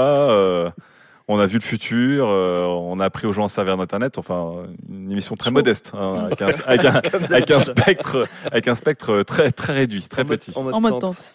On 1.28 1.38
a 1.38 1.46
vu 1.46 1.58
le 1.58 1.62
futur. 1.64 2.26
euh, 2.28 2.64
on 2.64 3.00
a 3.00 3.04
appris 3.06 3.26
aux 3.26 3.32
gens 3.32 3.44
à 3.46 3.48
servir 3.48 3.76
d'Internet. 3.76 4.18
Enfin, 4.18 4.52
une 4.88 5.10
émission 5.12 5.36
très 5.36 5.50
modeste, 5.50 5.92
hein, 5.98 6.28
avec, 6.38 6.42
un, 6.42 6.48
avec 6.66 6.84
un- 6.84 7.00
avec 7.30 7.50
un 7.50 7.60
spectre, 7.60 8.26
avec 8.50 8.68
un 8.68 8.74
spectre 8.74 9.22
très 9.22 9.50
très 9.50 9.72
réduit, 9.72 10.06
très 10.08 10.24
petit. 10.24 10.52
En 10.56 10.62
mode 10.80 11.00
tente. 11.00 11.34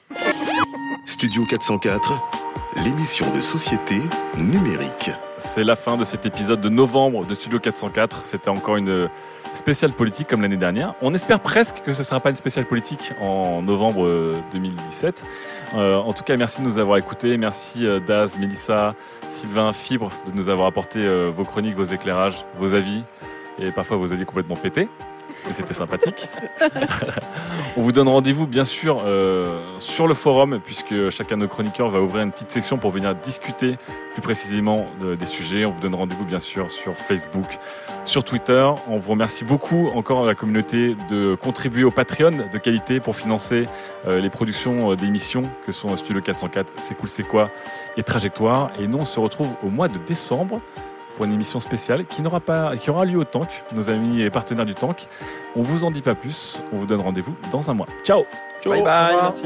Studio 1.06 1.44
404, 1.50 2.14
l'émission 2.84 3.26
de 3.36 3.42
société 3.42 3.96
numérique. 4.38 5.12
C'est 5.44 5.64
la 5.64 5.76
fin 5.76 5.98
de 5.98 6.04
cet 6.04 6.26
épisode 6.26 6.62
de 6.62 6.70
novembre 6.70 7.26
de 7.26 7.34
Studio 7.34 7.60
404. 7.60 8.26
C'était 8.26 8.50
encore 8.50 8.78
une 8.78 9.10
spéciale 9.54 9.92
politique 9.92 10.28
comme 10.28 10.42
l'année 10.42 10.56
dernière. 10.56 10.94
On 11.02 11.14
espère 11.14 11.42
presque 11.42 11.82
que 11.84 11.94
ce 11.94 12.00
ne 12.00 12.04
sera 12.04 12.20
pas 12.20 12.30
une 12.30 12.36
spéciale 12.36 12.66
politique 12.66 13.12
en 13.20 13.62
novembre 13.62 14.06
euh, 14.06 14.38
2017. 14.54 15.26
Euh, 15.74 15.98
en 15.98 16.14
tout 16.14 16.24
cas, 16.24 16.38
merci 16.38 16.62
de 16.62 16.66
nous 16.66 16.78
avoir 16.78 16.98
écoutés. 16.98 17.38
Merci 17.38 17.86
euh, 17.86 18.00
Daz, 18.00 18.38
Mélissa, 18.38 18.96
Sylvain, 19.30 19.74
Fibre 19.74 20.12
de 20.28 20.32
nous 20.32 20.48
avoir 20.48 20.68
apporté 20.68 21.00
euh, 21.00 21.32
vos 21.36 21.44
chroniques, 21.44 21.76
vos 21.76 21.84
éclairages, 21.86 22.46
vos 22.56 22.74
avis 22.74 23.04
et 23.60 23.72
parfois 23.72 23.98
vos 23.98 24.14
avis 24.14 24.26
complètement 24.26 24.56
pétés. 24.56 24.88
Et 25.50 25.54
c'était 25.54 25.74
sympathique. 25.74 26.30
On 27.78 27.82
vous 27.82 27.92
donne 27.92 28.08
rendez-vous 28.08 28.48
bien 28.48 28.66
sûr 28.66 29.04
euh, 29.06 29.64
sur 29.80 30.08
le 30.08 30.14
forum 30.14 30.60
puisque 30.64 31.10
chacun 31.10 31.36
de 31.38 31.42
nos 31.42 31.48
chroniqueurs 31.48 31.90
va 31.90 32.00
ouvrir 32.02 32.24
une 32.24 32.32
petite 32.32 32.52
section 32.52 32.78
pour 32.78 32.92
venir 32.92 33.16
discuter 33.16 33.78
plus 34.14 34.22
précisément 34.22 34.88
de- 35.00 35.16
des 35.16 35.26
sujets. 35.26 35.66
On 35.66 35.72
vous 35.72 35.80
donne 35.80 35.96
rendez-vous 35.96 36.26
bien 36.26 36.40
sûr 36.40 36.70
sur 36.70 36.96
Facebook, 36.96 37.58
sur 38.06 38.24
Twitter. 38.24 38.70
On 38.88 38.98
vous 38.98 39.12
remercie 39.12 39.44
beaucoup 39.44 39.90
encore 39.96 40.24
à 40.24 40.28
la 40.28 40.36
communauté 40.36 40.96
de 41.10 41.36
contribuer 41.36 41.84
au 41.84 41.92
Patreon 41.92 42.32
de 42.52 42.58
qualité 42.58 43.00
pour 43.00 43.16
financer 43.16 43.68
euh, 44.08 44.20
les 44.20 44.30
productions 44.30 44.92
euh, 44.92 44.96
d'émissions 44.96 45.44
que 45.66 45.72
sont 45.72 45.96
Studio 45.98 46.22
404, 46.22 46.74
C'est 46.78 46.96
cool, 46.98 47.10
c'est 47.10 47.24
quoi 47.24 47.50
et 47.98 48.04
Trajectoire. 48.04 48.72
Et 48.80 48.88
nous 48.88 49.00
on 49.00 49.06
se 49.06 49.20
retrouve 49.20 49.50
au 49.64 49.70
mois 49.70 49.88
de 49.88 49.98
décembre 49.98 50.62
pour 51.22 51.28
une 51.28 51.36
émission 51.36 51.60
spéciale 51.60 52.06
qui 52.06 52.24
n'aura 52.24 52.40
pas, 52.40 52.76
qui 52.76 52.90
aura 52.90 53.06
lieu 53.06 53.20
au 53.20 53.24
Tank, 53.24 53.48
nos 53.74 53.92
amis 53.92 54.24
et 54.24 54.32
partenaires 54.32 54.66
du 54.66 54.74
Tank. 54.74 55.08
On 55.56 55.62
vous 55.62 55.84
en 55.84 55.92
dit 55.92 56.02
pas 56.02 56.16
plus. 56.16 56.64
On 56.74 56.78
vous 56.78 56.88
donne 56.88 57.02
rendez-vous 57.02 57.36
dans 57.52 57.70
un 57.70 57.76
mois. 57.76 57.86
Ciao. 58.04 58.26
Bye 58.66 58.82
bye, 58.82 59.16
merci. 59.22 59.46